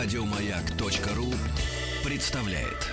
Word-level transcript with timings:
Радиомаяк.ру 0.00 1.26
представляет. 2.08 2.86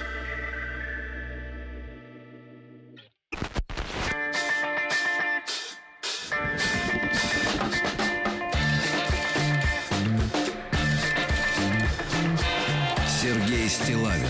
Сергей 13.08 13.70
Стилавин 13.70 14.26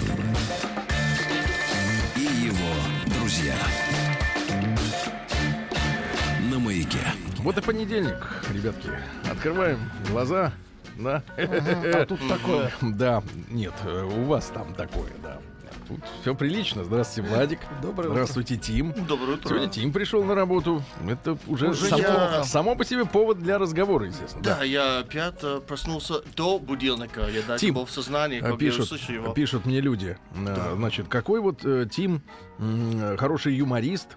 и 2.18 2.20
его 2.20 2.58
друзья. 3.18 3.56
На 6.52 6.60
маяке. 6.60 7.00
Вот 7.38 7.58
и 7.58 7.62
понедельник, 7.62 8.18
ребятки. 8.54 8.90
Открываем 9.32 9.80
глаза. 10.10 10.52
Да. 10.98 11.22
А 11.38 12.06
тут 12.06 12.20
такое. 12.28 12.72
Да, 12.82 13.22
нет, 13.50 13.74
э, 13.84 14.04
у 14.04 14.24
вас 14.26 14.46
там 14.54 14.74
такое, 14.74 15.12
да. 15.24 15.40
Тут 15.88 16.00
все 16.22 16.34
прилично. 16.34 16.84
Здравствуйте, 16.84 17.30
Владик. 17.30 17.60
Доброе 17.82 18.06
утро. 18.08 18.14
Здравствуйте, 18.14 18.58
Тим. 18.58 18.92
Доброе 19.08 19.34
утро. 19.36 19.50
Сегодня 19.50 19.68
Тим 19.70 19.94
пришел 19.94 20.24
на 20.24 20.34
работу. 20.34 20.82
Это 21.08 21.38
уже, 21.48 21.70
Уже 21.70 21.90
само, 21.90 22.02
я- 22.02 22.44
само 22.44 22.76
по 22.76 22.84
себе 22.86 23.06
повод 23.06 23.38
для 23.40 23.60
разговора, 23.60 24.08
естественно. 24.08 24.42
Да, 24.44 24.64
я 24.64 25.00
опять 25.00 25.44
э, 25.44 25.60
проснулся 25.68 26.22
до 26.36 26.58
будильника. 26.58 27.28
Я 27.30 27.44
даже 27.44 27.60
Тим, 27.60 27.76
был 27.76 27.86
в 27.86 27.92
сознании, 27.92 28.40
как 28.40 28.52
я 28.54 28.58
Пишут, 28.58 28.92
его. 29.10 29.34
пишут 29.34 29.66
мне 29.66 29.80
люди. 29.80 30.18
э, 30.36 30.74
Значит, 30.76 31.08
какой 31.08 31.40
вот 31.40 31.64
э, 31.66 31.86
Тим 31.92 32.24
м, 32.58 33.16
хороший 33.18 33.54
юморист, 33.54 34.08
э, 34.14 34.16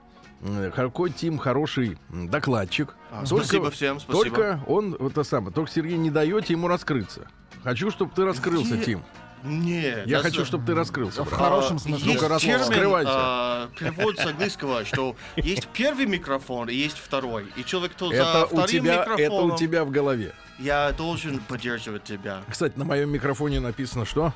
какой 0.75 1.11
Тим 1.11 1.39
хороший 1.39 1.99
докладчик. 2.11 2.95
А, 3.11 3.25
спасибо 3.27 3.71
всем, 3.71 4.01
спасибо. 4.01 4.25
Только 4.25 4.61
он, 4.67 4.97
вот 4.99 5.13
это 5.13 5.25
самое, 5.25 5.53
только 5.53 5.71
Сергей 5.71 5.97
не 5.97 6.11
даете 6.11 6.53
ему 6.53 6.69
раскрыться. 6.69 7.27
Хочу, 7.65 7.91
чтобы 7.91 8.13
ты 8.15 8.25
раскрылся, 8.25 8.77
Где? 8.77 8.85
Тим. 8.85 9.03
Не, 9.45 10.03
Я 10.07 10.19
хочу, 10.21 10.45
чтобы 10.45 10.67
ты 10.67 10.75
раскрылся. 10.75 11.23
В 11.25 11.29
брат. 11.29 11.39
хорошем 11.41 11.77
А, 11.77 11.79
смысле. 11.79 12.13
Есть 12.13 12.23
раз- 12.29 12.43
термин, 12.43 12.59
раскрывайся. 12.61 13.11
а, 13.15 13.69
перевод 13.79 14.19
с 14.19 14.27
английского, 14.27 14.85
что 14.85 15.15
есть 15.37 15.69
первый 15.69 16.07
микрофон 16.07 16.69
и 16.69 16.75
есть 16.75 16.99
второй. 16.99 17.47
И 17.57 17.65
человек, 17.65 17.93
кто 17.93 18.09
за 18.09 18.15
Это 18.17 18.45
у, 18.47 18.49
вторым 18.49 18.67
тебя, 18.67 18.95
это 19.03 19.11
микрофоном, 19.13 19.53
у 19.55 19.57
тебя 19.57 19.85
в 19.85 19.91
голове. 19.93 20.33
я 20.59 20.91
должен 20.93 21.39
поддерживать 21.39 22.03
тебя. 22.03 22.43
Кстати, 22.49 22.77
на 22.77 22.85
моем 22.85 23.11
микрофоне 23.11 23.61
написано 23.61 24.05
что? 24.07 24.33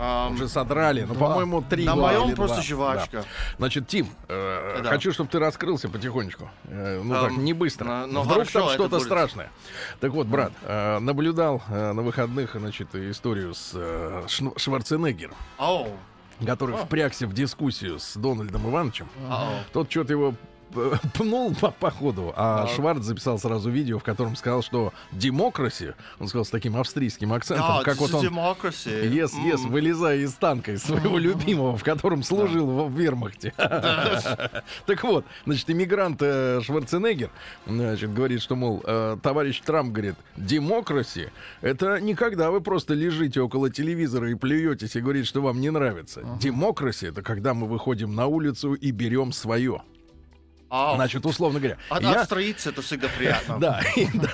Ам, 0.00 0.34
Уже 0.34 0.48
содрали. 0.48 1.02
Ну, 1.08 1.14
по-моему, 1.16 1.60
три. 1.60 1.84
на 1.84 1.96
моем 1.96 2.34
просто 2.36 2.56
два. 2.56 2.62
жвачка. 2.62 3.18
Да. 3.22 3.24
Значит, 3.58 3.88
Тим, 3.88 4.08
э, 4.28 4.80
Да. 4.84 4.90
хочу, 4.90 5.12
чтобы 5.12 5.28
ты 5.28 5.38
раскрылся 5.40 5.88
потихонечку. 5.88 6.48
Э, 6.66 7.00
ну 7.02 7.14
так, 7.14 7.32
Эм, 7.32 7.44
не 7.44 7.52
быстро. 7.52 7.84
ну, 8.06 8.06
ну, 8.06 8.22
Вдруг 8.22 8.48
хорошо, 8.48 8.60
там 8.60 8.68
что-то 8.70 9.00
страшное. 9.00 9.50
Так 9.98 10.12
вот, 10.12 10.26
брат, 10.28 10.52
э, 10.62 10.98
наблюдал 11.00 11.62
э, 11.68 11.92
на 11.92 12.02
выходных, 12.02 12.52
значит, 12.54 12.94
историю 12.94 13.54
с 13.54 13.72
э, 13.74 14.22
Шварценеггером, 14.56 15.34
Оу, 15.58 15.88
который 16.46 16.76
А. 16.76 16.84
впрягся 16.84 17.26
в 17.26 17.32
дискуссию 17.34 17.98
с 17.98 18.14
Дональдом 18.16 18.70
Ивановичем. 18.70 19.08
ау. 19.28 19.48
Тот 19.72 19.90
что-то 19.90 20.12
его 20.12 20.34
пнул 21.14 21.54
по, 21.54 21.70
по 21.70 21.90
ходу, 21.90 22.32
а 22.36 22.66
Шварц 22.74 23.02
записал 23.02 23.38
сразу 23.38 23.70
видео, 23.70 23.98
в 23.98 24.04
котором 24.04 24.36
сказал, 24.36 24.62
что 24.62 24.92
демокраси, 25.12 25.94
он 26.18 26.28
сказал 26.28 26.44
с 26.44 26.50
таким 26.50 26.76
австрийским 26.76 27.32
акцентом, 27.32 27.78
Да, 27.78 27.82
как 27.82 27.98
вот 27.98 28.12
он 28.14 28.24
democracy. 28.26 29.08
Ес, 29.08 29.32
ес, 29.34 29.60
М. 29.64 29.70
вылезая 29.70 30.18
из 30.18 30.32
танка, 30.34 30.72
из 30.72 30.82
своего 30.82 31.18
любимого, 31.18 31.76
в 31.76 31.84
котором 31.84 32.22
служил 32.22 32.66
в 32.88 32.98
вермахте. 32.98 33.52
Так 34.86 35.02
вот, 35.04 35.24
значит, 35.46 35.70
иммигрант 35.70 36.18
э, 36.22 36.60
Шварценеггер, 36.62 37.30
значит, 37.66 38.12
говорит, 38.12 38.40
что, 38.42 38.56
мол, 38.56 38.82
э, 38.84 39.16
товарищ 39.22 39.60
Трамп 39.60 39.92
говорит, 39.92 40.14
демокраси— 40.36 41.30
это 41.60 42.00
не 42.00 42.14
когда 42.14 42.50
вы 42.50 42.60
просто 42.60 42.94
лежите 42.94 43.40
около 43.40 43.70
телевизора 43.70 44.30
и 44.30 44.34
плюетесь 44.34 44.96
и 44.96 45.00
говорите, 45.00 45.26
что 45.26 45.40
вам 45.42 45.60
не 45.60 45.70
нравится. 45.70 46.22
Демокраси— 46.40 47.06
это 47.08 47.22
когда 47.22 47.54
мы 47.54 47.66
выходим 47.66 48.14
на 48.14 48.26
улицу 48.26 48.74
и 48.74 48.90
берем 48.90 49.32
свое. 49.32 49.82
Ау. 50.70 50.96
Значит, 50.96 51.24
условно 51.24 51.60
говоря, 51.60 51.78
От 51.88 52.02
я- 52.02 52.20
австрийца 52.20 52.70
это 52.70 52.82
всегда 52.82 53.08
приятно. 53.16 53.58
да, 53.60 53.80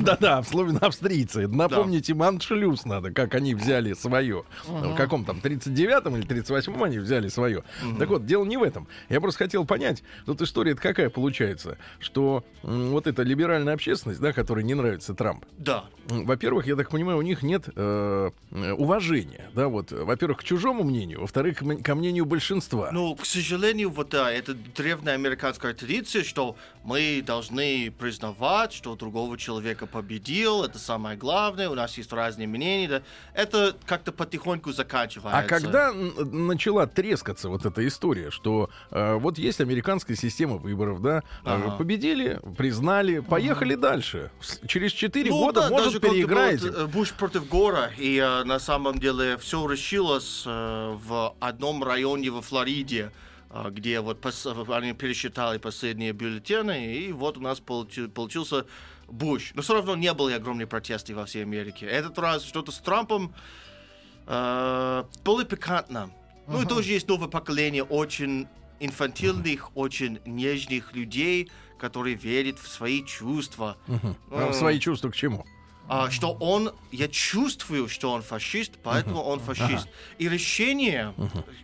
да, 0.01 0.17
да, 0.21 0.43
словно 0.43 0.79
австрийцы. 0.81 1.47
Напомните 1.47 2.13
Маншлюс 2.15 2.85
надо, 2.85 3.13
как 3.13 3.35
они 3.35 3.55
взяли 3.55 3.93
свое. 3.95 4.45
В 4.67 4.97
каком 4.97 5.25
там 5.25 5.39
39-м 5.43 6.17
или 6.17 6.27
38-м 6.27 6.83
они 6.83 6.99
взяли 6.99 7.29
свое. 7.29 7.63
Так 7.99 8.09
вот, 8.09 8.27
дело 8.27 8.45
не 8.45 8.57
в 8.57 8.63
этом. 8.63 8.89
Я 9.09 9.21
просто 9.21 9.45
хотел 9.45 9.65
понять, 9.65 10.03
тут 10.27 10.43
история 10.43 10.75
какая 10.75 11.09
получается, 11.09 11.79
что 12.01 12.45
вот 12.63 13.07
эта 13.07 13.23
либеральная 13.23 13.75
общественность, 13.75 14.21
да, 14.21 14.33
которой 14.33 14.65
не 14.65 14.75
нравится 14.75 15.15
Трамп, 15.15 15.45
Да. 15.59 15.85
во-первых, 16.09 16.67
я 16.67 16.75
так 16.77 16.91
понимаю, 16.91 17.19
у 17.19 17.23
них 17.23 17.43
нет 17.43 17.69
э, 17.77 18.31
э, 18.51 18.73
уважения, 18.73 19.45
да, 19.55 19.69
вот, 19.69 19.93
во-первых, 19.93 20.39
к 20.41 20.45
чужому 20.45 20.83
мнению, 20.83 21.21
во-вторых, 21.21 21.63
ко 21.85 21.95
мнению 21.95 22.25
большинства. 22.25 22.91
Ну, 22.93 23.15
к 23.15 23.25
сожалению, 23.25 23.91
вот 23.91 24.09
да, 24.11 24.33
это 24.33 24.55
древняя 24.55 25.15
американская 25.15 25.73
традиция, 25.75 26.24
что 26.27 26.57
мы 26.83 27.23
должны 27.25 27.91
признавать, 27.99 28.73
что 28.73 28.95
другого 28.97 29.39
человека 29.39 29.87
победил, 29.87 30.65
это 30.65 30.79
самое 30.79 31.17
главное, 31.17 31.69
у 31.71 31.75
нас 31.75 31.97
есть 31.99 32.13
разные 32.13 32.47
мнения, 32.49 32.89
да. 32.89 33.03
это 33.35 33.77
как-то 33.87 34.13
потихоньку 34.13 34.73
заканчивается. 34.73 35.39
А 35.39 35.43
когда 35.43 35.93
начала 35.93 36.87
трескаться 36.87 37.49
вот 37.49 37.65
эта 37.67 37.87
история, 37.87 38.31
что 38.31 38.71
э, 38.91 39.15
вот 39.15 39.39
есть 39.39 39.61
американская 39.61 40.17
система 40.17 40.57
выборов, 40.57 41.01
да, 41.03 41.19
э, 41.19 41.21
Ага. 41.45 41.71
победили, 41.77 42.41
признали, 42.57 43.21
поехали 43.21 43.75
дальше. 43.75 44.31
С- 44.41 44.61
Через 44.67 44.93
4 44.93 45.31
Ну 45.31 45.39
года, 45.39 45.63
да, 45.63 45.69
может, 45.71 46.03
переиграете. 46.03 46.71
был, 46.71 46.81
э, 46.81 46.87
Буш 46.87 47.13
против 47.13 47.49
Гора, 47.49 47.91
и 47.97 48.17
э, 48.17 48.45
на 48.45 48.59
самом 48.59 48.99
деле 48.99 49.37
все 49.39 49.67
решилось 49.67 50.43
э, 50.47 50.97
в 51.07 51.35
одном 51.41 51.83
районе 51.85 52.31
во 52.31 52.43
Флориде, 52.43 53.11
где 53.71 54.01
вот 54.01 54.21
пос- 54.25 54.75
они 54.77 54.93
пересчитали 54.95 55.59
последние 55.59 56.13
бюллетени, 56.13 56.97
и 56.97 57.13
вот 57.13 57.37
у 57.39 57.41
нас 57.41 57.61
получи- 57.61 58.09
получился 58.09 58.67
Буш. 59.09 59.53
Но 59.55 59.63
все 59.63 59.75
равно 59.75 59.95
не 59.97 60.13
было 60.13 60.35
огромных 60.35 60.69
протестов 60.69 61.17
во 61.17 61.25
всей 61.27 61.43
Америке. 61.43 61.87
Этот 61.87 62.19
раз 62.19 62.45
что-то 62.45 62.73
с 62.73 62.79
Трампом 62.79 63.35
э, 64.27 65.05
было 65.25 65.45
пикантно. 65.45 66.11
Ну 66.47 66.63
и 66.63 66.67
тоже 66.67 66.93
есть 66.93 67.09
новое 67.09 67.29
поколение 67.29 67.85
очень 67.85 68.47
инфантильных, 68.81 69.75
очень 69.77 70.19
нежных 70.27 70.93
людей, 70.95 71.51
которые 71.79 72.17
верят 72.17 72.59
в 72.59 72.69
свои 72.69 73.05
чувства. 73.05 73.77
А 74.31 74.51
в 74.51 74.55
свои 74.55 74.79
чувства 74.79 75.11
к 75.11 75.17
чему? 75.17 75.47
А, 75.89 76.11
что 76.11 76.33
он, 76.33 76.73
я 76.93 77.09
чувствую, 77.09 77.89
что 77.89 78.11
он 78.13 78.23
фашист, 78.23 78.73
поэтому 78.83 79.23
он 79.23 79.41
фашист. 79.41 79.87
И 80.19 80.29
решение, 80.29 81.15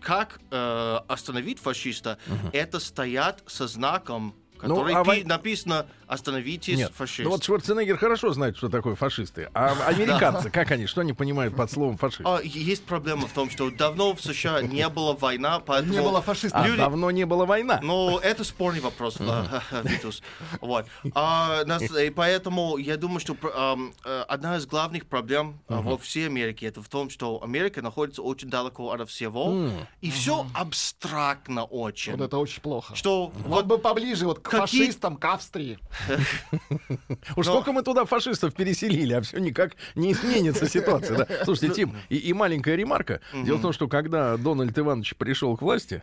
как 0.03 0.41
э, 0.51 0.99
остановить 1.09 1.59
фашиста, 1.59 2.19
это 2.53 2.81
стоят 2.81 3.43
со 3.47 3.67
знаком, 3.67 4.35
который 4.59 4.95
а 4.95 5.03
пи- 5.05 5.09
вой- 5.11 5.25
написано 5.25 5.87
«Остановитесь, 6.11 6.77
Нет. 6.77 6.93
фашист». 6.93 7.25
Ну 7.25 7.31
вот 7.31 7.45
Шварценеггер 7.45 7.97
хорошо 7.97 8.33
знает, 8.33 8.57
что 8.57 8.69
такое 8.69 8.97
фашисты. 8.97 9.49
А 9.55 9.77
американцы, 9.87 10.51
как 10.51 10.73
они, 10.73 10.87
что 10.87 11.03
они 11.03 11.13
понимают 11.13 11.55
под 11.55 11.71
словом 11.71 11.97
фашист? 11.99 12.23
А, 12.25 12.41
есть 12.43 12.85
проблема 12.85 13.29
в 13.29 13.33
том, 13.33 13.49
что 13.49 13.71
давно 13.71 14.13
в 14.15 14.21
США 14.21 14.61
не 14.61 14.89
было 14.89 15.15
война, 15.15 15.61
поэтому... 15.61 15.93
Не 15.93 16.01
было 16.03 16.21
фашистов. 16.21 16.61
А 16.61 16.67
люди- 16.67 16.79
давно 16.79 17.13
не 17.13 17.25
было 17.27 17.47
война. 17.47 17.79
Ну, 17.83 18.19
это 18.19 18.43
спорный 18.43 18.81
вопрос, 18.81 19.19
Витус. 19.85 20.21
Вот. 20.61 20.87
А, 21.15 21.65
нас- 21.65 21.83
и 21.83 22.11
поэтому 22.11 22.77
я 22.77 22.97
думаю, 22.97 23.21
что 23.21 23.37
э, 24.05 24.25
одна 24.29 24.57
из 24.57 24.67
главных 24.67 25.07
проблем 25.07 25.61
э, 25.69 25.75
во 25.77 25.97
всей 25.97 26.27
Америке 26.27 26.67
это 26.67 26.83
в 26.83 26.89
том, 26.89 27.09
что 27.09 27.41
Америка 27.43 27.83
находится 27.83 28.23
очень 28.23 28.49
далеко 28.51 28.91
от 28.91 29.09
всего, 29.09 29.71
и 30.01 30.11
все 30.11 30.45
абстрактно 30.55 31.65
очень. 31.65 32.13
Вот 32.17 32.21
это 32.21 32.37
очень 32.39 32.61
плохо. 32.63 32.97
Что 32.97 33.29
Вот 33.29 33.61
вот 33.61 33.67
бы 33.67 33.79
поближе 33.79 34.27
вот 34.27 34.41
к 34.41 34.51
Какие- 34.51 34.61
фашистам, 34.61 35.17
к 35.17 35.25
Австрии. 35.27 35.79
Уж 37.37 37.47
сколько 37.47 37.73
мы 37.73 37.83
туда 37.83 38.05
фашистов 38.05 38.55
переселили, 38.55 39.15
а 39.15 39.21
все 39.21 39.39
никак 39.39 39.73
не 39.95 40.13
изменится 40.13 40.69
ситуация. 40.69 41.19
Да? 41.19 41.27
Слушайте, 41.45 41.75
Тим, 41.75 41.97
и, 42.09 42.17
и 42.17 42.33
маленькая 42.33 42.77
ремарка. 42.77 43.21
Дело 43.33 43.57
в 43.57 43.63
том, 43.63 43.73
что 43.73 43.89
когда 43.89 44.37
Дональд 44.37 44.79
Иванович 44.79 45.15
пришел 45.17 45.57
к 45.57 45.63
власти, 45.63 46.03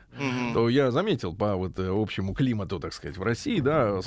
то 0.53 0.69
я 0.69 0.91
заметил 0.91 1.33
по 1.33 1.55
вот 1.55 1.77
э, 1.79 1.89
общему 1.89 2.33
климату, 2.33 2.79
так 2.79 2.93
сказать, 2.93 3.17
в 3.17 3.23
России, 3.23 3.59
да, 3.59 3.99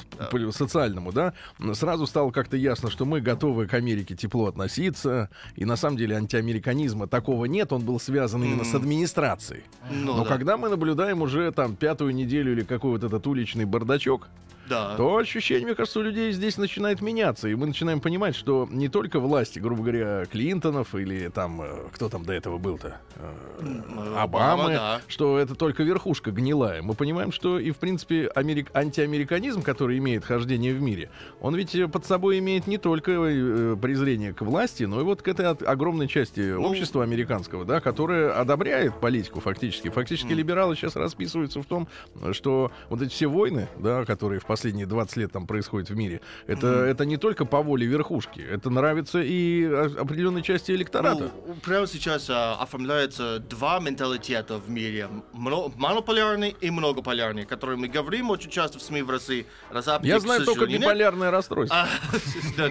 социальному, 0.50 1.12
да, 1.12 1.34
сразу 1.74 2.06
стало 2.06 2.30
как-то 2.30 2.56
ясно, 2.56 2.90
что 2.90 3.04
мы 3.04 3.20
готовы 3.20 3.66
к 3.66 3.74
Америке 3.74 4.14
тепло 4.14 4.46
относиться, 4.46 5.30
и 5.56 5.64
на 5.64 5.76
самом 5.76 5.96
деле 5.96 6.16
антиамериканизма 6.16 7.06
такого 7.06 7.44
нет, 7.46 7.72
он 7.72 7.84
был 7.84 8.00
связан 8.00 8.42
именно 8.42 8.64
с 8.64 8.74
администрацией. 8.74 9.62
Ну 9.90 10.16
Но 10.16 10.24
да. 10.24 10.28
когда 10.28 10.56
мы 10.56 10.68
наблюдаем 10.68 11.22
уже 11.22 11.50
там 11.52 11.76
пятую 11.76 12.14
неделю 12.14 12.52
или 12.52 12.62
какой 12.62 12.92
вот 12.92 13.04
этот 13.04 13.26
уличный 13.26 13.64
бардачок, 13.64 14.28
Да. 14.70 14.94
то 14.96 15.16
ощущение, 15.16 15.66
мне 15.66 15.74
кажется, 15.74 15.98
у 15.98 16.02
людей 16.02 16.32
здесь 16.32 16.56
начинает 16.56 17.02
меняться. 17.02 17.48
И 17.48 17.54
мы 17.54 17.66
начинаем 17.66 18.00
понимать, 18.00 18.34
что 18.36 18.68
не 18.70 18.88
только 18.88 19.18
власти, 19.20 19.58
грубо 19.58 19.82
говоря, 19.82 20.24
Клинтонов 20.30 20.94
или 20.94 21.28
там, 21.28 21.60
э, 21.60 21.88
кто 21.92 22.08
там 22.08 22.24
до 22.24 22.32
этого 22.32 22.56
был-то, 22.58 23.00
э, 23.16 23.80
Обама, 24.16 24.52
Обамы, 24.52 24.72
да. 24.74 25.00
что 25.08 25.38
это 25.38 25.54
только 25.54 25.82
верхушка 25.82 26.30
гнилая. 26.30 26.82
Мы 26.82 26.94
понимаем, 26.94 27.32
что 27.32 27.58
и, 27.58 27.72
в 27.72 27.78
принципе, 27.78 28.30
америк- 28.34 28.70
антиамериканизм, 28.72 29.62
который 29.62 29.98
имеет 29.98 30.24
хождение 30.24 30.72
в 30.72 30.80
мире, 30.80 31.10
он 31.40 31.54
ведь 31.56 31.76
под 31.92 32.06
собой 32.06 32.38
имеет 32.38 32.66
не 32.68 32.78
только 32.78 33.10
э, 33.12 33.76
презрение 33.80 34.32
к 34.32 34.42
власти, 34.42 34.84
но 34.84 35.00
и 35.00 35.04
вот 35.04 35.20
к 35.22 35.28
этой 35.28 35.46
от- 35.46 35.62
огромной 35.62 36.06
части 36.06 36.52
Ну, 36.54 36.62
общества 36.68 37.02
американского, 37.02 37.64
да, 37.64 37.80
которое 37.80 38.30
одобряет 38.32 39.00
политику 39.00 39.40
фактически. 39.40 39.88
Фактически 39.90 40.32
либералы 40.32 40.76
сейчас 40.76 40.94
расписываются 40.94 41.60
в 41.60 41.66
том, 41.66 41.88
что 42.32 42.70
вот 42.88 43.02
эти 43.02 43.10
все 43.10 43.26
войны, 43.26 43.66
да, 43.78 44.04
которые 44.04 44.38
в 44.38 44.44
последние 44.44 44.59
20 44.68 45.16
лет 45.16 45.32
там 45.32 45.46
происходят 45.46 45.90
в 45.90 45.96
мире, 45.96 46.20
это, 46.46 46.68
это 46.84 47.04
не 47.04 47.16
только 47.16 47.44
по 47.44 47.62
воле 47.62 47.86
верхушки, 47.86 48.40
это 48.40 48.70
нравится 48.70 49.20
и 49.22 49.64
определенной 49.64 50.42
части 50.42 50.72
электората. 50.72 51.30
Ну, 51.46 51.54
прямо 51.54 51.86
сейчас 51.86 52.28
а, 52.30 52.54
оформляется 52.54 53.38
два 53.38 53.80
менталитета 53.80 54.58
в 54.58 54.70
мире. 54.70 55.08
Мно- 55.32 55.72
монополярный 55.76 56.56
и 56.60 56.70
многополярный, 56.70 57.44
которые 57.44 57.76
мы 57.76 57.88
говорим 57.88 58.30
очень 58.30 58.50
часто 58.50 58.78
в 58.78 58.82
СМИ 58.82 59.02
в 59.02 59.10
России. 59.10 59.46
Разапад, 59.70 60.04
Я 60.04 60.20
знаю 60.20 60.40
только 60.44 60.60
сожалению, 60.60 60.80
нет. 60.80 60.88
биполярное 60.88 61.30
расстройство. 61.30 61.88
А. 62.56 62.70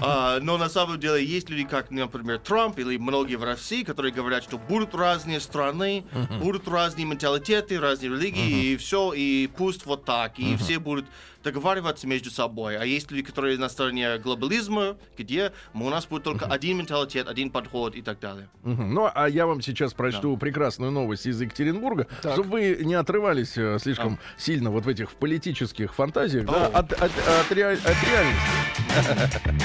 А, 0.00 0.38
но 0.40 0.58
на 0.58 0.68
самом 0.68 0.98
деле 1.00 1.24
есть 1.24 1.50
люди, 1.50 1.64
как, 1.64 1.90
например, 1.90 2.38
Трамп 2.38 2.78
или 2.78 2.96
многие 2.96 3.36
в 3.36 3.44
России, 3.44 3.82
которые 3.82 4.12
говорят, 4.12 4.42
что 4.44 4.58
будут 4.58 4.94
разные 4.94 5.40
страны, 5.40 6.04
будут 6.40 6.68
разные 6.68 7.04
менталитеты, 7.06 7.78
разные 7.80 8.10
религии, 8.10 8.72
и 8.72 8.76
все, 8.76 9.12
и 9.12 9.48
пусть 9.48 9.86
вот 9.86 10.04
так, 10.04 10.38
и 10.38 10.56
все 10.56 10.78
будут 10.78 11.06
договариваться 11.44 12.06
между 12.06 12.30
собой. 12.30 12.76
А 12.76 12.84
есть 12.84 13.10
люди, 13.10 13.22
которые 13.22 13.58
на 13.58 13.68
стороне 13.68 14.18
глобализма, 14.18 14.96
где 15.16 15.52
у 15.74 15.88
нас 15.90 16.06
будет 16.06 16.22
только 16.24 16.46
один 16.46 16.78
менталитет, 16.78 17.28
один 17.28 17.50
подход 17.50 17.94
и 17.94 18.02
так 18.02 18.18
далее. 18.20 18.48
Ну, 18.64 19.10
а 19.14 19.28
я 19.28 19.46
вам 19.46 19.62
сейчас 19.62 19.92
прочту 19.94 20.36
прекрасную 20.36 20.90
новость 20.90 21.26
из 21.26 21.40
Екатеринбурга, 21.40 22.06
Так. 22.22 22.32
чтобы 22.34 22.50
вы 22.50 22.78
не 22.82 22.94
отрывались 22.94 23.56
э, 23.56 23.78
слишком 23.78 24.18
сильно 24.36 24.70
вот 24.70 24.84
в 24.84 24.88
этих 24.88 25.10
в 25.10 25.14
политических 25.14 25.94
фантазиях, 25.94 26.46
да, 26.46 26.66
от, 26.66 26.92
от- 26.92 27.02
от 27.02 27.52
реаль- 27.52 27.78
от 27.84 27.96
реальности. 28.08 29.58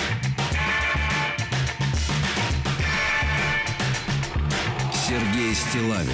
Сергей 4.94 5.54
Стилавин 5.54 6.10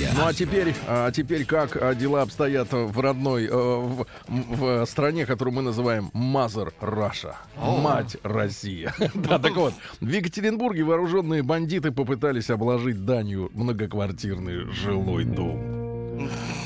друзья. 0.00 0.10
Ну 0.16 0.26
а 0.26 0.32
теперь, 0.32 0.74
а 0.86 1.10
теперь 1.10 1.44
как 1.44 1.76
а, 1.76 1.94
дела 1.94 2.22
обстоят 2.22 2.68
в 2.72 2.98
родной, 3.00 3.46
э, 3.46 3.50
в, 3.50 4.06
в 4.28 4.86
стране, 4.86 5.26
которую 5.26 5.54
мы 5.54 5.62
называем 5.62 6.10
Мазер 6.12 6.72
Раша, 6.80 7.36
мать 7.56 8.16
Россия. 8.22 8.94
Да, 9.14 9.38
так 9.38 9.54
вот, 9.54 9.74
в 10.00 10.08
Екатеринбурге 10.08 10.82
вооруженные 10.82 11.42
бандиты 11.42 11.92
попытались 11.92 12.48
обложить 12.48 13.04
данью 13.04 13.50
многоквартирный 13.54 14.70
жилой 14.72 15.24
дом. 15.24 15.79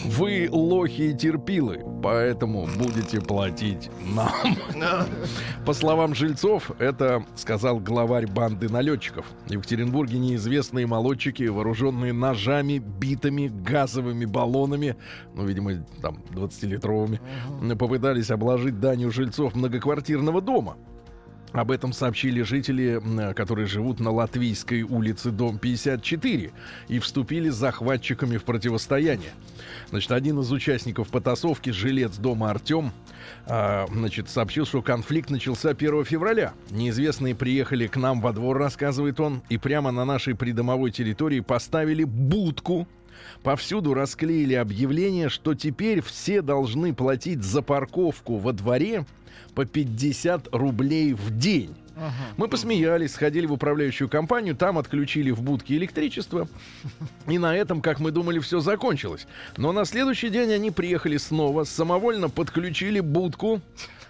Вы 0.05 0.49
лохи 0.51 1.11
и 1.11 1.15
терпилы, 1.15 1.85
поэтому 2.03 2.69
будете 2.79 3.21
платить 3.21 3.91
нам. 4.05 4.31
По 5.65 5.73
словам 5.73 6.15
жильцов, 6.15 6.71
это 6.79 7.25
сказал 7.37 7.79
главарь 7.79 8.27
банды 8.27 8.69
налетчиков. 8.69 9.27
В 9.47 9.53
Екатеринбурге 9.53 10.19
неизвестные 10.19 10.87
молодчики, 10.87 11.45
вооруженные 11.45 12.13
ножами, 12.13 12.79
битами, 12.79 13.49
газовыми 13.49 14.25
баллонами, 14.25 14.97
ну, 15.35 15.47
видимо, 15.47 15.85
там, 16.03 16.23
20-литровыми, 16.31 17.77
попытались 17.77 18.31
обложить 18.31 18.81
данью 18.81 19.11
жильцов 19.11 19.55
многоквартирного 19.55 20.41
дома. 20.41 20.77
Об 21.55 21.71
этом 21.71 21.93
сообщили 21.93 22.43
жители, 22.43 23.01
м, 23.01 23.33
которые 23.33 23.67
живут 23.67 24.01
на 24.01 24.11
Латвийской 24.11 24.83
улице, 24.83 25.31
дом 25.31 25.59
54, 25.59 26.51
и 26.89 26.99
вступили 26.99 27.49
с 27.49 27.55
захватчиками 27.55 28.39
в 28.39 28.43
противостояние. 28.43 29.31
Значит, 29.91 30.11
один 30.11 30.41
из 30.41 30.51
участников 30.51 31.11
потасовки, 31.11 31.71
жилец 31.71 32.17
дома 32.17 32.51
Артем, 32.51 32.93
а, 33.47 33.87
значит, 33.89 34.29
сообщил, 34.29 34.67
что 34.67 34.83
конфликт 34.83 35.31
начался 35.31 35.75
1 35.75 36.05
февраля. 36.05 36.55
Неизвестные 36.71 37.37
приехали 37.37 37.87
к 37.87 37.97
нам 37.97 38.21
во 38.21 38.33
двор, 38.33 38.59
рассказывает 38.59 39.21
он, 39.21 39.41
и 39.49 39.57
прямо 39.57 39.93
на 39.93 40.05
нашей 40.05 40.35
придомовой 40.35 40.91
территории 40.91 41.39
поставили 41.39 42.03
будку. 42.03 42.89
Повсюду 43.45 43.95
расклеили 43.95 44.55
объявление, 44.55 45.29
что 45.29 45.55
теперь 45.55 46.03
все 46.03 46.43
должны 46.43 46.93
платить 46.93 47.45
за 47.45 47.63
парковку 47.63 48.39
во 48.39 48.53
дворе 48.53 49.07
по 49.55 49.65
50 49.65 50.49
рублей 50.53 51.13
в 51.13 51.37
день. 51.37 51.75
Мы 52.37 52.49
посмеялись, 52.49 53.13
сходили 53.13 53.47
в 53.47 53.53
управляющую 53.53 54.09
компанию, 54.09 54.57
там 54.57 54.79
отключили 54.79 55.31
в 55.31 55.43
будке 55.43 55.77
электричество. 55.77 56.49
И 57.27 57.39
на 57.39 57.57
этом, 57.57 57.81
как 57.81 58.01
мы 58.01 58.11
думали, 58.11 58.41
все 58.41 58.61
закончилось. 58.61 59.27
Но 59.57 59.73
на 59.73 59.85
следующий 59.85 60.29
день 60.29 60.53
они 60.53 60.71
приехали 60.71 61.17
снова, 61.17 61.65
самовольно 61.65 62.29
подключили 62.29 63.01
будку. 63.01 63.61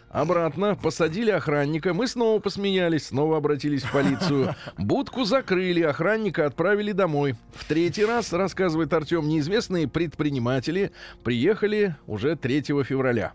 Обратно 0.09 0.77
посадили 0.77 1.33
охранника. 1.33 1.93
Мы 1.93 2.07
снова 2.07 2.39
посмеялись, 2.39 3.09
снова 3.09 3.39
обратились 3.39 3.83
в 3.83 3.91
полицию. 3.91 4.55
Будку 4.79 5.25
закрыли, 5.25 5.83
охранника 5.83 6.47
отправили 6.47 6.93
домой. 6.93 7.35
В 7.53 7.65
третий 7.65 8.05
раз, 8.05 8.33
рассказывает 8.33 8.93
Артем, 8.93 9.27
неизвестные 9.27 9.89
предприниматели 9.89 10.93
приехали 11.25 11.97
уже 12.07 12.37
3 12.37 12.63
февраля. 12.85 13.33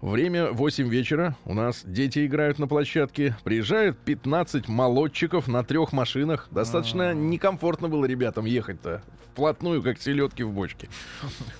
Время 0.00 0.52
8 0.52 0.88
вечера. 0.88 1.36
У 1.44 1.54
нас 1.54 1.82
дети 1.84 2.24
играют 2.24 2.60
на 2.60 2.68
площадке. 2.68 3.36
Приезжают 3.42 3.98
15 3.98 4.68
молодчиков 4.68 5.48
на 5.48 5.64
трех 5.64 5.92
машинах. 5.92 6.46
Достаточно 6.52 7.12
некомфортно 7.12 7.88
было 7.88 8.04
ребятам 8.04 8.44
ехать-то. 8.44 9.02
Вплотную, 9.32 9.82
как 9.82 10.00
селедки 10.00 10.44
в 10.44 10.52
бочке. 10.52 10.88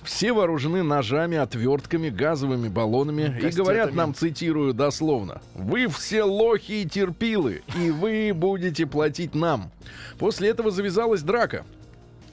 Все 0.03 0.31
вооружены 0.31 0.83
ножами, 0.83 1.37
отвертками, 1.37 2.09
газовыми 2.09 2.69
баллонами. 2.69 3.39
И 3.41 3.49
говорят 3.49 3.93
нам, 3.93 4.13
цитирую 4.13 4.73
дословно, 4.73 5.41
«Вы 5.53 5.87
все 5.87 6.23
лохи 6.23 6.81
и 6.83 6.85
терпилы, 6.85 7.61
и 7.77 7.91
вы 7.91 8.31
будете 8.33 8.85
платить 8.85 9.35
нам». 9.35 9.71
После 10.17 10.49
этого 10.49 10.71
завязалась 10.71 11.23
драка. 11.23 11.65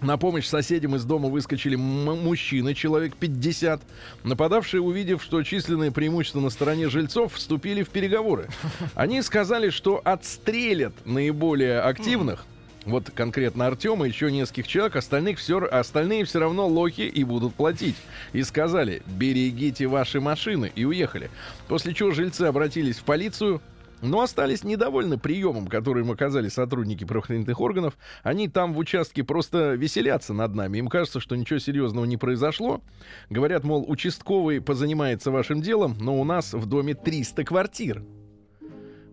На 0.01 0.19
помощь 0.19 0.47
соседям 0.47 0.95
из 0.95 1.05
дома 1.05 1.29
выскочили 1.29 1.77
мужчины, 1.77 2.75
человек 2.75 3.17
50. 3.17 3.81
Нападавшие, 4.25 4.81
увидев, 4.81 5.23
что 5.23 5.43
численное 5.43 5.91
преимущество 5.91 6.41
на 6.41 6.51
стороне 6.51 6.89
жильцов, 6.89 7.35
вступили 7.35 7.83
в 7.83 7.89
переговоры. 7.89 8.49
Они 8.95 9.23
сказали, 9.23 9.71
что 9.71 10.01
отстрелят 10.05 10.93
наиболее 11.07 11.81
активных, 11.81 12.45
вот 12.87 13.11
конкретно 13.11 13.67
Артема, 13.67 14.07
еще 14.07 14.31
нескольких 14.31 14.69
человек, 14.69 14.95
остальных 14.95 15.41
все, 15.41 15.59
остальные 15.59 16.25
все 16.25 16.39
равно 16.39 16.69
лохи 16.69 17.03
и 17.03 17.25
будут 17.25 17.55
платить. 17.55 17.97
И 18.33 18.45
сказали, 18.45 19.03
берегите 19.07 19.89
ваши 19.89 20.21
машины, 20.21 20.71
и 20.75 20.85
уехали. 20.85 21.29
После 21.67 21.95
чего 21.95 22.13
жильцы 22.13 22.43
обратились 22.43 22.99
в 22.99 23.03
полицию, 23.03 23.61
но 24.03 24.21
остались 24.21 24.65
недовольны 24.65 25.19
приемом, 25.19 25.67
который 25.69 26.03
им 26.03 26.11
оказали 26.11 26.49
сотрудники 26.49 27.05
правоохранительных 27.05 27.61
органов. 27.61 27.97
Они 28.23 28.49
там 28.49 28.75
в 28.75 28.79
участке 28.79 29.25
просто 29.25 29.75
веселятся 29.75 30.35
над 30.35 30.55
нами. 30.55 30.79
Им 30.79 30.89
кажется, 30.89 31.21
что 31.21 31.37
ничего 31.37 31.59
серьезного 31.59 32.05
не 32.05 32.17
произошло. 32.17 32.83
Говорят, 33.31 33.65
мол, 33.65 33.85
участковый 33.89 34.61
позанимается 34.61 35.31
вашим 35.31 35.63
делом, 35.63 35.97
но 36.01 36.21
у 36.21 36.25
нас 36.25 36.53
в 36.53 36.67
доме 36.67 36.95
300 36.95 37.45
квартир. 37.45 38.05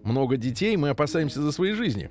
Много 0.04 0.36
детей, 0.38 0.76
мы 0.76 0.90
опасаемся 0.90 1.42
за 1.42 1.52
свои 1.52 1.72
жизни. 1.72 2.10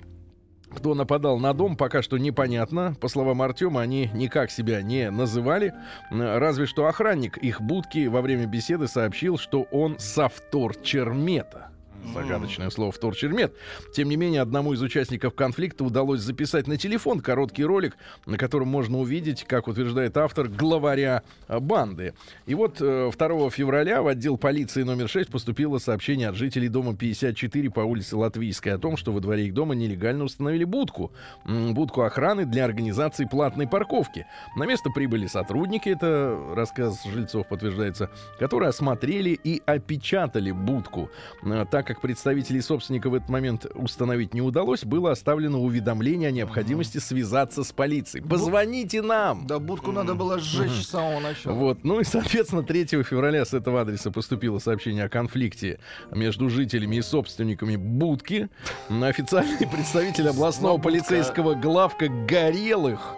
Кто 0.75 0.95
нападал 0.95 1.37
на 1.37 1.53
дом, 1.53 1.77
пока 1.77 2.01
что 2.01 2.17
непонятно. 2.17 2.95
По 2.99 3.07
словам 3.07 3.43
Артема, 3.43 3.81
они 3.81 4.09
никак 4.15 4.49
себя 4.49 4.81
не 4.81 5.11
называли. 5.11 5.75
Разве 6.09 6.65
что 6.65 6.87
охранник 6.87 7.37
их 7.37 7.61
будки 7.61 8.07
во 8.07 8.21
время 8.21 8.47
беседы 8.47 8.87
сообщил, 8.87 9.37
что 9.37 9.67
он 9.71 9.99
совтор 9.99 10.75
Чермета. 10.77 11.72
Загадочное 12.13 12.69
слово 12.69 12.91
«вторчермет». 12.91 13.53
Тем 13.93 14.09
не 14.09 14.17
менее, 14.17 14.41
одному 14.41 14.73
из 14.73 14.81
участников 14.81 15.33
конфликта 15.33 15.83
удалось 15.83 16.19
записать 16.19 16.67
на 16.67 16.77
телефон 16.77 17.21
короткий 17.21 17.63
ролик, 17.63 17.95
на 18.25 18.37
котором 18.37 18.67
можно 18.67 18.99
увидеть, 18.99 19.45
как 19.45 19.67
утверждает 19.67 20.17
автор, 20.17 20.47
главаря 20.47 21.23
э, 21.47 21.59
банды. 21.59 22.13
И 22.45 22.55
вот 22.55 22.77
э, 22.81 23.11
2 23.17 23.49
февраля 23.49 24.01
в 24.01 24.07
отдел 24.07 24.37
полиции 24.37 24.83
номер 24.83 25.07
6 25.07 25.31
поступило 25.31 25.77
сообщение 25.77 26.29
от 26.29 26.35
жителей 26.35 26.67
дома 26.67 26.95
54 26.95 27.69
по 27.69 27.81
улице 27.81 28.15
Латвийской 28.17 28.69
о 28.69 28.77
том, 28.77 28.97
что 28.97 29.11
во 29.11 29.19
дворе 29.19 29.45
их 29.45 29.53
дома 29.53 29.73
нелегально 29.73 30.25
установили 30.25 30.65
будку. 30.65 31.11
Будку 31.45 32.01
охраны 32.01 32.45
для 32.45 32.65
организации 32.65 33.25
платной 33.25 33.67
парковки. 33.67 34.25
На 34.55 34.65
место 34.65 34.89
прибыли 34.89 35.27
сотрудники, 35.27 35.89
это 35.89 36.37
рассказ 36.53 37.03
жильцов 37.05 37.47
подтверждается, 37.47 38.09
которые 38.39 38.69
осмотрели 38.69 39.31
и 39.31 39.61
опечатали 39.65 40.51
будку, 40.51 41.09
э, 41.43 41.65
так 41.69 41.87
как 41.87 41.92
как 41.93 42.01
представителей 42.01 42.61
собственника 42.61 43.09
в 43.09 43.13
этот 43.13 43.29
момент 43.29 43.67
установить 43.75 44.33
не 44.33 44.41
удалось, 44.41 44.83
было 44.83 45.11
оставлено 45.11 45.61
уведомление 45.61 46.29
о 46.29 46.31
необходимости 46.31 46.97
связаться 46.97 47.63
с 47.63 47.71
полицией. 47.71 48.25
Позвоните 48.25 49.03
нам! 49.03 49.45
Да 49.45 49.59
будку 49.59 49.91
надо 49.91 50.15
было 50.15 50.39
сжечь 50.39 50.71
с 50.71 50.89
самого 50.89 51.19
начала. 51.19 51.53
Вот. 51.53 51.83
Ну 51.83 51.99
и, 51.99 52.03
соответственно, 52.03 52.63
3 52.63 53.03
февраля 53.03 53.45
с 53.45 53.53
этого 53.53 53.81
адреса 53.81 54.09
поступило 54.09 54.57
сообщение 54.57 55.03
о 55.03 55.09
конфликте 55.09 55.79
между 56.11 56.49
жителями 56.49 56.95
и 56.95 57.01
собственниками 57.03 57.75
будки. 57.75 58.49
Официальный 58.89 59.67
представитель 59.67 60.29
областного 60.29 60.79
полицейского 60.79 61.53
главка 61.53 62.07
Горелых 62.07 63.15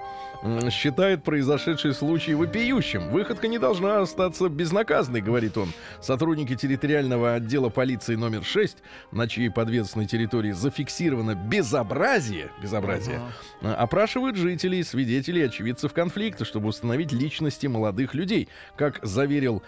считает 0.70 1.24
произошедший 1.24 1.94
случай 1.94 2.34
вопиющим. 2.34 3.10
Выходка 3.10 3.48
не 3.48 3.58
должна 3.58 4.02
остаться 4.02 4.50
безнаказанной, 4.50 5.22
говорит 5.22 5.58
он. 5.58 5.70
Сотрудники 6.02 6.56
территориального 6.56 7.34
отдела 7.34 7.70
полиции 7.70 8.16
номер 8.16 8.44
6, 8.44 8.78
на 9.12 9.28
чьей 9.28 9.50
подведомственной 9.50 10.08
территории 10.08 10.52
зафиксировано 10.52 11.36
безобразие, 11.36 12.52
безобразие, 12.62 13.22
э, 13.62 13.72
опрашивают 13.72 14.36
жителей, 14.36 14.84
свидетелей, 14.84 15.46
очевидцев 15.46 15.94
конфликта, 15.94 16.46
чтобы 16.46 16.68
установить 16.68 17.12
личности 17.12 17.68
молодых 17.68 18.14
людей. 18.14 18.48
Как 18.78 19.00
заверил 19.04 19.64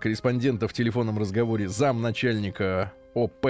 корреспондента 0.00 0.68
в 0.68 0.72
телефонном 0.72 1.18
разговоре 1.18 1.68
замначальника 1.68 2.92
ОП 3.14 3.46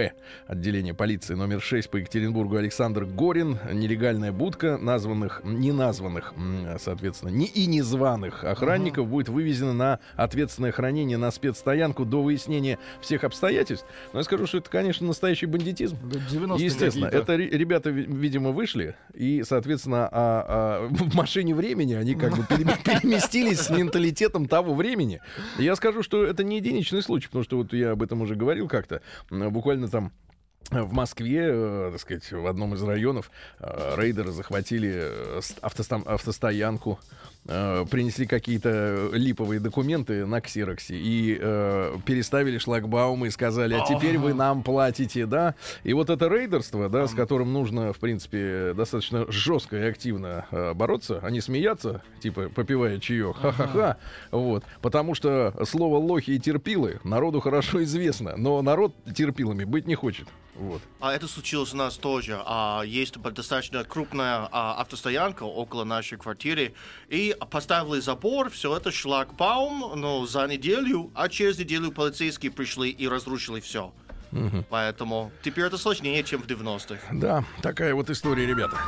отделения 0.48 0.92
полиции 0.92 1.34
номер 1.34 1.60
6 1.60 1.88
по 1.88 1.98
Екатеринбургу 1.98 2.56
Александр 2.56 3.04
Горин. 3.04 3.58
Нелегальная 3.72 4.32
будка 4.32 4.76
названных, 4.76 5.40
неназванных, 5.44 6.34
соответственно, 6.80 7.30
не 7.30 7.46
и 7.46 7.66
незваных 7.66 8.42
охранников 8.44 9.06
будет 9.08 9.28
вывезена 9.28 9.72
на 9.72 9.98
ответственное 10.16 10.72
хранение 10.72 11.16
на 11.16 11.30
спецстоянку 11.30 12.04
до 12.04 12.22
выяснения 12.22 12.78
всех 13.00 13.22
обстоятельств. 13.24 13.86
Но 14.12 14.18
я 14.20 14.24
скажу, 14.24 14.46
что 14.46 14.58
это, 14.58 14.68
конечно, 14.68 15.06
настоящий 15.06 15.46
бандитизм. 15.46 15.96
Да 16.10 16.18
90-е 16.18 16.64
Естественно, 16.64 17.06
это 17.06 17.36
ре- 17.36 17.48
ребята, 17.50 17.90
ви- 17.90 18.06
видимо, 18.06 18.50
вышли, 18.50 18.96
и, 19.14 19.44
соответственно, 19.46 20.08
а- 20.10 20.44
а 20.82 20.88
в 20.88 21.14
машине 21.14 21.54
времени 21.54 21.94
они 21.94 22.14
как 22.16 22.36
бы 22.36 22.44
пере- 22.48 22.64
переместились 22.84 23.60
с 23.60 23.70
менталитетом 23.70 24.46
того 24.48 24.74
времени. 24.74 25.20
Я 25.58 25.76
скажу, 25.76 26.02
что 26.02 26.24
это 26.24 26.42
не 26.42 26.56
единичный 26.56 27.02
случай, 27.02 27.28
потому 27.28 27.44
что 27.44 27.56
вот 27.58 27.72
я 27.72 27.92
об 27.92 28.02
этом 28.02 28.22
уже 28.22 28.34
говорил 28.34 28.66
как-то, 28.68 29.00
буквально 29.52 29.88
там 29.88 30.12
в 30.70 30.92
Москве, 30.92 31.48
э, 31.50 31.88
так 31.92 32.00
сказать, 32.00 32.32
в 32.32 32.46
одном 32.46 32.74
из 32.74 32.82
районов 32.82 33.30
э, 33.58 33.94
рейдеры 33.96 34.32
захватили 34.32 34.92
э, 34.94 35.40
автостоянку, 35.60 36.98
э, 37.46 37.84
принесли 37.90 38.26
какие-то 38.26 39.10
липовые 39.12 39.60
документы 39.60 40.26
на 40.26 40.40
ксероксе 40.40 40.96
и 40.96 41.38
э, 41.40 41.96
переставили 42.04 42.58
шлагбаумы 42.58 43.28
и 43.28 43.30
сказали, 43.30 43.74
а 43.74 43.86
теперь 43.86 44.18
вы 44.18 44.34
нам 44.34 44.62
платите, 44.62 45.26
да? 45.26 45.54
И 45.84 45.92
вот 45.92 46.10
это 46.10 46.28
рейдерство, 46.28 46.88
да, 46.88 47.06
с 47.06 47.14
которым 47.14 47.52
нужно, 47.52 47.92
в 47.92 47.98
принципе, 47.98 48.72
достаточно 48.74 49.30
жестко 49.30 49.76
и 49.76 49.82
активно 49.82 50.46
э, 50.50 50.74
бороться, 50.74 51.20
а 51.22 51.30
не 51.30 51.40
смеяться, 51.40 52.02
типа 52.20 52.48
попивая 52.48 52.98
чаек, 52.98 53.36
ха-ха-ха, 53.36 53.96
вот, 54.30 54.64
потому 54.80 55.14
что 55.14 55.54
слово 55.64 55.98
лохи 55.98 56.30
и 56.32 56.38
терпилы 56.38 57.00
народу 57.04 57.40
хорошо 57.40 57.82
известно, 57.82 58.36
но 58.36 58.62
народ 58.62 58.94
терпилами 59.14 59.64
быть 59.64 59.86
не 59.86 59.94
хочет, 59.94 60.28
вот. 60.54 60.82
А 61.00 61.14
это 61.14 61.26
случилось 61.28 61.72
у 61.72 61.76
нас 61.76 61.96
тоже. 61.96 62.38
А, 62.44 62.82
есть 62.82 63.18
достаточно 63.18 63.84
крупная 63.84 64.48
а, 64.52 64.80
автостоянка 64.80 65.44
около 65.44 65.84
нашей 65.84 66.18
квартиры. 66.18 66.74
И 67.08 67.31
поставили 67.34 68.00
забор, 68.00 68.50
все 68.50 68.76
это 68.76 68.90
шлагбаум, 68.90 70.00
но 70.00 70.26
за 70.26 70.46
неделю, 70.46 71.10
а 71.14 71.28
через 71.28 71.58
неделю 71.58 71.92
полицейские 71.92 72.52
пришли 72.52 72.90
и 72.90 73.08
разрушили 73.08 73.60
все. 73.60 73.92
Поэтому 74.70 75.30
теперь 75.42 75.66
это 75.66 75.76
сложнее, 75.76 76.22
чем 76.24 76.42
в 76.42 76.46
90-х. 76.46 76.98
Да, 77.12 77.44
такая 77.60 77.94
вот 77.94 78.08
история, 78.10 78.46
ребята. 78.46 78.78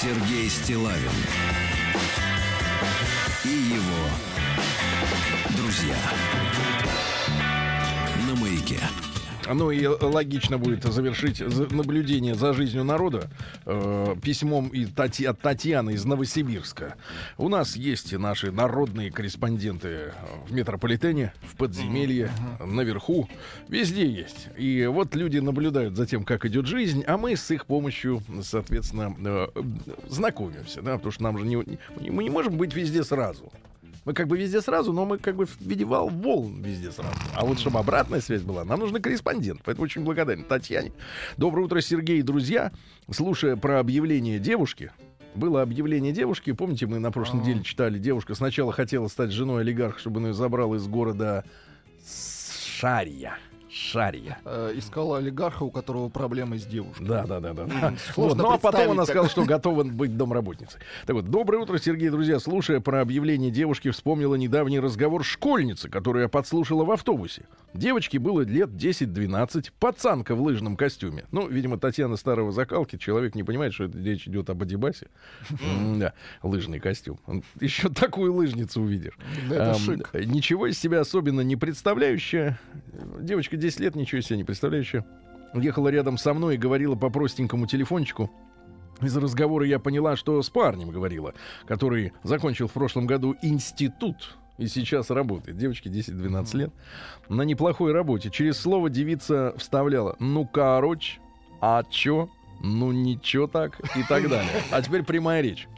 Сергей 0.00 0.48
Стилавин 0.48 1.10
и 3.44 3.48
его 3.48 4.08
друзья 5.56 5.96
на 8.26 8.36
маяке. 8.36 8.78
Ну 9.52 9.70
и 9.70 9.86
логично 9.86 10.58
будет 10.58 10.84
завершить 10.84 11.38
за- 11.38 11.72
наблюдение 11.74 12.34
за 12.34 12.52
жизнью 12.52 12.84
народа 12.84 13.30
э, 13.66 14.14
письмом 14.22 14.68
и 14.68 14.84
Тати- 14.84 15.24
от 15.26 15.40
Татьяны 15.40 15.92
из 15.94 16.04
Новосибирска. 16.04 16.94
У 17.36 17.48
нас 17.48 17.76
есть 17.76 18.12
наши 18.12 18.50
народные 18.52 19.10
корреспонденты 19.10 19.88
э, 19.88 20.10
в 20.48 20.52
метрополитене, 20.52 21.32
в 21.42 21.56
подземелье, 21.56 22.30
наверху, 22.64 23.28
везде 23.68 24.06
есть. 24.06 24.48
И 24.56 24.86
вот 24.86 25.14
люди 25.14 25.38
наблюдают 25.38 25.96
за 25.96 26.06
тем, 26.06 26.24
как 26.24 26.44
идет 26.44 26.66
жизнь, 26.66 27.02
а 27.06 27.16
мы 27.16 27.36
с 27.36 27.50
их 27.50 27.66
помощью, 27.66 28.22
соответственно, 28.42 29.14
э, 29.18 29.48
э, 29.54 29.62
знакомимся, 30.08 30.82
да, 30.82 30.96
потому 30.96 31.12
что 31.12 31.22
нам 31.22 31.38
же 31.38 31.46
не- 31.46 31.56
мы 32.10 32.22
не 32.24 32.30
можем 32.30 32.56
быть 32.56 32.74
везде 32.74 33.02
сразу. 33.04 33.50
Мы 34.08 34.14
как 34.14 34.26
бы 34.26 34.38
везде 34.38 34.62
сразу, 34.62 34.94
но 34.94 35.04
мы 35.04 35.18
как 35.18 35.36
бы 35.36 35.44
в 35.44 35.60
виде 35.60 35.84
волн 35.84 36.62
везде 36.62 36.90
сразу. 36.90 37.14
А 37.34 37.44
вот 37.44 37.58
чтобы 37.58 37.78
обратная 37.78 38.22
связь 38.22 38.40
была, 38.40 38.64
нам 38.64 38.80
нужен 38.80 39.02
корреспондент. 39.02 39.60
Поэтому 39.62 39.84
очень 39.84 40.02
благодарен 40.02 40.44
Татьяне. 40.44 40.92
Доброе 41.36 41.66
утро, 41.66 41.82
Сергей 41.82 42.20
и 42.20 42.22
друзья. 42.22 42.72
Слушая 43.10 43.56
про 43.56 43.80
объявление 43.80 44.38
девушки, 44.38 44.92
было 45.34 45.60
объявление 45.60 46.14
девушки. 46.14 46.52
Помните, 46.52 46.86
мы 46.86 47.00
на 47.00 47.12
прошлой 47.12 47.42
неделе 47.42 47.62
читали, 47.62 47.98
девушка 47.98 48.34
сначала 48.34 48.72
хотела 48.72 49.08
стать 49.08 49.30
женой 49.30 49.60
олигарха, 49.60 49.98
чтобы 49.98 50.20
он 50.20 50.28
ее 50.28 50.32
забрал 50.32 50.74
из 50.74 50.86
города 50.86 51.44
Шария. 52.78 53.36
Шария. 53.70 54.38
Э, 54.44 54.72
Искала 54.74 55.18
олигарха, 55.18 55.62
у 55.64 55.70
которого 55.70 56.08
проблемы 56.08 56.58
с 56.58 56.64
девушкой. 56.64 57.06
Да, 57.06 57.26
да, 57.26 57.40
да, 57.40 57.52
да. 57.52 57.94
Вот. 58.16 58.36
Ну 58.36 58.50
а 58.50 58.58
потом 58.58 58.92
она 58.92 59.04
сказала, 59.04 59.28
что 59.28 59.44
готова 59.44 59.84
быть 59.84 60.16
домработницей. 60.16 60.80
Так 61.06 61.14
вот, 61.14 61.26
доброе 61.26 61.58
утро, 61.58 61.78
Сергей, 61.78 62.08
друзья. 62.08 62.38
Слушая 62.38 62.80
про 62.80 63.00
объявление 63.00 63.50
девушки, 63.50 63.90
вспомнила 63.90 64.34
недавний 64.34 64.80
разговор 64.80 65.24
школьницы, 65.24 65.88
которую 65.88 66.22
я 66.22 66.28
подслушала 66.28 66.84
в 66.84 66.90
автобусе. 66.90 67.44
Девочке 67.74 68.18
было 68.18 68.40
лет 68.40 68.70
10-12, 68.70 69.72
пацанка 69.78 70.34
в 70.34 70.40
лыжном 70.40 70.76
костюме. 70.76 71.26
Ну, 71.30 71.46
видимо, 71.48 71.78
Татьяна 71.78 72.16
старого 72.16 72.50
закалки, 72.52 72.96
человек 72.96 73.34
не 73.34 73.42
понимает, 73.42 73.74
что 73.74 73.84
речь 73.84 74.26
идет 74.26 74.48
об 74.50 74.62
Адибасе. 74.62 75.08
Да, 75.98 76.14
лыжный 76.42 76.80
костюм. 76.80 77.20
Еще 77.60 77.88
такую 77.90 78.32
лыжницу 78.34 78.80
увидишь. 78.80 79.18
Ничего 79.48 80.66
из 80.66 80.78
себя 80.78 81.00
особенно 81.00 81.42
не 81.42 81.56
представляющая. 81.56 82.58
Девочка 83.20 83.56
10 83.56 83.67
лет, 83.80 83.94
ничего 83.94 84.20
из 84.20 84.26
себя 84.26 84.36
не 84.36 84.44
представляющая. 84.44 85.04
Ехала 85.54 85.88
рядом 85.88 86.18
со 86.18 86.34
мной 86.34 86.54
и 86.54 86.58
говорила 86.58 86.94
по 86.94 87.10
простенькому 87.10 87.66
телефончику. 87.66 88.30
Из 89.00 89.16
разговора 89.16 89.66
я 89.66 89.78
поняла, 89.78 90.16
что 90.16 90.42
с 90.42 90.50
парнем 90.50 90.90
говорила, 90.90 91.34
который 91.66 92.12
закончил 92.22 92.66
в 92.66 92.72
прошлом 92.72 93.06
году 93.06 93.36
институт 93.42 94.36
и 94.58 94.66
сейчас 94.66 95.10
работает. 95.10 95.56
Девочке 95.56 95.88
10-12 95.88 96.56
лет. 96.56 96.72
На 97.28 97.42
неплохой 97.42 97.92
работе. 97.92 98.28
Через 98.30 98.58
слово 98.58 98.90
девица 98.90 99.54
вставляла 99.56 100.16
«ну 100.18 100.46
короче», 100.46 101.20
«а 101.60 101.84
чё?», 101.84 102.28
«ну 102.60 102.90
ничего 102.90 103.46
так» 103.46 103.80
и 103.96 104.02
так 104.02 104.28
далее. 104.28 104.50
А 104.72 104.82
теперь 104.82 105.04
прямая 105.04 105.42
речь. 105.42 105.68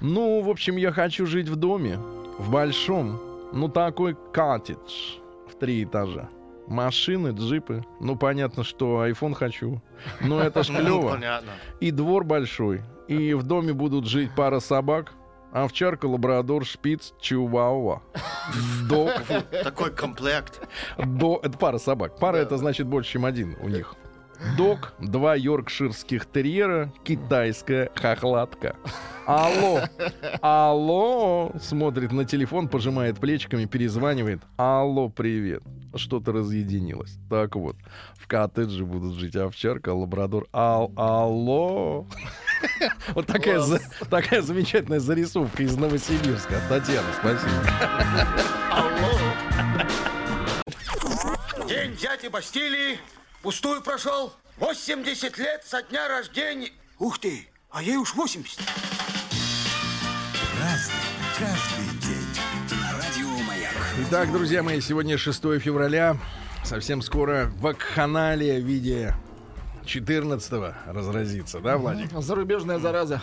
Ну, 0.00 0.42
в 0.42 0.50
общем, 0.50 0.76
я 0.76 0.92
хочу 0.92 1.26
жить 1.26 1.48
в 1.48 1.56
доме, 1.56 1.98
в 2.38 2.50
большом, 2.50 3.20
ну 3.52 3.68
такой 3.68 4.16
коттедж 4.32 5.18
в 5.50 5.58
три 5.58 5.84
этажа. 5.84 6.28
Машины, 6.68 7.28
джипы. 7.28 7.84
Ну, 7.98 8.14
понятно, 8.16 8.62
что 8.62 9.06
iPhone 9.06 9.34
хочу. 9.34 9.82
Но 10.20 10.40
это 10.42 10.62
ж 10.62 10.68
Ну, 10.68 10.80
клево. 10.80 11.42
И 11.80 11.90
двор 11.90 12.24
большой. 12.24 12.82
И 13.08 13.32
в 13.32 13.42
доме 13.42 13.72
будут 13.72 14.06
жить 14.06 14.30
пара 14.36 14.60
собак. 14.60 15.12
Овчарка, 15.50 16.04
лабрадор, 16.04 16.66
шпиц, 16.66 17.14
чувауа. 17.20 18.02
Дог. 18.86 19.10
Такой 19.62 19.90
комплект. 19.90 20.60
До... 20.98 21.40
Это 21.42 21.56
пара 21.56 21.78
собак. 21.78 22.18
Пара 22.18 22.36
это 22.36 22.58
значит 22.58 22.86
больше, 22.86 23.12
чем 23.12 23.24
один 23.24 23.56
у 23.62 23.68
них. 23.68 23.94
Дог, 24.56 24.92
два 25.00 25.34
йоркширских 25.34 26.26
терьера, 26.30 26.92
китайская 27.04 27.90
хохлатка. 27.94 28.76
Алло, 29.26 29.80
алло, 30.40 31.52
смотрит 31.60 32.12
на 32.12 32.24
телефон, 32.24 32.68
пожимает 32.68 33.18
плечиками, 33.18 33.64
перезванивает. 33.66 34.40
Алло, 34.56 35.08
привет. 35.08 35.62
Что-то 35.94 36.32
разъединилось. 36.32 37.18
Так 37.28 37.56
вот, 37.56 37.76
в 38.14 38.26
коттедже 38.28 38.84
будут 38.84 39.14
жить 39.14 39.34
овчарка, 39.36 39.92
лабрадор. 39.92 40.46
Ал, 40.52 40.92
алло. 40.96 42.06
Вот 43.14 43.26
такая, 43.26 43.60
за- 43.60 43.80
такая 44.10 44.42
замечательная 44.42 44.98
зарисовка 45.00 45.62
из 45.62 45.76
Новосибирска. 45.76 46.56
от 46.56 46.68
Татьяны, 46.68 47.06
спасибо. 47.18 47.52
День 51.68 51.94
дяди 51.96 52.28
Бастилии 52.28 52.98
пустую 53.42 53.82
прошел. 53.82 54.32
80 54.58 55.38
лет 55.38 55.64
со 55.64 55.82
дня 55.82 56.08
рождения. 56.08 56.70
Ух 56.98 57.18
ты, 57.18 57.48
а 57.70 57.82
ей 57.82 57.96
уж 57.96 58.14
80. 58.14 58.58
Разный, 60.60 60.94
Каждый 61.38 61.98
день. 62.00 62.80
На 62.80 62.92
радио 62.98 63.28
Маяк. 63.46 63.74
Итак, 64.08 64.32
друзья 64.32 64.62
мои, 64.62 64.80
сегодня 64.80 65.16
6 65.16 65.60
февраля. 65.60 66.16
Совсем 66.64 67.00
скоро 67.00 67.52
вакханалия 67.60 68.60
в 68.60 68.64
виде 68.64 69.14
14 69.86 70.74
разразится, 70.86 71.60
да, 71.60 71.78
Владик? 71.78 72.10
Зарубежная 72.12 72.80
зараза. 72.80 73.22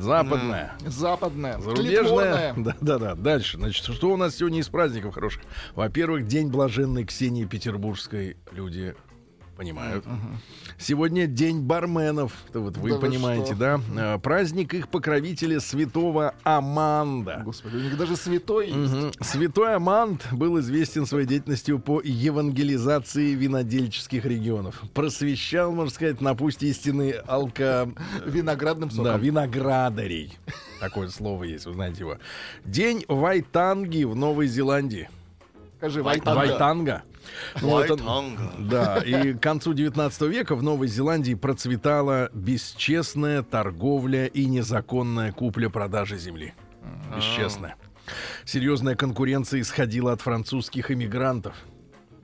Западная. 0.00 0.72
Западная. 0.84 1.58
Зарубежная. 1.60 2.02
тлетворная. 2.02 2.54
Да, 2.56 2.76
да, 2.80 2.98
да. 2.98 3.14
Дальше. 3.14 3.56
Значит, 3.56 3.84
что 3.94 4.10
у 4.10 4.16
нас 4.16 4.34
сегодня 4.34 4.58
из 4.58 4.68
праздников 4.68 5.14
хороших? 5.14 5.42
Во-первых, 5.76 6.26
День 6.26 6.48
блаженной 6.48 7.04
Ксении 7.04 7.44
Петербургской. 7.44 8.36
Люди 8.50 8.96
понимают. 9.56 10.04
Сегодня 10.78 11.26
День 11.26 11.62
барменов. 11.62 12.32
Это 12.48 12.60
вот 12.60 12.76
вы 12.76 12.90
Да 12.90 12.96
вы 12.96 13.00
понимаете, 13.00 13.54
что? 13.54 13.56
да? 13.56 13.80
А, 13.96 14.18
Праздник 14.18 14.74
их 14.74 14.88
покровителя 14.88 15.60
святого 15.60 16.34
Аманда. 16.44 17.42
Господи, 17.44 17.76
у 17.76 17.80
них 17.80 17.96
даже 17.96 18.16
святой 18.16 18.68
есть. 18.68 18.92
Мгм. 18.92 19.12
Святой 19.20 19.74
Амант 19.76 20.26
был 20.32 20.58
известен 20.60 21.06
своей 21.06 21.26
деятельностью 21.26 21.78
по 21.78 22.00
евангелизации 22.02 23.32
винодельческих 23.34 24.24
регионов. 24.24 24.82
Просвещал, 24.94 25.72
можно 25.72 25.92
сказать, 25.92 26.20
на 26.20 26.34
пусть 26.34 26.62
истины 26.62 27.14
алка... 27.26 27.88
Виноградным 28.24 28.90
соком. 28.90 29.04
Да, 29.04 29.16
виноградарей. 29.16 30.36
Такое 30.80 31.08
слово 31.08 31.44
есть, 31.44 31.66
вы 31.66 31.72
знаете 31.72 32.00
его. 32.00 32.18
День 32.64 33.04
Вайтанги 33.08 34.04
в 34.04 34.14
Новой 34.14 34.46
Зеландии. 34.46 35.08
Скажи, 35.78 36.02
Вайтанга. 36.02 36.38
Вайтанга. 36.38 37.02
Ну, 37.60 37.78
это- 37.78 37.94
Вайтанга. 37.94 38.52
да, 38.58 38.98
и 38.98 39.32
к 39.34 39.40
концу 39.40 39.72
19 39.74 40.28
века 40.28 40.54
в 40.54 40.62
Новой 40.62 40.88
Зеландии 40.88 41.34
процветала 41.34 42.30
бесчестная 42.32 43.42
торговля 43.42 44.26
и 44.26 44.46
незаконная 44.46 45.32
купля-продажа 45.32 46.16
земли. 46.16 46.54
Бесчестная. 47.16 47.76
Серьезная 48.44 48.94
конкуренция 48.94 49.60
исходила 49.60 50.12
от 50.12 50.20
французских 50.20 50.90
иммигрантов. 50.90 51.54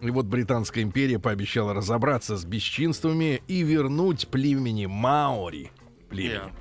И 0.00 0.10
вот 0.10 0.26
Британская 0.26 0.82
империя 0.82 1.18
пообещала 1.18 1.74
разобраться 1.74 2.36
с 2.36 2.44
бесчинствами 2.44 3.42
и 3.48 3.62
вернуть 3.62 4.28
племени 4.28 4.86
Маори. 4.86 5.70
Племени. 6.08 6.34
Yeah. 6.40 6.52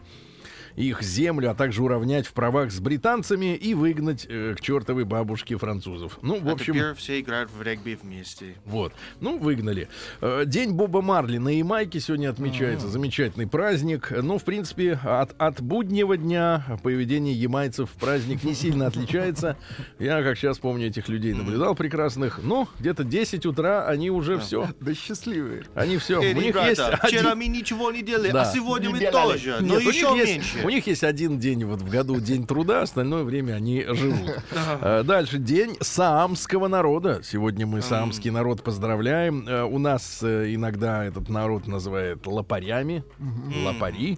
Их 0.75 1.01
землю, 1.01 1.51
а 1.51 1.56
также 1.56 1.84
уравнять 1.84 2.25
в 2.28 2.34
правах 2.34 2.72
с 2.72 2.80
британцами 2.80 3.56
и 3.56 3.74
выгнать 3.74 4.25
э, 4.30 4.56
к 4.58 4.62
чертовой 4.62 5.06
бабушке 5.06 5.58
французов. 5.58 6.20
Ну, 6.22 6.40
в 6.40 6.48
А 6.50 6.54
общем, 6.54 6.74
теперь 6.74 6.94
все 6.96 7.20
играют 7.20 7.50
в 7.51 7.62
регби 7.62 7.98
вместе. 8.01 8.56
вот. 8.66 8.94
Ну, 9.20 9.38
выгнали. 9.38 9.88
Э, 10.22 10.44
День 10.46 10.72
Боба 10.72 11.01
Марли 11.01 11.38
на 11.38 11.50
Ямайке 11.50 12.00
сегодня 12.00 12.30
отмечается. 12.30 12.88
Замечательный 12.88 13.48
праздник. 13.48 14.12
Ну, 14.12 14.38
в 14.38 14.44
принципе, 14.44 15.00
от, 15.04 15.34
от 15.40 15.62
буднего 15.62 16.18
дня 16.18 16.66
поведение 16.84 17.34
ямайцев 17.34 17.90
в 17.90 18.00
праздник 18.00 18.44
не 18.44 18.54
сильно 18.54 18.88
отличается. 18.88 19.58
Я, 20.00 20.24
как 20.24 20.38
сейчас 20.38 20.58
помню, 20.60 20.88
этих 20.88 21.10
людей 21.10 21.34
наблюдал 21.34 21.75
прекрасных. 21.75 22.40
Ну, 22.44 22.68
где-то 22.80 23.04
10 23.04 23.46
утра 23.46 23.86
они 23.88 24.10
уже 24.10 24.38
все. 24.40 24.70
Да 24.80 24.94
счастливые. 24.94 25.63
Они 25.75 25.98
все. 25.98 26.22
Эй, 26.22 26.34
У 26.34 26.42
них 26.42 26.56
есть 26.56 26.80
ребята, 26.80 27.08
вчера 27.08 27.36
мы 27.36 27.48
ничего 27.48 27.92
не 27.92 28.01
делали, 28.01 28.32
Да. 28.32 28.44
а 28.44 28.46
сегодня 28.46 28.88
Не 28.88 28.94
мы 28.94 29.00
делали. 29.00 29.34
тоже, 29.34 29.58
но 29.62 29.80
Нет, 29.80 29.94
еще 29.94 30.12
меньше. 30.13 30.61
У 30.63 30.70
них 30.70 30.88
есть 30.88 31.03
один 31.03 31.39
день 31.39 31.65
вот 31.65 31.82
в 31.82 31.89
году 31.89 32.20
день 32.20 32.46
труда, 32.46 32.82
остальное 32.84 33.24
время 33.24 33.53
они 33.53 33.84
живут. 33.88 34.32
Э, 34.82 35.03
Дальше 35.03 35.38
день 35.38 35.75
саамского 35.80 36.68
народа. 36.68 37.22
Сегодня 37.24 37.65
мы 37.68 37.82
саамский 37.82 38.30
народ 38.32 38.63
поздравляем. 38.63 39.48
Э, 39.48 39.63
У 39.63 39.77
нас 39.80 40.20
э, 40.24 40.53
иногда 40.53 41.03
этот 41.06 41.30
народ 41.30 41.68
называют 41.68 42.25
лопарями. 42.25 43.03
Лопари. 43.65 44.18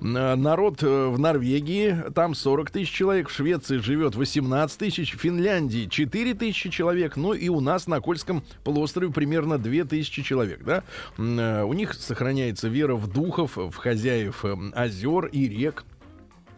Народ 0.00 0.82
в 0.82 1.18
Норвегии, 1.18 1.96
там 2.14 2.34
40 2.34 2.70
тысяч 2.70 2.90
человек, 2.92 3.28
в 3.28 3.32
Швеции 3.34 3.78
живет 3.78 4.14
18 4.14 4.78
тысяч, 4.78 5.14
в 5.14 5.18
Финляндии 5.18 5.86
4 5.90 6.34
тысячи 6.34 6.70
человек, 6.70 7.16
ну 7.16 7.32
и 7.32 7.48
у 7.48 7.60
нас 7.60 7.86
на 7.86 8.00
Кольском 8.00 8.42
полуострове 8.64 9.10
примерно 9.12 9.58
2 9.58 9.84
тысячи 9.84 10.22
человек, 10.22 10.62
да. 10.64 10.82
У 11.18 11.72
них 11.72 11.94
сохраняется 11.94 12.68
вера 12.68 12.94
в 12.94 13.06
духов, 13.12 13.56
в 13.56 13.74
хозяев 13.76 14.44
э, 14.44 14.54
озер 14.74 15.26
и 15.26 15.48
рек. 15.48 15.83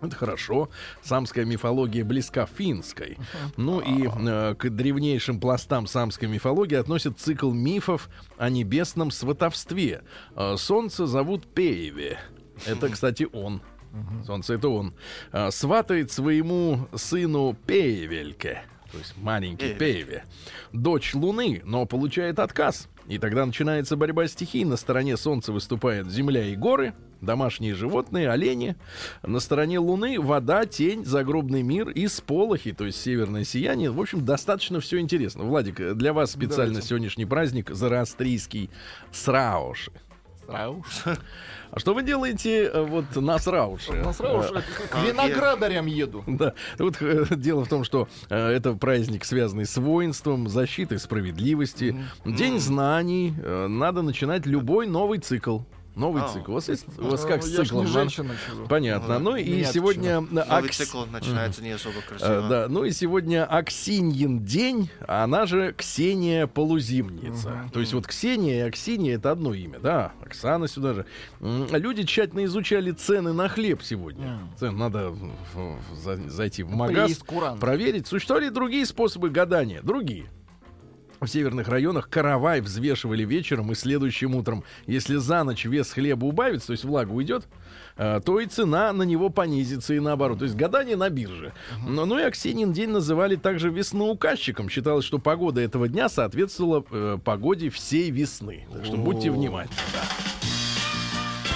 Это 0.07 0.17
хорошо. 0.17 0.69
Самская 1.03 1.45
мифология 1.45 2.05
близка 2.05 2.47
финской. 2.47 3.19
Ну 3.57 3.81
и 3.81 4.09
э, 4.09 4.55
к 4.55 4.71
древнейшим 4.71 5.41
пластам 5.41 5.87
самской 5.87 6.29
мифологии 6.29 6.77
относят 6.77 7.19
цикл 7.19 7.51
мифов 7.51 8.09
о 8.39 8.51
небесном 8.51 9.11
сватовстве. 9.11 10.03
Э, 10.35 10.57
Солнце 10.57 11.07
зовут 11.07 11.47
Пееве. 11.47 12.19
Это, 12.67 12.89
кстати, 12.89 13.29
он. 13.33 13.61
Солнце 14.25 14.55
это 14.55 14.69
он. 14.69 14.95
А, 15.33 15.51
Сватает 15.51 16.11
своему 16.11 16.89
сыну 16.95 17.57
Пеевельке, 17.67 18.63
то 18.93 18.99
есть 18.99 19.17
маленький. 19.17 19.75
Пееве, 19.75 20.25
дочь 20.73 21.15
Луны, 21.15 21.63
но 21.65 21.87
получает 21.87 22.39
отказ. 22.39 22.89
И 23.09 23.19
тогда 23.19 23.47
начинается 23.47 23.97
борьба 23.97 24.27
стихий. 24.27 24.65
На 24.65 24.77
стороне 24.77 25.17
Солнца 25.17 25.53
выступают 25.53 26.11
земля 26.11 26.45
и 26.47 26.57
горы, 26.57 26.95
домашние 27.21 27.75
животные, 27.75 28.31
олени. 28.31 28.77
На 29.23 29.41
стороне 29.41 29.79
Луны 29.79 30.21
вода, 30.21 30.67
тень, 30.67 31.05
загробный 31.05 31.63
мир 31.63 31.89
и 31.91 32.09
сполохи, 32.09 32.73
то 32.73 32.85
есть 32.85 33.01
северное 33.01 33.45
сияние. 33.45 33.91
В 33.91 34.01
общем, 34.01 34.25
достаточно 34.25 34.81
все 34.81 34.99
интересно. 34.99 35.45
Владик, 35.45 35.95
для 35.95 36.13
вас 36.13 36.33
специально 36.33 36.75
Давайте. 36.75 36.89
сегодняшний 36.89 37.27
праздник 37.27 37.71
зороастрийский 37.71 38.71
Срауши. 39.13 39.93
Срауш. 40.47 41.05
А 41.77 41.79
что 41.79 41.93
вы 41.93 42.03
делаете 42.03 42.71
э, 42.73 42.83
вот 42.83 43.05
на 43.17 43.39
Срауше? 43.39 43.93
На 43.93 44.15
Срауш 44.15 44.47
Э, 44.47 44.63
к 44.89 44.97
виноградарям 45.07 45.85
еду. 45.85 46.25
Да, 46.27 46.55
вот 46.79 46.97
э, 47.03 47.27
дело 47.37 47.67
в 47.67 47.69
том, 47.69 47.85
что 47.85 48.09
это 48.31 48.73
праздник, 48.73 49.27
связанный 49.27 49.67
с 49.67 49.77
воинством, 49.77 50.49
защитой 50.49 50.99
справедливости, 50.99 51.95
день 52.25 52.61
знаний. 52.61 53.35
Надо 53.69 54.01
начинать 54.01 54.47
любой 54.47 54.87
новый 54.87 55.19
цикл. 55.19 55.59
Новый 55.97 56.23
А. 56.23 56.29
цикл. 56.29 56.53
У 56.53 56.55
вас, 56.55 56.69
есть, 56.69 56.87
у 56.99 57.05
вас 57.09 57.25
как 57.25 57.43
с 57.43 57.51
циклом? 57.57 57.85
Ман? 57.85 57.93
женщина. 57.93 58.37
Понятно. 58.69 59.19
Ну 59.19 59.35
и 59.35 59.65
сегодня... 59.65 60.21
Новый 60.21 60.69
цикл 60.69 61.05
начинается 61.07 61.63
не 61.63 61.71
особо 61.73 61.97
Э, 61.99 62.03
красиво. 62.09 62.49
да, 62.49 62.67
ну 62.69 62.85
и 62.85 62.93
сегодня 62.93 63.45
Аксиньин 63.47 64.45
день, 64.45 64.91
а 65.09 65.25
она 65.25 65.47
же 65.47 65.73
Ксения 65.77 66.47
Полузимница. 66.47 67.69
То 67.73 67.81
есть 67.81 67.95
вот 67.95 68.07
Ксения 68.07 68.65
и 68.65 68.69
Аксинья 68.69 69.15
это 69.15 69.31
одно 69.31 69.55
имя, 69.55 69.79
да, 69.79 70.13
Оксана 70.23 70.69
сюда 70.69 70.93
же. 70.95 71.07
Люди 71.41 72.05
тщательно 72.05 72.45
изучали 72.45 72.93
цены 72.93 73.33
на 73.33 73.49
хлеб 73.49 73.83
сегодня. 73.83 74.39
Цен 74.61 74.77
надо 74.77 75.15
зайти 76.29 76.63
в 76.63 76.71
магаз, 76.71 77.07
Преискурант. 77.07 77.61
проверить. 77.61 78.07
Существовали 78.07 78.51
другие 78.51 78.85
способы 78.85 79.31
гадания, 79.31 79.81
другие. 79.83 80.27
В 81.21 81.27
северных 81.27 81.69
районах 81.69 82.09
каравай 82.09 82.61
взвешивали 82.61 83.25
вечером 83.25 83.73
и 83.73 83.75
следующим 83.75 84.35
утром. 84.35 84.65
Если 84.87 85.17
за 85.17 85.45
ночь 85.45 85.65
вес 85.65 85.93
хлеба 85.93 86.27
убавится, 86.27 86.69
то 86.69 86.73
есть 86.73 86.85
влага 86.85 87.11
уйдет, 87.11 87.45
э, 87.97 88.21
то 88.25 88.41
и 88.41 88.47
цена 88.47 88.93
на 88.93 89.03
него 89.03 89.31
понизится 89.31 89.95
и 89.95 90.01
наоборот. 90.01 90.39
То 90.39 90.45
есть 90.45 90.57
гадание 90.57 90.97
на 90.97 91.09
бирже. 91.09 91.53
Но, 91.87 92.05
ну 92.05 92.19
и 92.19 92.23
Аксенин 92.23 92.73
день 92.73 92.91
называли 92.91 93.37
также 93.37 93.71
весноуказчиком. 93.71 94.69
Считалось, 94.69 95.05
что 95.05 95.19
погода 95.19 95.61
этого 95.61 95.89
дня 95.89 96.09
соответствовала 96.09 96.85
э, 96.91 97.19
погоде 97.25 97.71
всей 97.71 98.11
весны. 98.11 98.67
Так 98.73 98.85
что 98.85 98.97
будьте 98.97 99.31
внимательны. 99.31 99.77
да. 99.93 100.03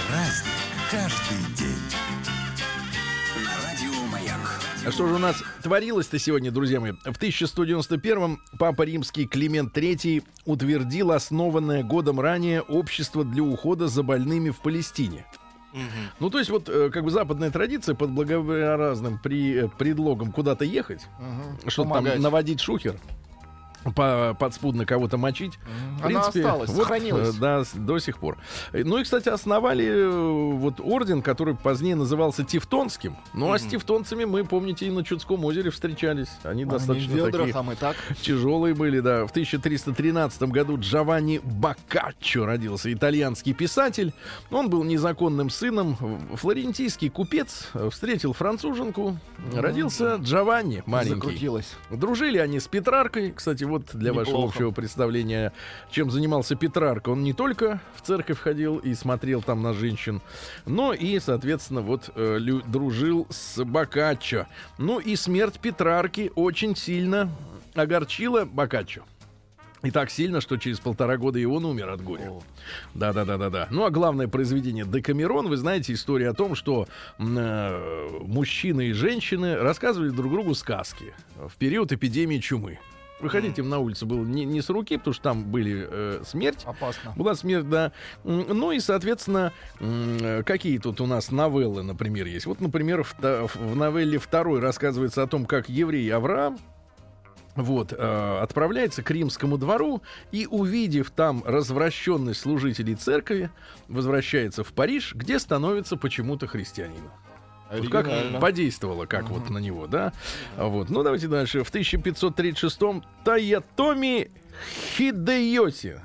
Праздник 0.07 0.51
каждый 0.91 1.55
день. 1.55 1.70
Что 4.89 5.07
же 5.07 5.13
у 5.15 5.17
нас 5.19 5.43
творилось-то 5.61 6.17
сегодня, 6.19 6.51
друзья 6.51 6.79
мои? 6.79 6.91
В 6.93 7.19
1191-м 7.19 8.39
Папа 8.57 8.81
Римский 8.83 9.27
Климент 9.27 9.77
III 9.77 10.23
утвердил 10.45 11.11
основанное 11.11 11.83
годом 11.83 12.19
ранее 12.19 12.61
общество 12.61 13.23
для 13.23 13.43
ухода 13.43 13.87
за 13.87 14.03
больными 14.03 14.49
в 14.49 14.59
Палестине. 14.61 15.25
Ну, 16.19 16.29
то 16.29 16.37
есть 16.39 16.49
вот 16.49 16.67
э, 16.67 16.89
как 16.89 17.05
бы 17.05 17.11
западная 17.11 17.49
традиция 17.49 17.95
под 17.95 18.09
благообразным 18.11 19.17
при, 19.23 19.53
э, 19.55 19.67
предлогом 19.69 20.33
куда-то 20.33 20.65
ехать, 20.65 20.99
Мгм. 21.17 21.69
что-то 21.69 21.93
там 21.93 22.21
наводить 22.21 22.59
шухер, 22.59 22.95
по- 23.95 24.35
подспудно 24.39 24.85
кого-то 24.85 25.17
мочить. 25.17 25.57
В 26.01 26.05
Она 26.05 26.21
осталась, 26.21 26.69
сохранилась. 26.71 27.35
э, 27.35 27.39
Да, 27.39 27.63
до 27.75 27.99
сих 27.99 28.17
пор. 28.17 28.37
Ну 28.73 28.97
и, 28.97 29.03
кстати, 29.03 29.29
основали 29.29 29.85
э, 29.85 30.09
вот 30.57 30.79
орден, 30.79 31.21
который 31.21 31.55
позднее 31.55 31.95
назывался 31.95 32.43
Тевтонским. 32.43 33.15
Ну 33.33 33.51
а 33.51 33.59
с 33.59 33.63
тевтонцами 33.63 34.25
мы, 34.25 34.43
помните, 34.45 34.87
и 34.87 34.91
на 34.91 35.03
Чудском 35.03 35.43
озере 35.45 35.69
встречались. 35.71 36.29
Они 36.43 36.61
Они 36.61 36.65
в 36.65 36.69
достаточно 36.69 37.13
ведрах, 37.13 37.31
такие 37.47 37.55
а 37.55 37.63
мы 37.63 37.75
так. 37.75 37.95
тяжелые 38.21 38.75
были, 38.75 38.99
да. 38.99 39.25
В 39.25 39.31
1313 39.31 40.43
году 40.43 40.77
Джованни 40.79 41.39
Боккаччо 41.43 42.45
родился, 42.45 42.91
итальянский 42.93 43.53
писатель. 43.53 44.13
Он 44.51 44.69
был 44.69 44.83
незаконным 44.83 45.49
сыном. 45.49 45.95
Флорентийский 46.35 47.09
купец 47.09 47.69
э, 47.73 47.89
встретил 47.91 48.33
француженку. 48.33 49.17
Родился 49.55 50.15
Джованни 50.15 50.83
маленький. 50.85 51.15
Закрутилась. 51.15 51.75
Дружили 51.89 52.37
они 52.37 52.59
с 52.59 52.67
Петраркой. 52.67 53.31
Кстати, 53.31 53.63
вот 53.71 53.89
для 53.93 54.13
вашего 54.13 54.35
Неплохо. 54.35 54.53
общего 54.55 54.71
представления, 54.71 55.51
чем 55.89 56.11
занимался 56.11 56.55
Петрарка. 56.55 57.09
Он 57.09 57.23
не 57.23 57.33
только 57.33 57.81
в 57.95 58.01
церковь 58.01 58.39
ходил 58.39 58.77
и 58.77 58.93
смотрел 58.93 59.41
там 59.41 59.61
на 59.63 59.73
женщин, 59.73 60.21
но 60.65 60.93
и, 60.93 61.19
соответственно, 61.19 61.81
вот 61.81 62.09
э, 62.15 62.37
лю- 62.39 62.61
дружил 62.67 63.25
с 63.29 63.63
Боккаччо. 63.63 64.45
Ну 64.77 64.99
и 64.99 65.15
смерть 65.15 65.59
Петрарки 65.59 66.31
очень 66.35 66.75
сильно 66.75 67.29
огорчила 67.73 68.45
Боккаччо. 68.45 69.01
И 69.83 69.89
так 69.89 70.11
сильно, 70.11 70.41
что 70.41 70.57
через 70.57 70.79
полтора 70.79 71.17
года 71.17 71.39
и 71.39 71.45
он 71.45 71.65
умер 71.65 71.89
от 71.89 72.03
горя. 72.03 72.31
Да, 72.93 73.13
да, 73.13 73.25
да, 73.25 73.39
да, 73.39 73.49
да. 73.49 73.67
Ну 73.71 73.83
а 73.83 73.89
главное 73.89 74.27
произведение 74.27 74.85
Декамерон, 74.85 75.47
вы 75.49 75.57
знаете 75.57 75.93
историю 75.93 76.29
о 76.29 76.33
том, 76.35 76.53
что 76.53 76.87
э, 77.17 78.09
мужчины 78.21 78.89
и 78.89 78.91
женщины 78.93 79.55
рассказывали 79.55 80.09
друг 80.09 80.31
другу 80.31 80.53
сказки 80.53 81.15
в 81.35 81.55
период 81.57 81.91
эпидемии 81.91 82.37
чумы. 82.37 82.77
Выходить 83.21 83.59
им 83.59 83.69
на 83.69 83.79
улицу 83.79 84.05
было 84.05 84.23
не, 84.23 84.45
не 84.45 84.61
с 84.61 84.69
руки, 84.69 84.97
потому 84.97 85.13
что 85.13 85.23
там 85.23 85.43
были 85.45 85.87
э, 85.89 86.23
смерть. 86.25 86.63
Опасно. 86.65 87.13
Была 87.15 87.35
смерть, 87.35 87.69
да. 87.69 87.91
Ну 88.23 88.71
и, 88.71 88.79
соответственно, 88.79 89.53
какие 90.45 90.77
тут 90.77 91.01
у 91.01 91.05
нас 91.05 91.31
новеллы, 91.31 91.83
например, 91.83 92.25
есть. 92.25 92.45
Вот, 92.45 92.61
например, 92.61 93.03
в, 93.03 93.15
в 93.19 93.75
новелле 93.75 94.17
второй 94.17 94.59
рассказывается 94.59 95.23
о 95.23 95.27
том, 95.27 95.45
как 95.45 95.69
еврей 95.69 96.09
Авраам 96.09 96.57
вот, 97.55 97.93
э, 97.93 98.39
отправляется 98.41 99.03
к 99.03 99.11
римскому 99.11 99.57
двору 99.57 100.01
и, 100.31 100.47
увидев 100.49 101.11
там 101.11 101.43
развращенность 101.45 102.39
служителей 102.39 102.95
церкви, 102.95 103.49
возвращается 103.87 104.63
в 104.63 104.71
Париж, 104.73 105.13
где 105.15 105.39
становится 105.39 105.97
почему-то 105.97 106.47
христианином. 106.47 107.11
Вот 107.71 107.89
как 107.89 108.39
подействовало, 108.39 109.05
как 109.05 109.29
вот 109.29 109.49
на 109.49 109.57
него, 109.59 109.87
да? 109.87 110.13
Вот. 110.57 110.89
Ну, 110.89 111.03
давайте 111.03 111.27
дальше. 111.27 111.63
В 111.63 111.71
1536-м 111.71 113.03
Таятоми 113.23 114.31
Хидеоси. 114.95 115.99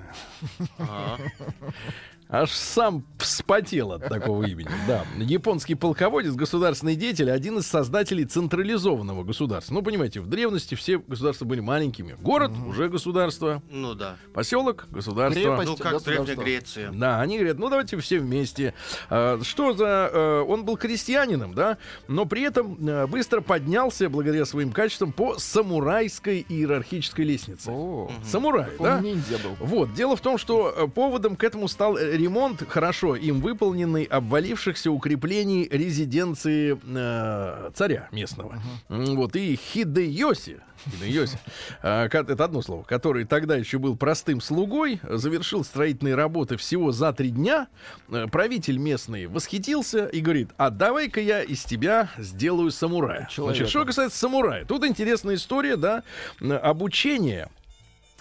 Аж 2.29 2.51
сам 2.51 3.05
вспотел 3.19 3.93
от 3.93 4.09
такого 4.09 4.43
имени. 4.45 4.69
Да. 4.89 5.05
Японский 5.17 5.75
полководец, 5.77 6.33
государственный 6.33 6.97
деятель, 6.97 7.31
один 7.31 7.59
из 7.59 7.67
создателей 7.67 8.25
централизованного 8.25 9.23
государства. 9.23 9.75
Ну, 9.75 9.83
понимаете, 9.83 10.21
в 10.21 10.27
древности 10.27 10.75
все 10.75 10.99
государства 10.99 11.45
были 11.45 11.61
маленькими. 11.61 12.17
Город 12.21 12.51
уже 12.67 12.89
государство, 12.89 13.63
Ну 13.71 13.95
да. 13.95 14.17
поселок 14.35 14.87
государство. 14.91 15.41
Крепость. 15.41 15.71
Ну, 15.71 15.77
как. 15.77 16.03
Древней 16.03 16.35
Греции. 16.35 16.89
Да, 16.93 17.21
они 17.21 17.37
говорят, 17.39 17.59
ну 17.59 17.69
давайте 17.69 17.97
все 17.99 18.19
вместе. 18.19 18.75
А, 19.09 19.41
что 19.43 19.73
за... 19.73 20.11
э, 20.13 20.45
он 20.47 20.65
был 20.65 20.77
крестьянином, 20.77 21.55
да, 21.55 21.79
но 22.09 22.27
при 22.27 22.43
этом 22.43 22.77
э, 22.87 23.07
быстро 23.07 23.41
поднялся, 23.41 24.09
благодаря 24.09 24.45
своим 24.45 24.73
качествам, 24.73 25.13
по 25.13 25.39
самурайской 25.39 26.45
иерархической 26.49 27.25
лестнице. 27.25 27.71
О, 27.71 28.11
Самурай, 28.25 28.71
да? 28.79 29.01
ниндзя 29.01 29.39
был. 29.39 29.57
Вот, 29.61 29.95
дело 29.95 30.17
в 30.17 30.21
том, 30.21 30.39
что 30.39 30.73
э, 30.77 30.89
поводом 30.89 31.37
к 31.37 31.45
этому 31.45 31.69
стал 31.69 31.97
ремонт, 32.17 32.63
хорошо 32.69 33.17
им 33.17 33.41
выполненный, 33.41 34.05
обвалившихся 34.05 34.91
укреплений 34.91 35.69
резиденции 35.71 36.79
э, 36.85 37.71
царя 37.75 38.09
местного. 38.13 38.61
М, 38.89 39.17
Вот, 39.17 39.37
и 39.37 39.57
Хидеоси, 39.57 40.61
Хидеоси, 41.01 41.39
э, 41.83 42.09
это 42.11 42.45
одно 42.45 42.63
слово, 42.63 42.83
который 42.83 43.25
тогда 43.25 43.57
еще 43.57 43.79
был 43.79 43.97
простым 43.97 44.41
слугой, 44.41 45.01
завершил 45.03 45.65
строительные 45.65 46.15
работы 46.15 46.57
всего 46.57 46.93
за 46.93 47.13
три 47.13 47.31
дня. 47.31 47.69
Э, 48.09 48.27
Правитель 48.31 48.79
местный 48.79 49.27
восхитился 49.27 50.07
и 50.07 50.21
говорит, 50.21 50.51
а 50.57 50.71
давай-ка 50.71 51.21
я 51.21 51.43
из 51.43 51.65
тебя 51.65 52.11
сделаю 52.19 52.71
самурая. 52.71 53.29
Человека. 53.31 53.59
Значит, 53.59 53.71
что 53.71 53.85
касается 53.85 54.19
самурая, 54.19 54.65
тут 54.65 54.85
интересная 54.85 55.35
история, 55.37 55.77
да, 55.77 56.03
э, 56.41 56.53
обучение 56.53 57.49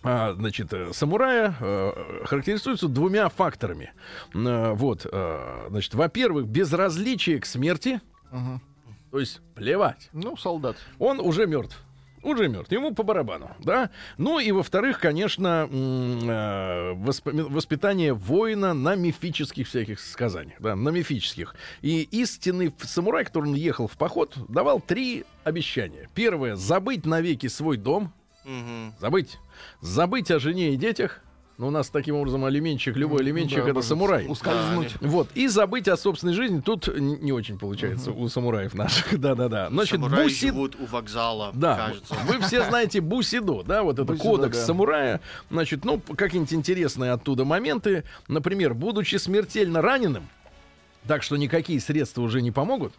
значит, 0.06 0.72
э, 0.74 0.94
самурая 0.94 1.56
э, 1.60 2.24
характеризуется 2.26 2.88
двумя 2.88 3.28
факторами. 3.30 3.92
Э, 4.34 4.74
Вот, 4.74 5.06
значит, 5.70 5.94
во-первых, 5.96 6.46
безразличие 6.48 7.40
к 7.40 7.46
смерти, 7.46 8.00
Мгм. 8.32 8.62
то 9.12 9.20
есть 9.20 9.42
плевать. 9.56 10.10
Ну, 10.14 10.38
солдат. 10.38 10.78
Он 11.00 11.20
уже 11.20 11.48
мертв. 11.48 11.82
Уже 12.24 12.48
мертв. 12.50 12.72
Ему 12.72 12.94
по 12.96 13.04
барабану, 13.04 13.52
да? 13.60 13.92
Ну 14.18 14.40
и 14.40 14.52
во-вторых, 14.52 15.00
конечно, 15.00 15.68
воспитание 17.14 18.14
воина 18.14 18.74
на 18.74 18.96
мифических 18.96 19.68
всяких 19.68 20.00
сказаниях, 20.00 20.60
да, 20.60 20.76
на 20.76 20.90
мифических. 20.90 21.56
И 21.82 22.02
истинный 22.12 22.74
самурай, 22.80 23.26
который 23.26 23.50
он 23.50 23.54
ехал 23.56 23.88
в 23.88 23.96
поход, 23.98 24.36
давал 24.50 24.80
три 24.82 25.24
обещания. 25.44 26.10
Первое— 26.16 26.56
забыть 26.58 27.06
навеки 27.06 27.46
свой 27.48 27.78
дом, 27.78 28.12
Мгм. 28.46 28.94
Забыть. 29.00 29.40
Забыть 29.82 30.32
о 30.32 30.40
жене 30.40 30.74
и 30.74 30.78
детях. 30.78 31.22
Ну, 31.58 31.68
у 31.68 31.72
нас 31.72 31.90
таким 31.90 32.16
образом 32.16 32.44
алименщик, 32.44 32.98
любой 32.98 33.22
алименщик 33.22 33.64
Да, 33.64 33.70
это 33.70 33.82
самурай. 33.82 34.26
Ускользнуть. 34.28 34.98
Вот. 35.00 35.30
И 35.36 35.48
забыть 35.48 35.88
о 35.88 35.96
собственной 35.96 36.34
жизни. 36.34 36.60
Тут 36.60 36.90
не 37.00 37.32
очень 37.32 37.58
получается 37.58 38.12
у 38.12 38.28
самураев 38.28 38.74
наших. 38.74 39.18
Да-да-да. 39.20 39.70
Значит, 39.70 40.02
Самураи 40.02 40.26
буси- 40.28 40.48
живут 40.48 40.76
у 40.78 40.86
вокзала, 40.86 41.52
Да, 41.54 41.78
кажется. 41.78 42.14
вы 42.28 42.40
все 42.42 42.66
знаете 42.66 43.00
Бусидо, 43.00 43.64
да, 43.64 43.84
вот 43.84 43.94
это 44.00 44.04
Бусидо, 44.04 44.24
кодекс 44.30 44.58
да. 44.58 44.66
самурая. 44.66 45.22
Значит, 45.50 45.86
ну, 45.86 46.00
какие-нибудь 46.02 46.54
интересные 46.54 47.14
оттуда 47.14 47.46
моменты. 47.46 48.04
Например, 48.28 48.74
будучи 48.74 49.16
смертельно 49.16 49.82
раненым, 49.82 50.28
так 51.08 51.24
что 51.24 51.38
никакие 51.38 51.80
средства 51.80 52.22
уже 52.22 52.42
не 52.42 52.52
помогут, 52.52 52.92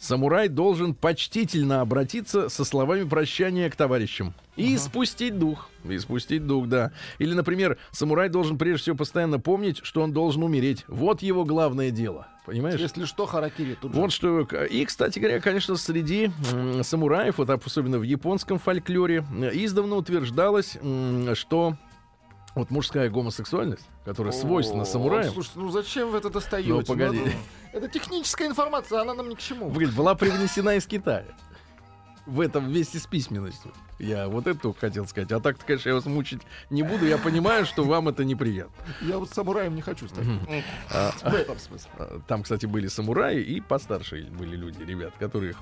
самурай 0.00 0.48
должен 0.48 0.94
почтительно 0.94 1.82
обратиться 1.82 2.48
со 2.48 2.64
словами 2.64 3.04
прощания 3.04 3.68
к 3.70 3.76
товарищам. 3.76 4.34
И 4.56 4.76
спустить 4.78 5.38
дух. 5.38 5.68
И 5.88 5.98
спустить 5.98 6.46
дух, 6.46 6.66
да. 6.66 6.92
Или, 7.18 7.34
например, 7.34 7.78
самурай 7.92 8.28
должен 8.28 8.58
прежде 8.58 8.82
всего 8.82 8.96
постоянно 8.96 9.38
помнить, 9.38 9.80
что 9.82 10.02
он 10.02 10.12
должен 10.12 10.42
умереть. 10.42 10.84
Вот 10.88 11.22
его 11.22 11.44
главное 11.44 11.90
дело. 11.90 12.26
Понимаешь? 12.46 12.80
Если 12.80 13.04
что, 13.04 13.26
харакири 13.26 13.76
тут 13.80 13.94
же. 13.94 14.00
Вот 14.00 14.10
что. 14.12 14.40
И, 14.40 14.84
кстати 14.84 15.18
говоря, 15.18 15.40
конечно, 15.40 15.76
среди 15.76 16.30
м, 16.52 16.82
самураев, 16.82 17.38
вот 17.38 17.48
особенно 17.50 17.98
в 17.98 18.02
японском 18.02 18.58
фольклоре, 18.58 19.24
э, 19.40 19.50
издавна 19.52 19.96
утверждалось, 19.96 20.76
м, 20.82 21.34
что 21.36 21.76
вот 22.54 22.70
мужская 22.70 23.08
гомосексуальность, 23.08 23.86
которая 24.04 24.32
свойственна 24.32 24.82
О, 24.82 24.86
самураям, 24.86 25.32
Слушайте, 25.32 25.60
ну 25.60 25.70
зачем 25.70 26.10
вы 26.10 26.18
это 26.18 26.30
достаете? 26.30 26.70
Ну, 26.70 26.82
погоди. 26.82 27.20
Ну, 27.24 27.30
Это 27.72 27.88
техническая 27.88 28.48
информация, 28.48 29.00
она 29.00 29.14
нам 29.14 29.28
ни 29.28 29.34
к 29.34 29.38
чему. 29.38 29.68
говорит, 29.70 29.94
была 29.94 30.14
привнесена 30.14 30.76
из 30.76 30.86
Китая. 30.86 31.24
В 32.26 32.40
этом 32.40 32.66
вместе 32.66 32.98
с 32.98 33.06
письменностью. 33.06 33.72
Я 33.98 34.28
вот 34.28 34.46
это 34.46 34.72
хотел 34.74 35.06
сказать. 35.08 35.32
А 35.32 35.40
так-то, 35.40 35.64
конечно, 35.64 35.88
я 35.88 35.94
вас 35.94 36.04
мучить 36.04 36.42
не 36.68 36.82
буду. 36.82 37.06
Я 37.06 37.18
понимаю, 37.18 37.64
что 37.66 37.82
вам 37.82 38.08
это 38.08 38.24
неприятно. 38.24 38.72
Я 39.00 39.18
вот 39.18 39.30
самураем 39.30 39.74
не 39.74 39.82
хочу 39.82 40.06
стать. 40.06 40.26
А, 40.92 41.12
В 41.28 41.34
этом 41.34 41.58
смысле. 41.58 41.90
а, 41.98 42.20
Там, 42.28 42.42
кстати, 42.42 42.66
были 42.66 42.88
самураи 42.88 43.40
и 43.42 43.60
постарше 43.60 44.22
были 44.30 44.54
люди, 44.54 44.82
ребят, 44.82 45.14
которые 45.18 45.54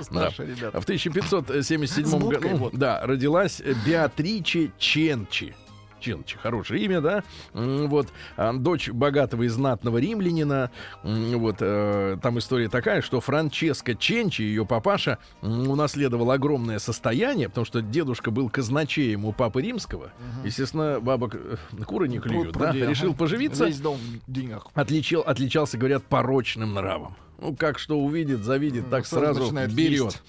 Старшие 0.00 0.48
ребята. 0.54 0.80
В 0.80 0.84
1577 0.84 2.04
С 2.06 2.14
будкой 2.14 2.50
году 2.52 2.70
да, 2.72 3.00
родилась 3.06 3.62
Беатриче 3.86 4.72
Ченчи. 4.78 5.54
Ченчи, 6.00 6.36
хорошее 6.38 6.82
имя, 6.84 7.00
да? 7.00 7.22
Вот, 7.52 8.08
а, 8.36 8.52
дочь 8.52 8.88
богатого 8.90 9.42
и 9.44 9.48
знатного 9.48 9.98
римлянина. 9.98 10.70
Вот, 11.02 11.56
э, 11.60 12.16
там 12.22 12.38
история 12.38 12.68
такая, 12.68 13.02
что 13.02 13.20
Франческо 13.20 13.94
Ченчи, 13.94 14.42
ее 14.42 14.64
папаша, 14.66 15.18
унаследовал 15.42 16.30
огромное 16.30 16.78
состояние, 16.78 17.48
потому 17.48 17.64
что 17.64 17.82
дедушка 17.82 18.30
был 18.30 18.48
казначеем 18.48 19.24
у 19.24 19.32
папы 19.32 19.62
римского. 19.62 20.10
Естественно, 20.44 21.00
бабок 21.00 21.34
э, 21.34 21.56
куры 21.84 22.08
не 22.08 22.18
клюют, 22.18 22.56
да? 22.56 22.72
Решил 22.72 23.14
поживиться 23.14 23.66
Весь 23.66 23.80
дом 23.80 23.98
в 24.26 24.32
деньгах. 24.32 24.66
отличил, 24.74 25.20
отличался, 25.20 25.76
говорят, 25.78 26.02
порочным 26.04 26.74
нравом. 26.74 27.16
Ну, 27.40 27.56
как 27.56 27.78
что 27.78 27.98
увидит, 27.98 28.44
завидит, 28.44 28.84
Ну, 28.84 28.90
так 28.90 29.06
сразу 29.06 29.50
берет. 29.68 30.04
есть. 30.04 30.22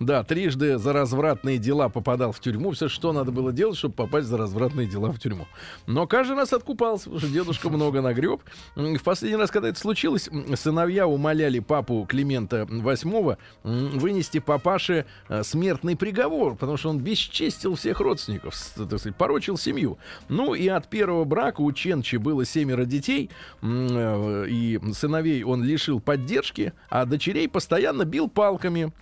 Да, 0.00 0.22
трижды 0.22 0.78
за 0.78 0.92
развратные 0.92 1.58
дела 1.58 1.88
попадал 1.88 2.32
в 2.32 2.40
тюрьму. 2.40 2.72
Все, 2.72 2.88
что 2.88 3.12
надо 3.12 3.32
было 3.32 3.52
делать, 3.52 3.76
чтобы 3.78 3.94
попасть 3.94 4.28
за 4.28 4.36
развратные 4.36 4.86
дела 4.86 5.10
в 5.10 5.18
тюрьму. 5.18 5.46
Но 5.86 6.06
каждый 6.06 6.36
раз 6.36 6.52
откупался, 6.52 7.04
потому 7.04 7.20
что 7.20 7.28
дедушка 7.28 7.70
много 7.70 8.02
нагреб. 8.02 8.42
В 8.76 9.02
последний 9.02 9.38
раз, 9.38 9.50
когда 9.50 9.68
это 9.68 9.78
случилось, 9.78 10.28
сыновья 10.56 11.06
умоляли 11.06 11.58
папу 11.60 12.04
Климента 12.08 12.62
VIII 12.62 13.38
вынести 13.64 14.38
папаше 14.38 15.06
э, 15.28 15.42
смертный 15.42 15.96
приговор, 15.96 16.54
потому 16.54 16.76
что 16.76 16.90
он 16.90 16.98
бесчестил 16.98 17.74
всех 17.76 18.00
родственников, 18.00 18.54
так 18.76 18.98
сказать, 18.98 19.16
порочил 19.16 19.56
семью. 19.56 19.98
Ну 20.28 20.54
и 20.54 20.68
от 20.68 20.88
первого 20.88 21.24
брака 21.24 21.60
у 21.60 21.72
Ченчи 21.72 22.16
было 22.16 22.44
семеро 22.44 22.84
детей, 22.84 23.30
э, 23.62 24.46
и 24.48 24.80
сыновей 24.92 25.42
он 25.44 25.64
лишил 25.64 26.00
поддержки, 26.00 26.57
а 26.88 27.04
дочерей 27.04 27.48
постоянно 27.48 28.04
бил 28.04 28.28
палками. 28.28 28.92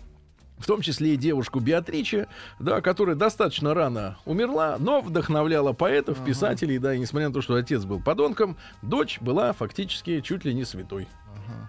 В 0.59 0.67
том 0.67 0.81
числе 0.81 1.15
и 1.15 1.17
девушку 1.17 1.61
Беатриче, 1.61 2.29
да, 2.59 2.81
которая 2.81 3.15
достаточно 3.15 3.75
рано 3.75 4.17
умерла, 4.25 4.77
но 4.79 5.03
вдохновляла 5.03 5.75
поэтов, 5.75 6.25
писателей, 6.25 6.79
да, 6.79 6.95
и 6.95 6.99
несмотря 6.99 7.29
на 7.29 7.35
то, 7.35 7.43
что 7.43 7.57
отец 7.57 7.85
был 7.85 8.01
подонком, 8.01 8.57
дочь 8.81 9.21
была 9.21 9.53
фактически 9.53 10.23
чуть 10.23 10.47
ли 10.47 10.55
не 10.55 10.65
святой. 10.65 11.09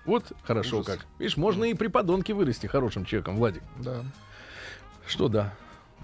Вот 0.05 0.31
хорошо 0.43 0.79
Ужас. 0.79 0.87
как. 0.87 1.05
Видишь, 1.19 1.35
можно 1.35 1.65
и 1.65 1.73
при 1.73 1.87
подонке 1.87 2.33
вырасти 2.33 2.65
хорошим 2.67 3.03
человеком, 3.03 3.35
Владик. 3.35 3.63
Да. 3.77 4.03
Что 5.05 5.27
да? 5.27 5.53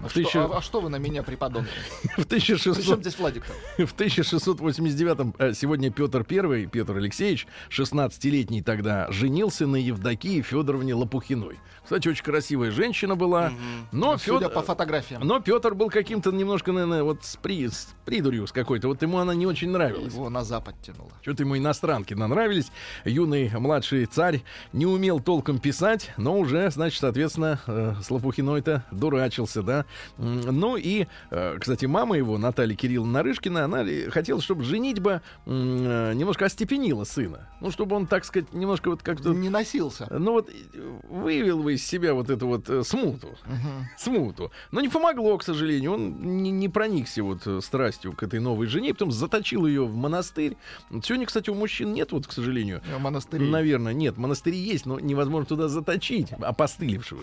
А 0.02 0.08
что, 0.08 0.22
а, 0.34 0.58
а 0.58 0.62
что 0.62 0.80
вы 0.80 0.88
на 0.90 0.96
меня, 0.96 1.22
преподонки? 1.22 1.70
В 2.16 2.26
Причем 2.26 2.56
1600 2.56 3.00
здесь 3.00 3.18
Владик-то? 3.18 3.52
В 3.86 3.94
1689-м 3.94 5.34
э, 5.38 5.52
сегодня 5.54 5.90
Петр 5.90 6.26
I, 6.28 6.66
Петр 6.66 6.96
Алексеевич, 6.96 7.46
16-летний 7.70 8.62
тогда, 8.62 9.10
женился 9.10 9.66
на 9.66 9.76
Евдокии 9.76 10.42
Федоровне 10.42 10.94
Лопухиной. 10.94 11.58
Кстати, 11.82 12.08
очень 12.08 12.24
красивая 12.24 12.70
женщина 12.70 13.14
была, 13.14 13.52
но 13.92 14.18
Судя 14.18 14.46
Фёд- 14.46 14.52
по 14.52 14.62
фотографиям. 14.62 15.22
но 15.22 15.40
Петр 15.40 15.74
был 15.74 15.90
каким-то 15.90 16.32
немножко, 16.32 16.72
наверное, 16.72 17.02
вот 17.02 17.24
с, 17.24 17.36
при... 17.36 17.68
с 17.68 17.94
придурью 18.04 18.46
с 18.46 18.52
какой-то. 18.52 18.88
Вот 18.88 19.00
ему 19.02 19.18
она 19.18 19.34
не 19.34 19.46
очень 19.46 19.70
нравилась. 19.70 20.12
Его 20.12 20.28
на 20.28 20.44
запад 20.44 20.74
тянуло. 20.82 21.10
Что-то 21.22 21.42
ему 21.42 21.56
иностранки 21.56 22.14
нравились. 22.14 22.70
Юный 23.04 23.50
младший 23.58 24.06
царь 24.06 24.42
не 24.72 24.86
умел 24.86 25.20
толком 25.20 25.58
писать, 25.58 26.12
но 26.16 26.38
уже, 26.38 26.70
значит, 26.70 27.00
соответственно, 27.00 27.60
э, 27.66 27.94
с 28.02 28.10
Лопухиной-то 28.10 28.84
дурачился, 28.90 29.62
да. 29.62 29.83
Ну 30.18 30.76
и, 30.76 31.06
э, 31.30 31.58
кстати, 31.58 31.86
мама 31.86 32.16
его, 32.16 32.38
Наталья 32.38 32.74
Кирилловна 32.74 33.14
Нарышкина, 33.14 33.64
она 33.64 33.84
хотела, 34.10 34.40
чтобы 34.40 34.64
женитьба 34.64 35.22
э, 35.46 36.12
немножко 36.14 36.46
остепенила 36.46 37.04
сына. 37.04 37.48
Ну, 37.60 37.70
чтобы 37.70 37.96
он, 37.96 38.06
так 38.06 38.24
сказать, 38.24 38.52
немножко 38.52 38.90
вот 38.90 39.02
как-то... 39.02 39.30
Не 39.30 39.48
носился. 39.48 40.06
Ну 40.10 40.32
вот 40.32 40.50
э, 40.50 40.98
выявил 41.08 41.62
бы 41.62 41.74
из 41.74 41.86
себя 41.86 42.14
вот 42.14 42.30
эту 42.30 42.46
вот 42.46 42.68
э, 42.68 42.82
смуту. 42.84 43.36
Мгм. 43.46 43.88
Смуту. 43.98 44.52
Но 44.70 44.80
не 44.80 44.88
помогло, 44.88 45.36
к 45.38 45.42
сожалению. 45.42 45.94
Он 45.94 46.42
не, 46.42 46.50
не 46.50 46.68
проникся 46.68 47.22
вот 47.22 47.46
э, 47.46 47.60
страстью 47.62 48.12
к 48.12 48.22
этой 48.22 48.40
новой 48.40 48.66
жене, 48.66 48.92
потом 48.92 49.12
заточил 49.12 49.66
ее 49.66 49.84
в 49.84 49.94
монастырь. 49.94 50.56
Сегодня, 51.02 51.26
кстати, 51.26 51.50
у 51.50 51.54
мужчин 51.54 51.92
нет, 51.92 52.12
вот, 52.12 52.26
к 52.26 52.32
сожалению, 52.32 52.82
В 52.96 53.00
монастыре. 53.00 53.46
Наверное, 53.46 53.92
нет. 53.92 54.16
Монастыри 54.16 54.58
есть, 54.58 54.86
но 54.86 54.98
невозможно 55.00 55.46
туда 55.46 55.68
заточить 55.68 56.32
опостылевшего. 56.32 57.22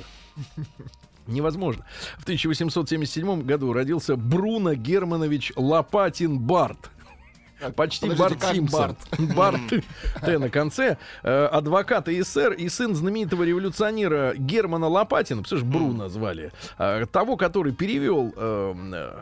Невозможно. 1.31 1.85
В 2.17 2.23
1877 2.23 3.43
году 3.43 3.73
родился 3.73 4.15
Бруно 4.15 4.73
Германович 4.73 5.53
Лопатин 5.55 6.39
Барт. 6.39 6.91
Так, 7.59 7.75
Почти 7.75 8.09
подождите, 8.09 8.39
Барт 8.39 8.55
Симпсон. 8.55 8.95
Барт 9.35 9.59
Т 10.21 10.39
на 10.39 10.49
конце. 10.49 10.97
Э, 11.21 11.45
Адвокат 11.45 12.09
и 12.09 12.19
эсер 12.19 12.53
и 12.53 12.67
сын 12.69 12.95
знаменитого 12.95 13.43
революционера 13.43 14.33
Германа 14.35 14.87
Лопатина, 14.87 15.41
представляешь, 15.43 15.71
Бруно 15.71 16.09
звали, 16.09 16.51
э, 16.79 17.05
того, 17.11 17.37
который 17.37 17.71
перевел 17.71 18.33
э, 18.35 18.73
э, 18.93 19.13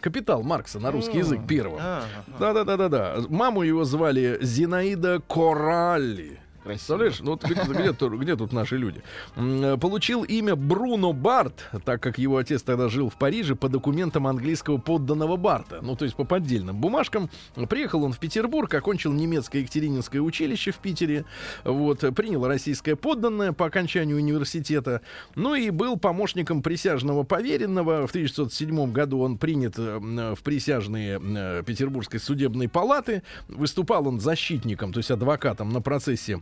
«Капитал» 0.00 0.44
Маркса 0.44 0.78
на 0.78 0.92
русский 0.92 1.18
язык 1.18 1.40
первого. 1.48 1.78
А, 1.82 2.02
Да-да-да-да-да. 2.38 3.16
Маму 3.28 3.62
его 3.62 3.82
звали 3.82 4.38
Зинаида 4.40 5.20
Коралли. 5.26 6.38
Красиво. 6.68 6.98
Представляешь, 6.98 7.20
ну 7.20 7.36
где, 7.36 7.54
где 7.54 8.18
где 8.18 8.36
тут 8.36 8.52
наши 8.52 8.76
люди? 8.76 9.02
Э, 9.36 9.78
Получил 9.80 10.22
имя 10.22 10.54
Бруно 10.54 11.12
Барт, 11.14 11.66
так 11.84 12.02
как 12.02 12.18
его 12.18 12.36
отец 12.36 12.62
тогда 12.62 12.88
жил 12.88 13.08
в 13.08 13.16
Париже 13.16 13.54
по 13.54 13.68
документам 13.68 14.26
английского 14.26 14.76
подданного 14.76 15.36
Барта, 15.36 15.80
ну 15.82 15.96
то 15.96 16.04
есть 16.04 16.16
по 16.16 16.24
поддельным 16.24 16.76
бумажкам. 16.76 17.30
Приехал 17.70 18.04
он 18.04 18.12
в 18.12 18.18
Петербург, 18.18 18.72
окончил 18.74 19.12
немецкое 19.12 19.62
Екатерининское 19.62 20.20
училище 20.20 20.70
в 20.70 20.76
Питере, 20.76 21.24
вот, 21.64 22.04
э, 22.04 22.12
принял 22.12 22.46
российское 22.46 22.96
подданное 22.96 23.52
по 23.52 23.66
окончанию 23.66 24.16
университета, 24.18 25.00
ну 25.34 25.54
и 25.54 25.70
был 25.70 25.96
помощником 25.96 26.62
присяжного 26.62 27.22
поверенного. 27.22 28.06
В 28.06 28.10
1907 28.10 28.92
году 28.92 29.20
он 29.20 29.38
принят 29.38 29.78
э, 29.78 29.96
м, 29.96 30.34
в 30.34 30.42
присяжные 30.42 31.18
э, 31.22 31.62
Петербургской 31.64 32.20
судебной 32.20 32.68
палаты. 32.68 33.22
Выступал 33.48 34.06
он 34.06 34.20
защитником, 34.20 34.92
то 34.92 34.98
есть 34.98 35.10
адвокатом 35.10 35.70
на 35.70 35.80
процессе 35.80 36.40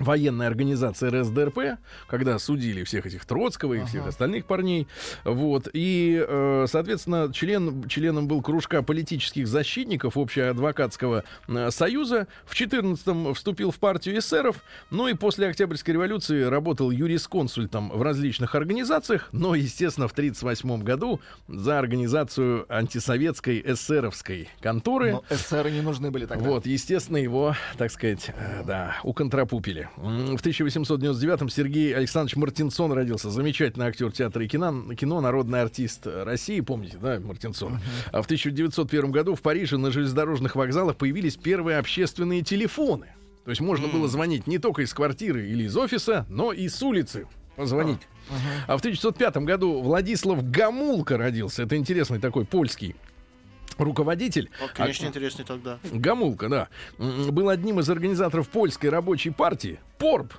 военной 0.00 0.46
организации 0.46 1.08
РСДРП, 1.08 1.78
когда 2.08 2.38
судили 2.38 2.82
всех 2.84 3.06
этих 3.06 3.24
Троцкого 3.24 3.74
и 3.74 3.84
всех 3.84 4.06
остальных 4.06 4.46
парней. 4.46 4.88
Вот. 5.24 5.68
И, 5.72 6.24
э, 6.26 6.66
соответственно, 6.68 7.32
член, 7.32 7.86
членом 7.88 8.26
был 8.26 8.42
кружка 8.42 8.82
политических 8.82 9.46
защитников 9.46 10.16
Общеадвокатского 10.16 11.24
э, 11.48 11.70
союза. 11.70 12.26
В 12.46 12.54
14-м 12.54 13.34
вступил 13.34 13.70
в 13.70 13.78
партию 13.78 14.18
эсеров. 14.18 14.64
Ну 14.90 15.06
и 15.08 15.14
после 15.14 15.48
Октябрьской 15.48 15.94
революции 15.94 16.42
работал 16.42 16.90
юрисконсультом 16.90 17.90
в 17.90 18.02
различных 18.02 18.54
организациях. 18.54 19.28
Но, 19.32 19.54
естественно, 19.54 20.08
в 20.08 20.12
1938 20.12 20.82
году 20.82 21.20
за 21.48 21.78
организацию 21.78 22.66
антисоветской 22.68 23.62
эсеровской 23.64 24.48
конторы. 24.60 25.12
Но 25.12 25.24
эсеры 25.30 25.70
не 25.70 25.82
нужны 25.82 26.10
были 26.10 26.26
тогда. 26.26 26.48
Вот, 26.48 26.66
естественно, 26.66 27.18
его, 27.18 27.54
так 27.76 27.90
сказать, 27.90 28.30
э, 28.34 28.62
да, 28.64 28.96
уконтрапупили. 29.02 29.89
В 29.96 30.36
1899-м 30.36 31.48
Сергей 31.48 31.94
Александрович 31.94 32.36
Мартинсон 32.36 32.92
родился. 32.92 33.30
Замечательный 33.30 33.86
актер 33.86 34.10
театра 34.12 34.44
и 34.44 34.48
кино, 34.48 34.94
кино 34.94 35.20
народный 35.20 35.60
артист 35.60 36.06
России, 36.06 36.60
помните, 36.60 36.96
да, 37.00 37.20
Мартинсон? 37.20 37.80
А 38.12 38.22
в 38.22 38.24
1901 38.24 39.10
году 39.10 39.34
в 39.34 39.42
Париже 39.42 39.76
на 39.76 39.90
железнодорожных 39.90 40.56
вокзалах 40.56 40.96
появились 40.96 41.36
первые 41.36 41.78
общественные 41.78 42.42
телефоны. 42.42 43.08
То 43.44 43.50
есть 43.50 43.60
можно 43.60 43.88
было 43.88 44.08
звонить 44.08 44.46
не 44.46 44.58
только 44.58 44.82
из 44.82 44.92
квартиры 44.94 45.48
или 45.48 45.64
из 45.64 45.76
офиса, 45.76 46.26
но 46.28 46.52
и 46.52 46.68
с 46.68 46.82
улицы 46.82 47.26
позвонить. 47.56 48.00
А 48.66 48.76
в 48.76 48.80
1905 48.80 49.38
году 49.38 49.80
Владислав 49.80 50.48
Гамулка 50.50 51.18
родился. 51.18 51.62
Это 51.64 51.76
интересный 51.76 52.18
такой 52.18 52.44
польский 52.44 52.94
руководитель. 53.82 54.50
вот, 54.60 54.70
конечно, 54.72 55.06
интереснее 55.06 55.46
тогда. 55.46 55.78
Гамулка, 55.90 56.48
да. 56.48 56.68
Был 56.98 57.48
одним 57.48 57.80
из 57.80 57.88
организаторов 57.90 58.48
польской 58.48 58.90
рабочей 58.90 59.30
партии. 59.30 59.78
ПОРП. 59.98 60.34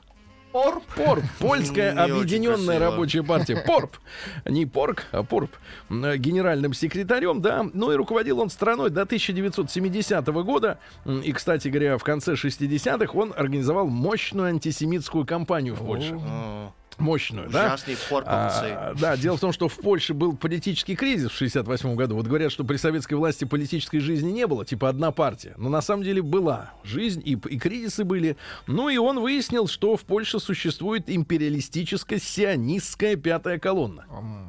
Порп. 0.52 0.84
Порп. 0.98 1.24
Польская 1.40 1.94
Не 1.94 2.00
объединенная 2.00 2.78
рабочая 2.78 3.24
партия. 3.24 3.56
Порп. 3.66 3.98
Не 4.46 4.66
Порк, 4.66 5.06
а 5.12 5.24
Порп. 5.24 5.52
Генеральным 5.90 6.74
секретарем, 6.74 7.42
да. 7.42 7.66
Ну 7.74 7.92
и 7.92 7.96
руководил 7.96 8.40
он 8.42 8.50
страной 8.50 8.90
до 8.90 9.04
1970 9.04 10.28
года. 10.28 10.78
И, 11.06 11.32
кстати 11.32 11.70
говоря, 11.70 11.98
в 11.98 12.04
конце 12.04 12.34
60-х 12.34 13.18
он 13.18 13.34
организовал 13.36 13.88
мощную 13.88 14.50
антисемитскую 14.50 15.26
кампанию 15.26 15.76
в 15.76 15.86
Польше. 15.86 16.20
А, 16.22 16.72
Мощную, 16.98 17.50
да? 17.50 17.78
Порповцы. 18.10 18.26
А, 18.26 18.94
да, 19.00 19.18
дело 19.18 19.38
в 19.38 19.40
том, 19.40 19.52
что 19.52 19.68
в 19.68 19.76
Польше 19.78 20.14
был 20.14 20.36
политический 20.36 20.96
кризис 20.96 21.32
в 21.32 21.36
68 21.36 21.96
году. 21.96 22.16
Вот 22.16 22.28
говорят, 22.28 22.52
что 22.52 22.64
при 22.64 22.78
советской 22.78 23.16
власти 23.16 23.46
политической 23.46 24.00
жизни 24.00 24.32
не 24.32 24.48
было, 24.48 24.66
типа 24.66 24.90
одна 24.90 25.12
партия. 25.12 25.54
Но 25.58 25.70
на 25.70 25.82
самом 25.82 26.04
деле 26.04 26.22
была 26.22 26.74
жизнь, 26.84 27.22
и, 27.26 27.32
и 27.32 27.60
кризисы 27.60 28.04
были. 28.04 28.38
Ну 28.68 28.90
и 28.90 28.98
он 28.98 29.20
выяснил, 29.20 29.68
что 29.68 29.98
в 29.98 30.02
Польше 30.02 30.40
существует 30.40 31.10
империалистическая 31.10 32.20
сионистская 32.20 33.16
пятая 33.16 33.60
колонна. 33.60 34.06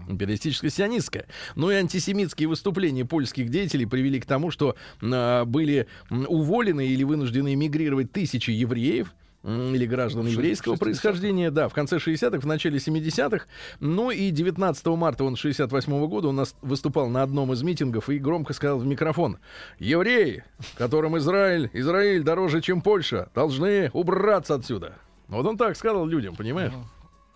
Империалистическая 0.08 0.70
сионистская. 0.70 1.26
Ну 1.54 1.70
и 1.70 1.74
антисемитские 1.74 2.48
выступления 2.48 3.04
польских 3.04 3.48
деятелей 3.48 3.86
привели 3.86 4.20
к 4.20 4.26
тому, 4.26 4.50
что 4.50 4.76
а, 5.00 5.44
были 5.44 5.86
уволены 6.10 6.86
или 6.86 7.04
вынуждены 7.04 7.54
эмигрировать 7.54 8.12
тысячи 8.12 8.50
евреев, 8.50 9.12
или 9.44 9.86
граждан 9.86 10.26
еврейского 10.26 10.76
происхождения, 10.76 11.50
да, 11.50 11.68
в 11.68 11.74
конце 11.74 11.96
60-х, 11.96 12.40
в 12.40 12.46
начале 12.46 12.78
70-х. 12.78 13.46
Ну 13.80 14.10
и 14.10 14.30
19 14.30 14.86
марта 14.86 15.24
он 15.24 15.36
68 15.36 16.06
года 16.06 16.28
у 16.28 16.32
нас 16.32 16.54
выступал 16.62 17.08
на 17.08 17.22
одном 17.22 17.52
из 17.52 17.62
митингов 17.62 18.08
и 18.08 18.18
громко 18.18 18.52
сказал 18.52 18.78
в 18.78 18.86
микрофон, 18.86 19.38
евреи, 19.78 20.44
которым 20.76 21.18
Израиль, 21.18 21.70
Израиль 21.72 22.22
дороже, 22.22 22.60
чем 22.60 22.82
Польша, 22.82 23.30
должны 23.34 23.90
убраться 23.92 24.54
отсюда. 24.54 24.96
Вот 25.28 25.46
он 25.46 25.56
так 25.56 25.76
сказал 25.76 26.06
людям, 26.06 26.36
понимаешь? 26.36 26.72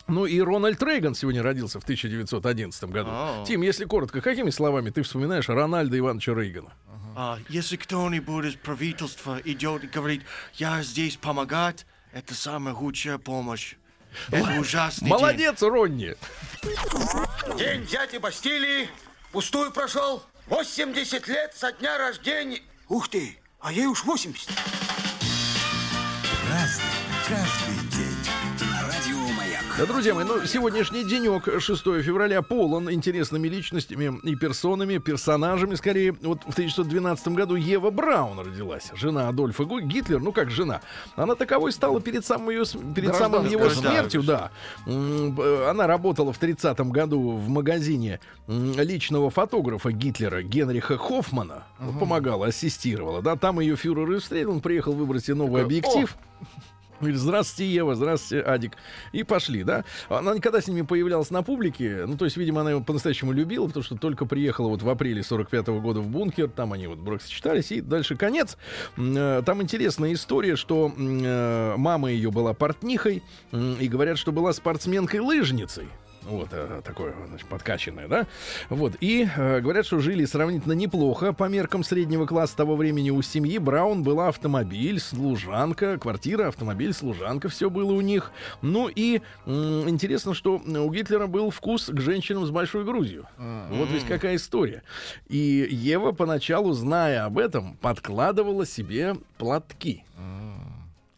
Ну 0.08 0.24
и 0.24 0.40
Рональд 0.40 0.80
Рейган 0.82 1.16
сегодня 1.16 1.42
родился 1.42 1.80
в 1.80 1.82
1911 1.82 2.84
году. 2.84 3.08
А. 3.10 3.44
Тим, 3.44 3.62
если 3.62 3.84
коротко, 3.84 4.20
какими 4.20 4.50
словами 4.50 4.90
ты 4.90 5.02
вспоминаешь 5.02 5.48
Рональда 5.48 5.98
Ивановича 5.98 6.32
Рейгана? 6.32 6.72
А, 7.16 7.38
если 7.48 7.76
кто-нибудь 7.76 8.44
из 8.44 8.54
правительства 8.54 9.40
идет 9.44 9.82
и 9.82 9.86
говорит, 9.88 10.22
я 10.54 10.82
здесь 10.82 11.16
помогать, 11.16 11.86
это 12.16 12.34
самая 12.34 12.74
худшая 12.74 13.18
помощь. 13.18 13.74
Это 14.30 14.58
ужасный 14.58 15.10
день. 15.10 15.18
Молодец, 15.18 15.60
Ронни! 15.60 16.16
День 17.58 17.84
дяди 17.86 18.16
Бастилии 18.16 18.88
пустую 19.32 19.70
прошел. 19.70 20.22
80 20.46 21.28
лет 21.28 21.54
со 21.54 21.72
дня 21.72 21.98
рождения. 21.98 22.62
Ух 22.88 23.10
ты, 23.10 23.38
а 23.60 23.70
ей 23.70 23.84
уж 23.84 24.04
80. 24.04 24.48
Разный, 26.48 26.84
Да, 29.78 29.84
друзья 29.84 30.14
мои, 30.14 30.24
ну, 30.24 30.42
сегодняшний 30.46 31.04
денек, 31.04 31.60
6 31.60 31.82
февраля, 32.02 32.40
полон 32.40 32.90
интересными 32.90 33.46
личностями 33.46 34.18
и 34.22 34.34
персонами, 34.34 34.96
персонажами, 34.96 35.74
скорее. 35.74 36.12
Вот 36.22 36.44
в 36.44 36.52
1912 36.52 37.28
году 37.28 37.56
Ева 37.56 37.90
Браун 37.90 38.38
родилась, 38.40 38.90
жена 38.94 39.28
Адольфа 39.28 39.64
Гитлер, 39.64 40.18
ну 40.18 40.32
как 40.32 40.50
жена. 40.50 40.80
Она 41.14 41.34
таковой 41.34 41.72
стала 41.72 42.00
перед, 42.00 42.24
самым 42.24 42.48
ее, 42.48 42.64
перед 42.94 43.14
самым 43.16 43.46
его 43.46 43.68
смертью, 43.68 44.22
да. 44.22 44.50
Она 44.86 45.86
работала 45.86 46.32
в 46.32 46.38
30 46.38 46.80
году 46.80 47.32
в 47.32 47.50
магазине 47.50 48.20
личного 48.48 49.28
фотографа 49.28 49.92
Гитлера 49.92 50.40
Генриха 50.40 50.96
Хоффмана. 50.96 51.64
Вот 51.80 52.00
Помогала, 52.00 52.46
ассистировала, 52.46 53.20
да. 53.20 53.36
Там 53.36 53.60
ее 53.60 53.76
фюрер 53.76 54.10
и 54.10 54.20
встретил, 54.20 54.52
он 54.52 54.62
приехал 54.62 54.94
выбрать 54.94 55.28
ей 55.28 55.34
новый 55.34 55.62
объектив. 55.62 56.16
Говорит, 57.00 57.18
здравствуйте, 57.18 57.72
Ева, 57.72 57.94
здравствуйте, 57.94 58.44
Адик. 58.44 58.72
И 59.12 59.22
пошли, 59.22 59.62
да. 59.62 59.84
Она 60.08 60.34
никогда 60.34 60.60
с 60.60 60.68
ними 60.68 60.82
появлялась 60.82 61.30
на 61.30 61.42
публике. 61.42 62.04
Ну, 62.06 62.16
то 62.16 62.24
есть, 62.24 62.36
видимо, 62.36 62.62
она 62.62 62.70
его 62.70 62.80
по-настоящему 62.82 63.32
любила, 63.32 63.66
потому 63.66 63.84
что 63.84 63.96
только 63.96 64.24
приехала 64.24 64.68
вот 64.68 64.82
в 64.82 64.88
апреле 64.88 65.22
45 65.22 65.68
-го 65.68 65.80
года 65.80 66.00
в 66.00 66.08
бункер. 66.08 66.48
Там 66.48 66.72
они 66.72 66.86
вот 66.86 66.98
бракосочетались. 66.98 67.72
И 67.72 67.80
дальше 67.80 68.16
конец. 68.16 68.56
Э, 68.96 69.42
Там 69.44 69.62
интересная 69.62 70.12
история, 70.12 70.56
что 70.56 70.92
э, 70.96 71.74
мама 71.76 72.10
ее 72.10 72.30
была 72.30 72.54
портнихой. 72.54 73.22
И 73.52 73.88
говорят, 73.88 74.18
что 74.18 74.32
была 74.32 74.52
спортсменкой-лыжницей. 74.52 75.88
Вот, 76.28 76.48
э, 76.50 76.82
такое, 76.84 77.14
значит, 77.28 77.46
подкачанное, 77.46 78.08
да? 78.08 78.26
Вот, 78.68 78.94
и 79.00 79.28
э, 79.36 79.60
говорят, 79.60 79.86
что 79.86 80.00
жили 80.00 80.24
сравнительно 80.24 80.72
неплохо 80.72 81.32
по 81.32 81.44
меркам 81.44 81.84
среднего 81.84 82.26
класса 82.26 82.56
того 82.56 82.74
времени. 82.74 83.10
У 83.10 83.22
семьи 83.22 83.58
Браун 83.58 84.02
была 84.02 84.28
автомобиль, 84.28 84.98
служанка, 84.98 85.98
квартира, 85.98 86.48
автомобиль, 86.48 86.92
служанка, 86.92 87.48
все 87.48 87.70
было 87.70 87.92
у 87.92 88.00
них. 88.00 88.32
Ну 88.60 88.88
и 88.88 89.20
интересно, 89.46 90.34
что 90.34 90.56
у 90.56 90.90
Гитлера 90.92 91.28
был 91.28 91.50
вкус 91.50 91.90
к 91.92 92.00
женщинам 92.00 92.44
с 92.44 92.50
большой 92.50 92.84
грудью. 92.84 93.26
Вот 93.38 93.88
ведь 93.90 94.04
какая 94.04 94.36
история. 94.36 94.82
И 95.28 95.68
Ева 95.70 96.12
поначалу, 96.12 96.72
зная 96.72 97.24
об 97.24 97.38
этом, 97.38 97.76
подкладывала 97.76 98.66
себе 98.66 99.14
платки. 99.38 100.02
Чтобы 100.16 100.55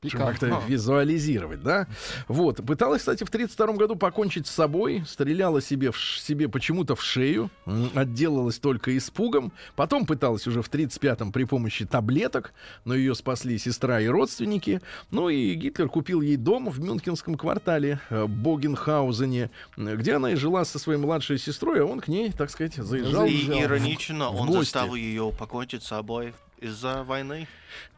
как-то 0.02 0.62
визуализировать, 0.66 1.62
да? 1.62 1.86
Вот. 2.28 2.64
Пыталась, 2.64 3.00
кстати, 3.00 3.24
в 3.24 3.30
32 3.30 3.72
году 3.74 3.96
покончить 3.96 4.46
с 4.46 4.50
собой, 4.50 5.02
стреляла 5.06 5.60
себе, 5.60 5.90
в, 5.90 5.96
ш- 5.96 6.20
себе 6.20 6.48
почему-то 6.48 6.94
в 6.94 7.02
шею, 7.02 7.50
отделалась 7.94 8.58
только 8.58 8.96
испугом. 8.96 9.52
Потом 9.76 10.06
пыталась 10.06 10.46
уже 10.46 10.62
в 10.62 10.70
35-м 10.70 11.32
при 11.32 11.44
помощи 11.44 11.84
таблеток, 11.84 12.52
но 12.84 12.94
ее 12.94 13.14
спасли 13.14 13.58
сестра 13.58 14.00
и 14.00 14.06
родственники. 14.06 14.80
Ну 15.10 15.28
и 15.28 15.54
Гитлер 15.54 15.88
купил 15.88 16.20
ей 16.20 16.36
дом 16.36 16.68
в 16.70 16.80
Мюнхенском 16.80 17.36
квартале 17.36 18.00
э, 18.10 18.26
Богенхаузене, 18.26 19.50
где 19.76 20.14
она 20.14 20.32
и 20.32 20.34
жила 20.36 20.64
со 20.64 20.78
своей 20.78 20.98
младшей 20.98 21.38
сестрой, 21.38 21.80
а 21.82 21.84
он 21.84 22.00
к 22.00 22.08
ней, 22.08 22.32
так 22.32 22.50
сказать, 22.50 22.74
заезжал. 22.74 23.26
И 23.26 23.46
иронично, 23.60 24.30
в 24.30 24.40
он 24.40 24.48
гости. 24.48 24.60
заставил 24.72 24.94
ее 24.94 25.32
покончить 25.36 25.82
с 25.82 25.88
собой 25.88 26.34
из-за 26.60 27.04
войны. 27.04 27.46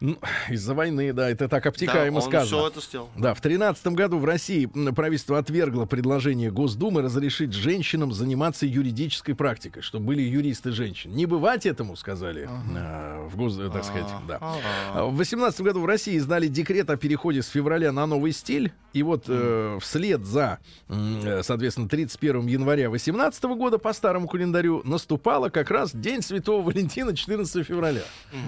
Ну, 0.01 0.17
из-за 0.51 0.75
войны, 0.75 1.13
да, 1.13 1.31
это 1.31 1.49
так 1.49 1.65
Да, 1.65 1.69
обтекаемо 1.69 2.17
он 2.17 2.23
сказано. 2.23 2.47
все 2.47 2.67
это 2.69 2.81
сделал. 2.81 3.09
Да, 3.17 3.35
в 3.35 3.41
2013 3.41 3.87
году 3.89 4.19
в 4.19 4.25
России 4.25 4.67
правительство 4.93 5.39
отвергло 5.39 5.87
предложение 5.87 6.51
Госдумы 6.51 7.03
разрешить 7.03 7.53
женщинам 7.53 8.13
заниматься 8.13 8.67
юридической 8.67 9.35
практикой, 9.35 9.83
чтобы 9.83 10.07
были 10.07 10.23
юристы 10.23 10.73
женщин. 10.73 11.13
Не 11.13 11.27
бывать 11.27 11.67
этому, 11.67 11.97
сказали 11.97 12.49
э, 12.49 13.27
в 13.29 13.37
Гос, 13.37 13.59
э, 13.59 13.71
так 13.73 13.85
сказать, 13.85 14.07
да. 14.27 14.39
А 14.41 15.05
В 15.05 15.17
2018 15.17 15.61
году 15.61 15.81
в 15.81 15.87
России 15.87 16.15
издали 16.17 16.47
декрет 16.49 16.91
о 16.91 16.97
переходе 16.97 17.43
с 17.43 17.49
февраля 17.49 17.93
на 17.93 18.07
новый 18.07 18.33
стиль. 18.33 18.73
И 18.93 19.05
вот 19.05 19.25
э, 19.29 19.79
вслед 19.81 20.25
за, 20.25 20.59
э, 20.89 21.43
соответственно, 21.45 21.89
31 21.89 22.47
января 22.47 22.89
2018 22.89 23.45
года 23.45 23.79
по 23.79 23.93
старому 23.93 24.27
календарю 24.27 24.83
наступало 24.85 25.49
как 25.49 25.71
раз 25.71 25.93
День 25.95 26.23
Святого 26.23 26.63
Валентина 26.63 27.15
14 27.15 27.65
февраля. 27.65 28.03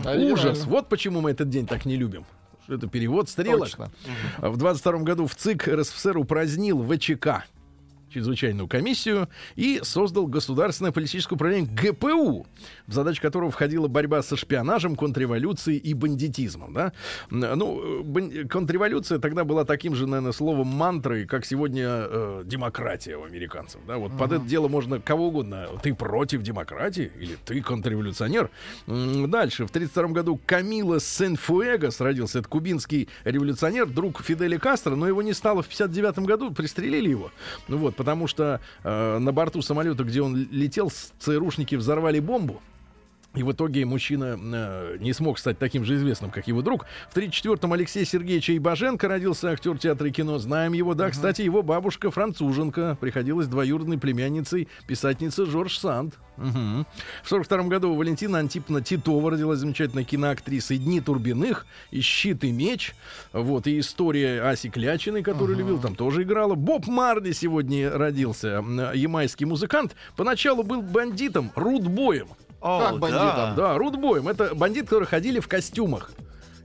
Ужас. 0.04 0.64
Вот 0.64 0.88
почему 0.88 1.11
мы 1.20 1.30
этот 1.30 1.50
день 1.50 1.66
так 1.66 1.84
не 1.84 1.96
любим. 1.96 2.24
Это 2.68 2.86
перевод 2.86 3.28
стрелок. 3.28 3.68
Точно. 3.68 3.90
В 4.38 4.56
22 4.56 4.98
году 5.00 5.26
в 5.26 5.34
ЦИК 5.34 5.68
РСФСР 5.68 6.16
упразднил 6.16 6.82
ВЧК 6.82 7.44
чрезвычайную 8.12 8.68
комиссию 8.68 9.28
и 9.56 9.80
создал 9.82 10.26
государственное 10.26 10.92
политическое 10.92 11.34
управление 11.34 11.70
ГПУ, 11.72 12.46
в 12.86 12.92
задачу 12.92 13.22
которого 13.22 13.50
входила 13.50 13.88
борьба 13.88 14.22
со 14.22 14.36
шпионажем, 14.36 14.96
контрреволюцией 14.96 15.78
и 15.78 15.94
бандитизмом. 15.94 16.72
Да? 16.72 16.92
Ну, 17.30 18.02
бан- 18.02 18.48
контрреволюция 18.48 19.18
тогда 19.18 19.44
была 19.44 19.64
таким 19.64 19.94
же, 19.94 20.06
наверное, 20.06 20.32
словом 20.32 20.68
мантрой, 20.68 21.26
как 21.26 21.44
сегодня 21.44 21.86
э, 21.88 22.42
демократия 22.44 23.16
у 23.16 23.24
американцев. 23.24 23.80
Да? 23.86 23.96
Вот 23.98 24.16
под 24.16 24.32
это 24.32 24.44
дело 24.44 24.68
можно 24.68 25.00
кого 25.00 25.28
угодно. 25.28 25.68
Ты 25.82 25.94
против 25.94 26.42
демократии 26.42 27.10
или 27.18 27.36
ты 27.44 27.60
контрреволюционер. 27.62 28.50
Дальше. 28.86 29.66
В 29.66 29.70
1932 29.70 30.08
году 30.08 30.40
Камила 30.44 31.00
Сен-Фуэгас 31.00 32.00
родился. 32.00 32.40
Это 32.40 32.48
кубинский 32.48 33.08
революционер, 33.24 33.86
друг 33.86 34.22
Фиделя 34.22 34.58
Кастро, 34.58 34.94
но 34.94 35.06
его 35.06 35.22
не 35.22 35.32
стало 35.32 35.62
в 35.62 35.68
59 35.68 36.18
году, 36.20 36.50
пристрелили 36.52 37.10
его. 37.10 37.30
Ну 37.68 37.78
вот, 37.78 37.96
потому 38.02 38.26
что 38.26 38.60
э, 38.82 39.18
на 39.18 39.32
борту 39.32 39.62
самолета, 39.62 40.02
где 40.02 40.22
он 40.22 40.48
летел, 40.50 40.90
ЦРУшники 41.20 41.76
взорвали 41.76 42.18
бомбу. 42.18 42.60
И 43.34 43.42
в 43.42 43.52
итоге 43.52 43.86
мужчина 43.86 44.38
э, 44.38 44.96
не 45.00 45.12
смог 45.14 45.38
стать 45.38 45.58
таким 45.58 45.84
же 45.84 45.94
известным, 45.94 46.30
как 46.30 46.46
его 46.48 46.60
друг. 46.60 46.84
В 47.10 47.16
1934-м 47.16 47.72
Алексей 47.72 48.04
Сергеевич 48.04 48.50
Ибаженко 48.50 49.08
родился 49.08 49.50
актер 49.50 49.78
театра 49.78 50.08
и 50.08 50.12
кино. 50.12 50.38
Знаем 50.38 50.74
его, 50.74 50.94
да. 50.94 51.10
Кстати, 51.10 51.40
его 51.40 51.62
бабушка 51.62 52.10
француженка 52.10 52.96
приходилась 53.00 53.46
двоюродной 53.46 53.98
племянницей 53.98 54.68
писательницы 54.86 55.46
Жорж 55.46 55.78
Санд. 55.78 56.14
Мгм. 56.36 56.86
В 57.22 57.32
1942 57.32 57.68
году 57.68 57.94
Валентина 57.94 58.38
Антиповна 58.38 58.82
Титова 58.82 59.30
родилась 59.30 59.58
замечательной 59.58 60.04
киноактрисой 60.04 60.78
«Дни 60.78 61.00
Турбиных» 61.00 61.66
и 61.90 62.00
«Щит 62.00 62.44
и 62.44 62.52
меч». 62.52 62.94
Вот, 63.32 63.66
и 63.66 63.78
история 63.78 64.42
Аси 64.42 64.68
Клячиной, 64.68 65.22
которую 65.22 65.58
любил, 65.58 65.78
там 65.78 65.94
тоже 65.94 66.22
играла. 66.22 66.54
Боб 66.54 66.86
Марли 66.86 67.32
сегодня 67.32 67.90
родился, 67.90 68.64
ямайский 68.94 69.46
музыкант. 69.46 69.94
Поначалу 70.16 70.62
был 70.62 70.82
бандитом, 70.82 71.50
рудбоем. 71.54 72.28
О, 72.62 72.80
Как 72.80 72.98
бандитом? 72.98 73.54
Да, 73.56 73.76
рудбоем. 73.76 74.28
Это 74.28 74.54
бандиты, 74.54 74.86
которые 74.86 75.08
ходили 75.08 75.40
в 75.40 75.48
костюмах. 75.48 76.12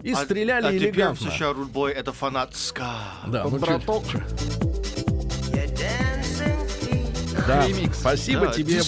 И 0.03 0.13
А- 0.13 0.15
стреляли 0.17 0.67
а 0.67 0.71
теперь 0.71 0.91
в 0.91 0.95
элегантно. 0.95 1.31
США 1.31 1.53
Рудбой 1.53 1.91
это 1.91 2.13
фанат 2.13 2.55
ска. 2.55 2.91
Да, 3.25 3.45
ну, 3.45 3.57
Браток. 3.57 4.03
чё- 4.07 4.21
Да, 7.47 7.65
Ремикс. 7.65 7.99
спасибо 7.99 8.47
Да, 8.47 8.51
тебе. 8.51 8.81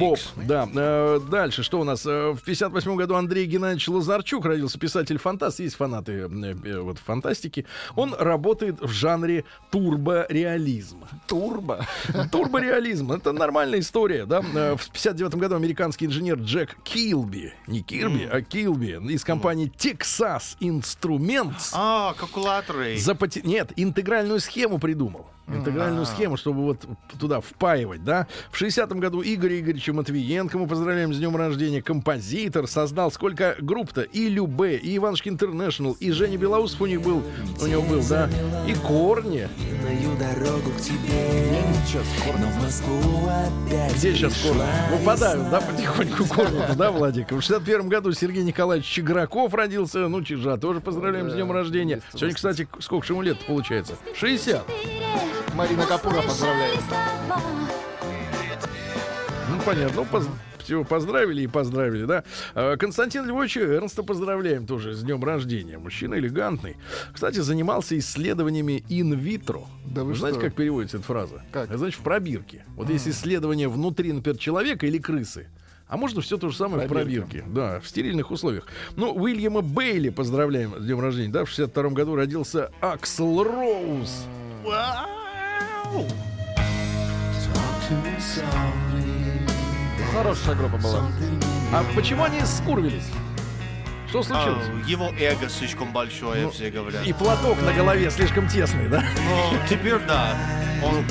Боб. 0.00 0.18
Да, 0.36 0.66
э, 0.74 1.20
дальше, 1.30 1.62
что 1.62 1.80
у 1.80 1.84
нас? 1.84 2.06
Э, 2.06 2.30
в 2.32 2.40
58 2.42 2.96
году 2.96 3.14
Андрей 3.14 3.44
Геннадьевич 3.44 3.88
Лазарчук 3.88 4.46
родился, 4.46 4.78
писатель-фантаст. 4.78 5.60
Есть 5.60 5.76
фанаты 5.76 6.12
э, 6.12 6.80
вот, 6.80 6.98
фантастики. 6.98 7.66
Он 7.94 8.14
работает 8.18 8.80
в 8.80 8.88
жанре 8.88 9.44
турбореализм. 9.70 11.04
Турбо. 11.26 11.86
Турбореализм. 12.32 13.12
Это 13.12 13.32
нормальная 13.32 13.80
история, 13.80 14.24
да? 14.24 14.40
В 14.40 14.90
59 14.92 15.34
году 15.34 15.56
американский 15.56 16.06
инженер 16.06 16.36
Джек 16.38 16.74
Килби, 16.84 17.52
не 17.66 17.82
Кирби, 17.82 18.26
а 18.30 18.40
Килби, 18.40 18.92
из 19.12 19.24
компании 19.24 19.70
Texas 19.76 20.56
Instruments 20.60 21.70
А, 21.74 22.14
калькуляторы. 22.14 22.96
запати- 22.96 23.42
Нет, 23.44 23.72
интегральную 23.76 24.40
схему 24.40 24.78
придумал. 24.78 25.26
Интегральную 25.48 26.06
схему, 26.06 26.36
чтобы 26.36 26.62
вот 26.62 26.84
туда 27.18 27.40
впаивать, 27.40 28.04
да. 28.04 28.26
В 28.50 28.60
60-м 28.60 28.98
году 28.98 29.20
Игорь 29.20 29.60
Игоревича 29.60 29.92
Матвиенко, 29.92 30.58
мы 30.58 30.66
поздравляем 30.66 31.14
с 31.14 31.18
днем 31.18 31.36
рождения, 31.36 31.82
композитор, 31.82 32.66
создал 32.66 33.10
сколько 33.12 33.56
групп-то? 33.60 34.02
И 34.02 34.28
Любе, 34.28 34.76
и 34.76 34.96
Иванушки 34.96 35.28
Интернешнл, 35.28 35.92
и 35.92 36.10
Женя 36.10 36.36
Белоусов 36.36 36.80
у 36.80 36.86
них 36.86 37.00
был, 37.00 37.22
у 37.60 37.66
него 37.66 37.82
был, 37.82 38.02
да, 38.08 38.28
и 38.66 38.74
Корни. 38.74 39.48
Дорогу 40.18 40.70
к 40.70 40.80
тебе 40.80 41.62
в 41.86 42.62
Москву 42.62 43.28
опять 43.28 43.94
Где 43.96 44.14
сейчас 44.14 44.34
Корни? 44.42 44.62
Выпадают, 44.90 45.50
да, 45.50 45.60
потихоньку 45.60 46.24
Корни, 46.24 46.62
да, 46.74 46.90
Владик? 46.90 47.32
В 47.32 47.40
61 47.40 47.88
году 47.88 48.12
Сергей 48.12 48.42
Николаевич 48.42 48.88
Чиграков 48.88 49.52
родился, 49.52 50.08
ну, 50.08 50.22
Чижа, 50.22 50.56
тоже 50.56 50.80
поздравляем 50.80 51.30
с 51.30 51.34
днем 51.34 51.52
рождения. 51.52 52.00
Сегодня, 52.14 52.34
кстати, 52.34 52.66
сколько 52.80 53.12
ему 53.12 53.22
лет 53.22 53.38
получается? 53.46 53.94
60. 54.14 54.64
Марина 55.54 55.86
Капура 55.86 56.22
поздравляет. 56.22 56.80
Ну, 59.50 59.60
понятно. 59.64 59.96
Ну, 59.96 60.04
поз- 60.04 60.28
всего 60.58 60.82
поздравили 60.84 61.42
и 61.42 61.46
поздравили, 61.46 62.04
да. 62.04 62.24
А, 62.54 62.76
Константин 62.76 63.24
Львович 63.26 63.58
Эрнста 63.58 64.02
поздравляем 64.02 64.66
тоже 64.66 64.94
с 64.94 65.02
днем 65.02 65.22
рождения. 65.24 65.78
Мужчина 65.78 66.16
элегантный. 66.16 66.76
Кстати, 67.12 67.38
занимался 67.38 67.96
исследованиями 67.98 68.84
инвитро. 68.88 69.62
Да 69.84 70.02
вы 70.02 70.14
знаете, 70.16 70.40
что? 70.40 70.48
как 70.48 70.56
переводится 70.56 70.96
эта 70.98 71.06
фраза? 71.06 71.42
Как? 71.52 71.68
Это 71.68 71.78
значит 71.78 72.00
в 72.00 72.02
пробирке. 72.02 72.64
Вот 72.74 72.90
есть 72.90 73.06
исследование 73.06 73.68
внутри, 73.68 74.12
например, 74.12 74.38
человека 74.38 74.86
или 74.86 74.98
крысы. 74.98 75.48
А 75.88 75.96
можно 75.96 76.20
все 76.20 76.36
то 76.36 76.48
же 76.48 76.56
самое 76.56 76.88
Пробирка. 76.88 77.26
в 77.26 77.30
пробирке. 77.30 77.44
Да, 77.54 77.78
в 77.78 77.86
стерильных 77.86 78.32
условиях. 78.32 78.66
Ну, 78.96 79.12
Уильяма 79.14 79.60
Бейли 79.60 80.08
поздравляем 80.08 80.74
с 80.80 80.84
днем 80.84 80.98
рождения. 81.00 81.32
Да, 81.32 81.44
в 81.44 81.48
62 81.48 81.90
году 81.90 82.16
родился 82.16 82.72
Аксел 82.80 83.44
Роуз. 83.44 84.24
Хорошая 90.12 90.54
группа 90.54 90.76
была. 90.78 91.08
А 91.72 91.84
почему 91.94 92.24
они 92.24 92.40
скурвились? 92.40 93.08
Что 94.08 94.22
случилось? 94.22 94.66
А, 94.68 94.88
его 94.88 95.12
эго 95.18 95.48
слишком 95.48 95.92
большое, 95.92 96.44
Ну, 96.44 96.50
все 96.50 96.70
говорят. 96.70 97.06
И 97.06 97.12
платок 97.12 97.60
на 97.62 97.72
голове 97.72 98.10
слишком 98.10 98.48
тесный, 98.48 98.88
да? 98.88 99.02
Ну, 99.02 99.58
теперь 99.68 99.98
да. 100.06 100.36
Он 100.82 101.04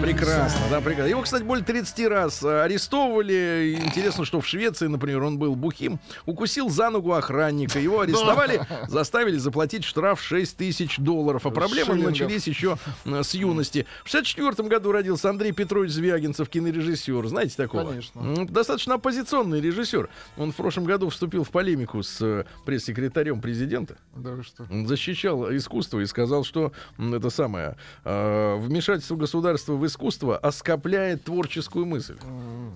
прекрасно, 0.00 0.60
да, 0.70 0.80
прекрасно. 0.80 1.10
Его, 1.10 1.22
кстати, 1.22 1.42
более 1.42 1.64
30 1.64 2.06
раз 2.08 2.42
э, 2.42 2.62
арестовывали. 2.62 3.78
Интересно, 3.84 4.24
что 4.24 4.40
в 4.40 4.46
Швеции, 4.46 4.86
например, 4.86 5.22
он 5.22 5.38
был 5.38 5.54
бухим, 5.54 5.98
укусил 6.26 6.68
за 6.70 6.90
ногу 6.90 7.12
охранника. 7.12 7.78
Его 7.78 8.00
арестовали, 8.00 8.66
заставили 8.88 9.36
заплатить 9.36 9.84
штраф 9.84 10.22
6 10.22 10.56
тысяч 10.56 10.98
долларов. 10.98 11.46
А 11.46 11.50
проблемы 11.50 11.92
Шиллингов. 11.92 12.10
начались 12.12 12.46
еще 12.46 12.78
с 13.04 13.34
юности. 13.34 13.86
В 14.04 14.10
64 14.10 14.68
году 14.68 14.92
родился 14.92 15.28
Андрей 15.30 15.52
Петрович 15.52 15.92
Звягинцев, 15.92 16.48
кинорежиссер. 16.48 17.26
Знаете 17.26 17.56
такого? 17.56 17.90
Конечно. 17.90 18.46
Достаточно 18.46 18.94
оппозиционный 18.94 19.60
режиссер. 19.60 20.08
Он 20.36 20.52
в 20.52 20.56
прошлом 20.56 20.84
году 20.84 21.08
вступил 21.10 21.44
в 21.44 21.50
полемику 21.50 22.02
с 22.02 22.20
э, 22.20 22.44
пресс-секретарем 22.64 23.40
президента. 23.40 23.96
Да 24.14 24.30
вы 24.30 24.42
что? 24.42 24.66
Он 24.70 24.86
защищал 24.86 25.54
искусство 25.54 26.00
и 26.00 26.06
сказал, 26.06 26.44
что 26.44 26.72
это 26.98 27.30
самое 27.30 27.76
э, 28.04 28.56
вмешательство 28.56 29.16
государства 29.16 29.74
в 29.74 29.86
искусство 29.90 30.38
оскопляет 30.38 31.24
творческую 31.24 31.84
мысль. 31.86 32.16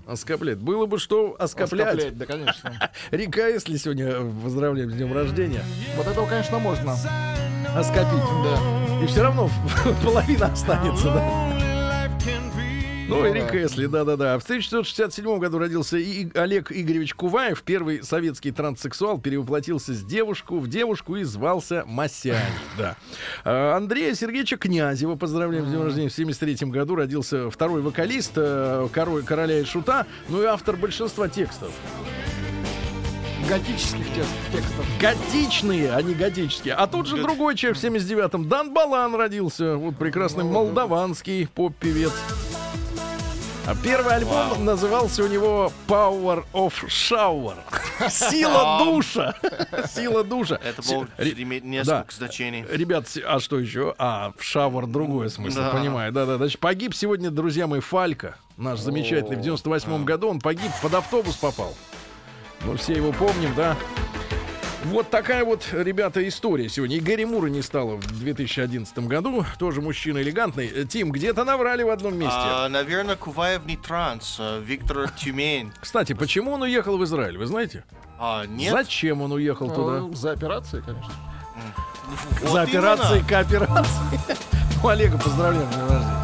Оскопляет. 0.06 0.58
Было 0.58 0.86
бы 0.86 0.98
что 0.98 1.36
оскоплять. 1.38 1.96
Оскоплять, 1.98 2.18
да, 2.18 2.26
конечно. 2.26 2.90
Река, 3.10 3.46
если 3.46 3.76
сегодня 3.76 4.12
поздравляем 4.42 4.90
с 4.90 4.94
днем 4.94 5.12
рождения, 5.14 5.64
Вот 5.96 6.06
этого, 6.06 6.26
конечно, 6.26 6.58
можно. 6.58 6.92
оскопить. 7.74 8.10
Да. 8.44 9.02
И 9.02 9.06
все 9.06 9.22
равно 9.22 9.48
половина 10.04 10.46
останется, 10.46 11.04
да. 11.06 11.63
Ну, 13.06 13.16
Ну 13.20 13.26
Эрик. 13.28 13.54
Эсли, 13.54 13.86
да-да-да. 13.86 14.38
В 14.38 14.44
1967 14.44 15.38
году 15.38 15.58
родился 15.58 15.98
и 15.98 16.26
Олег 16.36 16.72
Игоревич 16.72 17.14
Куваев, 17.14 17.62
первый 17.62 18.02
советский 18.02 18.50
транссексуал, 18.50 19.18
перевоплотился 19.20 19.92
с 19.92 20.02
девушку 20.02 20.58
в 20.58 20.68
девушку 20.68 21.16
и 21.16 21.24
звался 21.24 21.84
Масяни, 21.86 22.38
да. 22.78 22.96
А, 23.44 23.76
Андрея 23.76 24.14
Сергеевича 24.14 24.56
Князева, 24.56 25.16
поздравляем 25.16 25.66
с 25.66 25.68
днем 25.70 25.82
рождения, 25.82 26.08
в 26.08 26.14
73 26.14 26.70
году 26.70 26.94
родился 26.96 27.50
второй 27.50 27.82
вокалист 27.82 28.32
э, 28.36 28.88
короля 28.92 29.60
и 29.60 29.64
шута, 29.64 30.06
ну 30.28 30.42
и 30.42 30.46
автор 30.46 30.76
большинства 30.76 31.28
текстов. 31.28 31.72
Готических 33.46 34.06
текст- 34.14 34.32
текстов. 34.50 34.86
Готичные, 34.98 35.92
а 35.92 36.00
не 36.00 36.14
готические. 36.14 36.72
А 36.72 36.86
тут 36.86 37.06
же 37.06 37.18
другой 37.18 37.54
человек 37.56 37.78
в 37.78 37.84
79-м. 37.84 38.48
Дан 38.48 38.72
Балан 38.72 39.14
родился. 39.14 39.76
Вот 39.76 39.96
прекрасный 39.98 40.44
молдаванский 40.44 41.46
поп-певец. 41.54 42.12
А 43.66 43.74
первый 43.74 44.16
альбом 44.16 44.64
назывался 44.64 45.22
у 45.24 45.26
него 45.26 45.72
Power 45.88 46.44
of 46.52 46.74
Shower. 46.86 47.56
Сила 48.10 48.84
душа. 48.84 49.34
Сила 49.88 50.22
душа. 50.22 50.58
Это 50.62 50.82
иметь 51.42 51.64
несколько 51.64 52.12
значений. 52.14 52.66
Ребят, 52.70 53.06
а 53.26 53.40
что 53.40 53.58
еще? 53.58 53.94
А, 53.98 54.32
в 54.38 54.42
шавар 54.42 54.86
другой 54.86 55.30
смысл, 55.30 55.60
Да. 55.60 55.70
понимаю. 55.70 56.12
Да-да, 56.12 56.36
значит, 56.36 56.58
погиб 56.60 56.94
сегодня, 56.94 57.30
друзья 57.30 57.66
мои, 57.66 57.80
Фалька, 57.80 58.36
наш 58.58 58.80
замечательный, 58.80 59.36
в 59.36 59.40
98 59.40 60.04
году. 60.04 60.28
Он 60.28 60.40
погиб, 60.40 60.70
под 60.82 60.92
автобус 60.94 61.36
попал. 61.36 61.74
Ну, 62.64 62.76
все 62.76 62.92
его 62.94 63.12
помним, 63.12 63.54
да. 63.54 63.76
Вот 64.84 65.10
такая 65.10 65.44
вот, 65.44 65.68
ребята, 65.72 66.26
история 66.28 66.68
сегодня. 66.68 66.96
И 66.96 67.00
Гэри 67.00 67.24
Мура 67.24 67.46
не 67.46 67.62
стало 67.62 67.96
в 67.96 68.06
2011 68.18 68.98
году. 69.00 69.44
Тоже 69.58 69.80
мужчина 69.80 70.18
элегантный. 70.20 70.84
Тим, 70.86 71.10
где-то 71.10 71.44
наврали 71.44 71.82
в 71.82 71.90
одном 71.90 72.16
месте. 72.16 72.34
А, 72.36 72.68
наверное, 72.68 73.16
Куваев 73.16 73.64
не 73.66 73.76
транс, 73.76 74.36
а 74.38 74.60
Виктор 74.60 75.10
Тюмень. 75.16 75.72
Кстати, 75.80 76.12
почему 76.12 76.52
он 76.52 76.62
уехал 76.62 76.98
в 76.98 77.04
Израиль, 77.04 77.38
вы 77.38 77.46
знаете? 77.46 77.84
А, 78.18 78.44
нет? 78.46 78.72
Зачем 78.72 79.22
он 79.22 79.32
уехал 79.32 79.68
туда? 79.70 80.00
Ну, 80.00 80.14
За 80.14 80.32
операцией, 80.32 80.82
конечно. 80.82 81.12
Вот 82.42 82.50
За 82.52 82.62
операцией 82.62 83.18
именно. 83.20 83.28
кооперации. 83.28 83.90
Ну, 84.82 84.90
Олега 84.90 85.16
поздравляем 85.16 85.66
днем 85.70 85.80
рождения. 85.88 86.23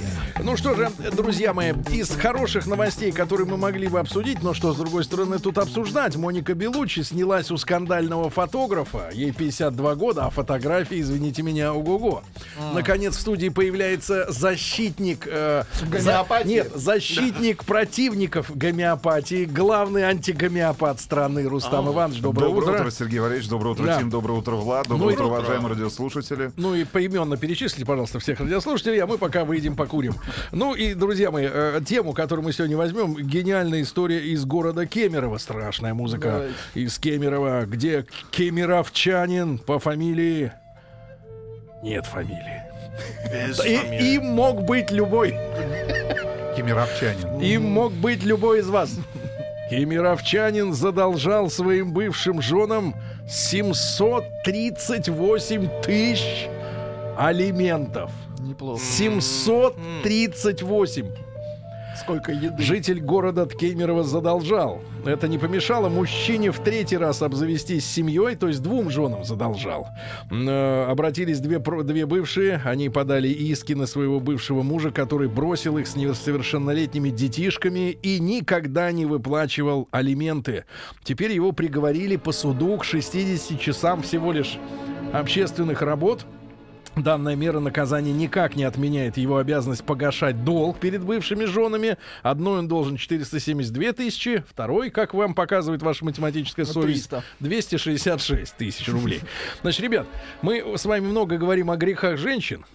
Ну 0.43 0.57
что 0.57 0.73
же, 0.73 0.89
друзья 1.15 1.53
мои, 1.53 1.73
из 1.91 2.09
хороших 2.09 2.65
новостей, 2.65 3.11
которые 3.11 3.45
мы 3.47 3.57
могли 3.57 3.87
бы 3.87 3.99
обсудить, 3.99 4.41
но 4.41 4.53
что, 4.55 4.73
с 4.73 4.77
другой 4.77 5.03
стороны, 5.03 5.37
тут 5.37 5.57
обсуждать, 5.59 6.15
Моника 6.15 6.55
Белучи 6.55 7.01
снялась 7.03 7.51
у 7.51 7.57
скандального 7.57 8.29
фотографа. 8.31 9.09
Ей 9.13 9.31
52 9.31 9.95
года, 9.95 10.25
а 10.25 10.29
фотографии, 10.31 10.99
извините 10.99 11.43
меня, 11.43 11.73
ого-го. 11.73 12.23
Наконец 12.73 13.15
в 13.17 13.21
студии 13.21 13.49
появляется 13.49 14.25
защитник... 14.31 15.27
э, 15.27 15.63
Гомеопатии? 15.89 16.47
Нет, 16.47 16.71
защитник 16.73 17.63
противников 17.63 18.51
гомеопатии, 18.55 19.45
главный 19.45 20.03
антигомеопат 20.03 20.99
страны 20.99 21.47
Рустам 21.47 21.87
Иванович. 21.89 22.21
Доброе, 22.21 22.49
утро. 22.49 22.89
Сергей 22.89 23.19
Валерьевич. 23.19 23.47
Доброе 23.47 23.71
утро, 23.71 23.85
Да. 23.85 23.99
Тим. 23.99 24.09
Доброе 24.09 24.33
утро, 24.39 24.55
Влад. 24.55 24.87
Доброе 24.87 24.99
Ну 25.09 25.13
утро, 25.13 25.23
утро. 25.25 25.35
уважаемые 25.35 25.73
радиослушатели. 25.73 26.51
Ну 26.57 26.73
и 26.73 26.83
поименно 26.83 27.37
перечислите, 27.37 27.85
пожалуйста, 27.85 28.19
всех 28.19 28.39
радиослушателей, 28.39 28.99
а 28.99 29.07
мы 29.07 29.17
пока 29.19 29.45
выйдем 29.45 29.75
покурим. 29.75 30.15
Ну 30.51 30.73
и, 30.75 30.93
друзья 30.93 31.31
мои, 31.31 31.47
э, 31.51 31.81
тему, 31.85 32.13
которую 32.13 32.45
мы 32.45 32.53
сегодня 32.53 32.77
возьмем, 32.77 33.15
гениальная 33.15 33.81
история 33.81 34.19
из 34.19 34.45
города 34.45 34.85
Кемерово. 34.85 35.37
Страшная 35.37 35.93
музыка 35.93 36.29
Давайте. 36.31 36.53
из 36.75 36.97
Кемерово, 36.99 37.65
где 37.65 38.05
кемеровчанин 38.31 39.57
по 39.57 39.79
фамилии... 39.79 40.51
Нет 41.83 42.05
фамилии. 42.05 42.63
Без 43.31 43.59
И, 43.65 43.77
фамилии. 43.77 44.13
им 44.15 44.25
мог 44.25 44.63
быть 44.63 44.91
любой. 44.91 45.33
Кемеровчанин. 46.55 47.39
Им 47.41 47.63
мог 47.71 47.91
быть 47.93 48.23
любой 48.23 48.59
из 48.59 48.67
вас. 48.69 48.91
Кемеровчанин 49.69 50.73
задолжал 50.73 51.49
своим 51.49 51.93
бывшим 51.93 52.41
женам 52.41 52.93
738 53.29 55.69
тысяч 55.81 56.47
алиментов. 57.17 58.11
Неплохо. 58.41 58.81
738. 58.81 61.05
Сколько 61.99 62.31
еды. 62.31 62.63
Житель 62.63 63.01
города 63.01 63.45
Ткемерово 63.45 64.03
задолжал. 64.03 64.81
Это 65.05 65.27
не 65.27 65.37
помешало 65.37 65.89
мужчине 65.89 66.51
в 66.51 66.59
третий 66.59 66.97
раз 66.97 67.21
обзавестись 67.21 67.85
семьей, 67.85 68.35
то 68.35 68.47
есть 68.47 68.63
двум 68.63 68.89
женам 68.89 69.25
задолжал. 69.25 69.87
Э, 70.31 70.85
Обратились 70.89 71.39
две, 71.39 71.59
две 71.59 72.05
бывшие, 72.05 72.61
они 72.63 72.89
подали 72.89 73.27
иски 73.27 73.73
на 73.73 73.87
своего 73.87 74.19
бывшего 74.19 74.63
мужа, 74.63 74.91
который 74.91 75.27
бросил 75.27 75.77
их 75.77 75.87
с 75.87 75.95
несовершеннолетними 75.95 77.09
детишками 77.09 77.91
и 77.91 78.19
никогда 78.19 78.91
не 78.91 79.05
выплачивал 79.05 79.87
алименты. 79.91 80.65
Теперь 81.03 81.33
его 81.33 81.51
приговорили 81.51 82.15
по 82.15 82.31
суду 82.31 82.77
к 82.77 82.85
60 82.85 83.59
часам 83.59 84.01
всего 84.01 84.31
лишь 84.31 84.57
общественных 85.13 85.81
работ. 85.81 86.25
Данная 86.95 87.35
мера 87.35 87.59
наказания 87.59 88.11
никак 88.11 88.55
не 88.55 88.63
отменяет 88.63 89.17
его 89.17 89.37
обязанность 89.37 89.83
погашать 89.83 90.43
долг 90.43 90.79
перед 90.79 91.03
бывшими 91.03 91.45
женами. 91.45 91.97
Одной 92.21 92.59
он 92.59 92.67
должен 92.67 92.97
472 92.97 93.93
тысячи, 93.93 94.43
второй, 94.47 94.89
как 94.89 95.13
вам 95.13 95.33
показывает 95.33 95.81
ваша 95.81 96.03
математическая 96.03 96.65
Ну, 96.65 96.73
совесть, 96.73 97.09
300. 97.09 97.23
266 97.39 98.55
тысяч 98.57 98.87
рублей. 98.89 99.21
Значит, 99.61 99.81
ребят, 99.81 100.07
мы 100.41 100.77
с 100.77 100.85
вами 100.85 101.05
много 101.05 101.37
говорим 101.37 101.71
о 101.71 101.77
грехах 101.77 102.17
женщин 102.17 102.65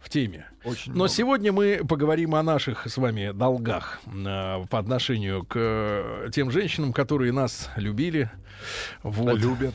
в 0.00 0.10
теме. 0.10 0.47
Очень 0.64 0.92
Но 0.92 0.96
много. 0.96 1.10
сегодня 1.10 1.52
мы 1.52 1.82
поговорим 1.88 2.34
о 2.34 2.42
наших 2.42 2.86
с 2.88 2.96
вами 2.96 3.30
долгах 3.32 4.00
э, 4.06 4.64
по 4.68 4.78
отношению 4.78 5.44
к 5.44 5.52
э, 5.56 6.30
тем 6.32 6.50
женщинам, 6.50 6.92
которые 6.92 7.32
нас 7.32 7.70
любили. 7.76 8.28
Вот. 9.04 9.38
Любят. 9.38 9.74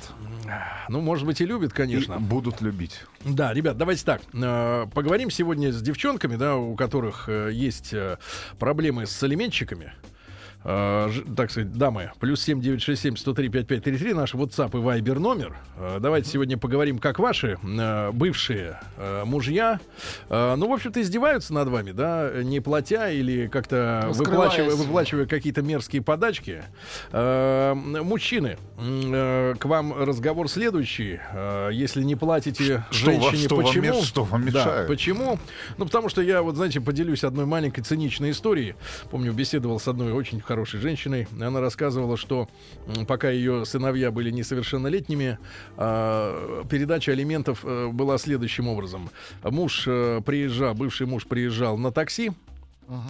Ну, 0.89 0.99
может 0.99 1.25
быть, 1.25 1.39
и 1.39 1.45
любят, 1.45 1.71
И 1.71 1.75
конечно. 1.75 2.19
будут 2.19 2.59
любить. 2.61 3.05
Да, 3.23 3.53
ребят, 3.53 3.77
давайте 3.77 4.03
так. 4.03 4.21
э, 4.33 4.85
Поговорим 4.93 5.31
сегодня 5.31 5.71
с 5.71 5.81
девчонками, 5.81 6.35
да, 6.35 6.57
у 6.57 6.75
которых 6.75 7.29
э, 7.29 7.51
есть 7.53 7.93
э, 7.93 8.17
проблемы 8.59 9.05
с 9.05 9.23
алиментчиками. 9.23 9.93
Э, 10.65 11.09
ж- 11.11 11.23
так 11.35 11.51
сказать, 11.51 11.73
дамы, 11.73 12.11
плюс 12.19 12.41
7967 12.41 13.17
103 13.17 13.49
5533, 13.49 14.13
наш 14.13 14.33
WhatsApp 14.33 14.69
и 14.69 14.81
Viber 14.81 15.19
номер. 15.19 15.57
Э, 15.77 15.97
Давайте 15.99 16.29
сегодня 16.29 16.57
поговорим, 16.57 16.99
как 16.99 17.19
ваши 17.19 17.57
э, 17.61 18.11
бывшие 18.11 18.79
э, 18.97 19.23
мужья, 19.25 19.81
э, 20.29 20.55
ну, 20.55 20.69
в 20.69 20.73
общем-то, 20.73 21.01
издеваются 21.01 21.53
над 21.53 21.67
вами, 21.67 21.91
да, 21.91 22.31
не 22.43 22.61
платя 22.61 23.09
или 23.09 23.47
как-то 23.47 24.03
Ну, 24.07 24.13
выплачивая, 24.13 24.75
выплачивая 24.75 25.25
какие-то 25.25 25.61
мерзкие 25.61 26.01
подачки. 26.01 26.63
Э, 27.11 27.73
Мужчины, 27.73 28.57
э, 28.79 29.55
к 29.59 29.65
вам 29.65 29.93
разговор 29.93 30.47
следующий. 30.47 31.19
Э, 31.33 31.69
Если 31.73 32.03
не 32.03 32.15
платите 32.15 32.85
Что 32.91 33.11
вам- 33.11 33.21
женщине, 33.21 33.45
что 33.45 33.55
вам 33.57 33.65
почему? 33.65 33.85
меш- 33.87 34.03
что 34.05 34.23
вам 34.23 34.41
Да, 34.45 34.47
мешает? 34.59 34.87
почему? 34.87 35.39
Ну, 35.77 35.85
потому 35.85 36.07
что 36.09 36.21
я, 36.21 36.41
вот, 36.41 36.55
знаете, 36.55 36.79
поделюсь 36.79 37.23
одной 37.25 37.45
маленькой 37.45 37.81
циничной 37.81 38.31
историей. 38.31 38.75
Помню, 39.11 39.33
беседовал 39.33 39.79
с 39.79 39.87
одной 39.89 40.13
очень 40.13 40.39
хорошей 40.39 40.52
женщиной. 40.55 41.27
Она 41.39 41.59
рассказывала, 41.59 42.17
что 42.17 42.47
пока 43.07 43.29
ее 43.29 43.65
сыновья 43.65 44.11
были 44.11 44.31
несовершеннолетними, 44.31 45.37
а, 45.77 46.63
передача 46.69 47.11
алиментов 47.11 47.63
э, 47.63 47.87
была 47.87 48.17
следующим 48.17 48.67
образом. 48.67 49.09
Муж 49.43 49.83
э, 49.87 50.21
приезжал, 50.25 50.73
бывший 50.73 51.07
муж 51.07 51.25
приезжал 51.25 51.77
на 51.77 51.91
такси, 51.91 52.31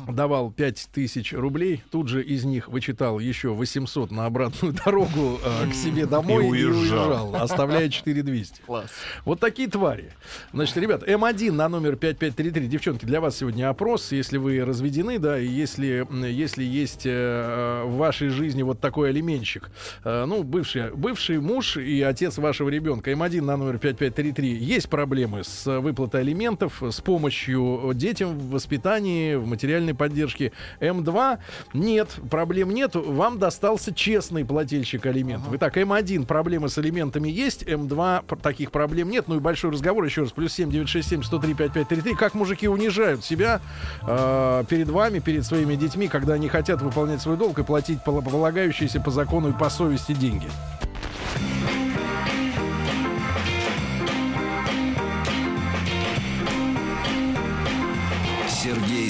давал 0.08 0.52
5 0.52 0.90
тысяч 0.94 1.34
рублей, 1.34 1.84
тут 1.92 2.08
же 2.08 2.24
из 2.24 2.44
них 2.46 2.68
вычитал 2.68 3.20
еще 3.20 3.50
800 3.50 4.12
на 4.12 4.26
обратную 4.26 4.74
дорогу 4.86 5.40
э, 5.44 5.70
к 5.70 5.74
себе 5.74 6.06
домой 6.06 6.46
и 6.46 6.48
И 6.48 6.64
уезжал, 6.66 7.30
уезжал. 7.30 7.36
оставляя 7.36 7.90
4200. 7.90 8.62
Класс. 8.66 8.90
Вот 9.26 9.40
такие 9.40 9.68
твари. 9.70 10.12
Значит, 10.54 10.78
ребят, 10.78 11.04
М1 11.08 11.52
на 11.52 11.70
номер 11.70 11.96
5533. 11.96 12.68
Девчонки, 12.68 13.06
для 13.06 13.20
вас 13.22 13.38
сегодня 13.38 13.70
опрос. 13.70 14.12
Если 14.12 14.38
вы 14.38 14.64
разведены, 14.64 15.20
да, 15.20 15.40
и 15.40 15.48
если, 15.48 16.06
если 16.30 16.64
есть 16.64 17.04
э, 17.06 17.84
в 17.86 17.98
вашей 17.98 18.30
жизни 18.30 18.64
вот 18.64 18.80
такой 18.80 19.10
алименщик, 19.10 19.70
э, 20.04 20.26
ну, 20.26 20.44
бывший, 20.44 20.92
бывший 20.94 21.40
муж 21.40 21.78
и 21.78 22.02
отец 22.02 22.38
вашего 22.38 22.70
ребенка, 22.70 23.12
М1 23.12 23.42
на 23.42 23.58
номер 23.58 23.78
5533, 23.80 24.56
есть 24.56 24.90
проблемы 24.90 25.44
с 25.44 25.68
э, 25.68 25.80
выплатой 25.80 26.22
алиментов, 26.22 26.82
с 26.82 27.02
помощью 27.02 27.92
детям 27.94 28.38
в 28.38 28.52
воспитании, 28.52 29.36
в 29.36 29.46
материальной 29.64 29.94
поддержке. 29.94 30.52
М2 30.82 31.40
нет, 31.74 32.10
проблем 32.30 32.72
нет. 32.72 32.96
Вам 32.96 33.40
достался 33.40 33.94
честный 33.94 34.44
плательщик 34.44 35.06
алиментов. 35.06 35.54
Итак, 35.54 35.78
М1 35.78 36.26
проблемы 36.26 36.68
с 36.68 36.78
алиментами 36.78 37.30
есть, 37.30 37.64
М2 37.64 38.26
пр- 38.28 38.38
таких 38.40 38.72
проблем 38.72 39.10
нет. 39.10 39.28
Ну 39.28 39.38
и 39.38 39.40
большой 39.40 39.72
разговор 39.72 40.04
еще 40.04 40.22
раз. 40.24 40.32
Плюс 40.32 40.52
7 40.54 40.70
967 40.70 41.24
103 41.24 41.54
5533. 41.54 42.16
Как 42.16 42.34
мужики 42.34 42.68
унижают 42.68 43.24
себя 43.24 43.62
э, 44.06 44.64
перед 44.68 44.90
вами, 44.90 45.20
перед 45.20 45.46
своими 45.46 45.76
детьми, 45.76 46.08
когда 46.10 46.34
они 46.34 46.50
хотят 46.50 46.82
выполнять 46.82 47.22
свой 47.22 47.38
долг 47.38 47.60
и 47.60 47.64
платить 47.64 48.04
пол- 48.04 48.22
полагающиеся 48.22 49.00
по 49.00 49.12
закону 49.12 49.50
и 49.50 49.54
по 49.54 49.70
совести 49.70 50.12
деньги. 50.14 50.48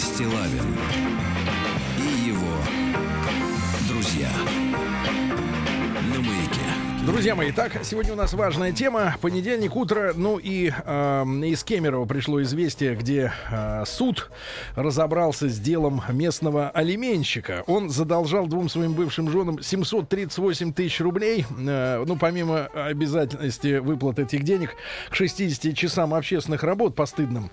Стилавин 0.03 1.02
Друзья 7.13 7.35
мои, 7.35 7.51
так, 7.51 7.73
сегодня 7.83 8.13
у 8.13 8.15
нас 8.15 8.33
важная 8.33 8.71
тема. 8.71 9.15
Понедельник, 9.21 9.75
утро. 9.75 10.13
Ну 10.15 10.39
и 10.39 10.71
э, 10.71 11.23
из 11.45 11.63
Кемерово 11.63 12.05
пришло 12.05 12.41
известие, 12.41 12.95
где 12.95 13.31
э, 13.51 13.83
суд 13.85 14.31
разобрался 14.75 15.47
с 15.47 15.59
делом 15.59 16.01
местного 16.09 16.71
алименщика. 16.71 17.63
Он 17.67 17.91
задолжал 17.91 18.47
двум 18.47 18.67
своим 18.67 18.93
бывшим 18.93 19.29
женам 19.29 19.61
738 19.61 20.73
тысяч 20.73 21.01
рублей. 21.01 21.45
Э, 21.55 22.03
ну, 22.03 22.17
помимо 22.17 22.65
обязательности 22.73 23.77
выплаты 23.77 24.23
этих 24.23 24.43
денег 24.43 24.75
к 25.11 25.15
60 25.15 25.77
часам 25.77 26.15
общественных 26.15 26.63
работ 26.63 26.95
постыдным 26.95 27.51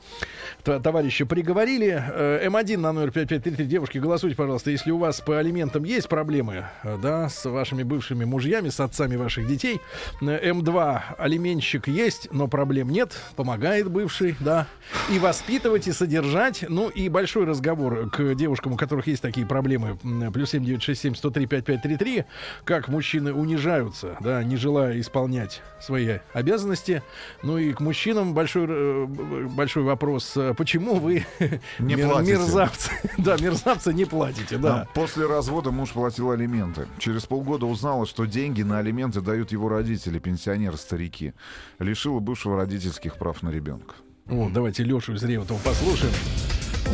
товарища 0.63 1.27
приговорили. 1.27 2.03
Э, 2.13 2.47
М1 2.47 2.79
на 2.79 2.93
номер 2.93 3.11
5533. 3.11 3.67
Девушки, 3.67 3.99
голосуйте, 3.99 4.37
пожалуйста, 4.37 4.71
если 4.71 4.91
у 4.91 4.99
вас 4.99 5.21
по 5.21 5.39
алиментам 5.39 5.85
есть 5.85 6.09
проблемы, 6.09 6.67
э, 6.83 6.99
да, 7.03 7.29
с 7.29 7.49
вашими 7.49 7.83
бывшими 7.83 8.25
мужьями, 8.25 8.69
с 8.69 8.81
отцами 8.81 9.17
ваших 9.17 9.50
детей. 9.51 9.81
Э, 10.23 10.51
М2 10.53 11.01
алименщик 11.19 11.89
есть, 11.89 12.29
но 12.33 12.49
проблем 12.49 12.89
нет. 12.91 13.17
Помогает 13.37 13.91
бывший, 13.91 14.37
да. 14.41 14.67
И 15.11 15.19
воспитывать, 15.19 15.87
и 15.89 15.93
содержать. 15.93 16.65
Ну 16.69 16.89
и 16.89 17.09
большой 17.09 17.45
разговор 17.45 18.09
к 18.11 18.35
девушкам, 18.35 18.73
у 18.73 18.77
которых 18.77 19.07
есть 19.07 19.23
такие 19.23 19.47
проблемы. 19.47 19.99
Плюс 20.33 20.51
7967 20.51 21.15
103 21.15 21.47
5533. 21.47 22.25
Как 22.65 22.89
мужчины 22.89 23.33
унижаются, 23.33 24.17
да, 24.21 24.43
не 24.43 24.57
желая 24.57 25.01
исполнять 25.01 25.63
свои 25.81 26.19
обязанности. 26.33 27.03
Ну 27.43 27.59
и 27.59 27.73
к 27.73 27.81
мужчинам 27.81 28.35
большой, 28.35 28.67
э, 28.69 29.07
большой 29.07 29.83
вопрос. 29.83 30.37
Почему 30.57 30.95
вы 30.97 31.25
Не 31.79 31.95
мер- 31.95 32.09
платите. 32.09 32.33
мерзавцы? 32.33 32.91
Да, 33.19 33.37
мерзавцы 33.39 33.93
не 33.93 34.05
платите, 34.05 34.57
да. 34.59 34.83
А 34.83 34.95
После 34.95 35.27
развода 35.27 35.71
муж 35.71 35.91
платил 35.91 36.31
алименты. 36.31 36.87
Через 36.99 37.25
полгода 37.27 37.67
узнала, 37.67 38.07
что 38.07 38.25
деньги 38.27 38.63
на 38.63 38.79
алименты 38.79 39.21
дают 39.21 39.40
его 39.49 39.69
родители, 39.69 40.19
пенсионеры-старики. 40.19 41.33
Лишила 41.79 42.21
бывшего 42.21 42.57
родительских 42.57 43.17
прав 43.17 43.43
на 43.43 43.51
ребенка. 43.51 43.95
Вот, 44.27 44.53
давайте 44.53 44.85
Лешу 44.85 45.15
из 45.15 45.23
Реутова 45.25 45.59
послушаем. 45.65 46.13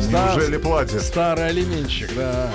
Стар- 0.01 0.35
Неужели 0.37 0.57
платят? 0.57 1.01
Старый 1.01 1.47
алименщик, 1.49 2.09
да. 2.15 2.49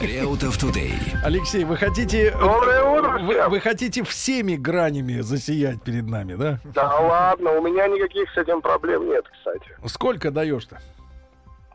Реутов 0.00 0.58
Тудей. 0.58 0.94
Алексей, 1.24 1.64
вы 1.64 1.76
хотите... 1.76 2.30
Доброе 2.32 2.82
утро 2.84 3.18
Вы, 3.20 3.48
вы 3.48 3.60
хотите 3.60 4.02
всеми 4.04 4.54
гранями 4.56 5.20
засиять 5.20 5.82
перед 5.82 6.06
нами, 6.06 6.34
да? 6.34 6.58
Да 6.64 6.98
ладно, 7.00 7.52
у 7.52 7.62
меня 7.62 7.86
никаких 7.88 8.30
с 8.32 8.36
этим 8.36 8.60
проблем 8.62 9.08
нет, 9.08 9.24
кстати. 9.32 9.66
Сколько 9.86 10.30
даешь-то? 10.30 10.80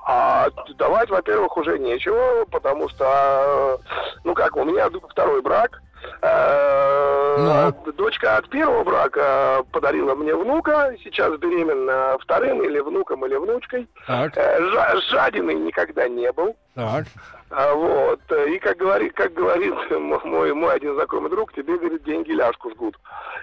А 0.06 0.48
давать, 0.78 1.10
во-первых, 1.10 1.58
уже 1.58 1.78
нечего, 1.80 2.46
потому 2.50 2.88
что, 2.90 3.80
э, 3.86 4.18
ну 4.24 4.34
как, 4.34 4.56
у 4.56 4.64
меня 4.64 4.90
второй 5.10 5.42
брак. 5.42 5.82
Э, 6.22 7.72
Дочка 7.98 8.38
от 8.38 8.50
первого 8.50 8.84
брака 8.84 9.64
подарила 9.72 10.16
мне 10.16 10.36
внука, 10.36 10.94
сейчас 11.04 11.38
беременна 11.40 12.18
вторым 12.20 12.64
или 12.64 12.80
внуком, 12.80 13.26
или 13.26 13.36
внучкой. 13.36 13.88
Так, 14.06 14.34
Э, 14.38 14.60
жа- 14.72 14.98
Жадиной 15.10 15.56
никогда 15.56 16.08
не 16.08 16.32
был. 16.32 16.56
так. 16.76 17.06
А, 17.50 17.74
Вот. 17.74 18.20
И 18.48 18.60
как 18.60 18.78
говорит, 18.78 19.14
как 19.14 19.34
говорит 19.34 19.74
мой, 19.92 20.54
мой 20.54 20.74
один 20.76 20.96
знакомый 20.96 21.30
друг, 21.30 21.54
тебе, 21.54 21.78
говорит, 21.78 22.04
деньги 22.04 22.32
ляжку 22.32 22.70
жгут. 22.72 22.96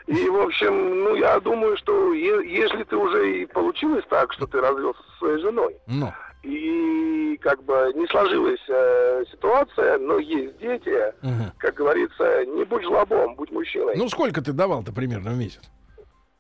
И, 0.07 0.28
в 0.28 0.40
общем, 0.40 1.05
ну, 1.05 1.14
я 1.14 1.40
думаю, 1.40 1.76
что 1.78 2.12
е- 2.12 2.46
если 2.46 2.84
ты 2.84 2.96
уже 2.96 3.38
и 3.38 3.46
получилось 3.46 4.05
так, 4.11 4.32
что 4.34 4.46
ты 4.46 4.61
развелся 4.61 5.00
со 5.02 5.18
своей 5.18 5.38
женой, 5.38 5.74
Ну, 5.86 6.12
и 6.45 7.36
как 7.40 7.62
бы 7.64 7.92
не 7.95 8.07
сложилась 8.07 8.61
э, 8.68 9.24
ситуация, 9.30 9.99
но 9.99 10.18
есть 10.18 10.59
дети, 10.59 11.12
мгм. 11.22 11.53
как 11.59 11.74
говорится, 11.74 12.45
не 12.47 12.64
будь 12.64 12.82
жлобом, 12.84 13.34
будь 13.34 13.51
мужчиной. 13.51 13.95
ну 13.97 14.09
сколько 14.09 14.42
ты 14.42 14.53
давал-то 14.53 14.92
примерно 14.92 15.30
в 15.30 15.38
месяц? 15.38 15.62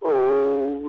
Э, 0.02 0.88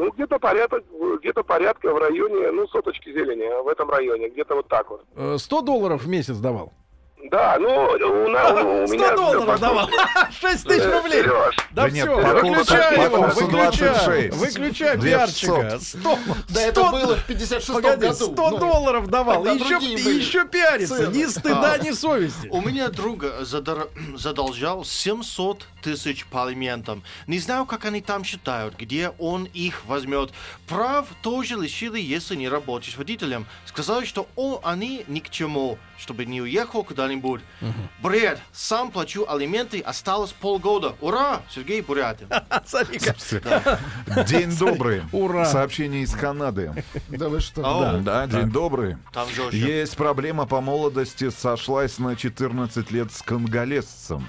Ну, 0.00 0.10
где-то 0.12 0.38
порядок, 0.38 0.84
где-то 1.20 1.42
порядка 1.42 1.92
в 1.92 1.98
районе, 1.98 2.50
ну, 2.52 2.66
соточки 2.68 3.12
зелени, 3.12 3.62
в 3.62 3.68
этом 3.68 3.90
районе, 3.90 4.28
где-то 4.30 4.54
вот 4.56 4.68
так 4.68 4.90
вот. 4.90 5.04
Э, 5.16 5.36
100 5.38 5.62
долларов 5.62 6.02
в 6.04 6.08
месяц 6.08 6.38
давал? 6.38 6.72
Да, 7.30 7.58
ну, 7.60 7.68
у, 7.68 8.28
нас, 8.28 8.50
у 8.64 8.86
100 8.86 8.92
меня... 8.94 9.14
долларов 9.14 9.60
давал! 9.60 9.88
6 10.40 10.64
тысяч 10.66 10.80
Э, 10.82 10.98
рублей! 10.98 11.22
Серёж, 11.22 11.56
Да, 11.72 11.82
Да 11.84 11.90
нет, 11.90 12.08
все, 12.08 12.16
выключай 12.16 12.94
его, 13.04 13.22
потом 13.22 13.30
выключай, 13.30 14.30
126. 14.32 14.36
выключай 14.36 15.00
пиарчика. 15.00 15.62
пятьсот. 15.70 15.82
100, 16.00 16.18
Да 16.48 16.60
это 16.62 16.84
было 16.90 17.16
в 17.16 17.24
56 17.26 17.72
Погоди, 17.72 18.00
году. 18.08 18.14
100 18.32 18.50
Ну, 18.50 18.58
долларов 18.58 19.06
давал, 19.08 19.44
тогда 19.44 19.64
еще, 19.64 20.10
еще 20.18 20.44
пиарится, 20.46 20.96
цены. 20.96 21.16
ни 21.16 21.24
стыда, 21.26 21.78
ни 21.78 21.90
совести. 21.92 22.48
У 22.48 22.60
меня 22.62 22.88
друг 22.88 23.22
задар- 23.42 23.88
задолжал 24.16 24.84
700 24.84 25.66
тысяч 25.82 26.24
по 26.26 26.44
алиментам. 26.46 27.02
Не 27.26 27.38
знаю, 27.38 27.66
как 27.66 27.84
они 27.84 28.00
там 28.00 28.24
считают, 28.24 28.76
где 28.76 29.12
он 29.18 29.44
их 29.44 29.84
возьмет. 29.84 30.30
Прав 30.66 31.06
тоже 31.22 31.56
лишили, 31.56 32.00
если 32.00 32.34
не 32.34 32.48
работаешь 32.48 32.96
водителем. 32.96 33.46
Сказали, 33.66 34.04
что 34.04 34.26
он, 34.36 34.58
они 34.64 35.04
ни 35.06 35.20
к 35.20 35.30
чему, 35.30 35.78
чтобы 35.98 36.24
не 36.24 36.40
уехал 36.42 36.82
куда-нибудь. 37.10 37.40
Бред. 38.02 38.40
Сам 38.52 38.90
плачу 38.90 39.26
алименты, 39.28 39.80
осталось 39.80 40.32
полгода. 40.32 40.94
Ура! 41.00 41.42
Сергей 41.50 41.80
Бурятин. 41.80 42.28
День 44.26 44.56
добрый. 44.56 45.02
Ура. 45.12 45.46
Сообщение 45.46 46.02
из 46.02 46.12
Канады. 46.12 46.84
Да 47.08 47.28
вы 47.28 47.40
что? 47.40 48.00
Да, 48.02 48.26
день 48.26 48.50
добрый. 48.50 48.96
Есть 49.52 49.96
проблема 49.96 50.46
по 50.46 50.60
молодости. 50.60 51.30
Сошлась 51.30 51.98
на 51.98 52.16
14 52.16 52.90
лет 52.90 53.12
с 53.12 53.22
конголезцем. 53.22 54.28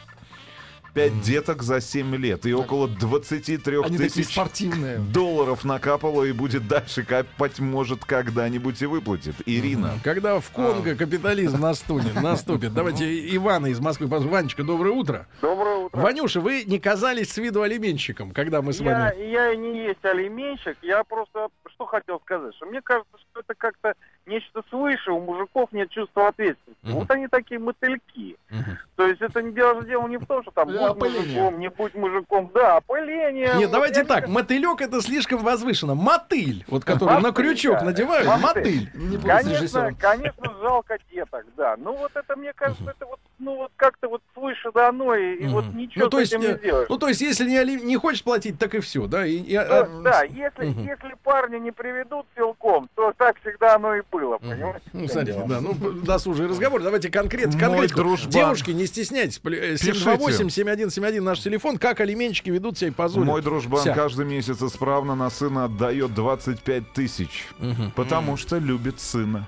Пять 0.93 1.21
деток 1.21 1.63
за 1.63 1.79
7 1.79 2.15
лет 2.17 2.45
и 2.45 2.53
около 2.53 2.89
23 2.89 3.77
Они 3.83 3.97
тысяч 3.97 4.33
спортивные. 4.33 4.97
долларов 4.97 5.63
накапало 5.63 6.23
и 6.25 6.33
будет 6.33 6.67
дальше 6.67 7.03
капать, 7.03 7.59
может, 7.59 8.03
когда-нибудь 8.03 8.81
и 8.81 8.85
выплатит. 8.85 9.35
Ирина. 9.45 9.93
Когда 10.03 10.39
в 10.41 10.49
Конго 10.49 10.95
капитализм 10.95 11.61
наступит, 11.61 12.21
наступит. 12.21 12.73
Давайте 12.73 13.35
Ивана 13.35 13.67
из 13.67 13.79
Москвы. 13.79 14.07
Ванечка, 14.07 14.63
доброе 14.63 14.91
утро. 14.91 15.27
доброе 15.41 15.77
утро. 15.85 15.97
Ванюша, 15.97 16.41
вы 16.41 16.63
не 16.65 16.77
казались 16.77 17.31
с 17.31 17.37
виду 17.37 17.61
алименщиком, 17.61 18.31
когда 18.31 18.61
мы 18.61 18.73
с 18.73 18.81
Я, 18.81 18.85
вами... 19.13 19.31
я 19.31 19.53
и 19.53 19.57
не 19.57 19.85
есть 19.85 20.03
алименщик, 20.03 20.77
я 20.81 21.03
просто 21.05 21.47
что 21.73 21.85
хотел 21.85 22.19
сказать, 22.19 22.53
что 22.55 22.65
мне 22.65 22.81
кажется, 22.81 23.17
что 23.17 23.39
это 23.39 23.53
как-то 23.57 23.93
нечто 24.31 24.63
свыше, 24.69 25.11
у 25.11 25.19
мужиков 25.19 25.71
нет 25.71 25.89
чувства 25.89 26.29
ответственности. 26.29 26.81
Мгм. 26.83 26.93
Вот 26.95 27.11
они 27.11 27.27
такие 27.27 27.59
мотыльки. 27.59 28.37
Мгм. 28.49 28.77
То 28.95 29.07
есть 29.07 29.21
это 29.21 29.41
не 29.41 29.51
дело, 29.51 29.83
дело 29.83 30.07
не 30.07 30.17
в 30.17 30.25
том, 30.25 30.41
что 30.41 30.51
там 30.51 30.71
Да, 30.71 30.93
будь 30.93 30.97
опыление. 30.97 31.21
мужиком, 31.41 31.59
не 31.59 31.69
будь 31.69 31.95
мужиком, 31.95 32.51
да, 32.53 32.77
опыление. 32.77 33.53
Нет, 33.55 33.65
Вот 33.65 33.71
давайте 33.71 34.03
так, 34.03 34.27
не- 34.27 34.33
мотылек 34.33 34.81
это 34.81 35.01
слишком 35.01 35.43
возвышенно. 35.43 35.95
Мотыль, 35.95 36.63
вот 36.67 36.83
который 36.85 37.21
на 37.21 37.31
крючок 37.31 37.79
да. 37.79 37.85
надевают, 37.85 38.27
Мотыль. 38.27 38.89
Конечно, 39.23 39.93
конечно, 39.99 40.53
жалко 40.61 40.97
деток, 41.11 41.45
да. 41.57 41.75
Ну 41.77 41.95
вот 41.97 42.11
это, 42.15 42.35
мне 42.35 42.53
кажется, 42.53 42.83
это 42.83 43.05
вот 43.05 43.19
ну 43.41 43.55
вот 43.55 43.71
как-то 43.75 44.07
вот 44.07 44.21
свыше 44.33 44.71
дано, 44.71 45.15
и, 45.15 45.35
и 45.35 45.47
вот 45.47 45.65
ничего 45.73 46.05
ну, 46.05 46.09
то 46.11 46.23
с 46.23 46.31
этим 46.31 46.41
э, 46.41 46.47
не 46.51 46.57
сделаешь. 46.59 46.87
ну, 46.89 46.97
то 46.99 47.07
есть, 47.07 47.21
если 47.21 47.49
не, 47.49 47.75
не 47.83 47.97
хочешь 47.97 48.23
платить, 48.23 48.59
так 48.59 48.75
и 48.75 48.79
все, 48.79 49.07
да? 49.07 49.25
И, 49.25 49.37
и, 49.37 49.55
Да, 49.55 49.79
а, 49.81 50.01
да, 50.03 50.23
если, 50.23 50.65
если 50.67 51.15
парня 51.23 51.57
не 51.57 51.71
приведут 51.71 52.27
силком, 52.35 52.87
то 52.95 53.11
так 53.17 53.39
всегда 53.41 53.75
оно 53.75 53.95
и 53.95 54.03
было, 54.11 54.20
Мгм. 54.29 54.49
понимаете? 54.49 54.81
Ну, 54.93 55.07
смотрите, 55.07 55.43
да, 55.47 55.61
ну, 55.61 55.73
досужий 55.73 56.47
разговор. 56.47 56.81
Давайте 56.81 57.09
конкрет, 57.09 57.47
Мой 57.53 57.59
конкретику. 57.59 57.99
дружбан. 57.99 58.31
Девушки, 58.31 58.71
не 58.71 58.85
стесняйтесь. 58.87 59.39
Плю- 59.39 59.59
э, 59.59 59.77
728-7171 59.77 61.23
наш 61.23 61.39
телефон. 61.39 61.77
Как 61.77 61.99
алименщики 61.99 62.49
ведут 62.49 62.77
себя 62.77 62.89
и 62.89 62.91
позорят. 62.91 63.27
Мой 63.27 63.41
дружбан 63.41 63.81
Вся. 63.81 63.93
каждый 63.93 64.25
месяц 64.25 64.61
исправно 64.61 65.15
на 65.15 65.29
сына 65.29 65.65
отдает 65.65 66.13
25 66.13 66.93
тысяч. 66.93 67.45
Мгм. 67.59 67.91
Потому 67.91 68.37
что 68.37 68.57
любит 68.57 68.99
сына. 68.99 69.47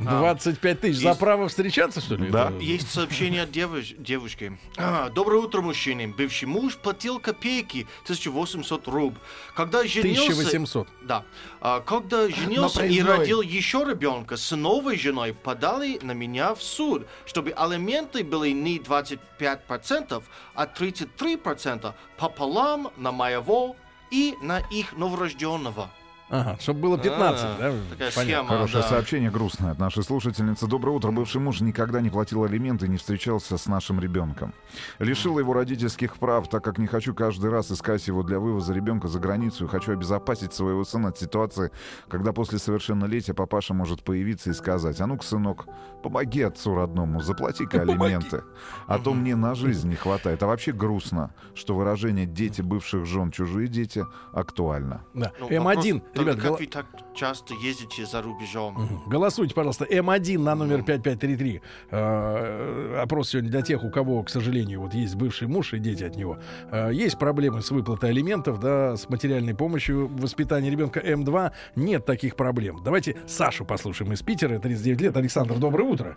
25 0.00 0.80
тысяч 0.80 1.00
за 1.00 1.08
Есть- 1.08 1.20
право 1.20 1.48
встречаться, 1.48 2.00
что 2.00 2.16
ли? 2.16 2.30
Да. 2.30 2.50
Это- 2.50 2.58
Есть 2.62 2.90
сообщение 2.90 3.42
от 3.42 3.50
девуш- 3.50 3.94
девушки. 3.98 4.58
А, 4.76 5.10
Доброе 5.10 5.40
утро, 5.42 5.60
мужчины. 5.60 6.08
Бывший 6.16 6.46
муж 6.46 6.76
платил 6.76 7.18
копейки, 7.18 7.86
1800 8.04 8.88
руб. 8.88 9.14
Когда 9.54 9.84
женился... 9.84 10.32
1800. 10.32 10.88
Да. 11.02 11.24
А, 11.60 11.80
когда 11.80 12.28
женился 12.28 12.84
и 12.84 13.00
родил 13.02 13.42
еще 13.42 13.81
ребенка, 13.84 14.36
с 14.36 14.54
новой 14.54 14.96
женой 14.96 15.32
подали 15.32 15.98
на 16.02 16.12
меня 16.12 16.54
в 16.54 16.62
суд, 16.62 17.06
чтобы 17.24 17.50
алименты 17.50 18.24
были 18.24 18.50
не 18.50 18.78
25%, 18.78 20.22
а 20.54 20.66
33% 20.66 21.94
пополам 22.16 22.92
на 22.96 23.12
моего 23.12 23.76
и 24.10 24.34
на 24.42 24.58
их 24.70 24.92
новорожденного. 24.92 25.90
Ага, 26.32 26.56
чтобы 26.60 26.80
было 26.80 26.96
15, 26.98 27.44
А, 27.44 27.56
да? 27.58 27.72
Такая 27.90 28.10
Понятно. 28.10 28.22
схема. 28.22 28.48
Хорошее 28.48 28.82
да. 28.82 28.88
сообщение, 28.88 29.30
грустное 29.30 29.72
от 29.72 29.78
нашей 29.78 30.02
слушательницы. 30.02 30.66
Доброе 30.66 30.92
утро. 30.92 31.10
Бывший 31.10 31.42
муж 31.42 31.60
никогда 31.60 32.00
не 32.00 32.08
платил 32.08 32.44
алименты 32.44 32.86
и 32.86 32.88
не 32.88 32.96
встречался 32.96 33.58
с 33.58 33.66
нашим 33.66 34.00
ребенком. 34.00 34.54
Лишил 34.98 35.38
его 35.38 35.52
родительских 35.52 36.16
прав, 36.16 36.48
так 36.48 36.64
как 36.64 36.78
не 36.78 36.86
хочу 36.86 37.12
каждый 37.14 37.50
раз 37.50 37.70
искать 37.70 38.06
его 38.08 38.22
для 38.22 38.38
вывоза 38.38 38.72
ребенка 38.72 39.08
за 39.08 39.20
границу 39.20 39.66
и 39.66 39.68
хочу 39.68 39.92
обезопасить 39.92 40.54
своего 40.54 40.84
сына 40.84 41.08
от 41.08 41.18
ситуации, 41.18 41.70
когда 42.08 42.32
после 42.32 42.58
совершеннолетия 42.58 43.34
папаша 43.34 43.74
может 43.74 44.02
появиться 44.02 44.48
и 44.48 44.54
сказать, 44.54 45.02
а 45.02 45.06
ну-ка, 45.06 45.26
сынок, 45.26 45.66
помоги 46.02 46.40
отцу 46.40 46.74
родному, 46.74 47.20
заплати-ка 47.20 47.82
алименты. 47.82 48.42
А 48.86 48.98
то 48.98 49.12
мне 49.12 49.36
на 49.36 49.54
жизнь 49.54 49.86
не 49.86 49.96
хватает. 49.96 50.42
А 50.42 50.46
вообще 50.46 50.72
грустно, 50.72 51.34
что 51.54 51.74
выражение 51.74 52.24
«дети 52.24 52.62
бывших 52.62 53.04
жен, 53.04 53.30
чужие 53.30 53.68
дети» 53.68 54.06
актуально. 54.32 55.02
Да. 55.12 55.32
Ну, 55.38 55.50
М1, 55.50 56.02
вопрос 56.21 56.21
ребят, 56.22 56.34
только 56.36 56.48
гол- 56.48 56.56
как 56.56 56.60
вы 56.60 56.66
так 56.66 56.86
часто 57.14 57.54
ездите 57.54 58.06
за 58.06 58.22
рубежом? 58.22 59.02
Голосуйте, 59.06 59.54
пожалуйста. 59.54 59.84
М1 59.84 60.38
на 60.38 60.54
номер 60.54 60.82
5533. 60.82 61.60
Э, 61.90 63.00
Опрос 63.02 63.30
сегодня 63.30 63.50
для 63.50 63.62
тех, 63.62 63.84
у 63.84 63.90
кого, 63.90 64.22
к 64.22 64.30
сожалению, 64.30 64.80
вот 64.80 64.94
есть 64.94 65.14
бывший 65.16 65.48
муж 65.48 65.72
и 65.74 65.78
дети 65.78 66.04
от 66.04 66.16
него. 66.16 66.38
Э, 66.70 66.90
Есть 66.92 67.18
проблемы 67.18 67.62
с 67.62 67.70
выплатой 67.70 68.10
алиментов, 68.10 68.60
да, 68.60 68.96
с 68.96 69.08
материальной 69.08 69.54
помощью 69.54 70.06
в 70.06 70.20
воспитании 70.20 70.70
ребенка. 70.70 71.00
М2 71.00 71.52
нет 71.76 72.04
таких 72.06 72.36
проблем. 72.36 72.80
Давайте 72.84 73.16
Сашу 73.26 73.64
послушаем 73.64 74.12
из 74.12 74.22
Питера, 74.22 74.58
39 74.58 75.00
лет. 75.00 75.16
Александр, 75.16 75.54
доброе 75.58 75.84
утро. 75.84 76.14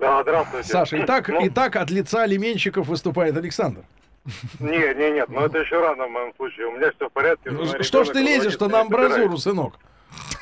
Да, 0.00 0.22
здравствуйте. 0.22 0.68
Саша, 0.68 1.02
итак, 1.04 1.28
Ну, 1.28 1.46
итак 1.48 1.76
от 1.76 1.90
лица 1.90 2.22
алименщиков 2.24 2.86
выступает 2.88 3.36
Александр. 3.36 3.82
Нет, 4.60 4.96
нет, 4.96 5.14
нет, 5.14 5.28
но 5.28 5.46
это 5.46 5.58
еще 5.58 5.80
рано 5.80 6.06
в 6.06 6.10
моем 6.10 6.34
случае. 6.36 6.66
У 6.66 6.72
меня 6.72 6.90
все 6.92 7.08
в 7.08 7.12
порядке. 7.12 7.50
Ну, 7.50 7.82
Что 7.82 8.04
ж 8.04 8.08
ты 8.08 8.20
лезешь-то 8.20 8.68
на 8.68 8.80
амбразуру, 8.80 9.36
сынок? 9.36 9.74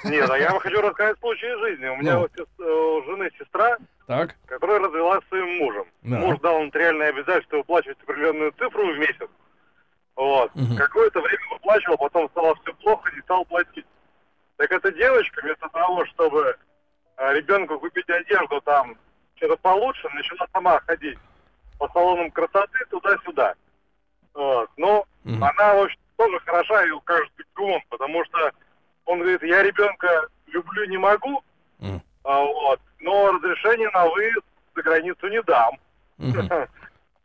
Нет, 0.05 0.29
а 0.31 0.39
я 0.39 0.51
вам 0.51 0.61
хочу 0.61 0.81
рассказать 0.81 1.19
случай 1.21 1.47
из 1.47 1.59
жизни. 1.61 1.89
У 1.89 1.97
меня 1.97 2.19
Ну. 2.19 2.27
э, 2.27 2.63
у 2.71 3.03
жены 3.05 3.31
сестра, 3.39 3.77
Так. 4.07 4.37
которая 4.47 4.79
развелась 4.79 5.25
с 5.25 5.29
своим 5.29 5.57
мужем. 5.59 5.87
Да. 6.03 6.19
Муж 6.19 6.39
дал 6.41 6.61
нотариальное 6.63 7.09
обязательство 7.09 7.57
выплачивать 7.59 7.99
определенную 8.03 8.53
цифру 8.53 8.87
в 8.93 8.99
месяц. 8.99 9.29
Вот. 10.17 10.55
Мгм. 10.55 10.77
Какое-то 10.77 11.21
время 11.21 11.43
выплачивал, 11.51 11.97
потом 11.99 12.29
стало 12.31 12.55
все 12.63 12.73
плохо, 12.75 13.11
не 13.15 13.21
стал 13.23 13.45
платить. 13.47 13.87
Так 14.57 14.71
эта 14.71 14.93
девочка, 14.93 15.41
вместо 15.43 15.69
того, 15.71 16.05
чтобы 16.07 16.57
э, 17.17 17.35
ребенку 17.35 17.79
купить 17.81 18.09
одежду, 18.11 18.61
там, 18.61 18.97
что-то 19.37 19.57
получше, 19.57 20.09
начала 20.15 20.47
сама 20.53 20.81
ходить 20.87 21.19
по 21.79 21.89
салонам 21.89 22.31
красоты 22.31 22.79
туда-сюда. 22.91 23.55
Вот. 24.35 24.69
Но 24.77 25.05
Мгм. 25.25 25.43
она, 25.45 25.75
в 25.75 25.85
общем, 25.85 25.99
тоже 26.17 26.39
хороша 26.45 26.85
и 26.85 26.91
укажет 26.91 27.31
бегун, 27.39 27.81
потому 27.89 28.25
что 28.27 28.51
он 29.07 29.21
говорит, 29.21 29.43
я 29.43 29.63
ребенка 29.63 30.27
люблю 30.49 30.85
не 30.87 30.97
могу, 30.99 31.43
а, 32.25 32.41
вот, 32.43 32.81
но 33.01 33.33
разрешение 33.33 33.91
на 33.91 34.07
выезд 34.09 34.41
за 34.75 34.83
границу 34.83 35.29
не 35.29 35.43
дам. 35.43 35.77
Мгм. 36.19 36.49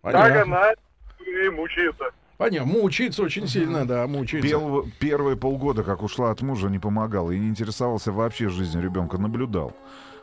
Так 0.02 0.46
она 0.46 0.72
и 1.20 1.50
мучается. 1.50 2.12
Понятно. 2.38 2.72
Мучается 2.72 3.22
очень 3.22 3.48
сильно, 3.48 3.86
да, 3.86 4.08
мучается. 4.08 4.50
Пел- 4.50 4.86
первые 4.98 5.36
полгода, 5.36 5.84
как 5.84 6.02
ушла 6.04 6.32
от 6.32 6.42
мужа, 6.42 6.70
не 6.70 6.80
помогал 6.80 7.32
и 7.32 7.38
не 7.38 7.50
интересовался 7.50 8.14
вообще 8.14 8.48
жизнью 8.48 8.82
ребенка. 8.82 9.18
Наблюдал. 9.18 9.74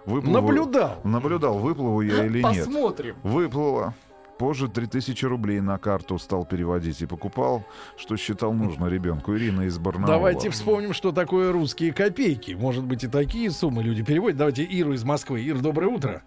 Выплыву- 0.07 0.31
Наблюдал. 0.33 1.01
Наблюдал, 1.05 1.59
выплыву 1.59 2.01
я 2.01 2.25
или 2.25 2.41
нет. 2.43 2.65
Посмотрим. 2.65 3.17
Выплыла. 3.23 3.93
Позже 4.39 4.69
3000 4.69 5.25
рублей 5.25 5.61
на 5.61 5.79
карту 5.79 6.19
стал 6.19 6.45
переводить 6.45 7.01
и 7.01 7.07
покупал, 7.07 7.65
что 7.97 8.17
считал 8.17 8.53
нужно 8.53 8.87
ребенку. 8.87 9.35
Ирина 9.35 9.63
из 9.63 9.79
Барнаула. 9.79 10.15
Давайте 10.15 10.51
вспомним, 10.51 10.93
что 10.93 11.13
такое 11.13 11.53
русские 11.53 11.93
копейки. 11.93 12.53
Может 12.53 12.85
быть, 12.85 13.05
и 13.05 13.09
такие 13.09 13.51
суммы 13.51 13.83
люди 13.83 14.05
переводят. 14.05 14.37
Давайте 14.39 14.63
Иру 14.65 14.93
из 14.93 15.05
Москвы. 15.05 15.41
Ир, 15.41 15.59
доброе 15.59 15.87
утро. 15.87 16.23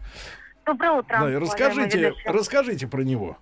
Доброе 0.65 0.91
утро. 0.93 1.17
Да, 1.19 1.39
расскажите, 1.39 2.13
расскажите 2.25 2.87
про 2.87 3.01
него. 3.01 3.37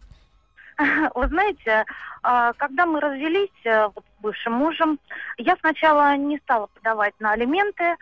Вы 1.15 1.27
знаете, 1.27 1.85
а, 2.23 2.53
когда 2.53 2.85
мы 2.85 2.99
развелись 2.99 3.49
э, 3.65 3.87
вот 3.87 4.03
с 4.03 4.21
бывшим 4.21 4.53
мужем, 4.53 4.99
я 5.37 5.55
сначала 5.59 6.15
не 6.17 6.37
стала 6.39 6.67
подавать 6.67 7.13
на 7.19 7.31
алименты, 7.31 7.95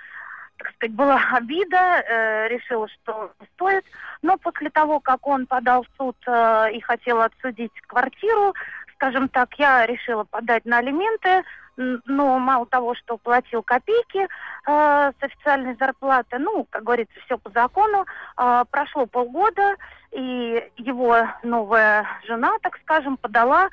так 0.58 0.72
сказать, 0.76 0.96
была 0.96 1.20
обида, 1.34 1.78
э, 1.78 2.48
решила, 2.50 2.88
что 2.88 3.32
не 3.40 3.48
стоит. 3.56 3.86
Но 4.22 4.38
после 4.38 4.70
того, 4.70 5.00
как 5.00 5.28
он 5.28 5.46
подал 5.46 5.84
в 5.84 5.88
суд 5.98 6.16
э, 6.28 6.72
и 6.74 6.82
хотел 6.82 7.22
отсудить 7.22 7.74
квартиру, 7.88 8.54
скажем 8.96 9.30
так, 9.30 9.54
я 9.60 9.86
решила 9.86 10.24
подать 10.24 10.66
на 10.66 10.78
алименты, 10.78 11.44
но 11.78 12.40
мало 12.40 12.66
того, 12.66 12.96
что 12.96 13.18
платил 13.18 13.62
копейки 13.62 14.20
э, 14.20 14.28
с 14.66 15.24
официальной 15.24 15.76
зарплаты, 15.76 16.40
ну, 16.40 16.66
как 16.70 16.84
говорится, 16.84 17.14
все 17.26 17.38
по 17.38 17.50
закону, 17.52 18.06
э, 18.38 18.64
прошло 18.72 19.06
полгода, 19.06 19.76
и 20.12 20.64
его 20.78 21.28
новая 21.44 22.08
жена, 22.26 22.54
так 22.62 22.78
скажем, 22.84 23.18
подала 23.18 23.70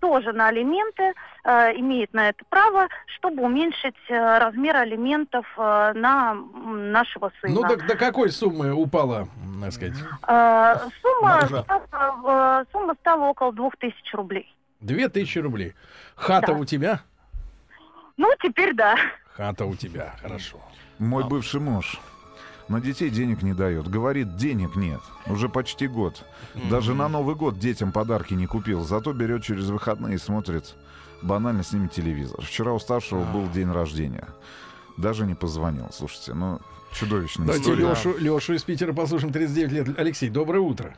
тоже 0.00 0.32
на 0.32 0.48
алименты, 0.48 1.12
э, 1.44 1.76
имеет 1.76 2.12
на 2.14 2.28
это 2.28 2.44
право, 2.48 2.88
чтобы 3.16 3.42
уменьшить 3.42 3.96
э, 4.08 4.38
размер 4.38 4.76
алиментов 4.76 5.46
э, 5.56 5.92
на 5.94 6.34
нашего 6.34 7.32
сына. 7.40 7.54
Ну, 7.54 7.62
так 7.62 7.86
до 7.86 7.96
какой 7.96 8.30
суммы 8.30 8.72
упала, 8.72 9.28
так 9.60 9.72
сказать? 9.72 9.94
Э, 10.28 10.76
сумма, 11.02 11.40
стала, 11.46 12.60
э, 12.62 12.64
сумма 12.72 12.94
стала 13.00 13.24
около 13.26 13.52
двух 13.52 13.76
тысяч 13.76 14.12
рублей. 14.14 14.54
Две 14.80 15.08
тысячи 15.08 15.38
рублей. 15.38 15.74
Хата 16.14 16.52
Да. 16.52 16.58
у 16.58 16.64
тебя? 16.64 17.00
Ну, 18.16 18.30
теперь 18.42 18.74
да. 18.74 18.96
Хата 19.32 19.64
у 19.64 19.74
тебя, 19.74 20.14
хорошо. 20.22 20.58
Мой 20.98 21.24
бывший 21.24 21.60
муж 21.60 21.98
на 22.68 22.80
детей 22.80 23.10
денег 23.10 23.42
не 23.42 23.52
дает. 23.52 23.88
Говорит, 23.88 24.36
денег 24.36 24.76
нет. 24.76 25.00
Уже 25.26 25.48
почти 25.48 25.86
год. 25.86 26.24
Даже 26.70 26.94
на 26.94 27.08
Новый 27.08 27.34
год 27.34 27.58
детям 27.58 27.92
подарки 27.92 28.34
не 28.34 28.46
купил. 28.46 28.82
Зато 28.82 29.12
берет 29.12 29.42
через 29.44 29.68
выходные 29.68 30.14
и 30.14 30.18
смотрит 30.18 30.74
банально 31.22 31.62
с 31.62 31.72
ними 31.72 31.88
телевизор. 31.88 32.40
Вчера 32.42 32.72
у 32.72 32.78
старшего 32.78 33.24
был 33.24 33.48
день 33.48 33.70
рождения. 33.70 34.28
Даже 34.96 35.26
не 35.26 35.34
позвонил. 35.34 35.88
Слушайте, 35.92 36.34
ну, 36.34 36.60
чудовищная 36.92 37.46
Давайте 37.46 37.64
история. 37.72 37.88
Лешу, 37.90 38.16
Лешу 38.18 38.54
из 38.54 38.62
Питера 38.62 38.92
послушаем, 38.92 39.32
39 39.32 39.72
лет. 39.72 39.98
Алексей, 39.98 40.28
доброе 40.30 40.60
утро. 40.60 40.96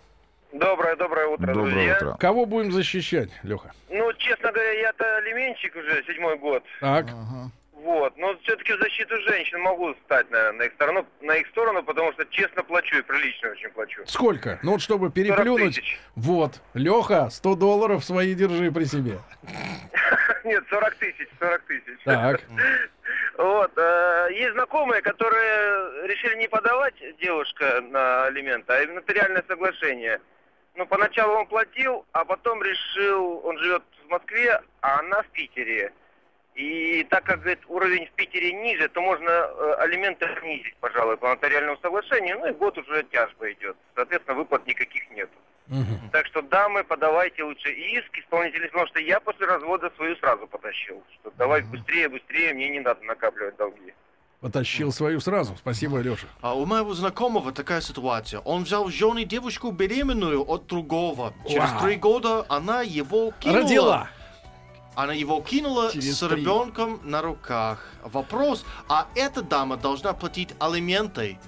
Доброе, 0.53 0.97
доброе 0.97 1.27
утро, 1.27 1.47
Доброе 1.47 1.71
друзья. 1.73 1.97
утро. 1.97 2.17
Кого 2.19 2.47
будем 2.47 2.73
защищать, 2.73 3.31
Леха? 3.43 3.73
Ну, 3.91 4.11
честно 4.19 4.53
говоря, 4.53 4.73
я-то 4.73 5.17
алименщик 5.19 5.75
уже 5.77 6.03
седьмой 6.07 6.39
год. 6.39 6.62
Так. 6.81 7.09
Вот, 7.87 8.16
но 8.16 8.37
все-таки 8.43 8.72
в 8.72 8.80
защиту 8.80 9.16
женщин 9.20 9.61
могу 9.61 9.95
стать, 10.05 10.28
наверное, 10.28 10.59
на 10.59 10.62
их 10.64 10.72
сторону, 10.72 11.07
на 11.20 11.37
их 11.37 11.47
сторону, 11.47 11.84
потому 11.84 12.12
что 12.14 12.24
честно 12.26 12.64
плачу 12.64 12.97
и 12.99 13.03
прилично 13.03 13.51
очень 13.51 13.68
плачу. 13.68 14.03
Сколько? 14.07 14.59
Ну 14.64 14.72
вот 14.72 14.82
чтобы 14.82 15.07
40 15.07 15.14
переплюнуть. 15.14 15.76
тысяч. 15.76 16.01
Вот. 16.16 16.61
Леха, 16.74 17.30
100 17.30 17.55
долларов 17.55 18.05
свои 18.05 18.34
держи 18.34 18.72
при 18.72 18.87
себе. 18.87 19.20
Нет, 20.45 20.64
40 20.68 20.95
тысяч, 20.97 21.28
40 21.39 21.62
тысяч. 21.62 21.99
Так. 22.05 22.41
Вот, 23.39 23.70
э, 23.76 24.28
есть 24.32 24.53
знакомые, 24.55 25.03
которые 25.03 26.09
решили 26.09 26.37
не 26.37 26.49
подавать 26.49 26.95
девушка 27.20 27.82
на 27.82 28.24
алименты, 28.24 28.72
а 28.72 28.87
нотариальное 28.87 29.45
соглашение. 29.47 30.20
Ну, 30.74 30.87
поначалу 30.87 31.34
он 31.34 31.47
платил, 31.47 32.07
а 32.12 32.24
потом 32.24 32.62
решил, 32.62 33.43
он 33.45 33.59
живет 33.59 33.82
в 34.07 34.09
Москве, 34.09 34.59
а 34.80 35.01
она 35.01 35.22
в 35.22 35.26
Питере. 35.28 35.93
И 36.57 37.07
так 37.11 37.25
как 37.25 37.41
говорит, 37.41 37.61
уровень 37.69 38.07
в 38.07 38.13
Питере 38.13 38.53
ниже, 38.53 38.89
то 38.89 39.03
можно 39.03 39.29
э, 39.29 39.75
алименты 39.79 40.27
снизить, 40.41 40.75
пожалуй, 40.81 41.19
по 41.19 41.29
нотариальному 41.29 41.79
соглашению, 41.83 42.39
ну 42.39 42.47
и 42.49 42.53
год 42.53 42.79
уже 42.79 43.05
тяжба 43.13 43.53
идет. 43.53 43.77
Соответственно, 43.95 44.39
выплат 44.39 44.67
никаких 44.67 45.11
нет. 45.11 45.29
Так 46.13 46.27
что, 46.27 46.43
дамы, 46.43 46.85
подавайте 46.85 47.43
лучше 47.43 47.71
иск 47.73 48.19
исполнителей, 48.19 48.69
потому 48.69 48.87
что 48.87 49.01
я 49.01 49.19
после 49.21 49.47
развода 49.47 49.91
свою 49.97 50.17
сразу 50.17 50.47
потащил. 50.47 51.03
Что 51.21 51.33
давай 51.37 51.63
быстрее, 51.63 52.09
быстрее, 52.09 52.55
мне 52.55 52.69
не 52.69 52.81
надо 52.81 53.03
накапливать 53.03 53.57
долги. 53.57 53.93
Потащил 54.41 54.93
свою 54.93 55.19
сразу. 55.21 55.57
Спасибо, 55.57 55.99
Леша. 55.99 56.29
А 56.41 56.55
у 56.55 56.67
моего 56.67 56.95
знакомого 56.95 57.53
такая 57.53 57.81
ситуация. 57.81 58.41
Он 58.41 58.63
взял 58.63 58.85
в 58.85 58.91
жены 58.91 59.25
девушку 59.25 59.73
беременную 59.73 60.49
от 60.49 60.67
другого. 60.67 61.35
Через 61.49 61.73
Вау. 61.73 61.83
три 61.83 61.97
года 61.97 62.47
она 62.49 62.83
его 62.83 63.33
кинула. 63.41 63.63
Родила. 63.63 64.09
Она 64.97 65.12
его 65.12 65.40
кинула 65.42 65.92
Через 65.92 66.18
с 66.18 66.22
ребенком 66.22 67.01
на 67.05 67.20
руках. 67.20 67.86
Вопрос, 68.03 68.64
а 68.88 69.07
эта 69.14 69.42
дама 69.42 69.76
должна 69.76 70.14
платить 70.14 70.55
алименты? 70.59 71.38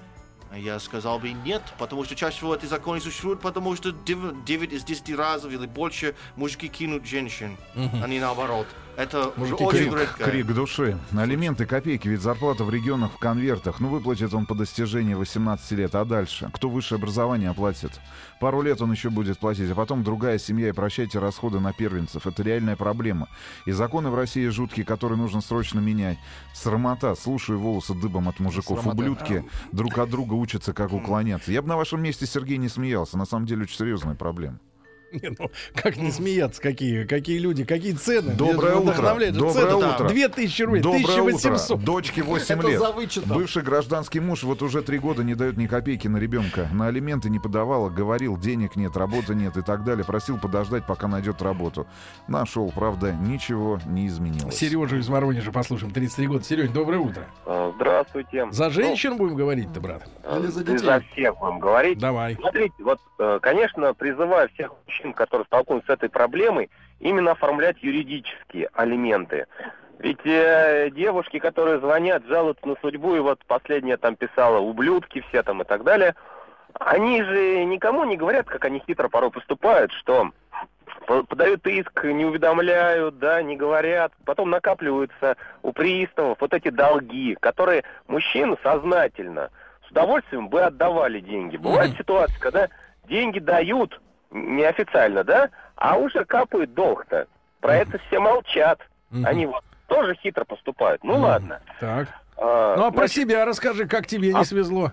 Я 0.55 0.79
сказал 0.79 1.19
бы 1.19 1.33
нет, 1.33 1.63
потому 1.79 2.05
что 2.05 2.15
чаще 2.15 2.37
всего 2.37 2.55
эти 2.55 2.67
законы 2.67 3.01
существуют, 3.01 3.41
потому 3.41 3.75
что 3.75 3.91
9 3.93 4.73
из 4.73 4.85
10 4.85 5.15
раз 5.17 5.45
или 5.47 5.67
больше 5.67 6.15
мужики 6.37 6.69
кинут 6.69 7.07
женщин, 7.07 7.57
Мгм. 7.75 8.05
а 8.05 8.07
не 8.09 8.21
наоборот. 8.21 8.67
Это 8.99 9.33
Мужики, 9.37 9.63
очень 9.63 9.91
крик, 9.91 10.01
редко. 10.01 10.25
крик 10.25 10.47
души. 10.49 10.99
Алименты 11.17 11.67
копейки, 11.67 12.09
ведь 12.09 12.21
зарплата 12.21 12.65
в 12.65 12.71
регионах 12.71 13.13
в 13.13 13.19
конвертах. 13.19 13.79
Ну, 13.79 13.91
выплатит 13.91 14.35
он 14.35 14.45
по 14.45 14.57
достижении 14.57 15.15
18 15.15 15.71
лет. 15.71 15.95
А 15.95 16.05
дальше? 16.05 16.51
Кто 16.53 16.69
высшее 16.69 16.99
образование 16.99 17.51
оплатит? 17.51 17.93
Пару 18.41 18.61
лет 18.61 18.83
он 18.83 18.91
еще 18.91 19.11
будет 19.11 19.39
платить, 19.39 19.71
а 19.71 19.77
потом 19.77 20.03
другая 20.03 20.39
семья, 20.39 20.71
и 20.71 20.73
прощайте 20.73 21.21
расходы 21.21 21.61
на 21.61 21.73
первенцев. 21.73 22.27
Это 22.27 22.43
реальная 22.43 22.75
проблема. 22.75 23.29
И 23.67 23.71
законы 23.71 24.11
в 24.11 24.17
России 24.17 24.49
жуткие, 24.49 24.85
которые 24.85 25.17
нужно 25.17 25.43
срочно 25.43 25.79
менять. 25.79 26.19
Срамота. 26.53 27.15
Слушаю 27.15 27.61
волосы 27.61 27.95
дыбом 27.95 28.29
от 28.29 28.41
мужиков. 28.41 28.81
Срамота. 28.81 29.01
Ублюдки 29.01 29.45
друг 29.71 29.97
от 29.97 30.11
друга 30.11 30.35
учатся, 30.35 30.73
как 30.73 30.93
уклоняться. 30.93 31.53
Я 31.53 31.63
бы 31.63 31.69
на 31.69 31.77
вашем 31.77 32.03
месте, 32.03 32.27
Сергей, 32.27 32.57
не 32.57 32.69
смеялся. 32.69 33.17
На 33.17 33.27
самом 33.27 33.47
деле, 33.47 33.63
очень 33.63 33.77
серьезная 33.77 34.17
проблема. 34.17 34.59
Не, 35.13 35.31
ну, 35.39 35.51
как 35.75 35.97
не 35.97 36.11
смеяться, 36.11 36.61
какие, 36.61 37.05
какие 37.05 37.39
люди, 37.39 37.65
какие 37.65 37.93
цены. 37.93 38.35
Доброе 38.35 38.77
утро. 38.77 38.95
Доброе 38.95 39.33
цены. 39.33 39.75
утро. 39.77 40.09
2000 40.09 40.63
рублей, 40.63 40.83
Доброе 40.83 41.21
1800. 41.21 41.77
утро. 41.77 41.87
Дочке 41.87 42.23
8 42.23 42.59
Это 42.59 42.69
лет. 42.69 42.79
за. 42.79 43.35
Бывший 43.35 43.63
гражданский 43.63 44.21
муж 44.21 44.43
вот 44.43 44.63
уже 44.63 44.83
три 44.83 44.99
года 44.99 45.25
не 45.25 45.35
дает 45.35 45.57
ни 45.57 45.67
копейки 45.67 46.09
на 46.09 46.19
ребенка. 46.19 46.69
На 46.73 46.89
алименты 46.89 47.31
не 47.31 47.39
подавала, 47.39 47.89
говорил, 47.89 48.37
денег 48.37 48.77
нет, 48.77 48.97
работы 48.97 49.35
нет 49.35 49.57
и 49.57 49.63
так 49.63 49.85
далее. 49.85 50.05
Просил 50.05 50.39
подождать, 50.39 50.85
пока 50.87 51.09
найдет 51.09 51.41
работу. 51.43 51.87
Нашел, 52.27 52.71
правда, 52.75 53.13
ничего 53.13 53.81
не 53.87 54.07
изменилось. 54.07 54.57
Сережу 54.57 54.97
из 54.97 55.09
Воронежа 55.09 55.53
послушаем, 55.53 55.93
33 55.93 56.27
года. 56.27 56.45
Сереж, 56.45 56.71
доброе 56.71 56.99
утро. 56.99 57.25
А, 57.47 57.73
Здравствуйте. 57.79 58.49
За 58.51 58.71
женщин 58.71 59.17
будем 59.17 59.37
говорить-то, 59.37 59.81
брат? 59.81 60.03
Ну, 60.25 60.43
за 60.51 61.01
всех 61.13 61.39
будем 61.39 61.61
говорить. 61.61 61.99
Давай. 61.99 62.35
Смотрите, 62.35 62.75
вот, 62.81 62.99
э, 63.19 63.39
конечно, 63.41 63.95
призываю 63.95 64.49
всех 64.55 64.73
мужчин, 64.87 64.98
которые 65.15 65.47
столкнулись 65.47 65.85
с 65.87 65.91
этой 65.91 66.09
проблемой, 66.09 66.71
именно 67.01 67.33
оформлять 67.33 67.83
юридические 67.83 68.69
алименты. 68.73 69.47
Ведь 69.99 70.25
э, 70.25 70.91
девушки, 70.91 71.39
которые 71.39 71.81
звонят, 71.81 72.25
жалуются 72.27 72.67
на 72.69 72.77
судьбу, 72.81 73.17
и 73.17 73.21
вот 73.21 73.41
последняя 73.47 73.97
там 73.97 74.15
писала 74.15 74.59
ублюдки 74.59 75.25
все 75.29 75.43
там 75.43 75.63
и 75.63 75.65
так 75.65 75.83
далее, 75.83 76.15
они 76.79 77.23
же 77.23 77.65
никому 77.65 78.05
не 78.05 78.17
говорят, 78.17 78.47
как 78.47 78.65
они 78.65 78.83
хитро 78.87 79.09
порой 79.09 79.31
поступают, 79.31 79.91
что 79.93 80.31
по- 81.07 81.25
подают 81.25 81.67
иск, 81.67 82.05
не 82.05 82.25
уведомляют, 82.25 83.19
да, 83.19 83.43
не 83.43 83.57
говорят, 83.57 84.13
потом 84.25 84.51
накапливаются 84.51 85.37
у 85.63 85.73
приставов 85.73 86.39
вот 86.41 86.55
эти 86.55 86.69
долги, 86.69 87.37
которые 87.41 87.83
мужчины 88.07 88.57
сознательно 88.63 89.51
с 89.87 89.91
удовольствием 89.91 90.49
бы 90.49 90.63
отдавали 90.63 91.21
деньги. 91.21 91.57
Бывает 91.57 91.97
ситуация, 91.97 92.39
когда 92.39 92.69
деньги 93.09 93.39
дают 93.39 94.01
неофициально, 94.31 95.25
да, 95.25 95.51
а 95.77 95.97
уже 95.97 96.25
капает 96.25 96.75
долг-то. 96.75 97.27
Про 97.61 97.77
это 97.77 97.99
все 98.07 98.19
молчат. 98.21 98.81
Они 99.25 99.47
вот 99.47 99.65
тоже 99.87 100.15
хитро 100.17 100.45
поступают. 100.45 101.03
Ну 101.03 101.17
ладно. 101.19 101.61
Так. 101.81 102.09
А, 102.37 102.77
Ну 102.77 102.85
а 102.85 102.91
про 102.91 102.99
значит, 103.07 103.17
себя 103.17 103.45
расскажи, 103.45 103.87
как 103.89 104.07
тебе 104.07 104.33
не 104.33 104.41
А- 104.41 104.45
свезло. 104.45 104.93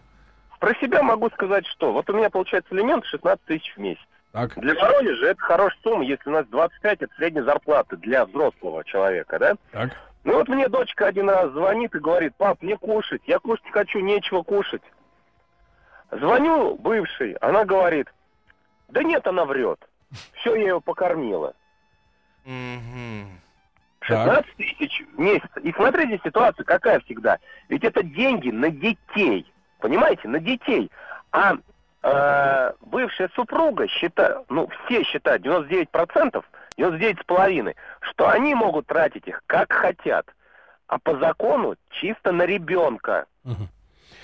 про 0.59 0.73
себя 0.75 1.03
могу 1.03 1.29
сказать, 1.31 1.65
что 1.67 1.91
вот 1.91 2.09
у 2.09 2.13
меня 2.13 2.29
получается 2.29 2.73
элемент 2.73 3.05
16 3.05 3.43
тысяч 3.45 3.73
в 3.75 3.79
месяц. 3.79 4.01
Так. 4.31 4.53
Для 4.57 4.73
Воронежа 4.73 5.27
это 5.27 5.39
хорошая 5.41 5.79
сумма, 5.83 6.03
если 6.05 6.29
у 6.29 6.33
нас 6.33 6.45
25 6.47 7.01
это 7.03 7.13
средняя 7.15 7.43
зарплата 7.43 7.95
для 7.97 8.25
взрослого 8.25 8.83
человека, 8.83 9.37
да? 9.39 9.55
Так. 9.71 9.91
Ну 10.23 10.33
вот 10.33 10.47
мне 10.47 10.67
дочка 10.69 11.05
один 11.07 11.29
раз 11.29 11.51
звонит 11.51 11.93
и 11.93 11.99
говорит, 11.99 12.35
пап, 12.35 12.61
мне 12.61 12.77
кушать, 12.77 13.21
я 13.27 13.37
кушать 13.39 13.69
хочу, 13.71 13.99
нечего 13.99 14.41
кушать. 14.41 14.81
Звоню 16.11 16.75
бывшей, 16.77 17.33
она 17.41 17.65
говорит, 17.65 18.07
да 18.89 19.03
нет, 19.03 19.25
она 19.27 19.45
врет. 19.45 19.79
Все, 20.33 20.55
я 20.55 20.61
ее 20.61 20.81
покормила. 20.81 21.53
16 24.01 24.55
тысяч 24.55 25.03
в 25.13 25.19
месяц. 25.19 25.49
И 25.63 25.71
смотрите, 25.73 26.19
ситуация 26.23 26.63
какая 26.63 26.99
всегда. 27.01 27.39
Ведь 27.69 27.83
это 27.83 28.03
деньги 28.03 28.51
на 28.51 28.69
детей. 28.69 29.51
Понимаете, 29.79 30.27
на 30.27 30.39
детей. 30.39 30.91
А 31.31 31.55
э, 32.03 32.73
бывшая 32.81 33.29
супруга 33.35 33.87
считает, 33.87 34.45
ну, 34.49 34.69
все 34.85 35.03
считают, 35.03 35.43
99%, 35.43 36.43
99,5%, 36.77 37.75
что 38.01 38.29
они 38.29 38.53
могут 38.53 38.87
тратить 38.87 39.27
их 39.27 39.41
как 39.47 39.73
хотят. 39.73 40.27
А 40.87 40.99
по 40.99 41.17
закону 41.17 41.75
чисто 41.89 42.31
на 42.31 42.45
ребенка. 42.45 43.25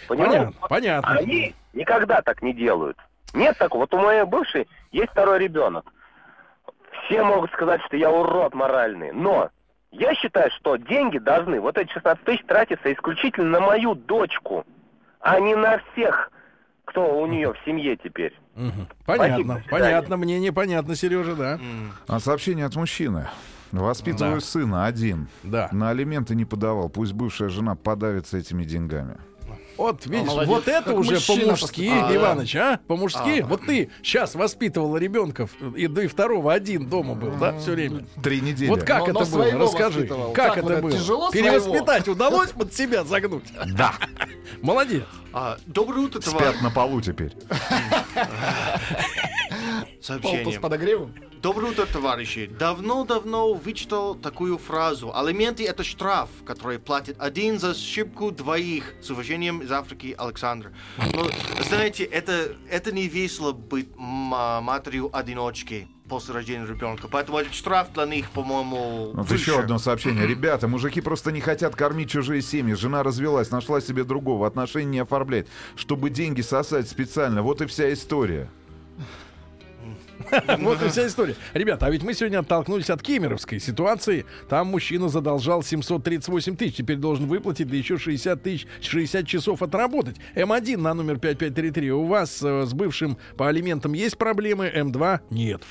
Понимаете? 0.08 0.38
Понятно, 0.38 0.68
понятно. 0.68 1.12
Они 1.18 1.56
никогда 1.74 2.22
так 2.22 2.42
не 2.42 2.54
делают. 2.54 2.98
Нет 3.34 3.58
такого. 3.58 3.82
Вот 3.82 3.94
у 3.94 3.98
моей 4.00 4.24
бывшей 4.26 4.68
есть 4.92 5.12
второй 5.12 5.40
ребенок. 5.40 5.86
Все 7.06 7.24
могут 7.24 7.52
сказать, 7.52 7.82
что 7.88 7.98
я 7.98 8.12
урод 8.12 8.54
моральный. 8.54 9.12
Но 9.12 9.50
я 9.92 10.14
считаю, 10.16 10.50
что 10.52 10.76
деньги 10.78 11.18
должны, 11.18 11.60
вот 11.60 11.78
эти 11.78 11.92
16 11.92 12.24
тысяч 12.24 12.46
тратиться 12.46 12.92
исключительно 12.94 13.60
на 13.60 13.60
мою 13.62 13.96
дочку, 13.96 14.66
а 15.20 15.40
не 15.40 15.56
на 15.56 15.80
всех, 15.92 16.32
кто 16.86 17.20
у 17.22 17.26
нее 17.28 17.54
в 17.54 17.58
семье 17.66 17.96
теперь. 17.98 18.34
Понятно, 19.06 19.56
Спасибо, 19.56 19.62
понятно, 19.70 20.18
мне 20.18 20.40
непонятно, 20.40 20.96
Сережа, 20.96 21.36
да. 21.36 21.60
А 22.08 22.20
сообщение 22.20 22.66
от 22.66 22.76
мужчины. 22.76 23.28
Воспитываю 23.72 24.36
Да. 24.36 24.42
сына 24.42 24.86
один. 24.86 25.30
Да. 25.44 25.70
На 25.72 25.90
алименты 25.92 26.36
не 26.36 26.44
подавал. 26.44 26.90
Пусть 26.90 27.14
бывшая 27.14 27.48
жена 27.48 27.76
подавится 27.76 28.38
этими 28.38 28.64
деньгами. 28.66 29.16
Вот, 29.78 30.06
видишь, 30.06 30.28
молодец. 30.28 30.48
вот 30.50 30.68
это 30.68 30.84
Как 30.84 30.98
уже 31.00 31.20
по-мужски. 31.20 31.90
А, 31.92 32.16
Иваныч, 32.16 32.56
а? 32.56 32.80
По-мужски. 32.88 33.42
А. 33.42 33.46
Вот 33.46 33.66
ты 33.66 33.90
сейчас 34.04 34.36
воспитывала 34.36 34.98
ребенка, 34.98 35.50
и 35.76 35.88
до 35.88 36.02
и 36.02 36.08
второго 36.08 36.54
один 36.54 36.88
дома 36.88 37.16
был, 37.16 37.32
да, 37.32 37.58
все 37.58 37.72
время? 37.72 38.06
Три 38.22 38.42
недели. 38.42 38.70
Вот 38.70 38.84
как 38.84 39.00
Но- 39.08 39.14
но 39.14 39.22
это 39.22 39.32
было? 39.32 39.44
своего 39.44 39.64
Расскажи. 39.66 40.00
воспитывал. 40.00 40.32
Как, 40.34 40.58
это 40.58 40.78
было? 40.78 40.92
тяжело 40.92 41.32
Перевоспитать 41.32 42.08
удалось 42.08 42.50
под 42.52 42.74
себя 42.74 43.04
загнуть? 43.04 43.46
Да. 43.76 43.94
Молодец. 44.62 45.04
А, 45.34 45.58
доброе 45.66 46.02
утро, 46.02 46.22
Спят 46.22 46.38
товарищ. 46.38 46.62
на 46.62 46.70
полу 46.72 47.02
теперь. 47.02 47.34
Сообщение. 50.02 50.44
Пол 50.44 50.54
с 50.54 50.58
подогревом? 50.58 51.14
Доброе 51.42 51.72
утро, 51.72 51.86
товарищи. 51.86 52.50
Давно-давно 52.60 53.54
вычитал 53.54 54.16
такую 54.16 54.58
фразу. 54.58 55.12
Алименты— 55.16 55.66
это 55.68 55.84
штраф, 55.84 56.30
который 56.46 56.78
платит 56.80 57.16
один 57.20 57.60
за 57.60 57.72
ошибку 57.72 58.32
двоих. 58.32 58.94
С 59.02 59.10
уважением 59.10 59.62
из 59.62 59.72
Африки, 59.72 60.16
Александр. 60.18 60.72
Но, 61.14 61.28
знаете, 61.68 62.04
это, 62.04 62.56
это 62.70 62.92
не 62.92 63.08
весело 63.08 63.54
быть 63.54 63.90
а, 63.98 64.62
матерью-одиночки 64.62 65.88
после 66.08 66.34
рождения 66.34 66.68
ребенка. 66.68 67.08
Поэтому 67.10 67.38
этот 67.40 67.54
штраф 67.54 67.94
для 67.94 68.06
них, 68.06 68.30
по-моему, 68.32 69.12
Вот 69.14 69.28
выше. 69.30 69.42
еще 69.42 69.60
одно 69.60 69.80
сообщение. 69.80 70.28
Ребята, 70.28 70.68
мужики 70.68 71.00
просто 71.02 71.32
не 71.32 71.42
хотят 71.42 71.76
кормить 71.76 72.10
чужие 72.12 72.42
семьи. 72.42 72.74
Жена 72.76 73.02
развелась, 73.02 73.50
нашла 73.50 73.82
себе 73.82 74.04
другого, 74.04 74.46
отношения 74.46 74.92
не 74.92 75.00
оформлять, 75.00 75.48
чтобы 75.76 76.10
деньги 76.10 76.42
сосать 76.42 76.90
специально. 76.90 77.42
Вот 77.42 77.62
и 77.62 77.66
вся 77.66 77.92
история. 77.94 78.50
Вот 80.60 80.82
и 80.82 80.90
вся 80.90 81.08
история. 81.08 81.36
Ребята, 81.54 81.88
а 81.88 81.90
ведь 81.90 82.04
мы 82.04 82.14
сегодня 82.14 82.40
оттолкнулись 82.40 82.90
от 82.90 83.02
кемеровской 83.02 83.60
ситуации. 83.60 84.26
Там 84.50 84.68
мужчина 84.68 85.10
задолжал 85.10 85.64
738 85.64 86.56
тысяч, 86.56 86.76
теперь 86.76 86.98
должен 86.98 87.28
выплатить, 87.28 87.70
да 87.70 87.76
еще 87.76 87.98
60 87.98 88.42
тысяч, 88.42 88.68
60 88.82 89.28
часов 89.28 89.62
отработать. 89.62 90.18
М1 90.36 90.78
на 90.78 90.94
номер 90.94 91.20
5533. 91.20 91.92
У 91.92 92.06
вас 92.06 92.42
э, 92.44 92.66
с 92.66 92.74
бывшим 92.74 93.18
по 93.38 93.48
алиментам 93.48 93.94
есть 93.94 94.18
проблемы, 94.18 94.72
М2 94.74 95.20
нет. 95.30 95.64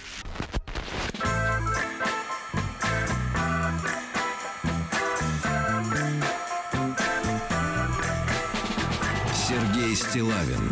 Сергей 9.34 9.96
Стилавин 9.96 10.69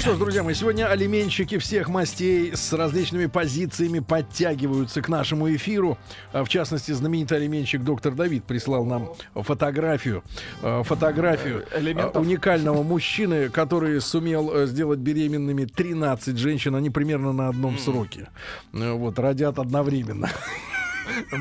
что 0.00 0.14
ж, 0.14 0.18
друзья 0.18 0.42
мои, 0.42 0.54
сегодня 0.54 0.86
алименщики 0.88 1.58
всех 1.58 1.88
мастей 1.88 2.56
с 2.56 2.72
различными 2.72 3.26
позициями 3.26 3.98
подтягиваются 3.98 5.02
к 5.02 5.08
нашему 5.08 5.54
эфиру. 5.54 5.98
А, 6.32 6.42
В 6.42 6.48
частности, 6.48 6.92
знаменитый 6.92 7.36
алименщик 7.36 7.82
доктор 7.82 8.14
Давид 8.14 8.44
прислал 8.44 8.84
нам 8.86 9.10
фотографию, 9.34 10.24
э, 10.62 10.82
фотографию 10.84 11.66
Элементов. 11.76 12.16
э, 12.16 12.20
уникального 12.20 12.82
мужчины, 12.82 13.50
который 13.50 14.00
сумел 14.00 14.50
э, 14.54 14.66
сделать 14.66 15.00
беременными 15.00 15.66
13 15.66 16.36
женщин. 16.38 16.74
Они 16.76 16.88
примерно 16.88 17.32
на 17.32 17.48
одном 17.48 17.78
сроке. 17.78 18.28
Э, 18.72 18.92
Вот, 18.92 19.18
родят 19.18 19.58
одновременно. 19.58 20.30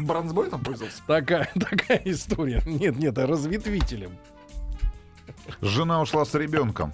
Бронзбой 0.04 0.50
там 0.50 0.62
пользовался? 0.64 1.02
Такая, 1.08 1.50
такая 1.60 2.02
история. 2.06 2.62
Нет, 2.66 2.98
нет, 2.98 3.18
разветвителем. 3.18 4.12
Жена 5.62 6.02
ушла 6.02 6.26
с 6.26 6.34
ребенком. 6.36 6.94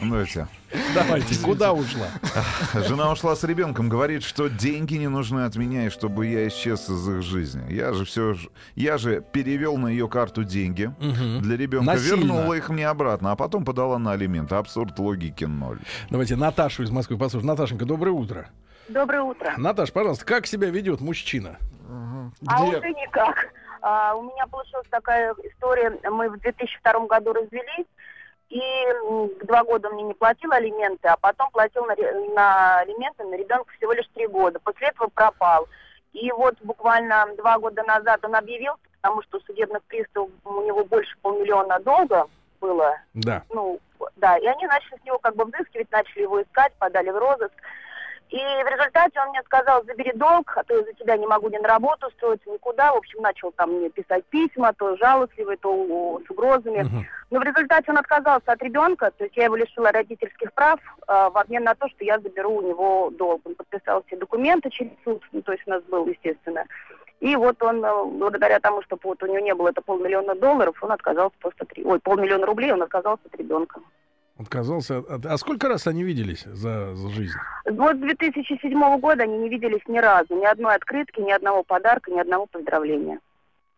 Давайте. 0.00 0.46
Давайте, 0.94 1.38
куда 1.44 1.72
ушла? 1.72 2.06
Жена 2.74 3.10
ушла 3.12 3.36
с 3.36 3.44
ребенком, 3.44 3.88
говорит, 3.88 4.22
что 4.22 4.48
деньги 4.48 4.94
не 4.94 5.08
нужны 5.08 5.40
от 5.44 5.56
меня, 5.56 5.86
и 5.86 5.90
чтобы 5.90 6.26
я 6.26 6.48
исчез 6.48 6.88
из 6.88 7.08
их 7.08 7.22
жизни. 7.22 7.70
Я 7.72 7.92
же 7.92 8.04
все, 8.04 8.34
я 8.76 8.96
же 8.98 9.22
перевел 9.32 9.76
на 9.76 9.88
ее 9.88 10.08
карту 10.08 10.44
деньги 10.44 10.92
Мгм. 11.00 11.42
для 11.42 11.56
ребенка, 11.56 11.92
Насильно. 11.92 12.16
вернула 12.16 12.54
их 12.54 12.68
мне 12.70 12.88
обратно, 12.88 13.32
а 13.32 13.36
потом 13.36 13.64
подала 13.64 13.98
на 13.98 14.12
алименты. 14.12 14.54
Абсурд 14.54 14.98
логики 14.98 15.44
ноль. 15.44 15.80
Давайте 16.08 16.36
Наташу 16.36 16.82
из 16.84 16.90
Москвы 16.90 17.18
послушаем. 17.18 17.48
Наташенька, 17.48 17.84
доброе 17.84 18.12
утро. 18.12 18.48
Доброе 18.88 19.22
утро. 19.22 19.52
Наташ, 19.56 19.92
пожалуйста, 19.92 20.24
как 20.24 20.46
себя 20.46 20.70
ведет 20.70 21.00
мужчина? 21.00 21.58
А 22.46 22.62
уже 22.64 22.78
никак. 22.90 23.48
А, 23.82 24.14
у 24.14 24.22
меня 24.22 24.46
получилась 24.46 24.86
такая 24.90 25.34
история. 25.44 25.98
Мы 26.10 26.28
в 26.28 26.38
2002 26.40 27.06
году 27.06 27.32
развелись, 27.32 27.86
и 28.50 28.60
два 29.44 29.62
года 29.62 29.88
он 29.88 29.94
мне 29.94 30.02
не 30.02 30.14
платил 30.14 30.52
алименты, 30.52 31.08
а 31.08 31.16
потом 31.16 31.50
платил 31.52 31.86
на, 31.86 31.94
на 32.34 32.78
алименты 32.80 33.24
на 33.24 33.36
ребенка 33.36 33.72
всего 33.76 33.92
лишь 33.92 34.08
три 34.12 34.26
года. 34.26 34.58
После 34.58 34.88
этого 34.88 35.08
пропал. 35.08 35.68
И 36.12 36.30
вот 36.32 36.56
буквально 36.60 37.28
два 37.36 37.58
года 37.58 37.84
назад 37.84 38.24
он 38.24 38.34
объявился, 38.34 38.82
потому 39.00 39.22
что 39.22 39.38
судебных 39.40 39.84
приставов 39.84 40.30
у 40.44 40.62
него 40.62 40.84
больше 40.84 41.16
полмиллиона 41.22 41.78
долга 41.78 42.26
было. 42.60 42.96
Да. 43.14 43.44
Ну, 43.50 43.78
да, 44.16 44.36
и 44.36 44.46
они 44.46 44.66
начали 44.66 44.98
с 45.00 45.04
него 45.04 45.18
как 45.18 45.36
бы 45.36 45.44
взыскивать, 45.44 45.90
начали 45.92 46.22
его 46.22 46.42
искать, 46.42 46.72
подали 46.74 47.10
в 47.10 47.18
розыск. 47.18 47.52
И 48.30 48.36
в 48.36 48.66
результате 48.68 49.20
он 49.20 49.30
мне 49.30 49.42
сказал, 49.42 49.84
забери 49.84 50.12
долг, 50.12 50.52
а 50.56 50.62
то 50.62 50.76
я 50.76 50.84
за 50.84 50.92
тебя 50.92 51.16
не 51.16 51.26
могу 51.26 51.48
ни 51.48 51.58
на 51.58 51.66
работу 51.68 52.06
устроиться, 52.06 52.48
никуда. 52.48 52.92
В 52.92 52.98
общем, 52.98 53.20
начал 53.22 53.50
там 53.52 53.72
мне 53.72 53.90
писать 53.90 54.24
письма, 54.26 54.72
то 54.72 54.96
жалостливые, 54.96 55.56
то 55.56 56.20
с 56.24 56.30
угрозами. 56.30 56.86
Но 57.30 57.40
в 57.40 57.42
результате 57.42 57.90
он 57.90 57.98
отказался 57.98 58.52
от 58.52 58.62
ребенка, 58.62 59.10
то 59.16 59.24
есть 59.24 59.36
я 59.36 59.44
его 59.44 59.56
лишила 59.56 59.90
родительских 59.90 60.52
прав 60.52 60.78
э, 61.08 61.12
в 61.30 61.36
обмен 61.38 61.64
на 61.64 61.74
то, 61.74 61.88
что 61.88 62.04
я 62.04 62.18
заберу 62.20 62.56
у 62.56 62.62
него 62.62 63.10
долг. 63.10 63.42
Он 63.44 63.54
подписал 63.56 64.04
все 64.06 64.16
документы 64.16 64.70
через 64.70 64.92
суд, 65.04 65.22
ну, 65.32 65.42
то 65.42 65.50
есть 65.52 65.64
у 65.66 65.70
нас 65.70 65.82
был, 65.84 66.06
естественно. 66.06 66.64
И 67.18 67.34
вот 67.36 67.60
он, 67.62 67.84
э, 67.84 68.04
благодаря 68.04 68.60
тому, 68.60 68.80
что 68.82 68.96
вот 69.02 69.22
у 69.22 69.26
него 69.26 69.40
не 69.40 69.54
было 69.54 69.68
это 69.70 69.82
полмиллиона 69.82 70.34
долларов, 70.36 70.76
он 70.82 70.92
отказался 70.92 71.34
просто 71.40 71.64
от... 71.64 71.72
ре- 71.74 71.84
Ой, 71.84 71.98
полмиллиона 71.98 72.46
рублей, 72.46 72.72
он 72.72 72.82
отказался 72.82 73.22
от 73.26 73.34
ребенка. 73.36 73.80
Отказался. 74.40 74.98
от- 74.98 75.26
А 75.26 75.36
сколько 75.36 75.68
раз 75.68 75.86
они 75.86 76.02
виделись 76.02 76.44
за, 76.44 76.94
за 76.94 77.10
жизнь? 77.10 77.36
Вот 77.70 77.96
с 77.96 78.00
2007 78.00 78.98
года 78.98 79.24
они 79.24 79.36
не 79.38 79.48
виделись 79.50 79.82
ни 79.86 79.98
разу. 79.98 80.34
Ни 80.34 80.46
одной 80.46 80.74
открытки, 80.76 81.20
ни 81.20 81.30
одного 81.30 81.62
подарка, 81.62 82.10
ни 82.10 82.18
одного 82.18 82.46
поздравления. 82.46 83.20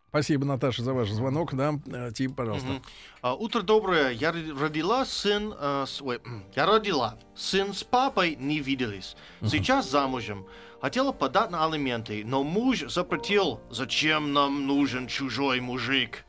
Спасибо, 0.09 0.45
Наташа, 0.45 0.83
за 0.83 0.93
ваш 0.93 1.09
звонок. 1.09 1.53
Да, 1.55 1.73
э, 1.91 2.11
Тим, 2.13 2.33
пожалуйста. 2.33 2.67
Мгм. 2.67 2.81
А, 3.23 3.33
утро 3.35 3.61
доброе. 3.61 4.11
Я 4.11 4.31
родила 4.31 5.03
сын, 5.05 5.53
э, 5.59 5.83
с- 5.87 6.01
ой, 6.01 6.19
я 6.55 6.65
родила. 6.65 7.17
Сын 7.35 7.73
с 7.73 7.83
папой 7.83 8.37
не 8.39 8.59
виделись. 8.59 9.17
Сейчас 9.43 9.89
замужем. 9.89 10.45
Хотела 10.81 11.11
подать 11.13 11.49
на 11.49 11.65
алименты, 11.65 12.23
но 12.25 12.43
муж 12.43 12.83
запретил. 12.87 13.59
Зачем 13.69 14.31
нам 14.33 14.67
нужен 14.67 15.07
чужой 15.07 15.59
мужик? 15.61 16.23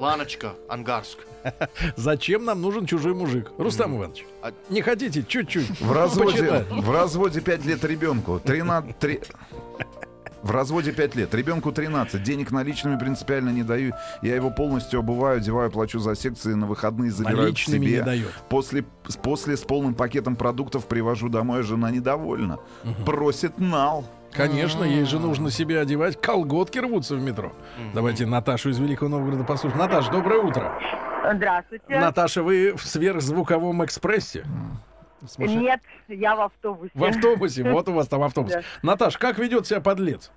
Ланочка, 0.00 0.54
Ангарск. 0.68 1.18
Зачем 1.96 2.44
нам 2.46 2.60
нужен 2.62 2.86
чужой 2.86 3.12
мужик? 3.14 3.52
Рустам 3.58 3.96
Иванович, 3.98 4.24
А- 4.42 4.52
не 4.70 4.80
хотите 4.82 5.22
чуть-чуть? 5.22 5.78
В 5.80 5.92
разводе, 5.92 6.64
в 6.70 6.90
разводе 6.90 7.40
5 7.42 7.64
лет 7.66 7.84
ребенку. 7.84 8.40
13, 8.42 8.98
три- 8.98 9.20
В 10.42 10.52
разводе 10.52 10.92
5 10.92 11.16
лет. 11.16 11.34
Ребенку 11.34 11.70
13. 11.70 12.22
Денег 12.22 12.50
наличными 12.50 12.98
принципиально 12.98 13.50
не 13.50 13.62
даю. 13.62 13.92
Я 14.22 14.36
его 14.36 14.50
полностью 14.50 15.00
обуваю, 15.00 15.36
одеваю, 15.36 15.70
плачу 15.70 15.98
за 15.98 16.14
секции 16.14 16.54
на 16.54 16.66
выходные, 16.66 17.10
забираю 17.10 17.42
Наличными 17.42 17.84
к 17.84 17.88
себе. 17.88 17.98
не 17.98 18.02
дает. 18.04 18.30
После, 18.48 18.86
с- 19.06 19.16
после 19.18 19.58
с 19.58 19.60
полным 19.60 19.94
пакетом 19.94 20.36
продуктов 20.36 20.86
привожу 20.86 21.28
домой, 21.28 21.60
а 21.60 21.62
жена 21.62 21.90
недовольна. 21.90 22.58
Просит 23.04 23.58
нал. 23.58 24.06
Конечно, 24.32 24.84
ей 24.84 25.04
же 25.04 25.18
нужно 25.18 25.50
себе 25.50 25.80
одевать. 25.80 26.20
Колготки 26.20 26.78
рвутся 26.78 27.16
в 27.16 27.22
метро. 27.22 27.52
Давайте 27.94 28.26
Наташу 28.26 28.70
из 28.70 28.78
Великого 28.78 29.08
Новгорода 29.10 29.44
послушаем. 29.44 29.78
Наташа, 29.80 30.10
доброе 30.10 30.40
утро. 30.40 30.78
Здравствуйте. 31.34 31.98
Наташа, 32.00 32.42
вы 32.42 32.72
в 32.74 32.82
сверхзвуковом 32.82 33.84
экспрессе? 33.84 34.44
Нет, 35.36 35.80
я 36.08 36.34
в 36.34 36.40
автобусе. 36.40 36.92
В 36.94 37.04
автобусе, 37.04 37.62
вот 37.70 37.88
у 37.88 37.92
вас 37.92 38.08
там 38.08 38.22
автобус. 38.22 38.52
Да. 38.52 38.62
Наташ, 38.82 39.18
как 39.18 39.38
ведет 39.38 39.66
себя 39.66 39.80
подлец? 39.80 40.32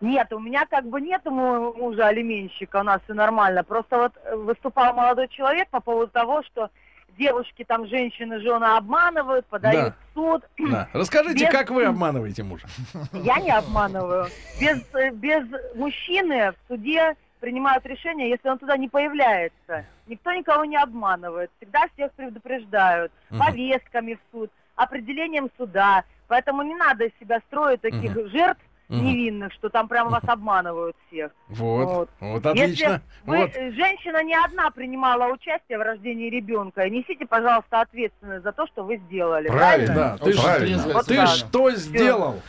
Нет, 0.00 0.32
у 0.32 0.38
меня 0.38 0.64
как 0.70 0.86
бы 0.86 1.00
нет 1.00 1.24
му- 1.24 1.72
мужа 1.74 2.06
алименщика, 2.06 2.76
у 2.76 2.82
нас 2.84 3.00
все 3.02 3.14
нормально. 3.14 3.64
Просто 3.64 3.96
вот 3.98 4.12
выступал 4.44 4.94
молодой 4.94 5.26
человек 5.26 5.68
по 5.70 5.80
поводу 5.80 6.12
того, 6.12 6.44
что 6.44 6.70
девушки, 7.18 7.64
там, 7.64 7.86
женщины, 7.88 8.40
жены 8.40 8.64
обманывают, 8.64 9.44
подают 9.46 9.88
Да. 9.88 9.94
в 10.10 10.14
суд. 10.14 10.44
Да. 10.70 10.88
Расскажите, 10.92 11.44
Без- 11.46 11.52
как 11.52 11.70
вы 11.70 11.84
обманываете 11.84 12.42
мужа? 12.44 12.66
Я 13.12 13.38
не 13.40 13.50
обманываю. 13.50 14.26
Без, 14.60 14.82
э, 14.94 15.10
без 15.10 15.44
мужчины 15.74 16.52
в 16.52 16.54
суде 16.68 17.14
принимают 17.40 17.84
решение, 17.86 18.30
если 18.30 18.48
он 18.48 18.58
туда 18.58 18.76
не 18.76 18.88
появляется. 18.88 19.84
Никто 20.06 20.32
никого 20.32 20.64
не 20.64 20.76
обманывает. 20.76 21.50
Всегда 21.58 21.84
всех 21.94 22.12
предупреждают. 22.12 23.12
Мгм. 23.30 23.40
Повестками 23.44 24.14
в 24.14 24.20
суд, 24.32 24.50
определением 24.76 25.50
суда. 25.56 26.04
Поэтому 26.28 26.62
не 26.62 26.74
надо 26.74 27.04
из 27.04 27.12
себя 27.20 27.40
строить 27.48 27.80
таких 27.80 28.14
Мгм. 28.14 28.28
жертв 28.30 28.60
Мгм. 28.88 29.04
невинных, 29.04 29.52
что 29.52 29.68
там 29.68 29.86
прямо 29.86 30.10
вас 30.10 30.22
обманывают 30.26 30.96
всех. 31.08 31.32
Вот, 31.48 32.08
вот, 32.20 32.44
Если 32.46 32.62
отлично. 32.62 33.02
вы, 33.26 33.36
Вот. 33.38 33.50
э, 33.54 33.70
женщина 33.72 34.22
не 34.24 34.34
одна 34.34 34.70
принимала 34.70 35.30
участие 35.30 35.76
в 35.78 35.82
рождении 35.82 36.30
ребенка, 36.30 36.88
несите, 36.88 37.26
пожалуйста, 37.26 37.82
ответственность 37.82 38.44
за 38.44 38.52
то, 38.52 38.66
что 38.66 38.84
вы 38.84 38.96
сделали. 39.08 39.48
Правильно, 39.48 39.94
Да, 39.94 40.16
ты, 40.18 40.34
правильно. 40.34 40.82
ты 40.82 40.92
Вот 40.94 41.06
так. 41.06 41.28
что 41.28 41.70
сделал? 41.72 42.40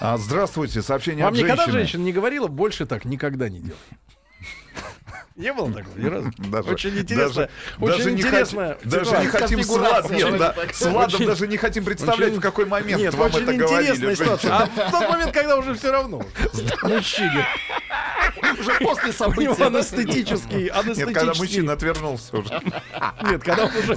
А, 0.00 0.18
здравствуйте, 0.18 0.82
сообщение 0.82 1.24
Вам 1.24 1.32
от 1.32 1.38
никогда 1.38 1.56
женщины. 1.64 1.78
женщина 1.78 2.02
не 2.02 2.12
говорила, 2.12 2.48
больше 2.48 2.84
так 2.84 3.06
никогда 3.06 3.48
не 3.48 3.60
делай. 3.60 3.78
Не 5.36 5.52
было 5.52 5.70
такого 5.70 5.98
ни 5.98 6.06
разу? 6.06 6.32
Даже- 6.38 6.70
очень 6.70 6.98
интересно. 6.98 7.26
даже- 7.34 7.50
очень 7.78 7.96
даже 7.98 8.10
не 8.12 8.20
интересно. 8.22 8.68
хотим- 8.80 8.90
даже 8.90 9.18
не 9.18 9.26
хотим 9.26 9.62
с 9.62 9.68
Владом- 9.68 10.12
нет, 10.16 10.38
да, 10.38 10.54
с 10.72 10.86
Владом 10.86 11.26
даже 11.26 11.46
не 11.46 11.56
хотим 11.58 11.84
представлять, 11.84 12.32
в 12.36 12.40
какой 12.40 12.64
момент 12.64 13.02
Нет, 13.02 13.14
вам 13.14 13.26
очень 13.26 13.42
это 13.42 13.54
интересная 13.54 13.96
говорили, 13.96 14.14
ситуация. 14.14 14.52
А 14.56 14.66
в 14.66 14.90
тот 14.90 15.10
момент, 15.10 15.32
когда 15.32 15.56
уже 15.58 15.74
все 15.74 15.90
равно. 15.92 16.22
Мужчине. 16.84 17.46
Уже 18.58 18.72
после 18.80 19.12
У 19.26 19.40
него 19.40 19.54
события. 19.54 19.64
анестетический, 19.66 20.62
Нет, 20.64 20.72
когда 20.72 20.80
анестетический. 20.80 21.38
мужчина 21.38 21.72
отвернулся 21.74 22.36
уже. 22.38 22.60
Нет, 23.30 23.42
когда 23.42 23.64
он 23.64 23.70
уже 23.76 23.94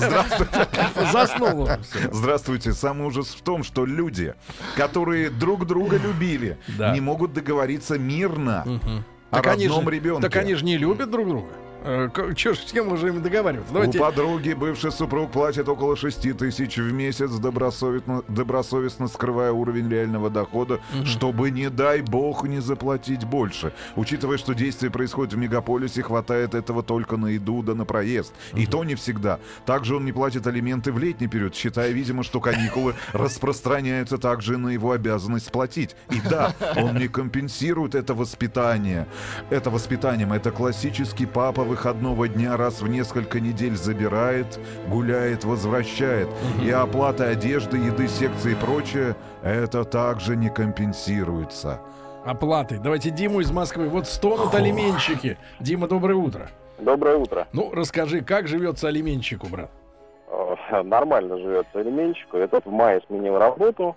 заснул. 1.11 1.65
всё. 1.83 1.99
Здравствуйте. 2.11 2.73
Самый 2.73 3.07
ужас 3.07 3.29
в 3.29 3.41
том, 3.41 3.63
что 3.63 3.85
люди, 3.85 4.35
которые 4.75 5.29
друг 5.29 5.65
друга 5.65 5.97
любили, 5.97 6.57
Да. 6.77 6.91
не 6.93 6.99
могут 7.01 7.33
договориться 7.33 7.97
мирно 7.97 8.63
о 8.65 9.03
Так 9.31 9.47
они 9.47 9.67
родном 9.67 9.85
же- 9.85 9.91
ребенке. 9.91 10.21
Так 10.21 10.35
они 10.37 10.53
же 10.55 10.65
не 10.65 10.77
любят 10.77 11.09
друг 11.11 11.27
друга. 11.27 11.49
Э, 11.83 12.09
Чё 12.35 12.53
ж, 12.53 12.59
с 12.59 12.71
кем 12.71 12.89
мы 12.89 12.97
же 12.97 13.07
им 13.07 13.21
договариваться? 13.21 13.73
Давайте. 13.73 13.97
У 13.99 14.01
подруги 14.01 14.53
бывший 14.53 14.91
супруг 14.91 15.31
платит 15.31 15.69
около 15.69 15.95
6 15.95 16.37
тысяч 16.37 16.77
в 16.77 16.91
месяц, 16.91 17.31
добросовестно, 17.31 18.23
добросовестно 18.27 19.07
скрывая 19.07 19.51
уровень 19.51 19.89
реального 19.89 20.29
дохода, 20.29 20.79
чтобы, 21.05 21.51
не 21.51 21.69
дай 21.69 22.01
бог, 22.01 22.45
не 22.47 22.59
заплатить 22.59 23.23
больше. 23.23 23.73
Учитывая, 23.95 24.37
что 24.37 24.53
действие 24.53 24.91
происходит 24.91 25.33
в 25.33 25.37
мегаполисе, 25.37 26.01
хватает 26.01 26.53
этого 26.53 26.83
только 26.83 27.17
на 27.17 27.27
еду 27.27 27.63
да 27.63 27.75
на 27.75 27.85
проезд. 27.85 28.33
И 28.53 28.65
то 28.65 28.83
не 28.83 28.95
всегда. 28.95 29.39
Также 29.65 29.95
он 29.95 30.05
не 30.05 30.11
платит 30.11 30.47
алименты 30.47 30.91
в 30.91 30.99
летний 30.99 31.27
период, 31.27 31.55
считая, 31.55 31.91
видимо, 31.91 32.23
что 32.23 32.39
каникулы 32.39 32.95
распространяются 33.13 34.17
также 34.17 34.57
на 34.57 34.69
его 34.69 34.91
обязанность 34.91 35.51
платить. 35.51 35.95
И 36.09 36.19
да, 36.29 36.53
он 36.75 36.97
не 36.97 37.07
компенсирует 37.07 37.95
это 37.95 38.13
воспитание. 38.13 39.07
Это 39.49 39.69
воспитанием. 39.69 40.33
Это 40.33 40.51
классический 40.51 41.25
папа 41.25 41.68
выходного 41.69 42.27
дня 42.27 42.57
раз 42.57 42.81
в 42.81 42.87
несколько 42.87 43.39
недель 43.39 43.75
забирает, 43.77 44.59
гуляет, 44.89 45.45
возвращает. 45.45 46.27
И 46.63 46.69
оплата 46.69 47.29
одежды, 47.29 47.77
еды, 47.77 48.07
секции 48.07 48.51
и 48.51 48.55
прочее, 48.55 49.15
это 49.43 49.85
также 49.85 50.35
не 50.35 50.49
компенсируется. 50.49 51.79
Оплаты. 52.25 52.79
Давайте 52.79 53.11
Диму 53.11 53.39
из 53.39 53.51
Москвы. 53.51 53.87
Вот 53.87 54.07
стонут 54.07 54.53
алименщики. 54.53 55.37
Дима, 55.59 55.87
доброе 55.87 56.15
утро. 56.15 56.49
Доброе 56.79 57.17
утро. 57.17 57.47
Ну, 57.53 57.71
расскажи, 57.73 58.21
как 58.21 58.47
живется 58.47 58.87
алименщику, 58.87 59.47
брат? 59.47 59.69
нормально 60.83 61.37
живется 61.37 61.81
элементчику. 61.81 62.37
И 62.37 62.47
тот 62.47 62.65
в 62.65 62.71
мае 62.71 63.01
сменил 63.07 63.37
работу. 63.37 63.95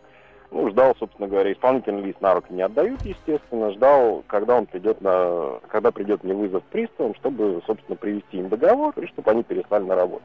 Ну, 0.53 0.69
ждал, 0.69 0.95
собственно 0.99 1.29
говоря, 1.29 1.51
исполнительный 1.51 2.03
лист 2.03 2.21
на 2.21 2.35
руки 2.35 2.53
не 2.53 2.61
отдают, 2.61 3.01
естественно. 3.03 3.73
Ждал, 3.73 4.23
когда 4.27 4.59
он 4.59 4.67
придет 4.67 5.01
на... 5.01 5.59
Когда 5.69 5.91
придет 5.91 6.23
мне 6.23 6.35
вызов 6.35 6.63
приставом, 6.65 7.15
чтобы, 7.15 7.63
собственно, 7.67 7.97
привести 7.97 8.37
им 8.37 8.51
договор 8.51 8.93
и 8.99 9.07
чтобы 9.07 9.31
они 9.31 9.43
перестали 9.43 9.85
на 9.85 9.95
работу. 9.97 10.23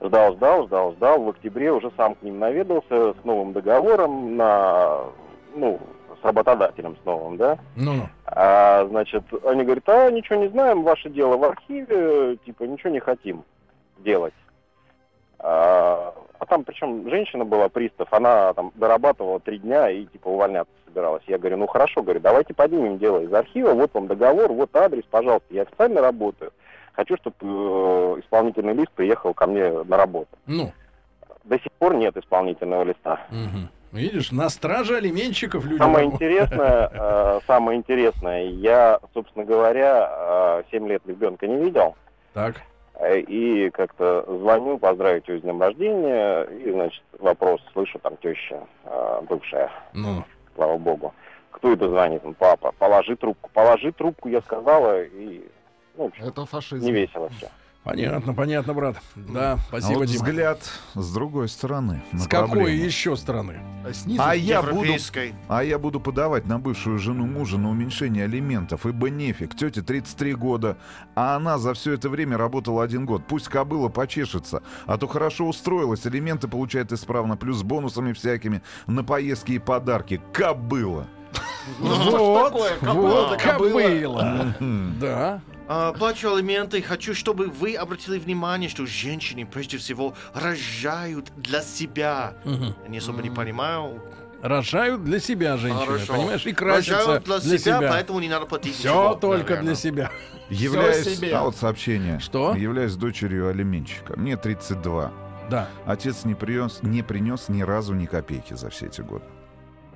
Ждал, 0.00 0.34
ждал, 0.34 0.66
ждал, 0.66 0.92
ждал. 0.92 1.22
В 1.22 1.30
октябре 1.30 1.72
уже 1.72 1.90
сам 1.96 2.14
к 2.14 2.22
ним 2.22 2.38
наведался 2.38 3.14
с 3.14 3.24
новым 3.24 3.52
договором 3.52 4.36
на... 4.36 5.06
Ну, 5.56 5.80
с 6.20 6.24
работодателем 6.24 6.96
с 7.02 7.04
новым, 7.04 7.36
да? 7.36 7.58
Ну-ну. 7.74 8.04
А, 8.26 8.86
значит, 8.86 9.24
они 9.44 9.64
говорят, 9.64 9.88
а, 9.88 10.10
ничего 10.10 10.38
не 10.38 10.48
знаем, 10.48 10.84
ваше 10.84 11.10
дело 11.10 11.36
в 11.36 11.42
архиве, 11.42 12.36
типа, 12.46 12.62
ничего 12.62 12.90
не 12.90 13.00
хотим 13.00 13.42
делать. 13.98 14.34
А, 15.40 16.14
а 16.38 16.46
там, 16.46 16.64
причем, 16.64 17.08
женщина 17.08 17.44
была, 17.44 17.68
пристав, 17.68 18.12
она 18.12 18.52
там 18.54 18.72
дорабатывала 18.74 19.40
три 19.40 19.58
дня 19.58 19.90
и, 19.90 20.04
типа, 20.06 20.28
увольняться 20.28 20.72
собиралась. 20.96 21.22
Я 21.26 21.38
говорю, 21.38 21.58
ну 21.58 21.66
хорошо, 21.66 22.02
говорю, 22.02 22.20
давайте 22.20 22.54
поднимем 22.54 22.98
дело 22.98 23.20
из 23.20 23.32
архива, 23.32 23.72
вот 23.72 23.92
вам 23.94 24.06
договор, 24.06 24.52
вот 24.52 24.74
адрес, 24.74 25.04
пожалуйста, 25.10 25.46
я 25.50 25.62
официально 25.62 26.00
работаю. 26.00 26.52
Хочу, 26.92 27.16
чтобы 27.16 27.36
э, 27.42 28.20
исполнительный 28.20 28.72
лист 28.72 28.90
приехал 28.92 29.34
ко 29.34 29.46
мне 29.46 29.70
на 29.70 29.96
работу. 29.96 30.30
Ну. 30.46 30.72
До 31.44 31.58
сих 31.58 31.70
пор 31.72 31.94
нет 31.94 32.16
исполнительного 32.16 32.84
листа. 32.84 33.20
Мгм. 33.30 33.68
Видишь, 33.92 34.32
на 34.32 34.48
страже 34.48 34.96
алименщиков 34.96 35.64
люди. 35.64 35.78
Самое 35.78 36.06
интересное, 36.06 36.90
э, 36.92 37.40
самое 37.46 37.78
интересное, 37.78 38.44
я, 38.44 38.98
собственно 39.12 39.44
говоря, 39.44 40.64
7 40.70 40.88
лет 40.88 41.02
ребенка 41.06 41.46
не 41.46 41.62
видел. 41.62 41.94
Так. 42.32 42.62
Э, 42.98 43.20
И 43.20 43.70
как-то 43.70 44.24
звоню, 44.26 44.78
поздравить 44.78 45.28
ее 45.28 45.38
с 45.38 45.42
днем 45.42 45.60
рождения, 45.60 46.42
и, 46.44 46.70
значит, 46.72 47.02
вопрос, 47.18 47.60
слышу, 47.72 47.98
там 47.98 48.16
теща 48.18 48.60
э, 48.84 49.20
бывшая, 49.28 49.70
Ну. 49.92 50.24
слава 50.54 50.78
богу. 50.78 51.12
Кто 51.50 51.72
это 51.72 51.88
звонит? 51.88 52.24
Он, 52.24 52.34
папа, 52.34 52.72
положи 52.78 53.16
трубку. 53.16 53.50
Положи 53.52 53.92
трубку, 53.92 54.28
я 54.28 54.40
сказала, 54.42 55.02
и, 55.02 55.42
ну, 55.96 56.10
Это 56.18 56.44
фашизм. 56.46 56.84
не 56.84 56.92
весело 56.92 57.28
все. 57.30 57.48
Понятно, 57.86 58.34
понятно, 58.34 58.74
брат. 58.74 58.96
Да, 59.14 59.52
А 59.52 59.58
спасибо, 59.68 59.98
вот 59.98 60.06
Дима. 60.08 60.24
взгляд 60.24 60.58
с 60.96 61.14
другой 61.14 61.48
стороны. 61.48 62.02
на 62.10 62.18
С 62.18 62.26
какой 62.26 62.48
проблему. 62.48 62.84
еще 62.84 63.16
стороны? 63.16 63.60
А 64.18 64.34
я, 64.34 64.60
буду, 64.60 64.92
а 65.46 65.62
я 65.62 65.78
буду 65.78 66.00
подавать 66.00 66.46
на 66.46 66.58
бывшую 66.58 66.98
жену 66.98 67.26
мужа 67.26 67.58
на 67.58 67.70
уменьшение 67.70 68.24
алиментов, 68.24 68.86
ибо 68.86 69.08
нефиг, 69.08 69.54
тете 69.54 69.82
33 69.82 70.34
года, 70.34 70.78
а 71.14 71.36
она 71.36 71.58
за 71.58 71.74
все 71.74 71.92
это 71.92 72.08
время 72.08 72.36
работала 72.36 72.82
один 72.82 73.06
год. 73.06 73.22
Пусть 73.28 73.46
кобыла 73.46 73.88
почешется, 73.88 74.64
а 74.86 74.98
то 74.98 75.06
хорошо 75.06 75.46
устроилась, 75.46 76.04
алименты 76.06 76.48
получает 76.48 76.90
исправно, 76.90 77.36
плюс 77.36 77.62
бонусами 77.62 78.12
всякими 78.14 78.62
на 78.88 79.04
поездки 79.04 79.52
и 79.52 79.58
подарки. 79.60 80.20
Кобыла. 80.32 81.06
Вот? 81.78 82.52
Кобыла 82.80 83.28
вот, 83.28 83.40
кобыла. 83.40 83.80
кобыла. 83.80 84.54
Да. 85.00 85.40
А, 85.68 85.92
плачу 85.92 86.32
алименты. 86.34 86.80
Хочу, 86.82 87.14
чтобы 87.14 87.46
вы 87.48 87.74
обратили 87.74 88.18
внимание, 88.18 88.68
что 88.68 88.86
женщины 88.86 89.44
прежде 89.46 89.78
всего 89.78 90.14
рожают 90.34 91.32
для 91.36 91.62
себя. 91.62 92.34
Я 92.44 92.88
не 92.88 92.98
особо 92.98 93.22
не 93.22 93.30
понимаю. 93.30 94.02
Рожают 94.42 95.02
для 95.02 95.18
себя 95.18 95.56
женщины, 95.56 95.86
Хорошо. 95.86 96.12
понимаешь? 96.12 96.46
И 96.46 96.52
красятся 96.52 96.98
Рожают 96.98 97.24
для, 97.24 97.38
для 97.40 97.58
себя, 97.58 97.78
себя. 97.78 97.88
поэтому 97.90 98.20
не 98.20 98.28
надо 98.28 98.46
платить 98.46 98.74
Все 98.76 98.88
ничего, 98.90 99.14
только 99.14 99.54
наверное. 99.54 99.62
для 99.64 99.74
себя. 99.74 100.10
Являюсь, 100.50 101.16
себе. 101.16 101.34
а 101.34 101.42
вот 101.44 101.56
сообщение. 101.56 102.20
Что? 102.20 102.54
Являюсь 102.54 102.94
дочерью 102.94 103.48
алименщика. 103.48 104.14
Мне 104.16 104.36
32. 104.36 105.10
Да. 105.50 105.68
Отец 105.86 106.24
не 106.24 106.34
принес, 106.34 106.80
не 106.82 107.02
принес 107.02 107.48
ни 107.48 107.62
разу 107.62 107.94
ни 107.94 108.06
копейки 108.06 108.54
за 108.54 108.68
все 108.70 108.86
эти 108.86 109.00
годы. 109.00 109.24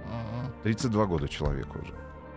Ага. 0.07 0.53
32 0.65 1.07
года 1.07 1.29
человеку 1.29 1.79
уже. 1.81 1.93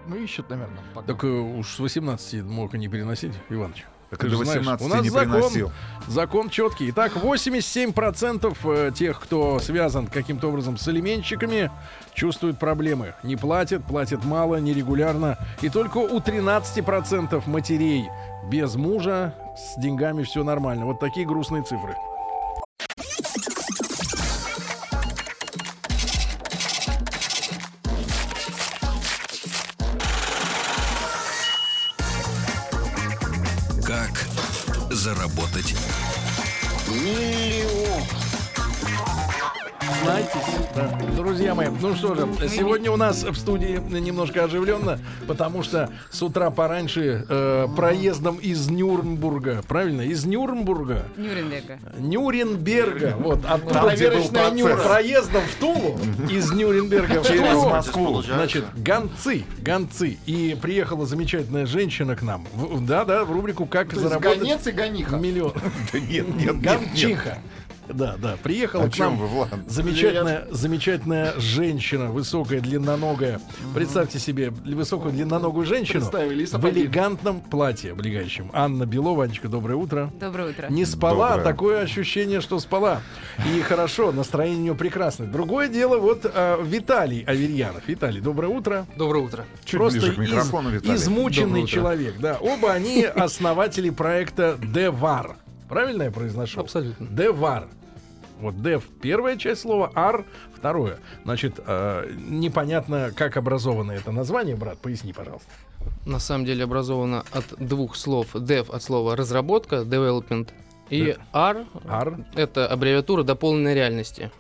Ну, 0.07 0.15
ищет, 0.15 0.49
наверное. 0.49 0.79
пока. 0.93 1.07
Так 1.07 1.23
э, 1.23 1.27
уж 1.27 1.75
с 1.75 1.79
18 1.79 2.43
мог 2.43 2.73
и 2.75 2.77
не 2.77 2.87
переносить, 2.87 3.33
Иваныч. 3.49 3.85
Так 4.09 4.29
же 4.29 4.37
до 4.37 4.43
знаешь, 4.43 4.59
18 4.59 4.85
у 4.85 4.89
нас 4.89 5.01
не 5.01 5.09
закон, 5.09 5.31
приносил. 5.31 5.71
закон 6.07 6.49
четкий. 6.49 6.91
Итак, 6.91 7.13
87% 7.15 8.57
э, 8.63 8.91
тех, 8.93 9.19
кто 9.19 9.59
связан 9.59 10.05
каким-то 10.07 10.49
образом 10.49 10.77
с 10.77 10.87
алименщиками, 10.87 11.71
чувствуют 12.13 12.59
проблемы. 12.59 13.15
Не 13.23 13.35
платят, 13.37 13.83
платят 13.85 14.23
мало, 14.23 14.57
нерегулярно. 14.57 15.39
И 15.61 15.69
только 15.69 15.97
у 15.97 16.19
13% 16.19 17.41
матерей 17.47 18.05
без 18.47 18.75
мужа 18.75 19.33
с 19.57 19.79
деньгами 19.81 20.23
все 20.23 20.43
нормально. 20.43 20.85
Вот 20.85 20.99
такие 20.99 21.25
грустные 21.25 21.63
цифры. 21.63 21.95
Друзья 41.53 41.71
мои, 41.71 41.79
ну 41.81 41.95
что 41.95 42.15
же, 42.15 42.27
сегодня 42.49 42.91
у 42.91 42.97
нас 42.97 43.23
в 43.23 43.35
студии 43.35 43.79
немножко 43.99 44.43
оживленно, 44.43 44.99
потому 45.27 45.61
что 45.61 45.89
с 46.09 46.21
утра 46.23 46.49
пораньше 46.49 47.25
э, 47.29 47.67
проездом 47.75 48.37
из 48.37 48.69
Нюрнбурга, 48.69 49.63
правильно, 49.67 50.01
из 50.01 50.25
Нюрнбурга, 50.25 51.05
Нюрнберга. 51.15 51.79
Нюрнберга, 51.99 53.15
вот 53.19 53.45
оттуда, 53.45 53.91
где 53.93 54.09
был 54.09 54.29
Проверочная 54.29 54.41
процесс, 54.41 54.53
Нюра. 54.57 54.75
проездом 54.77 55.41
в 55.43 55.55
Тулу 55.55 55.99
из 56.29 56.51
Нюрнберга 56.51 57.21
в 57.21 57.27
Через 57.27 57.51
Тулу. 57.51 57.69
Москву. 57.69 58.21
Значит, 58.23 58.65
гонцы, 58.75 59.45
гонцы. 59.59 60.17
И 60.25 60.57
приехала 60.59 61.05
замечательная 61.05 61.65
женщина 61.67 62.15
к 62.15 62.23
нам. 62.23 62.47
Да-да, 62.81 63.25
в 63.25 63.31
рубрику 63.31 63.65
«Как 63.67 63.89
То 63.89 63.97
есть 63.97 64.07
заработать 64.07 64.39
гонец 64.39 64.65
и 64.65 64.71
гониха. 64.71 65.17
миллион». 65.17 65.53
Да 65.93 65.99
нет, 65.99 66.27
нет, 66.27 66.35
нет, 66.35 66.55
нет. 66.55 66.61
Гончиха. 66.61 67.37
Да, 67.89 68.15
да, 68.17 68.38
приехала 68.41 68.86
О 68.86 68.89
к 68.89 68.97
нам 68.97 69.17
вы, 69.17 69.27
Влад? 69.27 69.49
замечательная, 69.67 70.47
замечательная 70.51 71.34
женщина, 71.38 72.05
высокая, 72.11 72.61
длинноногая. 72.61 73.39
Представьте 73.73 74.19
себе 74.19 74.49
высокую, 74.51 75.11
длинноногую 75.13 75.65
женщину 75.65 76.03
в 76.05 76.69
элегантном 76.69 77.41
платье 77.41 77.91
облегающем. 77.91 78.49
Анна 78.53 78.86
Белова, 78.86 79.25
Анечка, 79.25 79.47
доброе 79.49 79.75
утро. 79.75 80.11
Доброе 80.19 80.51
утро. 80.51 80.67
Не 80.69 80.86
спала, 80.86 81.29
Доброе. 81.31 81.43
такое 81.43 81.81
ощущение, 81.81 82.41
что 82.41 82.59
спала. 82.59 83.01
И 83.53 83.59
хорошо, 83.61 84.11
настроение 84.11 84.59
у 84.59 84.63
нее 84.63 84.75
прекрасное. 84.75 85.27
Другое 85.27 85.67
дело, 85.67 85.97
вот 85.97 86.21
э, 86.31 86.57
Виталий 86.63 87.21
Аверьянов. 87.23 87.88
Виталий, 87.88 88.21
доброе 88.21 88.47
утро. 88.47 88.86
Доброе 88.95 89.23
утро. 89.23 89.45
Чуть 89.65 89.79
Просто 89.79 89.99
ближе 89.99 90.13
к 90.13 90.19
из- 90.19 90.29
микрофону, 90.31 90.69
Виталий. 90.69 90.95
измученный 90.95 91.45
Доброе 91.45 91.63
утро. 91.63 91.71
человек. 91.73 92.15
Да, 92.19 92.38
оба 92.39 92.71
они 92.73 93.03
основатели 93.15 93.89
проекта 93.89 94.57
Девар. 94.61 95.36
Правильно 95.70 96.03
я 96.03 96.11
произношу? 96.11 96.61
Абсолютно. 96.61 97.07
Девар. 97.07 97.68
Вот 98.39 98.61
Дев 98.61 98.84
первая 99.01 99.38
часть 99.38 99.61
слова, 99.61 99.91
Ар 99.95 100.26
второе. 100.53 100.97
Значит, 101.24 101.59
э, 101.66 102.11
непонятно, 102.28 103.11
как 103.16 103.38
образовано 103.38 103.91
это 103.91 104.11
название, 104.11 104.55
брат. 104.55 104.80
Поясни, 104.80 105.14
пожалуйста. 105.14 105.47
На 106.05 106.20
самом 106.20 106.45
деле 106.45 106.64
образовано 106.64 107.24
от 107.32 107.45
двух 107.57 107.95
слов. 107.95 108.36
Dev 108.36 108.70
от 108.74 108.84
слова 108.84 109.16
разработка, 109.16 109.78
development, 109.78 110.49
и 110.89 111.16
R, 111.32 111.66
R 111.86 112.26
это 112.36 112.68
аббревиатура 112.68 113.24
дополненной 113.24 113.74
реальности. 113.74 114.32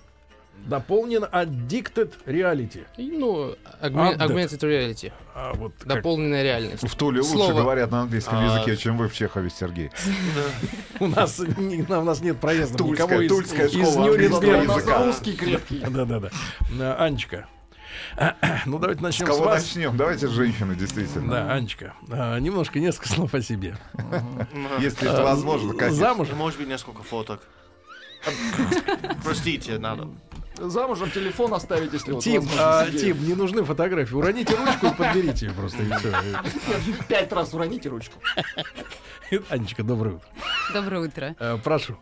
Дополнен 0.67 1.23
Addicted 1.25 2.13
Reality. 2.25 2.85
Ну, 2.97 3.55
augmen- 3.81 4.17
Update. 4.17 4.19
augmented 4.19 4.59
reality. 4.61 5.11
А 5.35 5.53
вот 5.55 5.73
как- 5.79 5.87
Дополненная 5.87 6.43
реальность. 6.43 6.87
В 6.87 6.95
Туле 6.95 7.21
лучше 7.21 7.33
Слово- 7.33 7.53
говорят 7.61 7.91
на 7.91 8.01
английском 8.01 8.37
А, 8.37 8.43
языке, 8.45 8.77
чем 8.77 8.97
вы 8.97 9.09
в 9.09 9.13
Чехове, 9.13 9.49
Сергей. 9.49 9.89
у 10.99 11.07
нас 11.07 11.39
у 11.39 12.03
нас 12.03 12.21
нет 12.21 12.39
проезда 12.39 12.77
Тульская- 12.77 13.05
никого 13.07 13.21
из, 13.21 13.29
Тульская 13.29 13.67
из 13.67 13.71
школа 13.73 14.05
Нюрнберга. 14.05 15.05
Русский 15.05 15.33
крепкий. 15.35 15.79
Да-да-да. 15.79 16.29
А, 16.79 17.03
Анечка. 17.05 17.47
Ну, 18.65 18.79
давайте 18.79 18.99
С 18.99 19.03
начнем 19.03 19.25
с, 19.27 19.29
кого 19.29 19.43
вас. 19.45 19.63
начнем? 19.63 19.95
Давайте 19.97 20.27
с 20.27 20.31
женщины, 20.31 20.75
действительно. 20.75 21.29
Да, 21.31 21.53
Анечка. 21.53 21.93
а, 22.11 22.39
немножко, 22.39 22.79
несколько 22.79 23.07
слов 23.09 23.33
о 23.33 23.41
себе. 23.41 23.75
Если 24.79 25.07
это 25.09 25.21
А, 25.21 25.23
возможно, 25.23 25.73
конечно. 25.73 25.99
Замужем? 25.99 26.37
Может 26.37 26.59
быть, 26.59 26.67
несколько 26.67 27.03
фоток. 27.03 27.41
Простите, 29.23 29.77
надо. 29.77 30.07
Замужем 30.69 31.11
телефон 31.11 31.53
оставить, 31.53 31.91
если 31.93 32.13
вот 32.13 32.23
Тим, 32.23 32.47
а. 32.57 32.89
Тим, 32.89 33.25
не 33.27 33.33
нужны 33.33 33.63
фотографии. 33.63 34.13
Уроните 34.13 34.55
ручку 34.55 34.87
и 34.87 34.93
подберите 34.93 35.47
ее 35.47 35.53
просто. 35.53 35.77
Пять 37.07 37.31
раз 37.33 37.53
уроните 37.53 37.89
ручку. 37.89 38.17
Анечка, 39.49 39.83
доброе 39.83 40.15
утро. 40.15 40.27
Доброе 40.73 41.07
утро. 41.07 41.35
Э, 41.39 41.57
Прошу. 41.63 41.97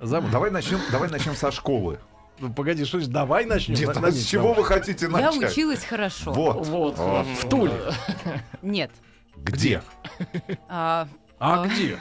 Замуж? 0.00 0.30
Давай 0.30 0.50
начнем, 0.50 0.78
давай 0.92 1.08
начнем 1.10 1.34
со 1.34 1.50
школы. 1.50 1.98
Ну, 2.38 2.52
погоди, 2.52 2.84
что 2.84 3.00
ж, 3.00 3.06
давай 3.08 3.44
начнем. 3.46 3.74
Нет, 3.74 3.96
На- 4.00 4.08
а 4.08 4.12
с 4.12 4.24
чего 4.24 4.52
вы 4.52 4.64
хотите 4.64 5.06
Я 5.06 5.10
начать? 5.10 5.52
училась 5.52 5.82
хорошо. 5.84 6.32
Вот. 6.32 6.66
Вот. 6.66 6.96
В 6.96 7.48
Туле. 7.48 7.72
Нет. 8.62 8.92
Где? 9.36 9.82
А, 10.68 11.08
А 11.40 11.62
А, 11.62 11.66
где? 11.68 11.98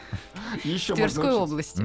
Еще 0.64 0.94
В 0.94 0.98
Тверской 0.98 1.32
области. 1.32 1.84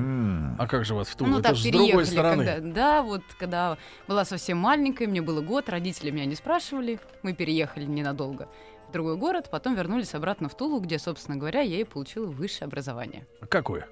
А 0.58 0.66
как 0.66 0.84
же 0.84 0.94
вас 0.94 1.08
в 1.08 1.16
Тулу? 1.16 1.30
Ну, 1.30 1.38
Это 1.38 1.48
так 1.48 1.56
же 1.56 1.68
с 1.68 1.70
другой 1.72 1.88
переехали, 1.88 2.04
стороны. 2.06 2.44
когда, 2.46 2.72
да, 2.74 3.02
вот 3.02 3.22
когда 3.38 3.76
была 4.08 4.24
совсем 4.24 4.58
маленькой, 4.58 5.06
мне 5.06 5.20
было 5.20 5.40
год, 5.42 5.68
родители 5.68 6.10
меня 6.10 6.24
не 6.24 6.34
спрашивали, 6.34 6.98
мы 7.22 7.34
переехали 7.34 7.84
ненадолго 7.84 8.48
в 8.88 8.92
другой 8.92 9.16
город, 9.16 9.48
потом 9.50 9.74
вернулись 9.74 10.14
обратно 10.14 10.48
в 10.48 10.56
Тулу, 10.56 10.80
где, 10.80 10.98
собственно 10.98 11.36
говоря, 11.36 11.60
я 11.60 11.80
и 11.80 11.84
получила 11.84 12.26
высшее 12.26 12.66
образование. 12.66 13.26
Какое? 13.48 13.86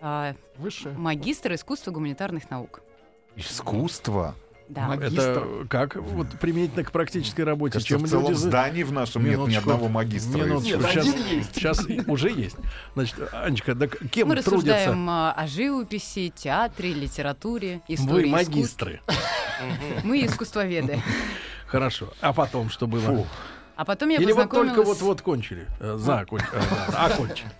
А, 0.00 0.34
Высшее. 0.56 0.96
магистр 0.96 1.54
искусства 1.54 1.90
гуманитарных 1.90 2.48
наук. 2.50 2.80
Искусство. 3.36 4.34
Да. 4.70 4.94
Это 4.94 5.66
как 5.68 5.96
вот 5.96 6.28
применительно 6.40 6.84
к 6.84 6.92
практической 6.92 7.40
работе? 7.42 7.74
Кажется, 7.74 7.88
чем 7.88 8.04
в 8.04 8.08
целом 8.08 8.28
люди 8.28 8.34
здании 8.38 8.82
в 8.84 8.92
нашем 8.92 9.22
нет 9.24 9.32
ни 9.32 9.34
Минуточку. 9.36 9.60
одного 9.70 9.88
магистра. 9.88 10.38
Минуточку. 10.38 10.78
Нет, 10.78 10.90
Сейчас, 10.90 11.08
один 11.08 11.26
есть. 11.26 11.54
сейчас 11.56 11.86
уже 12.06 12.30
есть. 12.30 12.56
Значит, 12.94 13.16
Анечка, 13.32 13.74
да 13.74 13.88
кем 13.88 14.28
Мы 14.28 14.34
трудятся? 14.36 14.50
рассуждаем 14.52 15.10
а, 15.10 15.32
о 15.32 15.46
живописи, 15.48 16.32
театре, 16.34 16.92
литературе, 16.92 17.80
Вы 17.88 17.94
истории 17.94 18.28
искусств. 18.28 18.48
магистры. 18.48 19.00
Мы 20.04 20.24
искусствоведы. 20.24 21.02
Хорошо. 21.66 22.12
А 22.20 22.32
потом 22.32 22.70
что 22.70 22.86
было? 22.86 23.26
А 23.76 23.84
потом 23.84 24.10
я 24.10 24.16
Или 24.18 24.32
вот 24.32 24.50
только 24.50 24.82
вот-вот 24.82 25.22
кончили? 25.22 25.66
Э, 25.80 25.96
Закончили. 25.98 26.48
э, 26.52 26.92
да, 26.92 27.06
Окончили. 27.06 27.50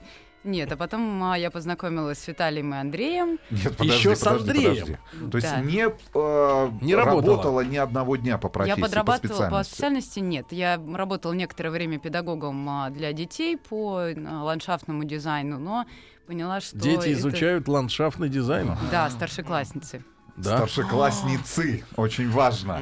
Нет, 0.43 0.73
а 0.73 0.77
потом 0.77 1.23
а, 1.23 1.37
я 1.39 1.51
познакомилась 1.51 2.19
с 2.19 2.27
Виталием 2.27 2.73
и 2.75 2.79
Андреем. 2.79 3.39
Нет, 3.51 3.77
подожди, 3.77 3.99
Еще 3.99 4.17
с 4.17 4.27
Андреем. 4.27 4.71
подожди. 4.75 5.31
То 5.31 5.37
есть 5.37 5.51
Да. 5.51 5.61
не, 5.61 5.83
э, 5.87 6.71
Не 6.81 6.95
работала. 6.95 7.21
работала 7.21 7.61
ни 7.61 7.77
одного 7.77 8.17
дня 8.17 8.39
по 8.39 8.49
профессии, 8.49 8.71
я 8.79 8.83
по 8.83 8.89
подрабатывала 8.89 9.37
по 9.51 9.63
специальности. 9.65 9.73
специальности 9.75 10.19
нет. 10.21 10.47
Я 10.51 10.81
работала 10.95 11.35
некоторое 11.35 11.71
время 11.71 11.99
педагогом 11.99 12.67
а, 12.71 12.89
для 12.91 13.13
детей 13.13 13.59
по 13.59 14.01
а, 14.01 14.43
ландшафтному 14.45 15.05
дизайну, 15.05 15.59
но 15.59 15.85
поняла, 16.27 16.61
что 16.63 16.79
Дети 16.79 17.01
это- 17.01 17.13
изучают 17.13 17.69
ландшафтный 17.69 18.31
дизайн. 18.31 18.77
Да, 18.91 19.11
старшеклассницы. 19.11 20.03
Да. 20.37 20.57
Старшеклассницы. 20.57 21.85
Очень 21.97 22.31
важно. 22.31 22.81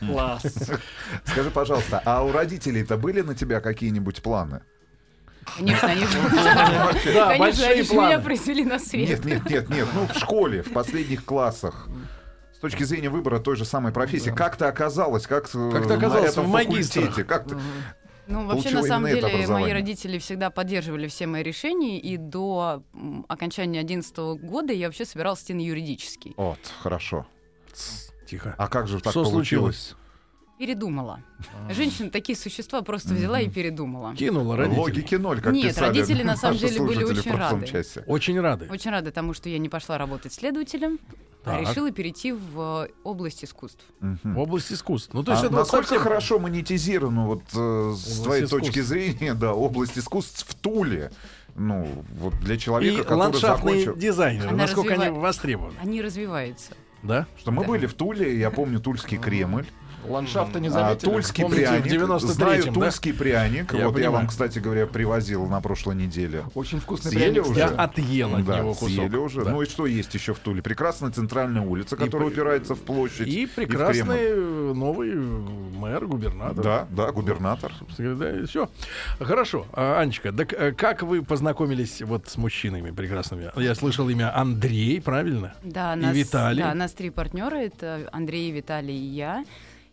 Класс. 0.00 0.42
Скажи, 1.24 1.50
пожалуйста, 1.50 2.00
а 2.04 2.22
у 2.24 2.32
родителей-то 2.32 2.96
были 2.96 3.20
на 3.20 3.34
тебя 3.34 3.60
какие-нибудь 3.60 4.22
планы? 4.22 4.62
Конечно, 5.56 5.88
они 5.88 6.00
же 6.06 6.18
Да, 7.14 7.28
Конечно, 7.28 7.38
большие 7.38 7.68
они 7.72 7.82
же 7.82 7.92
меня 7.92 8.08
планы. 8.08 8.22
произвели 8.22 8.64
на 8.64 8.78
свет. 8.78 9.08
Нет, 9.08 9.24
нет, 9.24 9.50
нет, 9.50 9.68
нет. 9.70 9.88
Ну, 9.94 10.06
в 10.06 10.16
школе, 10.18 10.62
в 10.62 10.72
последних 10.72 11.24
классах. 11.24 11.88
С 12.54 12.58
точки 12.58 12.82
зрения 12.84 13.10
выбора 13.10 13.40
той 13.40 13.56
же 13.56 13.64
самой 13.64 13.92
профессии. 13.92 14.30
Как 14.30 14.56
ты 14.56 14.64
оказалась? 14.64 15.26
Как, 15.26 15.44
э, 15.54 15.70
Как 15.72 15.82
ты 15.82 15.88
на 15.90 15.94
оказалась 15.96 16.32
этом 16.32 16.44
в 16.46 16.48
магистрах? 16.48 17.04
факультете? 17.06 17.24
Как 17.28 17.46
ты... 17.48 17.56
Ну, 18.26 18.46
вообще, 18.46 18.70
на 18.70 18.82
самом 18.82 19.10
деле, 19.10 19.46
мои 19.48 19.70
родители 19.70 20.18
всегда 20.18 20.48
поддерживали 20.48 21.08
все 21.08 21.26
мои 21.26 21.42
решения, 21.42 21.98
и 22.00 22.16
до 22.16 22.82
окончания 23.28 23.80
11 23.80 24.16
года 24.40 24.72
я 24.72 24.86
вообще 24.86 25.04
собиралась 25.04 25.42
идти 25.42 25.52
на 25.52 25.60
юридический. 25.60 26.32
Вот, 26.38 26.58
хорошо. 26.82 27.26
Тихо. 28.26 28.54
А 28.56 28.68
как 28.68 28.88
же 28.88 29.00
так 29.00 29.10
Что 29.10 29.24
получилось? 29.24 29.94
Передумала. 30.64 31.20
Женщины 31.68 32.08
такие 32.08 32.38
существа 32.38 32.80
просто 32.80 33.12
взяла 33.12 33.38
и 33.38 33.50
передумала. 33.50 34.14
Кинула 34.16 34.56
родителей. 34.56 34.80
Логики 34.80 35.14
ноль, 35.16 35.42
как 35.42 35.52
Нет, 35.52 35.68
писали 35.74 35.88
родители 35.88 36.22
на 36.22 36.36
самом 36.38 36.56
деле 36.56 36.80
были 36.80 37.04
очень 37.04 37.32
рады. 37.36 37.66
часе. 37.66 38.02
Очень 38.06 38.40
рады. 38.40 38.66
Очень 38.70 38.90
рада 38.90 39.10
тому, 39.12 39.34
что 39.34 39.50
я 39.50 39.58
не 39.58 39.68
пошла 39.68 39.98
работать 39.98 40.32
следователем, 40.32 40.98
а 41.44 41.58
Так. 41.58 41.60
решила 41.68 41.90
перейти 41.90 42.32
в 42.32 42.86
э, 42.88 42.92
область 43.02 43.44
искусств. 43.44 43.84
В 44.00 44.38
области 44.38 44.72
искусств. 44.72 45.10
Ну, 45.12 45.22
то 45.22 45.32
есть 45.32 45.44
а 45.44 45.48
это 45.48 45.54
насколько 45.54 45.86
совсем... 45.88 46.02
хорошо 46.02 46.38
монетизирована 46.38 47.26
вот 47.26 47.42
э, 47.42 47.52
с 47.52 47.56
Область 47.58 48.22
твоей 48.24 48.44
искусств. 48.46 48.66
точки 48.66 48.80
зрения, 48.80 49.34
да, 49.34 49.52
область 49.52 49.98
искусств 49.98 50.46
в 50.48 50.54
Туле? 50.54 51.10
Ну, 51.56 51.86
вот 52.18 52.32
для 52.40 52.54
И 52.54 52.58
человека, 52.58 53.02
который 53.02 53.18
ландшафтные 53.18 53.80
закончил... 53.84 54.00
дизайнеры, 54.00 54.48
Она 54.48 54.56
насколько 54.56 54.94
они 54.94 55.04
развива- 55.04 55.20
востребованы. 55.20 55.74
Они 55.82 56.00
развиваются. 56.00 56.72
Да? 57.02 57.26
Что 57.38 57.50
мы 57.50 57.64
Да. 57.64 57.68
были 57.68 57.84
в 57.84 57.92
Туле, 57.92 58.38
я 58.38 58.50
помню 58.50 58.80
Тульский 58.80 59.18
Кремль, 59.18 59.66
Ландшафта 60.08 60.60
не 60.60 60.68
а, 60.68 60.70
заметили. 60.70 61.10
Тульский 61.10 61.42
Помните, 61.44 61.66
в 61.66 61.82
пряник, 61.82 61.86
93-м, 62.02 62.18
знаю 62.28 62.64
да? 62.64 62.72
Тульский 62.72 63.12
пряник, 63.14 63.72
Я 63.72 63.78
вот 63.86 63.88
я 63.88 63.88
понимаю. 63.90 64.10
вам, 64.12 64.26
кстати 64.28 64.58
говоря, 64.58 64.86
привозил 64.86 65.46
на 65.46 65.60
прошлой 65.60 65.94
неделе. 65.96 66.44
Очень 66.54 66.80
вкусный 66.80 67.12
Съели 67.12 67.40
пряник. 67.40 67.46
уже? 67.50 67.58
Я 67.60 67.66
отъел 67.68 68.34
от 68.34 68.44
да, 68.44 68.58
него 68.58 68.74
кусок. 68.74 68.88
съели 68.88 69.16
уже. 69.16 69.44
Да. 69.44 69.50
Ну 69.50 69.62
и 69.62 69.66
что 69.66 69.86
есть 69.86 70.14
еще 70.14 70.34
в 70.34 70.38
Туле? 70.38 70.62
Прекрасная 70.62 71.10
центральная 71.10 71.62
улица, 71.62 71.96
которая 71.96 72.28
при- 72.28 72.34
упирается 72.34 72.74
в 72.74 72.80
площадь. 72.80 73.26
И 73.28 73.46
в 73.46 73.50
прекрасный 73.52 74.18
э, 74.20 74.72
новый 74.74 75.14
мэр, 75.14 76.06
губернатор. 76.06 76.62
Да, 76.64 76.86
да, 76.90 77.12
губернатор. 77.12 77.72
Собственно 77.78 78.14
говоря, 78.14 78.40
да, 78.40 78.46
все. 78.46 78.68
Хорошо. 79.18 79.66
А, 79.72 80.00
Анечка, 80.00 80.32
так 80.32 80.52
э, 80.52 80.72
как 80.72 81.02
вы 81.02 81.22
познакомились 81.22 82.02
вот 82.02 82.28
с 82.28 82.36
мужчинами 82.36 82.90
прекрасными? 82.90 83.50
Я 83.56 83.74
слышал 83.74 84.08
имя 84.08 84.36
Андрей, 84.36 85.00
правильно? 85.00 85.54
Да, 85.62 85.94
И 85.94 85.96
нас, 85.96 86.14
Виталий. 86.16 86.62
Да, 86.62 86.74
нас 86.74 86.92
три 86.92 87.10
партнера. 87.10 87.56
Это 87.56 88.08
Андрей, 88.12 88.50
Виталий 88.50 88.96
и 88.96 89.06
я. 89.14 89.44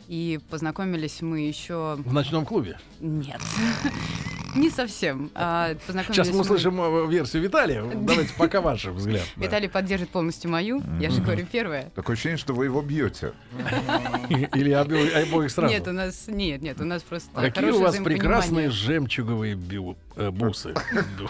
И 0.08 0.40
познакомились 0.50 1.22
мы 1.22 1.42
еще... 1.42 1.98
В 1.98 2.14
ночном 2.14 2.46
клубе. 2.46 2.80
Нет. 3.00 3.42
Не 4.56 4.70
совсем. 4.70 5.32
А, 5.34 5.76
Сейчас 5.88 6.30
мы 6.30 6.42
услышим 6.42 6.80
э, 6.82 7.08
версию 7.08 7.44
Виталия. 7.44 7.84
Давайте 7.84 8.34
пока 8.38 8.62
ваш 8.62 8.86
взгляд. 8.86 9.24
да. 9.36 9.46
Виталий 9.46 9.70
поддержит 9.70 10.10
полностью 10.10 10.52
мою. 10.52 10.82
Я 11.00 11.10
же 11.10 11.22
говорю 11.22 11.46
первое. 11.50 11.92
Такое 11.96 12.16
ощущение, 12.16 12.38
что 12.38 12.54
вы 12.54 12.66
его 12.66 12.82
бьете. 12.82 13.34
Или 14.30 14.72
обоих 14.72 15.52
сразу. 15.52 15.74
Нет, 15.74 15.88
у 15.88 15.94
нас 15.94 16.26
нет, 16.28 16.62
нет, 16.62 16.80
у 16.82 16.86
нас 16.86 17.02
просто 17.04 17.30
Какие 17.34 17.72
у 17.72 17.80
вас 17.80 17.96
прекрасные 17.98 18.70
жемчуговые 18.70 19.54
э, 19.54 20.32
бусы. 20.32 20.74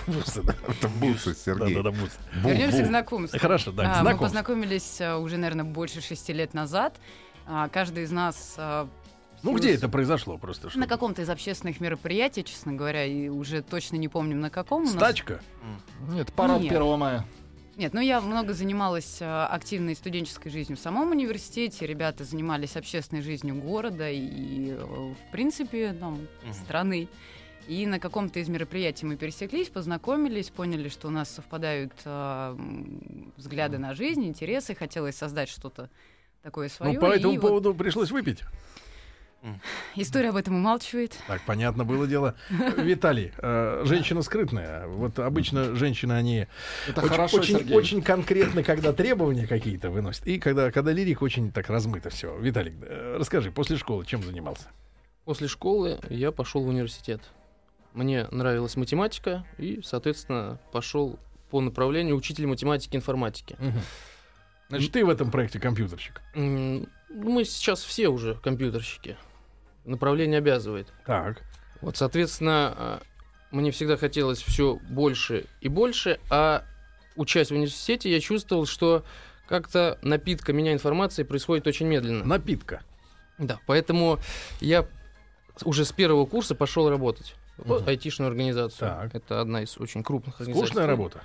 Бусы, 0.08 0.42
да. 0.44 0.56
Это 0.68 0.88
бусы, 0.88 1.36
Сергей. 1.36 1.76
Да-да-да, 1.76 1.92
бусы. 1.92 2.18
Вернемся 2.44 2.84
к 2.84 2.88
знакомству. 2.88 3.40
Хорошо, 3.40 3.72
да, 3.72 4.00
А, 4.00 4.04
мы 4.04 4.18
познакомились 4.18 5.00
а, 5.00 5.18
уже, 5.18 5.38
наверное, 5.38 5.66
больше 5.66 6.02
шести 6.02 6.34
лет 6.34 6.54
назад. 6.54 7.00
А, 7.46 7.68
Каждый 7.70 8.04
из 8.04 8.12
нас... 8.12 8.56
а, 8.58 8.88
Ну, 9.44 9.56
где 9.56 9.74
это 9.74 9.90
произошло 9.90 10.38
просто? 10.38 10.66
На 10.68 10.72
чтобы- 10.72 10.88
каком-то 10.88 11.22
из 11.24 11.30
общественных 11.30 11.80
мероприятий, 11.82 12.44
честно 12.44 12.74
говоря, 12.74 13.06
и 13.06 13.28
уже 13.30 13.62
точно 13.62 13.96
не 13.98 14.08
помним 14.08 14.40
на 14.42 14.50
каком. 14.50 14.84
У 14.84 14.86
нас- 14.86 14.94
Стачка? 14.94 15.40
Нет, 16.10 16.32
парад 16.34 16.62
Нет. 16.62 16.72
1 16.72 16.98
мая. 16.98 17.26
Нет, 17.78 17.94
ну 17.94 18.02
я 18.02 18.20
много 18.22 18.54
занималась 18.54 19.20
а, 19.22 19.48
активной 19.48 19.96
студенческой 19.96 20.50
жизнью 20.50 20.78
в 20.78 20.82
самом 20.82 21.12
университете. 21.12 21.88
Ребята 21.88 22.24
занимались 22.26 22.76
общественной 22.78 23.22
жизнью 23.22 23.56
города 23.56 24.10
и, 24.10 24.72
э, 24.72 24.76
в 24.84 25.32
принципе, 25.32 25.94
там, 25.94 26.20
страны. 26.54 27.08
И 27.68 27.86
на 27.86 28.00
каком-то 28.00 28.40
из 28.40 28.50
мероприятий 28.50 29.06
мы 29.06 29.16
пересеклись, 29.16 29.70
познакомились, 29.70 30.50
поняли, 30.50 30.90
что 30.90 31.08
у 31.08 31.12
нас 31.12 31.30
совпадают 31.30 31.94
м, 32.06 33.32
взгляды 33.38 33.78
на 33.78 33.94
жизнь, 33.94 34.26
интересы. 34.26 34.76
Хотелось 34.76 35.16
создать 35.16 35.48
что-то 35.48 35.90
такое 36.42 36.70
свое. 36.70 36.94
Ну, 36.94 37.00
по 37.00 37.06
этому 37.06 37.34
и 37.34 37.38
вот 37.38 37.48
поводу 37.48 37.74
пришлось 37.74 38.12
выпить. 38.12 38.44
история 39.96 40.30
об 40.30 40.36
этом 40.36 40.56
умалчивает. 40.56 41.18
Так, 41.28 41.42
понятно 41.46 41.84
было 41.84 42.08
дело. 42.08 42.36
Виталий, 42.78 43.32
э, 43.38 43.82
женщина 43.86 44.22
скрытная. 44.22 44.88
Вот 44.88 45.20
обычно 45.20 45.76
женщины, 45.76 46.14
они 46.14 46.48
Это 46.88 47.02
очень, 47.02 47.10
хорошо, 47.10 47.38
очень, 47.38 47.58
Сергей. 47.58 47.76
очень 47.76 48.02
конкретны, 48.02 48.64
когда 48.64 48.94
требования 48.94 49.48
какие-то 49.48 49.90
выносят. 49.90 50.28
И 50.28 50.40
когда, 50.40 50.72
когда 50.72 50.92
лирик 50.92 51.22
очень 51.22 51.52
так 51.52 51.70
размыто 51.70 52.10
все. 52.10 52.38
Виталик, 52.38 52.74
э, 52.82 53.18
расскажи, 53.20 53.52
после 53.52 53.78
школы 53.78 54.06
чем 54.06 54.24
занимался? 54.24 54.68
После 55.26 55.48
школы 55.48 56.00
я 56.10 56.32
пошел 56.32 56.64
в 56.64 56.68
университет. 56.68 57.22
Мне 57.94 58.28
нравилась 58.32 58.76
математика, 58.78 59.46
и, 59.58 59.82
соответственно, 59.84 60.60
пошел 60.72 61.20
по 61.50 61.60
направлению 61.60 62.16
учитель 62.16 62.48
математики 62.48 62.96
и 62.96 62.98
информатики. 62.98 63.58
Значит, 64.72 64.92
ты 64.94 65.06
в 65.06 65.10
этом 65.10 65.32
проекте 65.32 65.60
компьютерщик. 65.60 66.22
Ну, 66.34 66.88
Мы 67.10 67.44
сейчас 67.44 67.84
все 67.84 68.08
уже 68.08 68.36
компьютерщики. 68.36 69.18
Направление 69.84 70.38
обязывает. 70.38 70.88
Так. 71.06 71.42
Вот, 71.82 71.98
соответственно, 71.98 72.74
а, 72.78 73.02
мне 73.52 73.72
всегда 73.72 73.98
хотелось 73.98 74.42
все 74.42 74.80
больше 74.90 75.46
и 75.60 75.68
больше, 75.68 76.20
а 76.30 76.64
учась 77.16 77.50
в 77.50 77.54
университете, 77.54 78.10
я 78.10 78.20
чувствовал, 78.22 78.66
что 78.66 79.04
как-то 79.48 80.00
напитка 80.02 80.54
меня 80.54 80.72
информации 80.72 81.24
происходит 81.24 81.68
очень 81.68 81.88
медленно. 81.88 82.24
Напитка. 82.24 82.82
Да, 83.38 83.60
поэтому 83.66 84.20
я 84.62 84.88
уже 85.66 85.84
с 85.84 85.92
первого 85.92 86.26
курса 86.26 86.56
пошел 86.56 86.90
работать 86.90 87.36
в 87.58 87.74
Мгм. 87.80 87.88
айтишную 87.90 88.30
организацию. 88.30 88.88
Так. 88.88 89.16
Это 89.16 89.42
одна 89.42 89.64
из 89.64 89.78
очень 89.78 90.04
крупных 90.04 90.40
организаций. 90.40 90.68
Скучная 90.68 90.88
работа. 90.88 91.22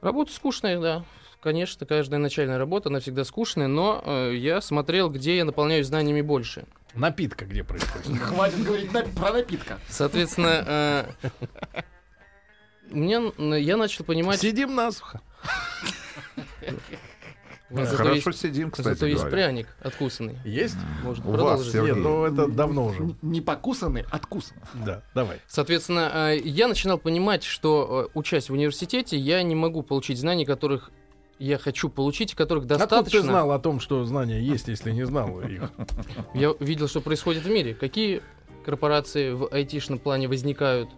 Работа 0.00 0.32
скучная, 0.32 0.80
да. 0.80 1.04
Конечно, 1.40 1.86
каждая 1.86 2.20
начальная 2.20 2.58
работа, 2.58 2.90
она 2.90 3.00
всегда 3.00 3.24
скучная, 3.24 3.66
но 3.66 4.02
э, 4.04 4.34
я 4.36 4.60
смотрел, 4.60 5.08
где 5.08 5.38
я 5.38 5.44
наполняюсь 5.46 5.86
знаниями 5.86 6.20
больше. 6.20 6.64
Напитка 6.94 7.46
где 7.46 7.64
происходит? 7.64 8.18
Хватит 8.20 8.62
говорить 8.62 8.92
на- 8.92 9.04
про 9.04 9.32
напитка. 9.32 9.78
Соответственно, 9.88 10.64
э, 10.66 11.04
мне, 12.90 13.32
я 13.58 13.76
начал 13.78 14.04
понимать... 14.04 14.40
Сидим 14.40 14.74
насухо. 14.74 15.22
вас 17.70 17.88
зато 17.90 17.96
Хорошо 18.02 18.30
есть- 18.30 18.40
сидим, 18.42 18.70
кстати 18.70 18.88
Зато 18.88 19.06
есть 19.06 19.30
пряник 19.30 19.68
откусанный. 19.80 20.36
Есть? 20.44 20.76
Может, 21.04 21.24
У 21.24 21.28
вас, 21.30 21.36
продолжить? 21.40 21.72
Сергей. 21.72 21.94
Нет, 21.94 22.02
ну 22.02 22.24
это 22.24 22.48
давно 22.48 22.86
уже. 22.86 23.14
Не 23.22 23.40
покусанный, 23.40 24.04
откусан. 24.10 24.58
Да, 24.74 25.02
давай. 25.14 25.40
Соответственно, 25.46 26.10
э, 26.32 26.38
я 26.44 26.68
начинал 26.68 26.98
понимать, 26.98 27.44
что, 27.44 28.08
э, 28.08 28.18
учась 28.18 28.50
в 28.50 28.52
университете, 28.52 29.16
я 29.16 29.42
не 29.42 29.54
могу 29.54 29.82
получить 29.82 30.18
знаний, 30.18 30.44
которых 30.44 30.90
я 31.40 31.58
хочу 31.58 31.88
получить, 31.88 32.34
которых 32.34 32.64
Откуда 32.64 32.78
достаточно. 32.78 33.20
ты 33.20 33.26
знал 33.26 33.50
о 33.52 33.58
том, 33.58 33.80
что 33.80 34.04
знания 34.04 34.40
есть, 34.40 34.68
если 34.68 34.92
не 34.92 35.04
знал 35.06 35.40
их? 35.40 35.62
Я 36.34 36.54
видел, 36.60 36.86
что 36.86 37.00
происходит 37.00 37.44
в 37.44 37.50
мире. 37.50 37.74
Какие 37.74 38.20
корпорации 38.64 39.32
в 39.32 39.48
айтишном 39.50 39.98
плане 39.98 40.28
возникают, 40.28 40.90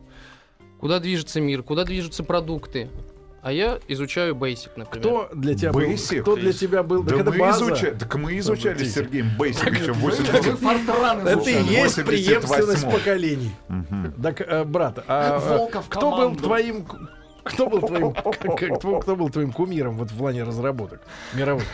куда 0.81 0.98
движется 0.98 1.40
мир, 1.40 1.62
куда 1.62 1.85
движутся 1.85 2.24
продукты. 2.24 2.90
А 3.40 3.51
я 3.52 3.81
изучаю 3.89 4.36
Basic, 4.36 4.70
например. 4.77 5.01
Кто 5.01 5.28
для 5.35 5.55
тебя 5.56 5.73
был? 5.73 5.81
Basic? 5.81 6.20
Кто 6.23 6.36
для 6.36 6.52
тебя 6.52 6.82
был? 6.85 7.02
Да 7.02 7.10
Так 7.10 7.20
это 7.23 7.31
мы, 7.32 7.39
база. 7.39 7.64
изуча- 7.64 7.90
так 7.98 8.14
мы 8.14 8.39
изучали 8.39 8.85
с. 8.85 8.94
Сергеем 8.94 9.31
Basic 9.36 9.81
еще 9.81 9.93
в 9.93 9.97
Вы 10.01 10.10
80 10.10 10.59
фортраны 10.60 11.28
Это 11.28 11.51
и 11.51 11.55
есть 11.55 11.98
88-м. 11.98 12.06
преемственность 12.06 12.85
поколений. 12.90 13.51
Так, 14.23 14.40
э, 14.43 14.62
брат, 14.64 15.05
а 15.09 15.69
э, 15.73 15.81
кто 15.89 16.10
был 16.16 16.36
твоим... 16.36 16.86
Кто 17.44 17.69
был 17.69 17.81
твоим, 17.81 18.12
как- 18.12 18.39
как- 18.39 18.78
кто, 19.02 19.16
был 19.16 19.28
твоим 19.31 19.52
кумиром 19.52 19.97
вот 19.97 20.10
в 20.10 20.16
плане 20.16 20.43
разработок 20.44 21.01
мировых? 21.35 21.64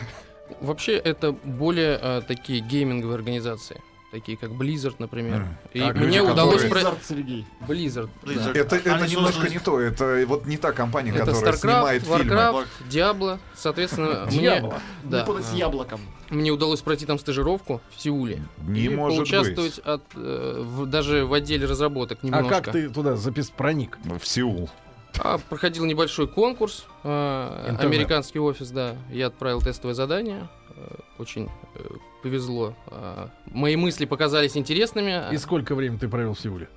Вообще, 0.61 0.93
это 0.93 1.31
более 1.31 1.99
э, 2.01 2.21
такие 2.27 2.59
гейминговые 2.61 3.15
организации. 3.15 3.81
Такие 4.11 4.35
как 4.39 4.49
Blizzard, 4.49 4.95
например. 4.97 5.41
Мгм. 5.41 5.57
И 5.73 5.79
Так, 5.81 5.95
мне 5.97 6.05
люди, 6.07 6.19
удалось... 6.31 6.63
которые- 6.63 6.83
Blizzard, 6.87 6.97
Сергей. 7.07 7.45
Blizzard. 7.67 8.09
да. 8.23 8.31
Blizzard. 8.31 8.57
Это, 8.57 8.75
это 8.77 8.95
Они 8.95 9.13
немножко 9.13 9.47
не 9.47 9.59
то, 9.59 9.79
это 9.79 10.23
вот 10.27 10.47
не 10.47 10.57
та 10.57 10.71
компания, 10.71 11.11
Это 11.11 11.25
которая 11.27 11.53
StarCraft, 11.53 11.57
снимает 11.59 12.03
фильмы. 12.03 12.33
Warcraft, 12.33 12.65
Diablo. 12.89 13.39
Соответственно, 13.55 14.25
мне, 14.31 14.39
Диабло. 14.39 14.79
да, 15.03 15.25
Не 15.27 15.43
с 15.43 15.53
яблоком. 15.53 16.01
мне 16.31 16.49
удалось 16.49 16.81
пройти 16.81 17.05
там 17.05 17.19
стажировку 17.19 17.81
в 17.95 18.01
Сеуле. 18.01 18.41
Не 18.67 18.85
и 18.85 18.89
может 18.89 19.19
поучаствовать 19.19 19.75
быть. 19.75 19.85
от, 19.85 20.01
э, 20.15 20.63
в- 20.65 20.87
даже 20.87 21.27
в 21.27 21.33
отделе 21.33 21.67
разработок 21.67 22.17
А 22.23 22.25
немножко. 22.25 22.61
как 22.63 22.71
ты 22.73 22.89
туда 22.89 23.15
запис 23.15 23.51
проник? 23.51 23.99
В 24.19 24.25
Сеул. 24.25 24.71
А, 25.17 25.37
проходил 25.37 25.85
небольшой 25.85 26.27
конкурс, 26.27 26.85
э, 27.03 27.75
американский 27.79 28.39
офис, 28.39 28.69
да. 28.71 28.95
Я 29.11 29.27
отправил 29.27 29.61
тестовое 29.61 29.93
задание. 29.93 30.47
э, 30.75 30.95
Очень 31.17 31.49
э, 31.75 31.79
повезло. 32.23 32.73
А, 32.87 33.29
Мои 33.47 33.75
мысли 33.75 34.05
показались 34.05 34.55
интересными. 34.55 35.33
И 35.33 35.37
сколько 35.37 35.75
времени 35.75 35.97
ты 35.97 36.07
провел 36.07 36.33
в 36.35 36.39
Сеуле? 36.39 36.69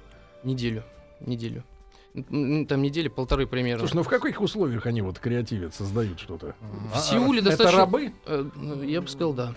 Неделю. 0.42 0.82
Неделю. 1.20 1.62
Там 2.14 2.82
недели 2.82 3.08
полторы 3.08 3.46
примерно. 3.46 3.80
Слушай, 3.80 3.96
ну 3.96 4.02
в 4.02 4.08
каких 4.08 4.40
условиях 4.40 4.86
они 4.86 5.00
вот 5.02 5.18
креативят, 5.18 5.74
создают 5.74 6.18
что-то? 6.20 6.54
В 6.92 6.98
Сеуле 6.98 7.40
Это 7.40 7.50
достаточно... 7.50 7.78
рабы? 7.78 8.12
Э, 8.26 8.44
Я 8.84 9.00
бы 9.02 9.08
сказал, 9.08 9.32
да. 9.34 9.54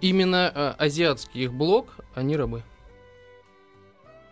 Именно 0.00 0.72
азиатский 0.78 1.44
их 1.44 1.52
блок, 1.52 1.96
они 2.14 2.36
рабы. 2.36 2.62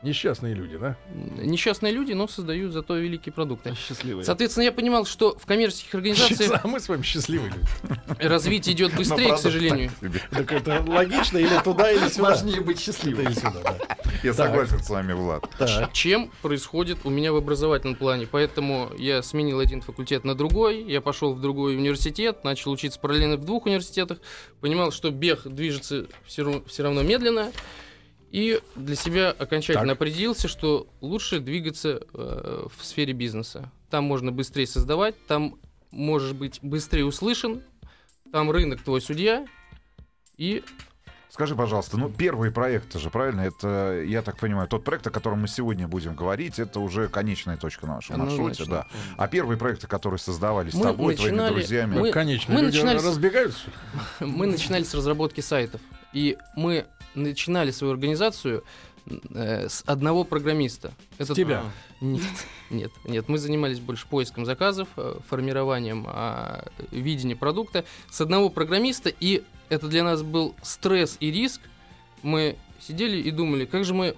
Несчастные 0.07 0.55
люди, 0.55 0.77
да? 0.77 0.97
Несчастные 1.12 1.93
люди, 1.93 2.12
но 2.12 2.28
создают 2.28 2.73
зато 2.73 2.95
великие 2.97 3.33
продукты. 3.33 3.74
Счастливые. 3.89 4.24
Соответственно, 4.24 4.65
я 4.65 4.73
понимал, 4.73 5.05
что 5.05 5.37
в 5.37 5.47
коммерческих 5.47 5.95
организациях 5.95 6.61
А 6.65 6.69
мы 6.69 6.78
с 6.78 6.89
вами 6.89 7.03
счастливые 7.03 7.51
люди. 7.51 8.24
развитие 8.24 8.74
идет 8.77 8.93
Но, 8.93 8.99
быстрее, 8.99 9.35
к 9.35 9.39
сожалению. 9.39 9.91
так 10.31 10.53
это 10.53 10.85
логично 10.87 11.39
или 11.39 11.59
туда, 11.65 11.91
или 11.91 12.09
сюда? 12.09 12.31
Важнее 12.31 12.61
быть 12.61 12.81
счастливым. 12.81 13.27
или 13.27 13.33
сюда, 13.35 13.61
да. 13.65 13.78
Я 14.23 14.33
согласен 14.33 14.78
с 14.78 14.89
вами, 14.89 15.12
Влад. 15.12 15.45
Чем 15.93 16.31
происходит 16.41 16.99
у 17.05 17.11
меня 17.11 17.33
в 17.33 17.37
образовательном 17.37 17.97
плане. 17.97 18.28
Поэтому 18.31 18.91
я 18.97 19.23
сменил 19.23 19.59
один 19.59 19.81
факультет 19.81 20.24
на 20.24 20.35
другой, 20.37 20.85
я 20.85 21.01
пошел 21.01 21.35
в 21.35 21.41
другой 21.41 21.77
университет, 21.77 22.45
начал 22.45 22.70
учиться 22.70 23.01
параллельно 23.01 23.37
в 23.37 23.45
двух 23.45 23.66
университетах, 23.66 24.19
понимал, 24.61 24.93
что 24.93 25.11
бег 25.11 25.43
движется 25.45 26.07
все, 26.27 26.62
равно 26.78 27.03
медленно, 27.03 27.51
и 28.31 28.61
для 28.74 28.97
себя 28.97 29.31
окончательно 29.31 29.89
Так. 29.89 29.97
определился, 29.97 30.48
что 30.48 30.86
лучше 31.01 31.40
двигаться 31.40 32.01
э, 32.12 32.66
в 32.77 32.85
сфере 32.85 33.12
бизнеса. 33.12 33.70
Там 33.90 34.05
можно 34.05 34.32
быстрее 34.32 34.66
создавать, 34.66 35.15
там 35.27 35.59
можешь 35.90 36.32
быть 36.32 36.59
быстрее 36.62 37.05
услышан, 37.05 37.62
там 38.32 38.51
рынок 38.51 38.82
твой 38.82 39.01
судья, 39.01 39.47
и 40.36 40.62
Скажи, 41.28 41.55
пожалуйста, 41.55 41.98
ну 41.98 42.09
первый 42.09 42.51
проект 42.51 42.98
же, 42.98 43.11
правильно? 43.11 43.43
Это, 43.43 44.03
я 44.07 44.23
так 44.23 44.39
понимаю, 44.39 44.69
тот 44.69 44.85
проект, 44.85 45.07
о 45.07 45.11
котором 45.11 45.40
мы 45.43 45.48
сегодня 45.48 45.86
будем 45.86 46.15
говорить, 46.15 46.59
это 46.59 46.81
уже 46.81 47.09
конечная 47.09 47.59
точка 47.59 47.86
на 47.86 47.97
нашем 47.97 48.20
маршруте, 48.20 48.62
Однозначно. 48.62 48.89
да. 48.90 49.15
А 49.19 49.28
первые 49.28 49.59
проекты, 49.59 49.86
которые 49.86 50.19
создавались 50.19 50.73
с 50.73 50.77
Мы 50.77 50.82
тобой, 50.85 51.15
твоими 51.15 51.32
начинали- 51.32 51.53
друзьями, 51.55 51.98
мы- 52.01 52.11
Конечно, 52.11 52.55
мы 52.55 52.62
люди 52.62 52.77
начинали 52.77 52.98
с- 52.98 53.05
разбегаются. 53.05 53.61
мы 54.20 54.47
начинали 54.47 54.82
с 54.85 54.94
разработки 54.94 55.43
сайтов. 55.43 55.82
И 56.15 56.39
мы 56.55 56.86
начинали 57.17 57.71
свою 57.71 57.93
организацию 57.93 58.65
э, 59.07 59.69
с 59.69 59.83
одного 59.87 60.25
программиста. 60.25 60.95
С 61.19 61.35
тебя? 61.35 61.65
Нет, 62.01 62.23
нет, 62.71 62.93
нет. 63.05 63.29
Мы 63.29 63.39
занимались 63.39 63.81
больше 63.81 64.07
поиском 64.07 64.45
заказов, 64.45 64.89
э, 64.97 65.19
формированием 65.29 66.07
а, 66.09 66.67
видения 66.91 67.37
продукта 67.37 67.85
с 68.11 68.21
одного 68.21 68.51
программиста, 68.51 69.09
и 69.09 69.43
это 69.69 69.89
для 69.89 70.05
нас 70.05 70.23
был 70.23 70.55
стресс 70.63 71.17
и 71.21 71.31
риск. 71.31 71.61
Мы 72.23 72.57
сидели 72.81 73.17
и 73.17 73.31
думали, 73.31 73.65
как 73.65 73.85
же 73.85 73.95
мы 73.95 74.17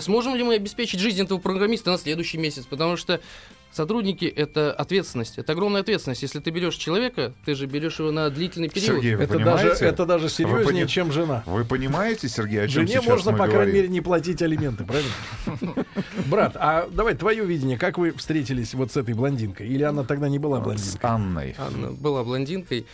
сможем 0.00 0.36
ли 0.36 0.44
мы 0.44 0.54
обеспечить 0.54 1.00
жизнь 1.00 1.20
этого 1.22 1.38
программиста 1.38 1.90
на 1.90 1.98
следующий 1.98 2.38
месяц, 2.38 2.64
потому 2.64 2.96
что 2.96 3.20
Сотрудники 3.72 4.24
это 4.24 4.72
ответственность, 4.72 5.38
это 5.38 5.52
огромная 5.52 5.82
ответственность. 5.82 6.22
Если 6.22 6.40
ты 6.40 6.50
берешь 6.50 6.74
человека, 6.74 7.32
ты 7.44 7.54
же 7.54 7.66
берешь 7.66 8.00
его 8.00 8.10
на 8.10 8.28
длительный 8.28 8.68
период. 8.68 8.96
Сергей, 8.96 9.14
вы 9.14 9.22
Это 9.24 9.34
понимаете? 9.34 9.68
даже, 9.68 9.84
это 9.84 10.06
даже 10.06 10.28
серьезнее, 10.28 10.64
пони- 10.64 10.86
чем 10.86 11.12
жена. 11.12 11.44
Вы 11.46 11.64
понимаете, 11.64 12.28
Сергей, 12.28 12.62
о 12.64 12.66
чем 12.66 12.82
Жене 12.86 12.94
сейчас 13.00 13.06
можно, 13.06 13.30
мы 13.30 13.38
по 13.38 13.44
крайней 13.44 13.54
говорим? 13.54 13.74
мере, 13.74 13.88
не 13.88 14.00
платить 14.00 14.42
алименты, 14.42 14.84
правильно? 14.84 15.12
Брат, 16.26 16.56
а 16.56 16.88
давай 16.90 17.14
твое 17.14 17.44
видение, 17.44 17.78
как 17.78 17.96
вы 17.96 18.10
встретились 18.12 18.74
вот 18.74 18.90
с 18.90 18.96
этой 18.96 19.14
блондинкой? 19.14 19.68
Или 19.68 19.84
она 19.84 20.02
тогда 20.02 20.28
не 20.28 20.40
была 20.40 20.58
С 20.60 20.64
блондинкой? 20.64 21.10
Анной. 21.10 21.54
Она 21.56 21.90
была 21.90 22.24
блондинкой. 22.24 22.86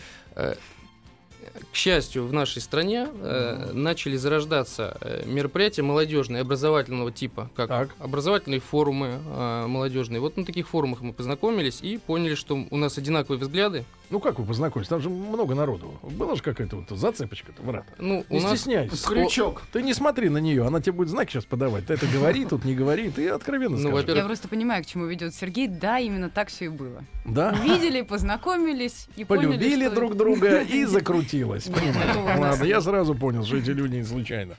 К 1.72 1.76
счастью, 1.76 2.26
в 2.26 2.32
нашей 2.32 2.60
стране 2.62 3.08
э, 3.12 3.70
начали 3.72 4.16
зарождаться 4.16 4.96
э, 5.00 5.24
мероприятия 5.26 5.82
молодежные, 5.82 6.42
образовательного 6.42 7.12
типа, 7.12 7.50
как 7.54 7.68
Так. 7.68 7.90
образовательные 7.98 8.60
форумы 8.60 9.20
э, 9.24 9.66
молодежные. 9.66 10.20
Вот 10.20 10.36
на 10.36 10.44
таких 10.44 10.68
форумах 10.68 11.00
мы 11.00 11.12
познакомились 11.12 11.80
и 11.82 11.98
поняли, 11.98 12.34
что 12.34 12.64
у 12.70 12.76
нас 12.76 12.98
одинаковые 12.98 13.38
взгляды. 13.38 13.84
Ну 14.10 14.20
как 14.20 14.38
вы 14.38 14.44
познакомились? 14.44 14.88
Там 14.88 15.00
же 15.00 15.10
много 15.10 15.54
народу. 15.54 15.98
Была 16.02 16.36
же 16.36 16.42
какая-то 16.42 16.76
вот 16.76 16.98
зацепочка-то, 16.98 17.62
брат. 17.62 17.84
Ну, 17.98 18.24
Не 18.30 18.38
у 18.38 18.42
нас 18.42 18.52
стесняйся. 18.52 19.06
Крючок. 19.08 19.62
Ты 19.72 19.82
не 19.82 19.94
смотри 19.94 20.28
на 20.28 20.38
нее, 20.38 20.64
она 20.66 20.80
тебе 20.80 20.92
будет 20.92 21.08
знаки 21.08 21.32
сейчас 21.32 21.44
подавать. 21.44 21.86
Ты 21.86 21.94
это 21.94 22.06
говори, 22.06 22.44
тут 22.44 22.64
не 22.64 22.74
говори, 22.74 23.10
ты 23.10 23.28
откровенно 23.28 23.76
Ну, 23.76 23.90
скажи. 23.98 24.16
Я 24.16 24.24
просто 24.24 24.48
понимаю, 24.48 24.84
к 24.84 24.86
чему 24.86 25.06
ведет 25.06 25.34
Сергей. 25.34 25.66
Да, 25.68 25.98
именно 25.98 26.30
так 26.30 26.48
все 26.48 26.66
и 26.66 26.68
было. 26.68 27.02
Да? 27.24 27.52
Увидели, 27.60 28.02
познакомились 28.02 29.08
и 29.16 29.24
поняли, 29.24 29.46
Полюбили 29.46 29.86
что- 29.86 29.94
друг 29.94 30.16
друга 30.16 30.60
и 30.62 30.84
закрутилось. 30.84 31.68
Ладно, 31.68 32.64
я 32.64 32.80
сразу 32.80 33.14
понял, 33.14 33.44
что 33.44 33.56
эти 33.56 33.70
люди 33.70 33.96
не 33.96 34.04
случайно. 34.04 34.54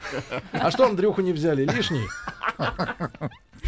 А 0.51 0.71
что 0.71 0.85
Андрюху 0.87 1.21
не 1.21 1.31
взяли? 1.33 1.63
Лишний? 1.65 2.03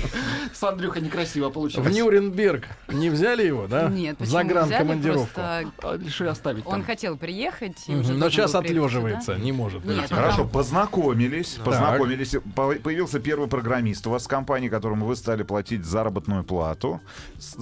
С 0.54 0.64
Андрюха 0.64 1.00
некрасиво 1.00 1.50
получилось. 1.50 1.88
В 1.88 1.92
Нюрнберг 1.92 2.66
не 2.90 3.10
взяли 3.10 3.46
его, 3.46 3.68
да? 3.68 3.88
Нет, 3.90 4.18
почему 4.18 4.32
За 4.32 4.38
взяли? 4.40 4.54
гран-командировку. 4.54 5.30
Просто 5.34 5.72
А, 5.84 5.98
Решили 5.98 6.28
оставить 6.28 6.66
он 6.66 6.84
хотел 6.84 7.18
приехать. 7.18 7.78
Но 7.88 8.30
сейчас 8.30 8.56
отлеживается, 8.56 9.34
сюда. 9.34 9.38
не 9.40 9.52
может. 9.52 9.84
Ну, 9.86 9.94
Хорошо, 10.10 10.38
там- 10.38 10.50
познакомились, 10.50 11.58
познакомились. 11.64 12.36
По- 12.56 12.74
Появился 12.76 13.20
первый 13.20 13.48
программист 13.48 14.06
у 14.08 14.12
вас 14.12 14.24
с 14.24 14.28
компанией, 14.28 14.70
которому 14.70 15.06
вы 15.06 15.16
стали 15.16 15.44
платить 15.44 15.86
заработную 15.86 16.44
плату. 16.44 17.02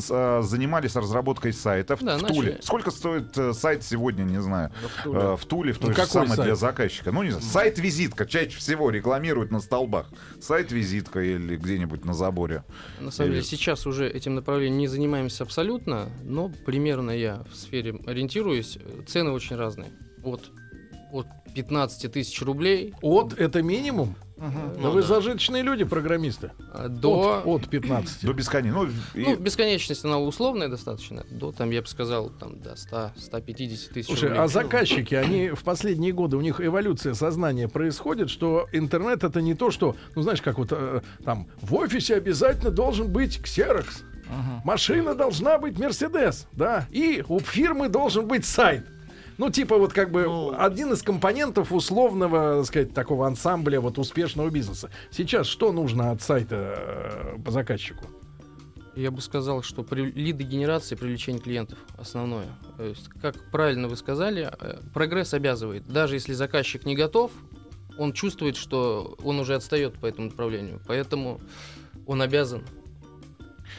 А, 0.10 0.42
занимались 0.42 0.96
разработкой 0.96 1.54
сайтов 1.54 2.02
Да, 2.02 2.18
в 2.18 2.22
начали. 2.24 2.36
Туле. 2.36 2.60
Сколько 2.62 2.92
стоит 2.92 3.38
э, 3.38 3.54
сайт 3.54 3.84
сегодня, 3.84 4.24
не 4.24 4.42
знаю, 4.42 4.72
в 5.00 5.04
Туле. 5.04 5.20
э, 5.20 5.36
в 5.38 5.46
Туле, 5.46 5.74
в 5.74 5.78
той 5.80 5.90
Ну, 5.90 5.96
же 5.96 6.06
самой 6.06 6.28
сайт? 6.30 6.44
для 6.44 6.56
заказчика? 6.56 7.12
Ну, 7.12 7.24
не 7.24 7.30
знаю, 7.32 7.44
сайт-визитка 7.46 8.26
чаще 8.26 8.58
всего 8.58 8.90
рекламируют 8.90 9.52
на 9.52 9.60
столбах. 9.60 10.08
Сайт-визитка 10.42 11.20
или 11.22 11.56
где-нибудь 11.58 12.06
на 12.06 12.14
заборе. 12.28 12.64
На 13.00 13.12
самом 13.12 13.32
деле 13.32 13.44
сейчас 13.44 13.88
уже 13.88 14.10
этим 14.10 14.36
направлением 14.36 14.78
не 14.78 14.88
занимаемся 14.88 15.44
абсолютно, 15.44 16.10
но 16.24 16.52
примерно 16.66 17.12
я 17.12 17.44
в 17.50 17.56
сфере 17.56 17.96
ориентируюсь. 18.06 18.78
Цены 19.08 19.32
очень 19.32 19.56
разные. 19.56 19.92
От, 20.24 20.52
от 21.14 21.28
15 21.54 22.12
тысяч 22.12 22.42
рублей 22.42 22.94
От 23.02 23.34
это 23.34 23.62
минимум? 23.62 24.16
Мгм. 24.38 24.74
Да 24.76 24.80
Ну 24.82 24.92
вы 24.92 25.02
да. 25.02 25.08
зажиточные 25.08 25.64
люди, 25.64 25.84
программисты. 25.84 26.52
а, 26.72 26.88
до... 26.90 27.42
От, 27.44 27.64
от 27.64 27.70
15. 27.70 28.24
До 28.24 28.34
бесконечности. 28.34 28.94
Ну, 29.16 29.20
и- 29.22 29.26
Ну, 29.26 29.36
бесконечность 29.38 30.06
она 30.06 30.20
условная 30.20 30.68
достаточно. 30.70 31.26
До, 31.32 31.52
там, 31.52 31.72
я 31.72 31.82
бы 31.82 31.88
сказал, 31.88 32.30
там, 32.30 32.60
до 32.62 32.74
100-150 32.76 33.94
тысяч 33.94 34.06
Слушай, 34.06 34.30
рублей. 34.30 34.44
а 34.44 34.48
заказчики, 34.48 35.16
они 35.16 35.50
в 35.50 35.64
последние 35.64 36.12
годы, 36.14 36.38
у 36.38 36.42
них 36.42 36.62
эволюция 36.62 37.16
сознания 37.16 37.68
происходит, 37.68 38.30
что 38.30 38.68
интернет 38.74 39.24
это 39.24 39.42
не 39.42 39.56
то, 39.56 39.72
что, 39.72 39.96
ну 40.16 40.22
знаешь, 40.22 40.44
как 40.44 40.60
вот 40.60 40.68
э, 40.72 41.02
там 41.26 41.48
в 41.62 41.74
офисе 41.74 42.16
обязательно 42.18 42.70
должен 42.70 43.12
быть 43.12 43.42
ксерокс, 43.42 44.04
машина 44.64 45.16
должна 45.16 45.58
быть 45.58 45.80
Мерседес, 45.80 46.48
да, 46.52 46.86
и 46.92 47.24
у 47.28 47.40
фирмы 47.40 47.90
должен 47.90 48.28
быть 48.28 48.46
сайт. 48.46 48.86
Ну, 49.38 49.52
типа 49.52 49.78
вот 49.78 49.94
как 49.94 50.12
бы 50.12 50.56
один 50.58 50.94
из 50.94 51.04
компонентов 51.04 51.72
условного, 51.72 52.58
так 52.58 52.66
сказать, 52.66 52.94
такого 52.94 53.28
ансамбля 53.28 53.80
вот 53.80 54.00
успешного 54.00 54.50
бизнеса. 54.50 54.90
Сейчас 55.12 55.48
что 55.48 55.72
нужно 55.72 56.12
от 56.12 56.22
сайта 56.22 57.36
э, 57.36 57.42
по 57.44 57.52
заказчику? 57.52 58.06
Я 58.96 59.12
бы 59.12 59.22
сказал, 59.22 59.62
что 59.62 59.84
при 59.84 60.12
лидогенерации, 60.12 60.96
привлечение 60.96 61.40
клиентов 61.40 61.78
основное. 62.00 62.48
То 62.78 62.84
есть, 62.84 63.10
как 63.22 63.36
правильно 63.52 63.88
вы 63.88 63.96
сказали, 63.96 64.50
э, 64.60 64.80
прогресс 64.92 65.36
обязывает. 65.36 65.86
Даже 65.88 66.16
если 66.16 66.34
заказчик 66.34 66.84
не 66.84 66.96
готов, 66.96 67.32
он 68.00 68.14
чувствует, 68.14 68.56
что 68.56 69.16
он 69.24 69.40
уже 69.40 69.54
отстает 69.54 70.00
по 70.00 70.08
этому 70.08 70.30
направлению. 70.30 70.82
Поэтому 70.88 71.40
он 72.08 72.24
обязан 72.24 72.64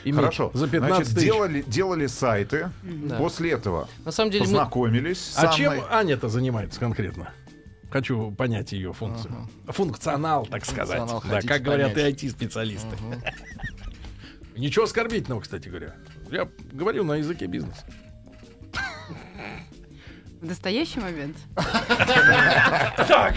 иметь. 0.05 0.17
Хорошо. 0.17 0.51
За 0.55 0.69
15 0.69 0.97
Значит, 0.97 1.15
тысяч. 1.15 1.27
делали, 1.27 1.63
делали 1.67 2.07
сайты. 2.07 2.71
Да. 2.83 3.17
После 3.19 3.53
этого 3.53 3.89
На 4.05 4.13
самом 4.13 4.31
деле 4.31 4.45
мы- 4.45 4.51
познакомились 4.51 5.19
с 5.21 5.39
А 5.39 5.49
чем 5.53 5.75
Аня-то 5.91 6.29
занимается 6.29 6.79
конкретно? 6.81 7.33
Хочу 7.91 8.31
понять 8.33 8.73
ее 8.73 8.93
функцию. 8.93 9.49
Функционал, 9.67 10.45
так 10.47 10.65
сказать. 10.67 10.99
Функционал 10.99 11.23
Да, 11.29 11.41
как 11.47 11.63
говорят 11.63 11.95
понять. 11.95 12.23
и 12.23 12.27
IT-специалисты. 12.27 12.97
Ничего 14.57 14.85
оскорбительного, 14.85 15.41
кстати 15.41 15.69
говоря. 15.69 15.95
Я 16.31 16.49
говорю 16.73 17.05
на 17.05 17.15
языке 17.17 17.47
бизнеса. 17.47 17.85
В 20.41 20.47
настоящий 20.47 21.01
момент. 21.01 21.37
Так, 23.09 23.35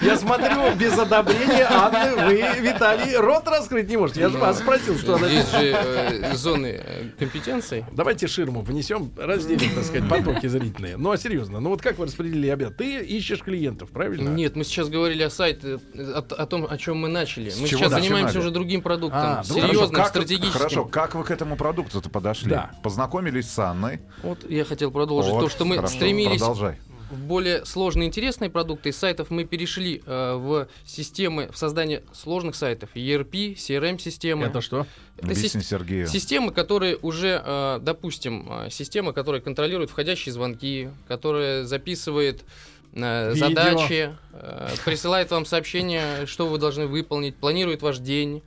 я 0.00 0.16
смотрю, 0.16 0.74
без 0.74 0.98
одобрения 0.98 1.64
Анны 1.70 2.16
вы, 2.26 2.60
Виталий, 2.60 3.16
рот 3.16 3.46
раскрыть 3.46 3.88
не 3.88 3.96
можете. 3.96 4.20
Я 4.20 4.30
же 4.30 4.38
вас 4.38 4.58
спросил, 4.58 4.98
что 4.98 5.14
она... 5.14 5.28
Есть 5.28 5.52
же 5.52 5.72
э, 5.72 6.34
зоны 6.34 6.80
э, 6.84 7.04
компетенций. 7.18 7.84
Давайте 7.92 8.26
ширму 8.26 8.62
внесем, 8.62 9.12
разделим, 9.16 9.74
так 9.76 9.84
сказать, 9.84 10.08
потоки 10.08 10.48
зрительные. 10.48 10.96
Ну, 10.96 11.12
а 11.12 11.18
серьезно, 11.18 11.60
ну 11.60 11.70
вот 11.70 11.82
как 11.82 11.98
вы 11.98 12.06
распределили 12.06 12.48
обед? 12.48 12.76
Ты 12.76 12.98
ищешь 12.98 13.42
клиентов, 13.42 13.90
правильно? 13.90 14.30
Нет, 14.30 14.56
мы 14.56 14.64
сейчас 14.64 14.88
говорили 14.88 15.22
о 15.22 15.30
сайте, 15.30 15.78
э, 15.94 16.02
о, 16.12 16.46
том, 16.46 16.66
о 16.68 16.78
чем 16.78 16.98
мы 16.98 17.08
начали. 17.08 17.52
Мы 17.60 17.68
сейчас 17.68 17.92
занимаемся 17.92 18.40
уже 18.40 18.50
другим 18.50 18.82
продуктом, 18.82 19.20
А, 19.22 19.44
серьезным, 19.44 19.70
Хорошо, 19.76 19.92
как- 19.92 20.08
стратегическим. 20.08 20.52
Хорошо, 20.58 20.84
как 20.84 21.14
вы 21.14 21.22
к 21.22 21.30
этому 21.30 21.56
продукту-то 21.56 22.10
подошли? 22.10 22.50
Да. 22.50 22.72
Познакомились 22.82 23.48
с 23.48 23.58
Анной. 23.60 24.00
Вот 24.24 24.50
я 24.50 24.64
хотел 24.64 24.90
продолжить 24.90 25.30
то, 25.32 25.48
что 25.48 25.64
мы 25.64 25.86
стремились 25.86 26.39
Продолжай. 26.40 26.78
в 27.10 27.18
более 27.18 27.64
сложные 27.64 28.06
интересные 28.08 28.50
продукты. 28.50 28.90
Из 28.90 28.96
сайтов 28.96 29.30
мы 29.30 29.44
перешли 29.44 30.00
э, 30.06 30.34
в 30.34 30.68
системы, 30.86 31.48
в 31.52 31.56
создание 31.58 32.02
сложных 32.12 32.54
сайтов. 32.54 32.90
ERP, 32.94 33.54
CRM-системы. 33.56 34.46
Это 34.46 34.60
что? 34.60 34.86
Это 35.16 35.26
Объясни 35.26 35.60
сис- 35.60 35.64
Сергею. 35.64 36.06
Системы, 36.06 36.52
которые 36.52 36.96
уже, 36.96 37.42
э, 37.44 37.78
допустим, 37.82 38.46
э, 38.48 38.70
система, 38.70 39.12
которая 39.12 39.40
контролирует 39.40 39.90
входящие 39.90 40.32
звонки, 40.32 40.90
которая 41.08 41.64
записывает 41.64 42.44
э, 42.92 43.34
задачи, 43.34 44.14
э, 44.32 44.68
присылает 44.84 45.30
вам 45.32 45.46
сообщение, 45.46 46.26
что 46.26 46.46
вы 46.46 46.58
должны 46.58 46.86
выполнить, 46.86 47.34
планирует 47.36 47.82
ваш 47.82 47.98
день, 47.98 48.42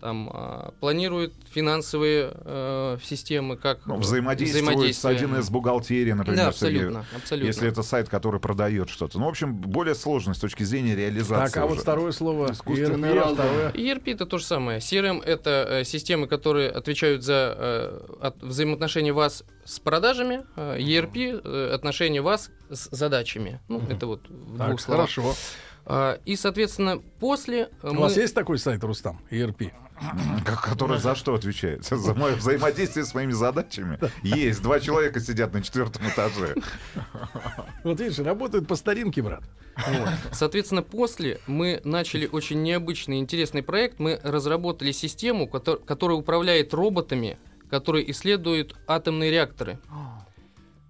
там, 0.00 0.30
э, 0.32 0.70
планирует 0.80 1.32
финансовые 1.50 2.32
э, 2.34 2.98
системы, 3.02 3.56
как 3.56 3.86
Ну, 3.86 3.96
взаимодействует 3.96 4.64
с 4.64 4.68
взаимодействие. 4.68 5.16
1С 5.40 5.50
бухгалтерией, 5.50 6.12
например, 6.14 6.46
Да, 6.46 6.52
Сергей. 6.52 6.78
абсолютно, 6.82 7.06
абсолютно. 7.16 7.46
Если 7.46 7.68
это 7.68 7.82
сайт, 7.82 8.08
который 8.08 8.40
продает 8.40 8.88
что-то. 8.90 9.18
Ну, 9.18 9.26
в 9.26 9.28
общем, 9.28 9.54
более 9.56 9.94
сложный 9.94 10.34
с 10.34 10.38
точки 10.38 10.62
зрения 10.62 10.94
реализации. 10.94 11.52
Так, 11.54 11.62
а 11.62 11.66
вот 11.66 11.72
уже. 11.74 11.80
второе 11.82 12.12
слово. 12.12 12.52
Искусственный 12.52 13.10
ERP, 13.10 13.34
второе. 13.34 13.72
ERP 13.72 14.12
это 14.12 14.26
то 14.26 14.38
же 14.38 14.44
самое. 14.44 14.78
CRM 14.80 15.22
это 15.24 15.66
э, 15.80 15.84
системы, 15.84 16.26
которые 16.26 16.70
отвечают 16.70 17.22
за 17.22 17.54
э, 17.56 18.00
от- 18.20 18.42
взаимоотношения 18.42 19.12
вас 19.12 19.44
с 19.64 19.78
продажами. 19.80 20.42
Э, 20.56 20.78
ERP 20.78 21.40
э, 21.44 21.70
отношения 21.74 22.20
вас 22.20 22.50
с 22.70 22.88
задачами. 22.90 23.60
Ну, 23.68 23.82
это 23.88 24.06
вот 24.06 24.28
в 24.28 24.58
Так, 24.58 24.68
двух 24.68 24.80
словах. 24.80 25.10
хорошо. 25.10 25.34
А, 25.88 26.18
и, 26.24 26.34
соответственно, 26.34 26.98
после 27.20 27.68
э, 27.82 27.88
У 27.90 27.94
мы- 27.94 28.00
вас 28.00 28.16
есть 28.16 28.34
такой 28.34 28.58
сайт, 28.58 28.82
Рустам? 28.82 29.20
ERP? 29.30 29.70
Который 30.44 30.98
за 30.98 31.14
что 31.14 31.34
отвечает? 31.34 31.84
За 31.90 32.14
мое 32.14 32.34
взаимодействие 32.36 33.04
с 33.04 33.14
моими 33.14 33.32
задачами? 33.32 33.98
Есть. 34.22 34.62
Два 34.62 34.78
человека 34.80 35.20
сидят 35.20 35.52
на 35.54 35.62
четвертом 35.62 36.06
этаже. 36.08 36.54
Вот 37.84 37.98
видишь, 38.00 38.18
работают 38.18 38.68
по 38.68 38.76
старинке, 38.76 39.22
брат. 39.22 39.42
Вот. 39.76 40.08
Соответственно, 40.32 40.82
после 40.82 41.40
мы 41.46 41.80
начали 41.84 42.26
очень 42.30 42.62
необычный, 42.62 43.18
интересный 43.18 43.62
проект. 43.62 43.98
Мы 43.98 44.20
разработали 44.22 44.92
систему, 44.92 45.46
котор- 45.46 45.84
которая 45.84 46.16
управляет 46.18 46.72
роботами, 46.74 47.38
которые 47.70 48.10
исследуют 48.10 48.76
атомные 48.86 49.30
реакторы. 49.30 49.78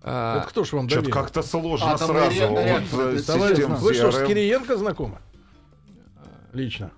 А, 0.03 0.39
Это 0.39 0.49
кто 0.49 0.65
ж 0.65 0.73
вам 0.73 0.89
Что-то 0.89 1.11
как-то 1.11 1.43
сложно 1.43 1.93
Атомные 1.93 2.31
сразу. 2.31 2.41
ре- 2.41 2.49
Вот, 2.49 2.65
реакторы, 2.65 3.19
э, 3.19 3.23
Товарищ, 3.23 3.59
вы 3.65 3.95
что, 3.95 4.13
с. 4.13 4.27
Кириенко 4.27 4.77
знакомы? 4.77 5.19
Лично. 6.53 6.93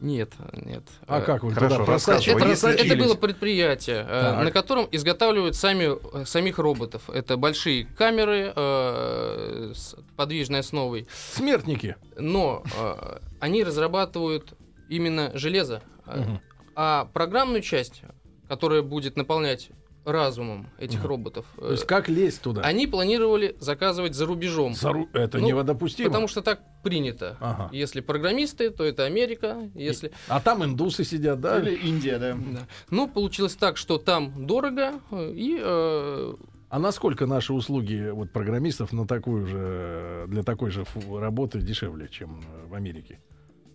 Нет, 0.00 0.32
нет. 0.52 0.82
А 1.06 1.20
Э, 1.20 1.22
как 1.22 1.42
вы 1.44 1.52
хорошо, 1.52 1.76
туда 1.78 1.92
рассказывай. 1.92 2.52
Это, 2.52 2.68
это 2.68 2.96
было 2.96 3.14
предприятие, 3.14 3.98
э, 3.98 4.06
Так. 4.08 4.44
на 4.44 4.50
котором 4.50 4.88
изготавливают 4.90 5.56
сами, 5.56 6.20
э, 6.22 6.24
самих 6.24 6.58
роботов. 6.58 7.10
Это 7.10 7.36
большие 7.36 7.84
камеры 7.84 8.52
э, 8.56 9.72
с 9.74 9.94
подвижной 10.16 10.60
основой. 10.60 11.06
Смертники. 11.34 11.96
Но 12.16 12.62
э, 12.78 13.18
они 13.40 13.62
разрабатывают 13.62 14.54
именно 14.88 15.30
железо. 15.34 15.82
Э, 16.06 16.20
Мгм. 16.20 16.40
А 16.76 17.04
программную 17.12 17.60
часть, 17.60 18.02
которая 18.48 18.80
будет 18.82 19.16
наполнять 19.16 19.68
разумом 20.04 20.68
этих 20.78 21.04
роботов, 21.04 21.46
э, 21.58 21.60
То 21.60 21.70
есть 21.72 21.84
как 21.86 22.08
лезть 22.08 22.40
туда? 22.42 22.62
они 22.62 22.86
планировали 22.86 23.56
заказывать 23.60 24.14
за 24.14 24.26
рубежом. 24.26 24.74
Зару- 24.74 25.08
Это 25.12 25.38
Ну, 25.38 25.46
недопустимо. 25.46 26.08
Потому 26.08 26.26
что 26.28 26.40
так 26.42 26.60
принято. 26.82 27.36
Ага. 27.40 27.68
Если 27.72 28.00
программисты, 28.00 28.70
то 28.70 28.84
это 28.84 29.04
Америка. 29.04 29.70
Если 29.74 30.12
А 30.28 30.40
там 30.40 30.64
индусы 30.64 31.04
сидят, 31.04 31.40
да? 31.40 31.58
Или 31.60 31.74
Индия, 31.74 32.18
да. 32.18 32.34
Да. 32.34 32.66
Ну, 32.90 33.08
получилось 33.08 33.54
так, 33.56 33.76
что 33.76 33.98
там 33.98 34.46
дорого, 34.46 34.94
э, 35.10 35.32
и 35.34 35.58
э, 35.62 36.32
А 36.70 36.78
насколько 36.78 37.26
наши 37.26 37.52
услуги 37.52 38.10
вот 38.12 38.32
программистов 38.32 38.92
на 38.92 39.06
такую 39.06 39.46
же 39.46 40.24
для 40.28 40.42
такой 40.42 40.70
же 40.70 40.84
фу- 40.84 41.18
работы 41.18 41.60
дешевле, 41.60 42.08
чем 42.08 42.40
э, 42.40 42.66
в 42.68 42.74
Америке? 42.74 43.20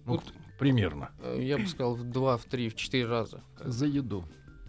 Ну, 0.06 0.14
Вот. 0.14 0.24
примерно. 0.58 1.10
э, 1.22 1.40
я 1.42 1.58
бы 1.58 1.68
сказал, 1.68 1.96
в 1.96 2.04
два, 2.04 2.38
в 2.38 2.46
три, 2.46 2.70
в 2.70 2.76
четыре 2.76 3.06
раза. 3.08 3.42
За 3.60 3.86
еду. 3.86 4.24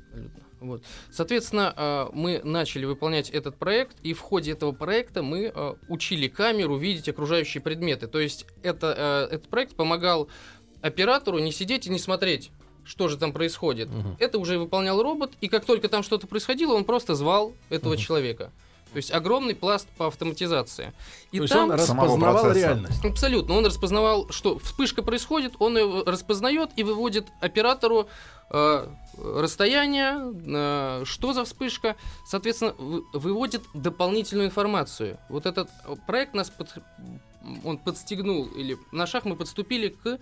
Абсолютно. 0.09 0.43
Вот. 0.61 0.83
Соответственно, 1.11 1.73
э, 1.77 2.07
мы 2.13 2.41
начали 2.43 2.85
выполнять 2.87 3.31
этот 3.31 3.57
проект, 3.57 3.97
и 4.03 4.15
в 4.15 4.21
ходе 4.21 4.53
этого 4.53 4.73
проекта 4.73 5.23
мы 5.23 5.53
э, 5.55 5.75
учили 5.89 6.29
камеру 6.29 6.77
видеть 6.77 7.09
окружающие 7.09 7.61
предметы. 7.61 8.07
То 8.07 8.19
есть 8.19 8.47
это, 8.63 9.29
э, 9.31 9.35
этот 9.35 9.49
проект 9.49 9.75
помогал 9.77 10.29
оператору 10.81 11.39
не 11.39 11.53
сидеть 11.53 11.87
и 11.87 11.91
не 11.91 11.99
смотреть, 11.99 12.51
что 12.85 13.09
же 13.09 13.19
там 13.19 13.33
происходит. 13.33 13.89
Мгм. 13.89 14.17
Это 14.19 14.39
уже 14.39 14.59
выполнял 14.59 15.03
робот, 15.03 15.33
и 15.41 15.49
как 15.49 15.65
только 15.65 15.89
там 15.89 16.03
что-то 16.03 16.27
происходило, 16.27 16.75
он 16.75 16.85
просто 16.85 17.15
звал 17.15 17.55
этого 17.69 17.95
Мгм. 17.95 18.01
человека. 18.01 18.53
То 18.97 18.99
есть 18.99 19.13
огромный 19.13 19.55
пласт 19.55 19.87
по 19.99 20.07
автоматизации. 20.07 20.95
И 21.31 21.37
То 21.37 21.43
есть 21.43 21.53
там 21.53 21.71
он 21.71 21.79
Самого 21.79 22.07
распознавал 22.07 22.53
реальность. 22.55 23.05
Абсолютно. 23.05 23.55
Он 23.55 23.67
распознавал, 23.67 24.31
что 24.31 24.59
вспышка 24.59 25.03
происходит, 25.03 25.53
он 25.59 25.77
ее 25.77 26.03
распознает 26.07 26.71
и 26.77 26.83
выводит 26.83 27.27
оператору 27.43 28.09
э, 28.49 28.89
расстояние, 29.23 30.17
э, 30.47 31.05
что 31.05 31.35
за 31.35 31.45
вспышка, 31.45 31.95
соответственно, 32.27 32.73
вы- 32.79 33.05
выводит 33.13 33.65
дополнительную 33.75 34.47
информацию. 34.47 35.19
Вот 35.29 35.45
этот 35.45 35.69
э, 35.85 35.95
проект 36.07 36.33
нас 36.33 36.49
под- 36.49 36.73
он 37.65 37.77
подстегнул, 37.77 38.47
или 38.47 38.79
на 38.93 39.07
шаг 39.07 39.27
мы 39.27 39.37
подступили 39.37 39.89
к 39.91 40.19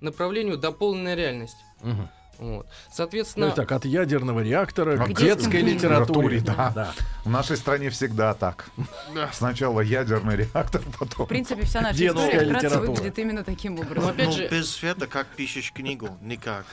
направлению 0.00 0.58
дополненная 0.58 1.16
реальность. 1.16 1.56
Мгм. 1.82 2.08
Вот. 2.42 2.66
Ну, 2.66 2.72
Соответственно, 2.92 3.52
итак, 3.54 3.70
от 3.72 3.84
ядерного 3.84 4.40
реактора 4.40 4.96
к 4.96 5.14
к 5.14 5.18
детской 5.20 5.62
литературе. 5.62 6.38
литературе, 6.38 6.40
да. 6.40 6.72
да. 6.74 6.92
В 7.24 7.30
нашей 7.30 7.56
стране 7.56 7.88
всегда 7.90 8.34
так. 8.34 8.66
Сначала 9.32 9.80
ядерный 9.80 10.36
реактор, 10.36 10.82
потом... 10.98 11.26
В 11.26 11.28
принципе, 11.28 11.62
вся 11.62 11.80
наша 11.80 11.98
Детская 11.98 12.44
литература. 12.44 12.90
выглядит 12.90 13.18
именно 13.18 13.44
таким 13.44 13.76
но 13.76 13.82
образом. 13.82 14.10
опять 14.10 14.26
Ну, 14.26 14.32
же, 14.32 14.48
без 14.48 14.70
света 14.70 15.06
как 15.06 15.28
пишешь 15.28 15.72
книгу? 15.72 16.08
Никак. 16.20 16.66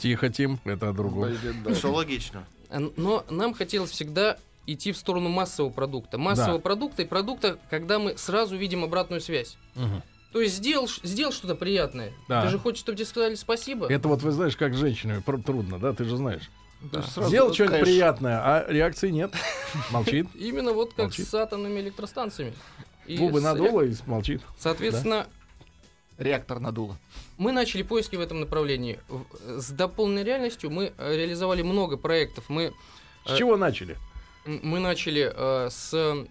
Тихо, 0.00 0.28
Тим, 0.28 0.60
это 0.64 0.90
о 0.90 0.92
другом. 0.92 1.30
Все 1.74 1.90
логично. 1.90 2.44
А, 2.70 2.78
Но 2.96 3.24
нам 3.30 3.54
хотелось 3.54 3.90
всегда 3.90 4.36
идти 4.66 4.92
в 4.92 4.96
сторону 4.96 5.28
массового 5.28 5.72
продукта. 5.72 6.18
Массового 6.18 6.58
Да. 6.58 6.62
продукта 6.62 7.02
и 7.02 7.06
продукта, 7.06 7.58
когда 7.70 7.98
мы 7.98 8.16
сразу 8.16 8.56
видим 8.56 8.84
обратную 8.84 9.20
связь. 9.20 9.56
Мгм. 9.74 10.02
То 10.32 10.40
есть 10.40 10.56
сделал, 10.56 10.88
сделал 11.02 11.32
что-то 11.32 11.54
приятное. 11.54 12.12
Да. 12.28 12.42
Ты 12.42 12.48
же 12.48 12.58
хочешь, 12.58 12.80
чтобы 12.80 12.96
тебе 12.96 13.06
сказали 13.06 13.34
спасибо. 13.34 13.86
Это 13.86 14.08
вот 14.08 14.22
вы 14.22 14.30
знаешь, 14.30 14.56
как 14.56 14.74
с 14.74 14.78
женщинами 14.78 15.22
трудно, 15.42 15.78
да, 15.78 15.92
ты 15.92 16.04
же 16.04 16.16
знаешь. 16.16 16.50
Да. 16.80 17.02
Сделал 17.02 17.52
что-нибудь 17.52 17.80
приятное, 17.80 18.40
а 18.42 18.66
реакции 18.68 19.10
нет. 19.10 19.32
Молчит. 19.90 20.26
Именно 20.34 20.72
вот 20.72 20.90
как 20.90 21.06
Молчит. 21.06 21.28
с 21.28 21.34
атомными 21.34 21.80
электростанциями. 21.80 22.54
И 23.06 23.16
Губы 23.18 23.40
с 23.40 23.42
надуло 23.42 23.82
и 23.82 23.94
молчит. 24.06 24.42
Соответственно, 24.58 25.26
Реактор 26.18 26.60
надуло. 26.60 26.96
мы 27.36 27.52
начали 27.52 27.82
поиски 27.82 28.16
в 28.16 28.20
этом 28.20 28.40
направлении. 28.40 28.98
С 29.44 29.70
дополненной 29.70 30.24
реальностью 30.24 30.70
мы 30.70 30.92
э, 30.96 31.16
реализовали 31.16 31.62
много 31.62 31.96
проектов. 31.96 32.44
Мы, 32.48 32.72
С 33.26 33.32
э, 33.32 33.38
чего 33.38 33.56
начали? 33.56 33.96
мы 34.44 34.78
начали 34.78 35.32
э, 35.34 35.68
с 35.70 36.26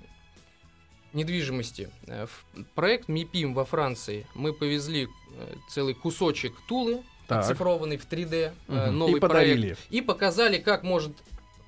недвижимости. 1.14 1.90
Э, 2.08 2.26
в 2.28 2.64
проект 2.76 3.08
МИПИМ 3.08 3.54
во 3.54 3.66
Франции 3.66 4.26
мы 4.36 4.54
повезли 4.54 5.08
э, 5.38 5.54
целый 5.70 5.94
кусочек 5.94 6.54
Тулы, 6.68 7.02
Так. 7.28 7.44
оцифрованный 7.46 7.98
в 7.98 8.06
3D, 8.08 8.54
э, 8.68 8.88
Мгм. 8.88 8.98
новый 9.00 9.18
И 9.18 9.20
подарили. 9.20 9.62
проект. 9.74 9.82
И 9.90 10.02
показали, 10.02 10.58
как 10.58 10.84
может 10.84 11.12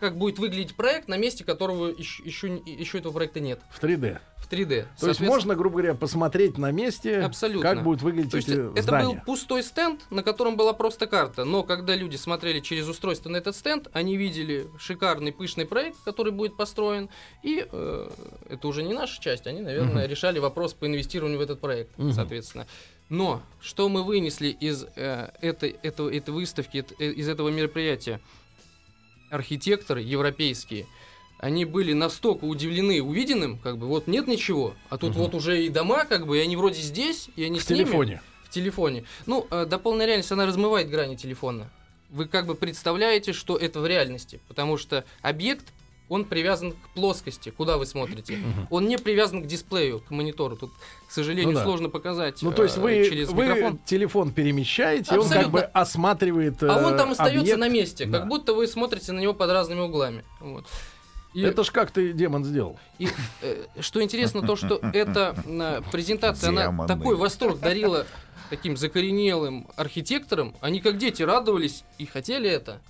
как 0.03 0.17
будет 0.17 0.38
выглядеть 0.38 0.75
проект 0.75 1.07
на 1.07 1.15
месте, 1.17 1.45
которого 1.45 1.88
еще, 1.88 2.21
еще, 2.23 2.61
еще 2.65 2.97
этого 2.97 3.13
проекта 3.13 3.39
нет. 3.39 3.61
В 3.71 3.81
3D. 3.81 4.19
В 4.38 4.51
3D. 4.51 4.85
То 4.99 5.07
есть 5.07 5.21
можно, 5.21 5.55
грубо 5.55 5.77
говоря, 5.77 5.93
посмотреть 5.95 6.57
на 6.57 6.71
месте, 6.71 7.21
Абсолютно. 7.21 7.69
как 7.69 7.84
будут 7.84 8.01
выглядеть 8.01 8.31
То 8.31 8.38
есть 8.38 8.49
эти 8.49 8.71
это 8.73 8.81
здания. 8.81 9.15
был 9.15 9.21
пустой 9.25 9.63
стенд, 9.63 10.01
на 10.09 10.21
котором 10.21 10.57
была 10.57 10.73
просто 10.73 11.07
карта. 11.07 11.45
Но 11.45 11.63
когда 11.63 11.95
люди 11.95 12.17
смотрели 12.17 12.59
через 12.59 12.89
устройство 12.89 13.30
на 13.30 13.38
этот 13.38 13.55
стенд, 13.55 13.88
они 13.93 14.17
видели 14.17 14.67
шикарный 14.77 15.31
пышный 15.31 15.65
проект, 15.65 15.97
который 16.03 16.34
будет 16.34 16.57
построен. 16.57 17.07
И 17.41 17.65
э, 17.71 18.09
это 18.49 18.67
уже 18.67 18.84
не 18.84 18.93
наша 18.93 19.21
часть. 19.21 19.47
Они, 19.47 19.61
наверное, 19.61 20.03
Мгм. 20.03 20.11
решали 20.11 20.39
вопрос 20.39 20.73
по 20.73 20.85
инвестированию 20.85 21.39
в 21.39 21.41
этот 21.41 21.61
проект, 21.61 21.97
Мгм. 21.97 22.11
соответственно. 22.11 22.67
Но 23.07 23.41
что 23.61 23.88
мы 23.88 24.03
вынесли 24.03 24.47
из 24.49 24.85
э, 24.97 25.30
этой, 25.41 25.69
этого, 25.84 26.13
этой 26.13 26.31
выставки, 26.31 26.84
э, 26.99 27.05
из 27.11 27.30
этого 27.30 27.47
мероприятия? 27.47 28.19
Архитекторы 29.34 30.01
европейские, 30.01 30.85
они 31.39 31.65
были 31.65 31.93
настолько 31.93 32.45
удивлены 32.45 33.01
увиденным, 33.01 33.57
как 33.57 33.77
бы 33.77 33.88
вот 33.88 34.05
нет 34.07 34.27
ничего, 34.27 34.76
а 34.89 34.97
тут 34.97 35.11
Мгм. 35.11 35.19
вот 35.23 35.35
уже 35.35 35.65
и 35.65 35.69
дома, 35.69 36.05
как 36.05 36.27
бы, 36.27 36.38
и 36.38 36.41
они 36.41 36.55
вроде 36.55 36.80
здесь, 36.81 37.30
и 37.35 37.43
они 37.43 37.60
В 37.60 37.64
с 37.64 37.69
ними. 37.69 37.80
телефоне. 37.80 38.22
В 38.43 38.49
телефоне. 38.49 39.03
Ну, 39.26 39.47
э, 39.49 39.65
дополненная 39.65 40.05
реальность, 40.05 40.31
она 40.31 40.45
размывает 40.45 40.88
грани 40.89 41.15
телефона. 41.15 41.69
Вы 42.11 42.26
как 42.26 42.45
бы 42.45 42.53
представляете, 42.53 43.34
что 43.34 43.57
это 43.57 43.80
в 43.80 43.88
реальности, 43.88 44.39
потому 44.47 44.77
что 44.77 45.03
объект, 45.23 45.65
он 46.09 46.25
привязан 46.25 46.73
к 46.73 46.89
плоскости, 46.93 47.49
куда 47.49 47.77
вы 47.77 47.85
смотрите. 47.85 48.35
Мгм. 48.38 48.67
Он 48.69 48.88
не 48.88 48.97
привязан 48.97 49.41
к 49.41 49.47
дисплею, 49.47 49.99
к 50.01 50.11
монитору. 50.11 50.55
Тут, 50.57 50.71
к 51.07 51.11
сожалению, 51.11 51.53
Ну 51.53 51.59
да. 51.59 51.63
сложно 51.63 51.89
показать 51.89 52.41
Ну, 52.41 52.51
то 52.51 52.63
есть 52.63 52.77
э, 52.77 52.81
вы, 52.81 53.05
через 53.09 53.30
вы 53.30 53.45
микрофон. 53.47 53.80
телефон 53.85 54.31
перемещаете, 54.31 55.15
и 55.15 55.17
он 55.17 55.23
как 55.23 55.38
Абсолютно. 55.38 55.51
бы 55.51 55.61
осматривает 55.73 56.61
А 56.63 56.85
он 56.85 56.93
э, 56.93 56.97
там 56.97 57.11
остается 57.11 57.39
объект. 57.41 57.59
на 57.59 57.69
месте, 57.69 58.05
Да. 58.05 58.19
как 58.19 58.27
будто 58.27 58.53
вы 58.53 58.67
смотрите 58.67 59.11
на 59.11 59.19
него 59.19 59.34
под 59.34 59.49
разными 59.51 59.80
углами. 59.80 60.23
Вот. 60.39 60.65
И- 61.34 61.41
Это 61.41 61.63
ж 61.63 61.71
как 61.71 61.89
ты, 61.89 62.13
демон, 62.13 62.43
сделал? 62.45 62.77
И 62.99 63.07
э, 63.41 63.65
что 63.80 64.03
интересно, 64.03 64.41
то, 64.45 64.55
что 64.55 64.80
эта 64.93 65.35
э, 65.45 65.81
презентация, 65.91 66.49
она 66.49 66.65
Демоны. 66.67 66.88
такой 66.88 67.15
восторг 67.15 67.59
дарила 67.59 68.05
таким 68.51 68.77
закоренелым 68.77 69.67
архитекторам. 69.75 70.55
Они 70.61 70.80
как 70.80 70.97
дети 70.99 71.23
радовались 71.23 71.85
и 71.97 72.05
хотели 72.05 72.47
это. 72.49 72.81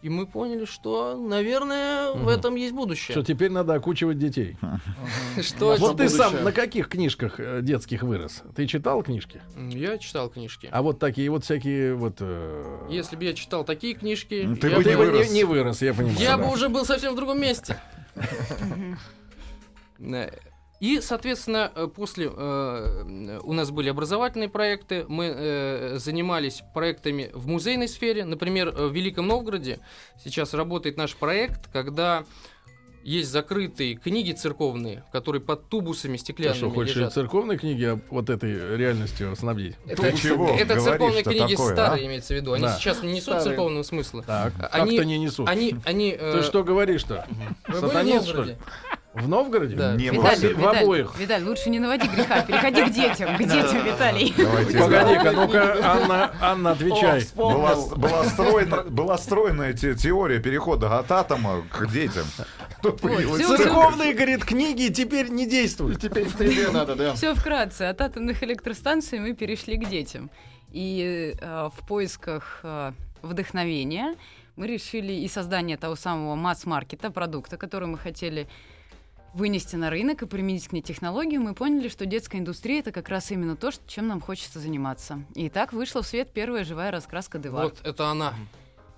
И 0.00 0.08
мы 0.08 0.26
поняли, 0.28 0.64
что, 0.64 1.16
наверное, 1.16 2.12
в 2.12 2.18
Мгм. 2.20 2.28
этом 2.28 2.54
есть 2.54 2.72
будущее. 2.72 3.12
Что 3.14 3.24
теперь 3.24 3.50
надо 3.50 3.74
окучивать 3.74 4.16
детей. 4.16 4.56
Что 5.42 5.74
вот 5.76 5.96
ты 5.96 6.08
сам 6.08 6.44
на 6.44 6.52
каких 6.52 6.88
книжках 6.88 7.40
э, 7.40 7.60
детских 7.62 8.02
вырос? 8.04 8.44
Ты 8.54 8.68
читал 8.68 9.02
книжки? 9.02 9.42
Я 9.56 9.98
читал 9.98 10.28
книжки. 10.30 10.68
А 10.70 10.82
вот 10.82 11.00
такие 11.00 11.28
вот 11.30 11.42
всякие 11.44 11.94
вот... 11.96 12.18
э, 12.20 12.86
Если 12.88 13.16
бы 13.16 13.24
я 13.24 13.34
читал 13.34 13.64
такие 13.64 13.94
книжки, 13.94 14.48
ты 14.60 14.68
я 14.68 14.76
бы 14.76 14.84
не 14.84 14.90
бы- 14.96 15.06
вырос. 15.06 15.32
не 15.32 15.42
вырос, 15.42 15.82
я 15.82 15.92
понимаю, 15.92 16.18
Я 16.20 16.38
бы 16.38 16.48
уже 16.52 16.68
был 16.68 16.84
совсем 16.84 17.14
в 17.14 17.16
другом 17.16 17.40
месте. 17.40 17.76
Э, 20.80 20.84
И, 20.84 21.00
соответственно, 21.00 21.70
э, 21.74 21.88
после 21.94 22.30
э, 22.34 23.40
у 23.42 23.52
нас 23.52 23.70
были 23.70 23.88
образовательные 23.88 24.48
проекты, 24.48 25.04
мы 25.08 25.24
э, 25.26 25.96
занимались 25.98 26.62
проектами 26.74 27.30
в 27.34 27.46
музейной 27.48 27.88
сфере. 27.88 28.24
Например, 28.24 28.68
э, 28.68 28.86
в 28.86 28.92
Великом 28.92 29.26
Новгороде 29.26 29.80
сейчас 30.22 30.54
работает 30.54 30.96
наш 30.96 31.16
проект, 31.16 31.68
когда 31.72 32.24
есть 33.04 33.30
закрытые 33.30 33.94
книги 33.94 34.32
церковные, 34.32 35.02
которые 35.12 35.40
под 35.40 35.68
тубусами 35.68 36.16
Ты 36.16 36.22
стеклянными 36.24 36.58
что, 36.58 36.70
хочешь 36.70 36.96
лежат. 36.96 37.14
церковные 37.14 37.56
книги 37.58 37.84
об 37.84 38.00
вот 38.10 38.28
этой 38.28 38.76
реальностью 38.76 39.34
снабдить? 39.34 39.76
Это, 39.86 40.06
это 40.08 40.80
церковные 40.80 41.22
книги 41.22 41.54
старые, 41.54 42.06
имеется 42.06 42.34
в 42.34 42.36
виду. 42.36 42.52
Они 42.52 42.64
а? 42.64 42.68
Да. 42.68 42.76
сейчас 42.76 43.02
не 43.02 43.12
несут 43.12 43.34
Старые. 43.34 43.44
церковного 43.44 43.82
смысла. 43.82 44.22
Так, 44.24 44.52
они, 44.72 44.96
как-то 44.96 45.04
не 45.06 45.18
несут. 45.18 45.48
Они, 45.48 45.76
они, 45.84 46.12
Ты 46.12 46.18
э, 46.18 46.42
что 46.42 46.62
говоришь-то? 46.64 47.26
Сатанист, 47.72 48.28
что 48.28 48.42
ли? 48.42 48.56
В 49.14 49.26
Новгороде? 49.28 49.74
Да. 49.74 49.94
Не 49.94 50.10
Виталий, 50.10 50.52
в, 50.52 50.56
в 50.56 50.60
Виталий, 50.60 50.82
обоих. 50.82 51.18
Виталий, 51.18 51.44
лучше 51.46 51.70
не 51.70 51.78
наводи 51.80 52.06
греха, 52.08 52.42
переходи 52.42 52.84
к 52.84 52.90
детям, 52.90 53.36
к 53.36 53.38
детям, 53.38 53.84
Виталий. 53.84 54.32
Погоди-ка, 54.36 55.32
ну-ка, 55.32 55.78
Анна, 55.82 56.34
Анна, 56.40 56.70
отвечай. 56.72 57.24
Была, 57.34 57.74
была, 57.96 58.24
стройна- 58.24 58.88
была 58.88 59.18
стройная 59.18 59.72
те- 59.72 59.94
теория 59.94 60.40
перехода 60.40 60.98
от 60.98 61.10
атома 61.10 61.62
к 61.70 61.90
детям. 61.90 62.26
Церковные, 62.82 64.12
говорит, 64.14 64.44
книги 64.44 64.92
теперь 64.92 65.28
не 65.30 65.48
действуют. 65.48 66.00
Теперь 66.00 66.24
в 66.28 66.38
3D 66.38 66.70
надо, 66.70 66.94
да. 66.94 67.14
Все 67.14 67.34
вкратце. 67.34 67.82
От 67.82 68.00
атомных 68.00 68.42
электростанций 68.42 69.18
мы 69.18 69.32
перешли 69.34 69.76
к 69.78 69.88
детям. 69.88 70.30
И 70.70 71.34
э, 71.40 71.70
в 71.74 71.86
поисках 71.86 72.60
э, 72.62 72.92
вдохновения 73.22 74.14
мы 74.56 74.66
решили 74.66 75.12
и 75.12 75.28
создание 75.28 75.76
того 75.76 75.96
самого 75.96 76.34
масс-маркета, 76.34 77.10
продукта, 77.10 77.56
который 77.56 77.88
мы 77.88 77.96
хотели 77.96 78.46
вынести 79.34 79.76
на 79.76 79.90
рынок 79.90 80.22
и 80.22 80.26
применить 80.26 80.68
к 80.68 80.72
ней 80.72 80.82
технологию, 80.82 81.40
мы 81.40 81.54
поняли, 81.54 81.88
что 81.88 82.06
детская 82.06 82.38
индустрия 82.38 82.80
это 82.80 82.92
как 82.92 83.08
раз 83.08 83.30
именно 83.30 83.56
то, 83.56 83.70
чем 83.86 84.08
нам 84.08 84.20
хочется 84.20 84.60
заниматься. 84.60 85.22
И 85.34 85.48
так 85.48 85.72
вышла 85.72 86.02
в 86.02 86.06
свет 86.06 86.30
первая 86.32 86.64
живая 86.64 86.90
раскраска 86.90 87.38
Девар. 87.38 87.64
Вот 87.64 87.80
это 87.84 88.08
она. 88.08 88.34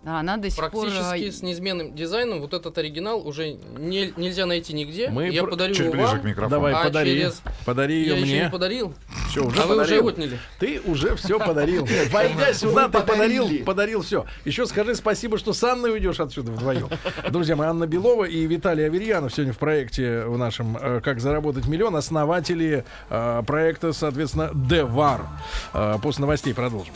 Да, 0.03 0.19
она 0.21 0.39
до 0.39 0.49
сих 0.49 0.59
пор... 0.71 0.71
Практически 0.87 1.29
э, 1.29 1.31
с 1.31 1.43
неизменным 1.43 1.95
дизайном. 1.95 2.41
Вот 2.41 2.55
этот 2.55 2.79
оригинал 2.79 3.27
уже 3.27 3.53
не- 3.53 4.15
нельзя 4.17 4.47
найти 4.47 4.73
нигде. 4.73 5.11
Мы 5.11 5.29
я 5.29 5.43
про- 5.43 5.51
подарю 5.51 5.75
Чуть 5.75 5.85
его 5.87 5.93
ближе 5.93 6.07
вам, 6.09 6.21
к 6.21 6.25
микрофону. 6.25 6.51
Давай, 6.51 6.73
а 6.73 6.85
подари. 6.85 7.11
через- 7.21 7.43
Подари 7.67 7.95
ее 7.97 8.07
я 8.07 8.17
еще 8.17 8.25
мне. 8.25 8.45
не 8.45 8.51
подарил. 8.51 8.95
Все, 9.29 9.45
уже 9.45 9.61
а 9.61 9.67
вы 9.67 9.75
уже 9.75 9.83
подарил. 9.85 10.07
отняли. 10.07 10.39
Ты 10.59 10.81
уже 10.87 11.17
все 11.17 11.39
подарил. 11.47 11.87
Войдя 12.11 12.55
сюда, 12.55 12.89
ты 12.89 13.01
подарил, 13.01 13.49
подарил 13.67 14.01
все. 14.03 14.25
Еще 14.47 14.65
скажи 14.67 14.95
спасибо, 14.95 15.37
что 15.37 15.53
с 15.53 15.63
Анной 15.63 15.93
уйдешь 15.93 16.19
отсюда 16.19 16.51
вдвоем. 16.53 16.89
Друзья 17.29 17.55
мои, 17.55 17.69
Анна 17.69 17.87
Белова 17.87 18.25
и 18.25 18.47
Виталий 18.47 18.87
Аверьянов 18.87 19.35
сегодня 19.35 19.53
в 19.53 19.59
проекте 19.59 20.23
в 20.25 20.39
нашем 20.39 20.79
э, 20.81 21.03
«Как 21.05 21.21
заработать 21.21 21.67
миллион» 21.67 21.95
основатели 21.97 22.87
э, 23.11 23.43
проекта, 23.47 23.93
соответственно, 23.93 24.51
«Девар». 24.55 25.27
Э, 25.75 25.97
После 26.03 26.23
новостей 26.23 26.55
продолжим. 26.55 26.95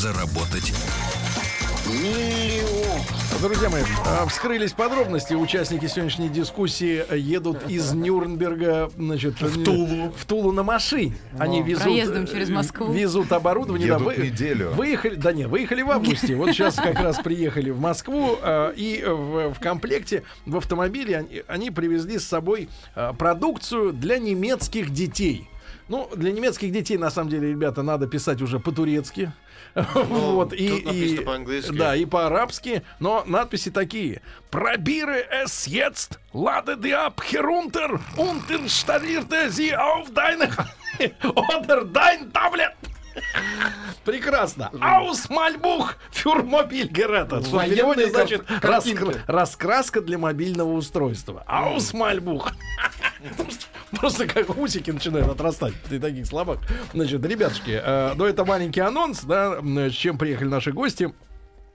Заработать 0.00 0.72
Друзья 3.42 3.68
мои, 3.68 3.82
э, 3.82 4.26
вскрылись 4.28 4.72
подробности. 4.72 5.34
Участники 5.34 5.86
сегодняшней 5.86 6.30
дискуссии 6.30 7.04
едут 7.14 7.68
из 7.68 7.92
Нюрнберга, 7.92 8.90
значит, 8.96 9.40
в 9.40 9.62
Тулу, 9.62 10.10
в 10.16 10.24
Тулу 10.24 10.52
на 10.52 10.62
машине. 10.62 11.16
Они 11.38 11.62
везут, 11.62 11.84
Проездом 11.84 12.26
через 12.26 12.48
э, 12.48 12.52
Москву. 12.52 12.92
везут 12.92 13.30
оборудование. 13.32 13.88
Едут 13.88 14.16
неделю. 14.16 14.70
Выехали, 14.70 15.16
да 15.16 15.32
не, 15.32 15.46
выехали 15.46 15.82
в 15.82 15.90
августе. 15.90 16.34
Вот 16.34 16.50
сейчас 16.52 16.76
как 16.76 16.98
раз 16.98 17.18
приехали 17.18 17.68
в 17.68 17.78
Москву 17.78 18.38
э, 18.42 18.72
и 18.76 19.04
в, 19.06 19.52
в 19.52 19.60
комплекте 19.60 20.22
в 20.46 20.56
автомобиле 20.56 21.18
они, 21.18 21.42
они 21.46 21.70
привезли 21.70 22.18
с 22.18 22.26
собой 22.26 22.70
э, 22.94 23.12
продукцию 23.18 23.92
для 23.92 24.18
немецких 24.18 24.90
детей. 24.90 25.46
Ну, 25.88 26.08
для 26.14 26.30
немецких 26.30 26.70
детей, 26.72 26.96
на 26.98 27.10
самом 27.10 27.30
деле, 27.30 27.50
ребята, 27.50 27.82
надо 27.82 28.06
писать 28.06 28.40
уже 28.40 28.60
по-турецки. 28.60 29.32
Вот, 29.74 30.52
и, 30.52 30.82
Ну, 30.84 30.92
и- 30.92 31.20
по-английски. 31.20 31.72
Да, 31.76 31.94
и 31.96 32.04
по-арабски, 32.04 32.82
но 32.98 33.22
надписи 33.26 33.70
такие. 33.70 34.20
Пробиры 34.50 35.24
es 35.44 35.66
jetzt, 35.66 36.18
lade 36.32 36.76
die 36.76 36.94
ab 36.94 37.20
herunter 37.22 38.00
und 38.16 38.50
installierte 38.50 39.50
sie 39.50 39.76
auf 39.76 40.10
deine 40.12 40.48
oder 41.24 41.84
dein 41.84 42.32
Tablet. 42.32 42.74
Прекрасно. 44.04 44.70
Аус 44.80 45.28
Мальбух 45.28 45.94
für 46.12 46.42
Mobilgeräte. 46.42 47.42
Что 47.44 47.58
в 47.58 47.64
переводе 47.68 48.08
значит 48.08 48.44
раскраска 49.26 50.00
для 50.00 50.18
мобильного 50.18 50.72
устройства. 50.72 51.44
Аус 51.46 51.92
Мальбух. 51.92 52.52
Просто 53.92 54.26
как 54.26 54.56
усики 54.56 54.90
начинают 54.90 55.28
отрастать 55.28 55.74
при 55.88 55.98
таких 55.98 56.26
словах. 56.26 56.58
Значит, 56.94 57.24
ребятушки, 57.24 57.80
э, 57.82 58.14
ну 58.14 58.24
это 58.24 58.44
маленький 58.44 58.80
анонс, 58.80 59.22
да, 59.22 59.58
с 59.60 59.92
чем 59.92 60.16
приехали 60.16 60.48
наши 60.48 60.72
гости. 60.72 61.12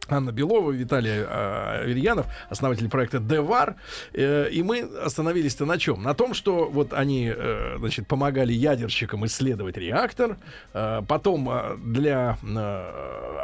Анна 0.07 0.31
Белова, 0.31 0.71
Виталий 0.71 1.11
э, 1.11 1.81
Аверьянов, 1.81 2.27
основатель 2.49 2.89
проекта 2.89 3.19
Девар. 3.19 3.75
Э, 4.13 4.49
и 4.49 4.61
мы 4.63 4.81
остановились-то 4.81 5.65
на 5.65 5.77
чем? 5.77 6.03
На 6.03 6.13
том, 6.13 6.33
что 6.33 6.65
вот 6.69 6.93
они, 6.93 7.31
э, 7.35 7.75
значит, 7.79 8.07
помогали 8.07 8.53
ядерщикам 8.53 9.25
исследовать 9.25 9.77
реактор. 9.77 10.37
Потом 11.07 11.49
для 11.83 12.37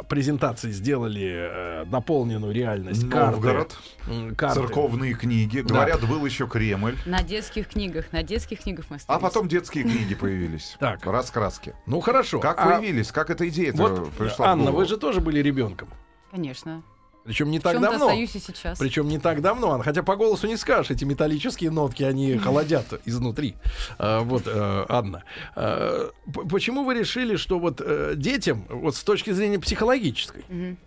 презентации 0.08 0.70
сделали 0.70 1.84
наполненную 1.86 2.52
реальность 2.52 3.04
Новгород, 3.04 3.76
карты. 4.06 4.34
Карты. 4.36 4.60
церковные 4.60 5.14
книги. 5.14 5.60
Да. 5.60 5.74
Говорят, 5.74 6.06
был 6.08 6.24
еще 6.24 6.46
Кремль. 6.46 6.96
На 7.06 7.22
детских 7.22 7.68
книгах, 7.68 8.12
на 8.12 8.22
детских 8.22 8.60
книгах 8.60 8.86
мы 8.90 8.96
А 8.96 8.98
остались. 8.98 9.22
потом 9.22 9.48
детские 9.48 9.84
книги 9.84 10.14
появились. 10.14 10.76
Так. 10.82 11.04
Раскраски. 11.06 11.74
Ну 11.86 12.00
хорошо. 12.00 12.40
Как 12.40 12.58
А 12.58 12.78
появились? 12.78 13.12
Как 13.12 13.30
эта 13.30 13.48
идея 13.48 13.72
Вот, 13.72 14.10
пришла 14.12 14.48
Анна, 14.48 14.72
вы 14.72 14.84
же 14.84 14.96
тоже 14.96 15.20
были 15.20 15.40
ребенком. 15.40 15.88
Конечно. 16.32 16.82
Причем 17.24 17.50
не 17.50 17.60
так 17.60 17.80
давно. 17.80 18.06
остаюсь 18.06 18.34
и 18.34 18.40
сейчас. 18.40 18.78
Причем 18.78 19.08
не 19.08 19.18
так 19.18 19.40
давно. 19.42 19.80
Хотя 19.82 20.02
по 20.02 20.16
голосу 20.16 20.46
не 20.46 20.56
скажешь, 20.56 20.90
эти 20.90 21.04
металлические 21.04 21.70
нотки, 21.70 22.02
они 22.02 22.36
холодят 22.38 23.00
изнутри. 23.04 23.54
А, 23.98 24.20
вот, 24.20 24.44
э, 24.46 24.86
Анна. 24.88 25.22
а, 25.54 26.10
почему 26.50 26.84
вы 26.84 26.94
решили, 26.94 27.36
что 27.36 27.58
вот 27.58 27.80
э, 27.84 28.14
детям, 28.16 28.66
вот 28.68 28.96
с 28.96 29.04
точки 29.04 29.30
зрения 29.30 29.58
психологической, 29.60 30.44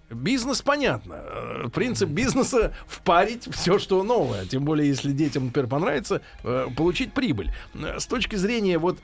бизнес 0.09 0.61
понятно. 0.61 1.15
Э, 1.19 1.69
Принцип 1.73 2.09
бизнеса 2.09 2.73
впарить 2.87 3.47
все, 3.53 3.79
что 3.79 4.03
новое. 4.03 4.45
Тем 4.45 4.65
более, 4.65 4.87
если 4.87 5.11
детям, 5.11 5.45
например, 5.45 5.69
понравится, 5.69 6.21
получить 6.75 7.13
прибыль. 7.13 7.51
С 7.73 8.05
точки 8.05 8.35
зрения 8.35 8.77
вот 8.77 8.99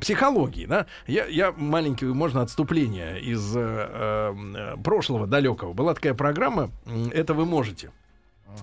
психологии, 0.00 0.66
да, 0.66 0.86
я, 1.06 1.26
я 1.26 1.52
маленькое, 1.52 2.12
можно 2.12 2.42
отступление 2.42 3.20
из 3.20 3.52
прошлого 4.82 5.26
далекого. 5.26 5.72
Была 5.72 5.94
такая 5.94 6.14
программа 6.14 6.70
«Это 7.12 7.34
вы 7.34 7.44
можете» 7.44 7.90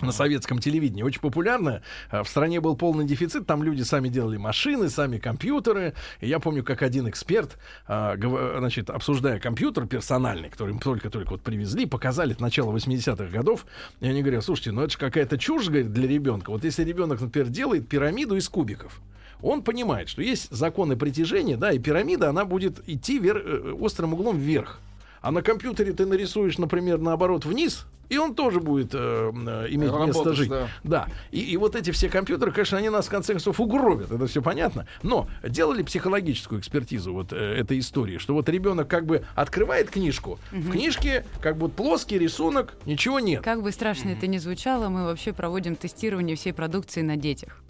на 0.01 0.11
советском 0.11 0.59
телевидении, 0.59 1.03
очень 1.03 1.21
популярная. 1.21 1.81
А 2.09 2.23
В 2.23 2.29
стране 2.29 2.61
был 2.61 2.75
полный 2.75 3.05
дефицит, 3.05 3.45
там 3.45 3.63
люди 3.63 3.81
сами 3.81 4.09
делали 4.09 4.37
машины, 4.37 4.89
сами 4.89 5.17
компьютеры. 5.17 5.93
И 6.21 6.27
я 6.27 6.39
помню, 6.39 6.63
как 6.63 6.81
один 6.81 7.09
эксперт, 7.09 7.57
а, 7.87 8.15
значит, 8.57 8.89
обсуждая 8.89 9.39
компьютер 9.39 9.87
персональный, 9.87 10.49
который 10.49 10.71
им 10.71 10.79
только-только 10.79 11.31
вот 11.31 11.41
привезли, 11.41 11.85
показали 11.85 12.35
начало 12.39 12.71
80-х 12.71 13.25
годов, 13.31 13.65
и 13.99 14.07
они 14.07 14.21
говорят, 14.21 14.45
слушайте, 14.45 14.71
ну 14.71 14.81
это 14.81 14.93
же 14.93 14.97
какая-то 14.97 15.37
чушь, 15.37 15.67
говорит, 15.67 15.91
для 15.91 16.07
ребенка. 16.07 16.51
Вот 16.51 16.63
если 16.63 16.83
ребенок, 16.83 17.19
например, 17.21 17.49
делает 17.49 17.87
пирамиду 17.87 18.35
из 18.35 18.47
кубиков, 18.47 19.01
он 19.41 19.63
понимает, 19.63 20.07
что 20.07 20.21
есть 20.21 20.51
законы 20.51 20.95
притяжения, 20.95 21.57
да, 21.57 21.71
и 21.71 21.79
пирамида, 21.79 22.29
она 22.29 22.45
будет 22.45 22.87
идти 22.87 23.19
вер- 23.19 23.43
э, 23.43 23.71
острым 23.73 24.13
углом 24.13 24.37
вверх. 24.37 24.79
А 25.21 25.31
на 25.31 25.41
компьютере 25.41 25.93
ты 25.93 26.05
нарисуешь, 26.05 26.57
например, 26.57 26.99
наоборот 26.99 27.45
вниз, 27.45 27.85
и 28.11 28.17
он 28.17 28.35
тоже 28.35 28.59
будет 28.59 28.93
э, 28.93 28.97
э, 28.97 29.67
иметь 29.69 29.89
место 29.89 29.97
Работать, 29.97 30.35
жить. 30.35 30.49
да. 30.49 30.67
Да. 30.83 31.07
И, 31.31 31.39
и 31.39 31.55
вот 31.55 31.75
эти 31.77 31.91
все 31.91 32.09
компьютеры, 32.09 32.51
конечно, 32.51 32.77
они 32.77 32.89
нас 32.89 33.07
в 33.07 33.09
конце 33.09 33.31
концов 33.33 33.59
угробят, 33.61 34.11
это 34.11 34.27
все 34.27 34.41
понятно. 34.41 34.85
Но 35.01 35.27
делали 35.47 35.81
психологическую 35.81 36.59
экспертизу 36.59 37.13
вот 37.13 37.31
э, 37.31 37.37
этой 37.37 37.79
истории, 37.79 38.17
что 38.17 38.33
вот 38.33 38.49
ребенок 38.49 38.89
как 38.89 39.05
бы 39.05 39.23
открывает 39.35 39.89
книжку, 39.89 40.39
в 40.51 40.55
Мгм. 40.57 40.71
книжке 40.73 41.25
как 41.39 41.57
бы 41.57 41.69
плоский 41.69 42.19
рисунок, 42.19 42.73
ничего 42.85 43.19
нет. 43.21 43.43
Как 43.43 43.63
бы 43.63 43.71
страшно 43.71 44.09
это 44.09 44.27
ни 44.27 44.37
звучало, 44.39 44.89
мы 44.89 45.05
вообще 45.05 45.31
проводим 45.31 45.77
тестирование 45.77 46.35
всей 46.35 46.51
продукции 46.51 47.01
на 47.01 47.15
детях. 47.15 47.61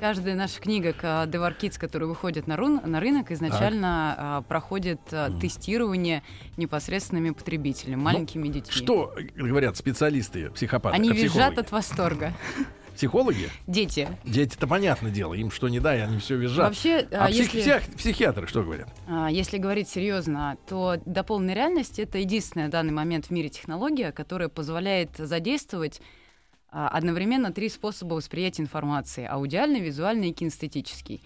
Каждая 0.00 0.34
наша 0.34 0.60
книга 0.60 0.90
Devar 0.90 1.56
Kids, 1.58 1.78
которая 1.78 2.08
выходит 2.08 2.46
на, 2.46 2.56
рун- 2.56 2.84
на 2.84 3.00
рынок, 3.00 3.30
изначально 3.30 4.14
а, 4.18 4.42
проходит 4.42 5.00
а, 5.10 5.30
тестирование 5.40 6.22
непосредственными 6.56 7.30
потребителями, 7.30 7.96
маленькими 7.96 8.48
детьми. 8.48 8.72
Ну, 8.76 8.82
Что 8.82 9.14
э, 9.16 9.22
говорят 9.42 9.76
специалисты, 9.76 10.50
психопаты? 10.50 10.94
Они 10.96 11.08
э, 11.10 11.12
визжат 11.12 11.30
психологи? 11.54 11.60
от 11.60 11.72
восторга. 11.72 12.32
Психологи? 12.94 13.50
Дети. 13.66 14.08
Дети-то 14.24 14.66
понятное 14.66 15.10
дело, 15.10 15.34
им 15.34 15.50
что 15.50 15.68
не 15.68 15.80
дай, 15.80 16.02
они 16.02 16.18
все 16.18 16.36
визжат. 16.36 16.68
Вообще, 16.68 17.06
а 17.12 17.26
а, 17.26 17.30
если- 17.30 17.60
псих- 17.60 17.94
психиатры 17.96 18.46
что 18.46 18.62
говорят? 18.62 18.88
А, 19.06 19.28
Если 19.30 19.58
говорить 19.58 19.88
серьезно, 19.88 20.56
то 20.68 20.96
дополненная 21.04 21.54
реальность 21.54 21.98
это 21.98 22.18
единственная 22.18 22.68
в 22.68 22.70
данный 22.70 22.92
момент 22.92 23.26
в 23.26 23.30
мире 23.30 23.48
технология, 23.50 24.12
которая 24.12 24.48
позволяет 24.48 25.10
задействовать 25.18 26.00
одновременно 26.76 27.52
три 27.52 27.68
способа 27.68 28.14
восприятия 28.14 28.62
информации: 28.62 29.24
аудиальный, 29.24 29.80
визуальный 29.80 30.30
и 30.30 30.32
кинестетический. 30.32 31.22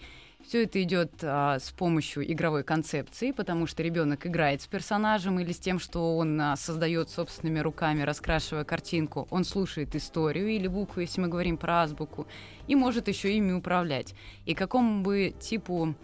Все 0.47 0.63
это 0.63 0.81
идет 0.81 1.11
а, 1.21 1.59
с 1.59 1.71
помощью 1.71 2.29
игровой 2.31 2.63
концепции, 2.63 3.31
потому 3.31 3.67
что 3.67 3.83
ребенок 3.83 4.25
играет 4.25 4.61
с 4.61 4.67
персонажем 4.67 5.39
или 5.39 5.51
с 5.51 5.59
тем, 5.59 5.79
что 5.79 6.17
он 6.17 6.39
а, 6.41 6.55
создает 6.55 7.09
собственными 7.09 7.59
руками, 7.59 8.01
раскрашивая 8.01 8.63
картинку. 8.63 9.27
Он 9.29 9.43
слушает 9.43 9.95
историю 9.95 10.47
или 10.49 10.67
буквы, 10.67 11.03
если 11.03 11.21
мы 11.21 11.27
говорим 11.27 11.57
про 11.57 11.83
азбуку, 11.83 12.27
и 12.67 12.75
может 12.75 13.07
еще 13.07 13.35
ими 13.35 13.51
управлять. 13.51 14.15
И 14.45 14.55
какому 14.55 15.03
бы 15.03 15.33
типу 15.39 15.95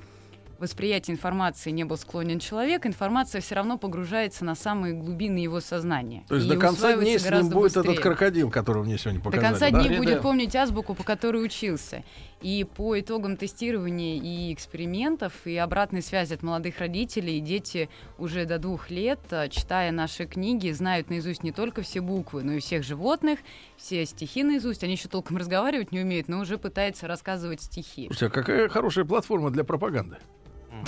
восприятия 0.60 1.12
информации 1.12 1.72
не 1.72 1.84
был 1.84 1.98
склонен 1.98 2.40
человек, 2.40 2.86
информация 2.86 3.42
все 3.42 3.56
равно 3.56 3.78
погружается 3.78 4.46
на 4.46 4.56
самые 4.56 4.94
глубины 4.94 5.38
его 5.38 5.60
сознания. 5.60 6.26
То 6.28 6.36
есть 6.36 6.48
до 6.48 6.58
конца 6.58 6.96
дней 6.96 7.20
с 7.20 7.30
ним 7.30 7.50
будет 7.50 7.74
быстрее. 7.74 7.92
этот 7.92 8.00
крокодил, 8.00 8.50
которого 8.50 8.84
мне 8.84 8.98
сегодня 8.98 9.20
До 9.20 9.26
показали. 9.26 9.50
конца 9.50 9.70
да? 9.70 9.84
дней 9.84 9.98
будет 9.98 10.22
помнить 10.22 10.56
азбуку, 10.56 10.96
по 10.96 11.04
которой 11.04 11.44
учился. 11.44 12.04
И 12.42 12.64
по 12.64 13.00
итогам 13.00 13.36
тестирования 13.36 14.22
и 14.22 14.54
экспериментов, 14.54 15.34
и 15.46 15.58
обратной 15.58 16.04
связи 16.04 16.36
от 16.36 16.44
молодых 16.44 16.80
родителей, 16.80 17.40
дети 17.40 17.90
уже 18.20 18.46
до 18.46 18.60
двух 18.60 18.92
лет, 18.92 19.20
а, 19.32 19.50
читая 19.50 19.92
наши 19.92 20.26
книги, 20.26 20.70
знают 20.72 21.10
наизусть 21.10 21.42
не 21.44 21.52
только 21.52 21.82
все 21.82 22.00
буквы, 22.00 22.44
но 22.44 22.54
и 22.54 22.60
всех 22.60 22.84
животных, 22.84 23.40
все 23.76 24.06
стихи 24.06 24.44
наизусть. 24.44 24.84
Они 24.84 24.94
еще 24.94 25.08
толком 25.08 25.38
разговаривать 25.38 25.92
не 25.92 26.02
умеют, 26.02 26.28
но 26.28 26.40
уже 26.40 26.60
пытаются 26.60 27.08
рассказывать 27.08 27.62
стихи. 27.62 28.06
Слушайте, 28.08 28.28
а 28.28 28.30
какая 28.30 28.70
хорошая 28.70 29.06
платформа 29.06 29.50
для 29.50 29.64
пропаганды? 29.64 30.18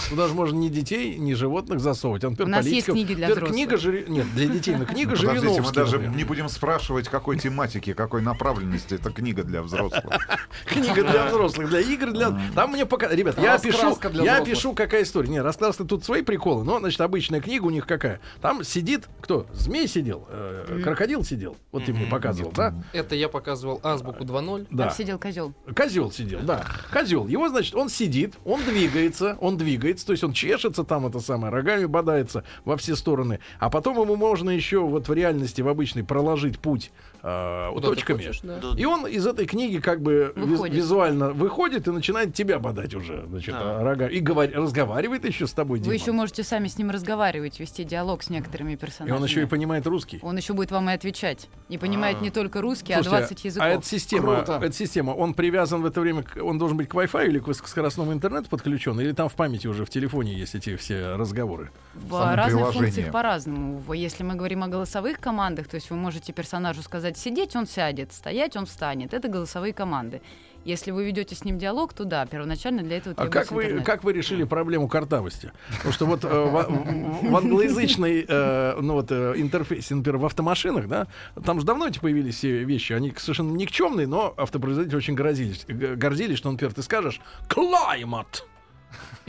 Туда 0.10 0.28
же 0.28 0.34
можно 0.34 0.58
ни 0.58 0.70
детей, 0.70 1.16
ни 1.18 1.34
животных 1.34 1.80
засовывать. 1.80 2.24
А, 2.24 2.30
например, 2.30 2.48
У 2.48 2.52
нас 2.58 2.66
есть 2.66 2.88
политиков. 2.88 2.94
книги 2.96 3.14
для 3.16 3.28
Например, 3.30 3.50
взрослых. 3.52 3.68
книга 3.70 3.76
Жири- 3.76 4.10
Нет, 4.10 4.34
для 4.36 4.48
детей. 4.48 4.76
Но 4.76 4.86
книга 4.86 5.16
Подождите, 5.16 5.62
мы 5.62 5.72
даже 5.72 5.92
например. 5.98 6.18
не 6.18 6.24
будем 6.24 6.50
спрашивать, 6.50 7.10
какой 7.10 7.38
тематики, 7.38 7.94
какой 7.94 8.22
направленности 8.22 8.94
это 8.96 9.12
книга 9.12 9.44
для 9.44 9.62
взрослых. 9.62 10.04
Книга 10.66 11.04
для 11.04 11.28
взрослых, 11.28 11.70
для 11.70 11.80
игр, 11.82 12.12
для... 12.12 12.40
Там 12.56 12.72
мне 12.72 12.86
пока... 12.86 13.08
Ребят, 13.10 13.38
я 13.40 13.58
пишу, 13.58 13.98
я 14.14 14.42
пишу, 14.44 14.74
какая 14.74 15.04
история. 15.04 15.30
Не, 15.30 15.42
раскраска 15.42 15.84
тут 15.84 16.04
свои 16.04 16.22
приколы, 16.22 16.64
но, 16.64 16.80
значит, 16.80 17.02
обычная 17.02 17.42
книга 17.42 17.66
у 17.66 17.70
них 17.70 17.86
какая. 17.88 18.20
Там 18.42 18.64
сидит, 18.64 19.08
кто? 19.22 19.48
Змей 19.54 19.88
сидел, 19.88 20.28
э, 20.30 20.82
крокодил 20.84 21.24
сидел. 21.24 21.56
Вот 21.72 21.86
ты 21.86 21.94
мне 21.94 22.06
показывал, 22.06 22.52
да? 22.52 22.74
Это 22.94 23.16
я 23.16 23.30
показывал 23.30 23.80
азбуку 23.84 24.24
2.0. 24.24 24.68
Да. 24.72 24.86
Там 24.86 24.94
сидел 24.96 25.20
козел. 25.20 25.54
Козел 25.76 26.12
сидел, 26.12 26.40
да. 26.42 26.66
Козел. 26.92 27.28
Его, 27.28 27.50
значит, 27.50 27.76
он 27.76 27.90
сидит, 27.90 28.36
он 28.46 28.62
двигается, 28.64 29.38
он 29.40 29.58
двигается, 29.58 29.79
то 30.06 30.14
есть 30.14 30.24
он 30.24 30.34
чешется 30.34 30.84
там, 30.84 31.08
это 31.08 31.20
самое, 31.20 31.52
рогами 31.52 31.86
бодается 31.86 32.44
во 32.66 32.78
все 32.78 32.96
стороны. 32.96 33.40
А 33.60 33.70
потом 33.70 34.00
ему 34.00 34.16
можно 34.16 34.50
еще 34.50 34.80
вот 34.80 35.08
в 35.08 35.14
реальности, 35.14 35.62
в 35.62 35.68
обычной, 35.68 36.04
проложить 36.04 36.60
путь 36.60 36.92
э, 37.22 37.70
Куда 37.74 37.88
точками. 37.90 38.18
хочешь, 38.18 38.42
да. 38.44 38.60
И 38.78 38.86
он 38.86 39.06
из 39.08 39.26
этой 39.28 39.46
книги 39.46 39.80
как 39.80 40.02
бы 40.02 40.34
Выходит. 40.36 40.76
визуально 40.76 41.30
выходит 41.32 41.88
и 41.88 41.92
начинает 41.92 42.34
тебя 42.34 42.60
бодать 42.60 42.94
уже, 42.96 43.26
значит, 43.28 43.54
Да. 43.54 43.84
рога. 43.84 44.08
И 44.08 44.20
говор- 44.22 44.52
разговаривает 44.54 45.26
еще 45.26 45.48
с 45.48 45.54
тобой, 45.54 45.80
Вы 45.80 45.84
Дима. 45.86 45.96
еще 45.96 46.12
можете 46.12 46.44
сами 46.44 46.68
с 46.68 46.78
ним 46.78 46.90
разговаривать, 46.92 47.60
вести 47.60 47.84
диалог 47.84 48.24
с 48.24 48.30
некоторыми 48.30 48.74
И 48.74 48.76
персонажами. 48.76 49.18
он 49.18 49.24
еще 49.24 49.42
и 49.44 49.46
понимает 49.46 49.86
русский. 49.88 50.20
Он 50.22 50.38
еще 50.38 50.54
будет 50.54 50.72
вам 50.72 50.90
и 50.90 50.94
отвечать. 50.94 51.48
Не 51.70 51.78
понимает 51.78 52.18
А. 52.20 52.24
не 52.24 52.30
только 52.32 52.62
русский, 52.62 52.94
а 52.94 53.04
Слушайте, 53.04 53.18
20 53.28 53.46
языков. 53.46 53.66
А 53.68 53.70
эта 53.70 53.86
система, 53.86 54.36
Круто. 54.44 54.60
эта 54.64 54.74
система, 54.76 55.12
он 55.12 55.34
привязан 55.34 55.82
в 55.82 55.86
это 55.86 56.02
время, 56.02 56.24
к- 56.24 56.42
он 56.44 56.58
должен 56.58 56.78
быть 56.78 56.88
к 56.90 56.94
Wi-Fi 56.96 57.28
или 57.28 57.40
к 57.40 57.48
высокоскоростному 57.48 58.14
интернету 58.14 58.50
подключен, 58.50 59.00
или 59.00 59.12
там 59.12 59.30
в 59.30 59.34
памяти 59.36 59.68
уже 59.68 59.86
в 59.86 59.90
телефоне 59.90 60.34
есть 60.34 60.56
эти 60.56 60.76
все 60.76 61.16
разговоры? 61.16 61.72
В 61.96 62.36
разных 62.36 62.72
функциях 62.74 63.12
по-разному. 63.12 63.84
Если 63.94 64.24
мы 64.24 64.36
говорим 64.36 64.64
о 64.64 64.68
голосовых 64.68 65.20
командах, 65.20 65.68
то 65.68 65.76
есть 65.76 65.90
вы 65.90 65.96
можете 65.98 66.34
персонажу 66.34 66.82
сказать 66.82 67.09
сидеть, 67.18 67.56
он 67.56 67.66
сядет, 67.68 68.14
стоять, 68.14 68.56
он 68.56 68.66
встанет. 68.66 69.14
Это 69.14 69.28
голосовые 69.28 69.74
команды. 69.74 70.22
Если 70.66 70.92
вы 70.92 71.06
ведете 71.06 71.36
с 71.36 71.46
ним 71.46 71.58
диалог, 71.58 71.94
то 71.94 72.04
да, 72.04 72.26
первоначально 72.26 72.84
для 72.84 72.98
этого 72.98 73.16
А 73.18 73.28
как 73.28 73.50
вы, 73.52 73.80
как 73.82 74.04
вы 74.04 74.12
решили 74.12 74.44
проблему 74.44 74.90
картавости? 74.90 75.54
Потому 75.78 75.94
что 75.94 76.06
вот 76.06 76.26
э, 76.26 76.28
в, 76.28 77.30
в- 77.30 77.36
англоязычной 77.36 78.26
э, 78.28 78.78
ну, 78.82 78.94
вот, 78.96 79.10
э, 79.10 79.34
интерфейсе, 79.38 79.96
например, 79.96 80.18
в 80.18 80.26
автомашинах, 80.26 80.88
да, 80.88 81.08
там 81.46 81.62
же 81.62 81.66
давно 81.66 81.88
эти 81.88 82.00
появились 82.00 82.36
все 82.36 82.66
вещи, 82.66 82.92
они 82.92 83.14
совершенно 83.18 83.56
никчемные, 83.56 84.06
но 84.06 84.34
автопроизводители 84.36 84.98
очень 84.98 85.16
гордились, 85.16 85.66
гордились, 85.66 86.38
что, 86.38 86.52
например, 86.52 86.74
ты 86.74 86.84
скажешь 86.84 87.22
«climate», 87.48 88.44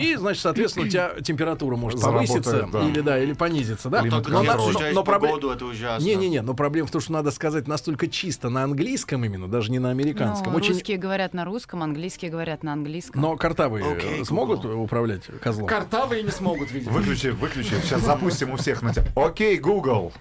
и, 0.01 0.17
значит, 0.17 0.43
соответственно, 0.43 0.87
у 0.87 0.89
тебя 0.89 1.11
температура 1.23 1.77
может 1.77 2.01
повыситься 2.01 2.69
да. 2.73 2.83
или 2.89 3.01
да, 3.01 3.19
или 3.19 3.33
понизиться, 3.33 3.89
да. 3.89 4.03
Только 4.03 4.31
Но, 4.31 4.43
не 4.43 4.49
но- 4.49 4.71
но 4.93 5.05
проблем- 5.05 5.35
погоду, 5.35 5.51
это 5.51 5.65
ужасно. 5.67 6.05
Не-не-не, 6.05 6.43
но 6.43 6.55
проблема 6.55 6.89
в 6.89 6.91
том, 6.91 7.01
что 7.01 7.13
надо 7.13 7.31
сказать 7.31 7.69
настолько 7.69 8.09
чисто 8.09 8.51
на 8.51 8.65
английском 8.65 9.25
именно, 9.25 9.49
даже 9.49 9.71
не 9.71 9.79
на 9.79 9.91
американском. 9.91 10.53
Но 10.53 10.59
Очень... 10.59 10.75
Русские 10.75 10.97
говорят 10.97 11.35
на 11.35 11.45
русском, 11.45 11.83
английские 11.83 12.31
говорят 12.31 12.63
на 12.63 12.73
английском. 12.73 13.21
Но 13.21 13.37
картавые 13.37 13.85
э, 13.85 13.97
Окей, 13.97 14.25
смогут 14.25 14.63
Google. 14.63 14.81
управлять 14.83 15.23
козлом? 15.41 15.67
Картавые 15.67 16.23
не 16.23 16.31
смогут, 16.31 16.71
видимо. 16.71 16.93
Выключи, 16.93 17.29
выключи. 17.29 17.75
Сейчас 17.83 18.03
запустим 18.03 18.53
у 18.53 18.57
всех 18.57 18.83
на 18.83 18.93
тебя. 18.93 19.07
Окей, 19.17 19.59
Google. 19.59 20.13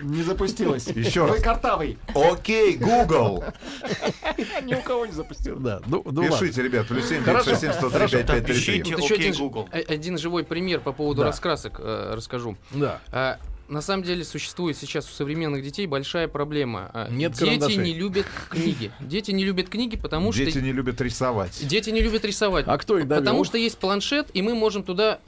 Не 0.00 0.22
запустилось. 0.22 0.86
Еще 0.88 1.22
Вы 1.22 1.34
раз. 1.34 1.42
картавый. 1.42 1.98
Окей, 2.14 2.76
Google. 2.76 3.44
Ни 4.62 4.74
у 4.74 4.82
кого 4.82 5.06
не 5.06 5.12
запустил. 5.12 5.58
Да, 5.58 5.80
ну, 5.86 6.02
ну 6.04 6.22
Пишите, 6.28 6.62
ребят, 6.62 6.86
плюс 6.88 7.08
7 7.08 7.22
Хорошо, 7.22 7.50
967 7.50 7.72
103 7.72 7.90
хорошо. 7.90 8.16
5533. 8.18 8.94
Вот 8.94 9.02
еще 9.02 9.14
один, 9.88 10.14
э, 10.14 10.18
живой 10.18 10.44
пример 10.44 10.80
по 10.80 10.92
поводу 10.92 11.22
Да. 11.22 11.28
раскрасок 11.28 11.78
э, 11.78 12.12
расскажу. 12.14 12.56
Да. 12.72 13.00
А, 13.10 13.38
на 13.68 13.80
самом 13.80 14.02
деле 14.02 14.24
существует 14.24 14.76
сейчас 14.76 15.08
у 15.08 15.12
современных 15.12 15.62
детей 15.62 15.86
большая 15.86 16.28
проблема. 16.28 16.90
А, 16.92 17.08
Нет 17.10 17.32
Дети 17.32 17.44
карандашей. 17.44 17.76
не 17.78 17.94
любят 17.94 18.26
книги. 18.50 18.92
Дети 19.00 19.30
не 19.30 19.44
любят 19.44 19.68
книги, 19.68 19.96
потому 19.96 20.32
что... 20.32 20.44
Дети 20.44 20.58
не 20.58 20.72
любят 20.72 21.00
рисовать. 21.00 21.66
Дети 21.66 21.90
не 21.90 22.00
любят 22.00 22.24
рисовать. 22.24 22.66
А 22.68 22.76
кто 22.78 22.98
их 22.98 23.08
довел? 23.08 23.22
Потому 23.22 23.44
что 23.44 23.56
есть 23.56 23.78
планшет, 23.78 24.28
и 24.34 24.42
мы 24.42 24.54
можем 24.54 24.82
туда 24.82 25.20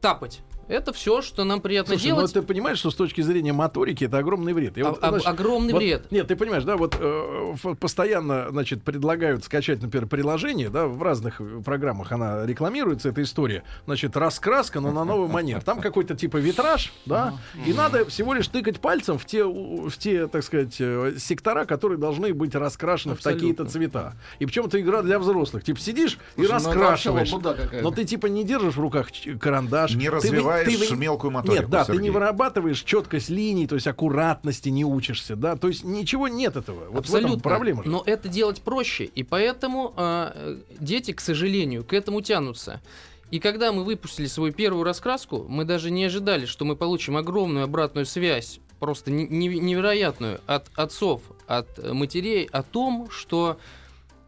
тапать. 0.00 0.40
Это 0.72 0.94
все, 0.94 1.20
что 1.20 1.44
нам 1.44 1.60
приятно 1.60 1.94
Слушай, 1.94 2.10
ну 2.12 2.16
делать. 2.16 2.32
ты 2.32 2.40
понимаешь, 2.40 2.78
что 2.78 2.90
с 2.90 2.94
точки 2.94 3.20
зрения 3.20 3.52
моторики 3.52 4.04
это 4.04 4.16
огромный 4.16 4.54
вред. 4.54 4.78
И 4.78 4.80
А- 4.80 4.88
об- 4.88 5.20
огромный 5.22 5.74
вот- 5.74 5.82
вред. 5.82 6.10
Нет, 6.10 6.28
ты 6.28 6.34
понимаешь, 6.34 6.64
да, 6.64 6.78
вот 6.78 6.96
э, 6.98 7.54
постоянно, 7.78 8.46
значит, 8.48 8.82
предлагают 8.82 9.44
скачать, 9.44 9.82
например, 9.82 10.08
приложение, 10.08 10.70
да, 10.70 10.86
в 10.86 11.02
разных 11.02 11.42
программах 11.62 12.10
она 12.12 12.46
рекламируется, 12.46 13.10
эта 13.10 13.22
история. 13.22 13.64
Значит, 13.84 14.16
раскраска, 14.16 14.80
но 14.80 14.92
на 14.92 15.04
новый 15.04 15.28
манер. 15.28 15.60
Там 15.62 15.80
какой-то 15.80 16.14
типа 16.14 16.38
витраж, 16.38 16.94
да, 17.04 17.34
и 17.66 17.74
надо 17.74 18.06
всего 18.06 18.32
лишь 18.32 18.48
тыкать 18.48 18.80
пальцем 18.80 19.18
в 19.18 19.26
те, 19.26 19.44
в 19.44 19.92
те, 19.98 20.26
так 20.26 20.42
сказать, 20.42 20.76
э, 20.80 21.16
сектора, 21.18 21.66
которые 21.66 21.98
должны 21.98 22.32
быть 22.32 22.54
раскрашены 22.54 23.14
в 23.14 23.20
такие-то 23.20 23.66
цвета. 23.66 24.14
И 24.38 24.46
причем 24.46 24.64
это 24.66 24.80
игра 24.80 25.02
для 25.02 25.18
взрослых. 25.18 25.64
Типа 25.64 25.78
сидишь 25.78 26.18
и 26.36 26.46
Слушай, 26.46 26.50
ну 26.50 26.70
это 26.70 26.78
вообще 26.78 27.10
раскрашиваешь. 27.10 27.82
Но 27.82 27.90
ты 27.90 28.04
типа 28.06 28.26
не 28.28 28.42
держишь 28.44 28.76
в 28.76 28.80
руках 28.80 29.08
карандаш. 29.38 29.94
Не 29.96 30.08
Ты 30.08 30.30
вы- 30.64 30.70
развиваешь 30.72 30.90
ты 30.90 30.96
мелкую 30.96 31.30
моторику, 31.30 31.62
Нет, 31.62 31.70
да, 31.70 31.80
ты 31.84 31.92
Сергей. 31.92 32.02
не 32.02 32.10
вырабатываешь 32.10 32.82
четкость 32.82 33.28
линий, 33.30 33.66
то 33.66 33.74
есть 33.74 33.86
аккуратности 33.86 34.68
не 34.68 34.84
учишься, 34.84 35.36
да, 35.36 35.56
то 35.56 35.68
есть 35.68 35.84
ничего 35.84 36.28
нет 36.28 36.56
этого. 36.56 36.88
Вот 36.90 37.08
этом 37.08 37.40
проблема. 37.40 37.82
же. 37.84 37.90
Но 37.90 38.02
это 38.06 38.28
делать 38.28 38.62
проще. 38.62 39.04
И 39.04 39.22
поэтому 39.22 39.94
э, 39.96 40.58
дети, 40.80 41.12
к 41.12 41.20
сожалению, 41.20 41.84
к 41.84 41.92
этому 41.92 42.20
тянутся. 42.22 42.80
И 43.30 43.38
когда 43.38 43.72
мы 43.72 43.84
выпустили 43.84 44.26
свою 44.26 44.52
первую 44.52 44.84
раскраску, 44.84 45.46
мы 45.48 45.64
даже 45.64 45.90
не 45.90 46.04
ожидали, 46.04 46.44
что 46.46 46.64
мы 46.66 46.76
получим 46.76 47.16
огромную 47.16 47.64
обратную 47.64 48.04
связь, 48.04 48.60
просто 48.78 49.10
не- 49.10 49.26
не- 49.26 49.58
невероятную, 49.58 50.40
от 50.46 50.68
отцов, 50.74 51.22
от 51.46 51.92
матерей, 51.94 52.44
о 52.52 52.62
том, 52.62 53.08
что 53.10 53.58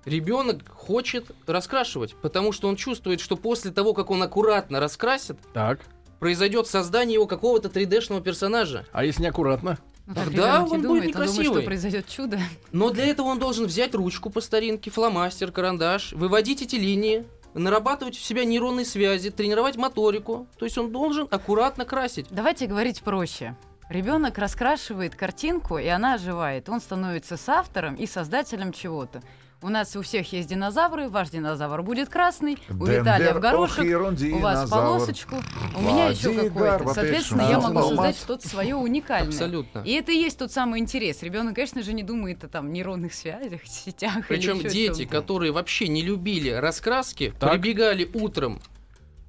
ребенок 0.06 0.68
хочет 0.68 1.30
раскрашивать, 1.46 2.14
потому 2.16 2.52
что 2.52 2.68
он 2.68 2.76
чувствует, 2.76 3.20
что 3.20 3.36
после 3.36 3.70
того, 3.70 3.94
как 3.94 4.10
он 4.10 4.22
аккуратно 4.22 4.80
раскрасит, 4.80 5.38
Так. 5.52 5.80
Произойдет 6.24 6.66
создание 6.66 7.16
его 7.16 7.26
какого-то 7.26 7.68
3D-шного 7.68 8.22
персонажа. 8.22 8.86
А 8.92 9.04
если 9.04 9.24
неаккуратно? 9.24 9.76
Ну, 10.06 10.14
Тогда 10.14 10.62
он 10.62 10.68
будет 10.70 10.70
думает, 10.70 10.72
он 10.72 10.82
думает, 10.82 11.08
некрасивый. 11.08 11.44
что 11.44 11.62
произойдет 11.62 12.08
чудо. 12.08 12.40
Но 12.72 12.88
для 12.88 13.04
этого 13.04 13.26
он 13.26 13.38
должен 13.38 13.66
взять 13.66 13.94
ручку 13.94 14.30
по 14.30 14.40
старинке, 14.40 14.90
фломастер, 14.90 15.52
карандаш, 15.52 16.14
выводить 16.14 16.62
эти 16.62 16.76
линии, 16.76 17.26
нарабатывать 17.52 18.16
в 18.16 18.24
себя 18.24 18.46
нейронные 18.46 18.86
связи, 18.86 19.28
тренировать 19.28 19.76
моторику. 19.76 20.46
То 20.58 20.64
есть 20.64 20.78
он 20.78 20.92
должен 20.92 21.28
аккуратно 21.30 21.84
красить. 21.84 22.24
Давайте 22.30 22.68
говорить 22.68 23.02
проще. 23.02 23.54
Ребенок 23.90 24.38
раскрашивает 24.38 25.14
картинку, 25.14 25.76
и 25.76 25.88
она 25.88 26.14
оживает. 26.14 26.70
Он 26.70 26.80
становится 26.80 27.36
соавтором 27.36 27.96
и 27.96 28.06
создателем 28.06 28.72
чего-то. 28.72 29.22
У 29.64 29.70
нас 29.70 29.96
у 29.96 30.02
всех 30.02 30.30
есть 30.34 30.46
динозавры, 30.46 31.08
ваш 31.08 31.30
динозавр 31.30 31.80
будет 31.82 32.10
красный, 32.10 32.58
у 32.68 32.84
Дендер, 32.84 33.00
Виталия 33.00 33.32
в 33.32 33.40
горошек, 33.40 33.82
у 33.82 33.98
вас 33.98 34.18
динозавр. 34.18 34.68
полосочку, 34.70 35.36
у 35.74 35.80
меня 35.80 36.08
еще 36.08 36.34
какой-то. 36.34 36.92
Соответственно, 36.92 37.48
я 37.48 37.58
могу 37.58 37.80
создать 37.80 38.18
что-то 38.18 38.46
свое 38.46 38.76
уникальное. 38.76 39.28
Абсолютно. 39.28 39.78
И 39.78 39.92
это 39.92 40.12
и 40.12 40.16
есть 40.16 40.38
тот 40.38 40.52
самый 40.52 40.80
интерес. 40.80 41.22
Ребенок, 41.22 41.54
конечно 41.54 41.82
же, 41.82 41.94
не 41.94 42.02
думает 42.02 42.44
о 42.44 42.48
там 42.48 42.74
нейронных 42.74 43.14
связях, 43.14 43.62
сетях. 43.64 44.26
Причем 44.28 44.58
дети, 44.58 45.06
которые 45.06 45.50
вообще 45.50 45.88
не 45.88 46.02
любили 46.02 46.50
раскраски, 46.50 47.32
Так. 47.40 47.52
прибегали 47.52 48.06
утром 48.12 48.60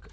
к 0.02 0.10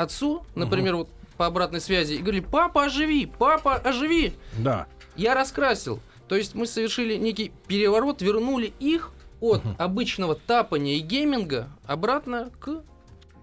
отцу, 0.00 0.46
например, 0.54 0.94
вот 0.94 1.08
по 1.36 1.46
обратной 1.46 1.80
связи, 1.80 2.14
и 2.14 2.18
говорили, 2.18 2.44
папа, 2.48 2.84
оживи, 2.84 3.26
папа, 3.26 3.74
оживи. 3.74 4.34
Да. 4.58 4.86
Я 5.16 5.34
раскрасил. 5.34 5.98
То 6.28 6.36
есть 6.36 6.54
мы 6.54 6.68
совершили 6.68 7.16
некий 7.16 7.50
переворот, 7.66 8.22
вернули 8.22 8.72
их 8.78 9.10
от 9.40 9.62
обычного 9.78 10.34
тапания 10.34 10.96
и 10.96 11.00
гейминга 11.00 11.68
обратно 11.86 12.50
к 12.58 12.82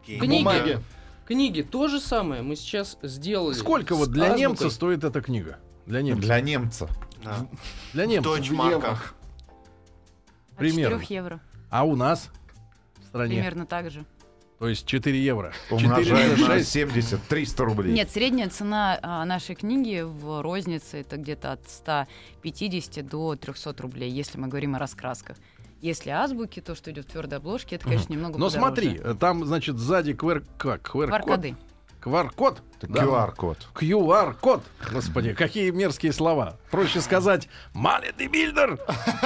книге. 0.06 0.28
Бумаге. 0.28 0.80
Книги 1.26 1.62
то 1.62 1.88
же 1.88 2.00
самое 2.00 2.42
мы 2.42 2.56
сейчас 2.56 2.98
сделали. 3.02 3.54
Сколько 3.54 3.96
вот 3.96 4.12
для 4.12 4.26
азбукой. 4.26 4.42
немца 4.42 4.70
стоит 4.70 5.04
эта 5.04 5.22
книга? 5.22 5.60
Для 5.86 6.02
немца. 6.02 6.22
Для 6.22 6.42
немца. 6.42 6.90
Да. 7.24 7.48
Для 7.94 8.06
немца. 8.06 8.30
В 8.30 8.34
дойчмарках. 8.34 9.16
От 10.52 10.58
Примерно. 10.58 11.00
4 11.00 11.16
евро. 11.18 11.42
А 11.70 11.84
у 11.86 11.96
нас 11.96 12.30
в 13.02 13.06
стране? 13.08 13.36
Примерно 13.36 13.66
так 13.66 13.90
же. 13.90 14.06
То 14.60 14.68
есть 14.70 14.86
4 14.86 15.20
евро. 15.22 15.54
4 15.70 15.86
Умножаем 15.86 16.40
на 16.40 16.48
6. 16.58 16.70
70, 16.70 17.24
300 17.28 17.66
рублей. 17.66 17.94
Нет, 17.94 18.12
средняя 18.12 18.50
цена 18.50 19.00
а, 19.02 19.26
нашей 19.26 19.56
книги 19.56 20.02
в 20.02 20.42
рознице 20.42 21.02
это 21.02 21.18
где-то 21.18 21.54
от 21.54 21.70
150 21.70 23.06
до 23.06 23.36
300 23.36 23.76
рублей, 23.80 24.12
если 24.12 24.38
мы 24.38 24.48
говорим 24.48 24.76
о 24.76 24.80
раскрасках. 24.80 25.38
Если 25.84 26.12
азбуки, 26.12 26.62
то, 26.62 26.76
что 26.76 26.92
идет 26.92 27.08
в 27.08 27.12
твердой 27.12 27.40
обложке, 27.40 27.76
это, 27.76 27.84
конечно, 27.84 28.14
немного 28.14 28.40
Но 28.40 28.46
подороже. 28.50 28.58
смотри, 28.58 29.02
там, 29.20 29.46
значит, 29.46 29.78
сзади 29.78 30.12
QR, 30.12 30.46
как? 30.58 30.90
QR-код. 30.90 31.10
QR-коды. 31.10 31.56
QR-код? 32.02 32.62
Да. 32.84 33.04
QR-код. 33.04 33.58
QR-код. 33.76 34.64
Господи, 34.94 35.34
какие 35.34 35.72
мерзкие 35.72 36.14
слова. 36.14 36.58
Проще 36.72 37.02
сказать 37.02 37.50
«Money 37.76 38.16
the 38.18 38.32
builder, 38.32 38.80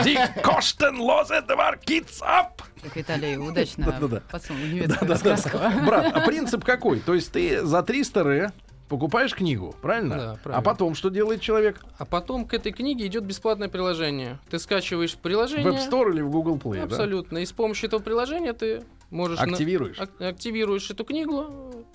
die 0.03 0.17
kostenlose 0.41 1.45
war 1.47 1.79
kids 1.85 2.21
up». 2.23 2.63
Как 2.81 2.95
Виталий 2.95 3.37
удачно 3.37 4.21
подсунул 4.31 4.65
немецкую 4.65 5.07
Да-да-да. 5.09 5.29
раскраску. 5.31 5.85
Брат, 5.85 6.11
а 6.11 6.21
принцип 6.25 6.63
какой? 6.63 7.01
То 7.01 7.13
есть 7.13 7.31
ты 7.31 7.63
за 7.63 7.83
300 7.83 8.23
ре 8.23 8.51
покупаешь 8.89 9.33
книгу, 9.33 9.75
правильно? 9.81 10.15
Да, 10.15 10.31
А 10.31 10.35
правильно. 10.37 10.63
потом 10.63 10.95
что 10.95 11.09
делает 11.09 11.41
человек? 11.41 11.83
А 11.97 12.05
потом 12.05 12.45
к 12.45 12.53
этой 12.53 12.71
книге 12.71 13.07
идет 13.07 13.23
бесплатное 13.25 13.67
приложение. 13.69 14.39
Ты 14.49 14.59
скачиваешь 14.59 15.13
В 15.13 15.17
приложение. 15.19 15.71
App 15.73 15.89
Store 15.89 16.11
или 16.11 16.21
в 16.21 16.29
Google 16.29 16.57
Play, 16.57 16.77
да? 16.77 16.83
Абсолютно. 16.83 17.39
И 17.39 17.45
с 17.45 17.51
помощью 17.51 17.87
этого 17.87 18.01
приложения 18.01 18.53
ты 18.53 18.83
можешь... 19.09 19.39
на- 19.39 19.45
Активируешь. 19.45 19.99
ак- 19.99 20.21
активируешь 20.21 20.89
эту 20.89 21.03
книгу, 21.03 21.85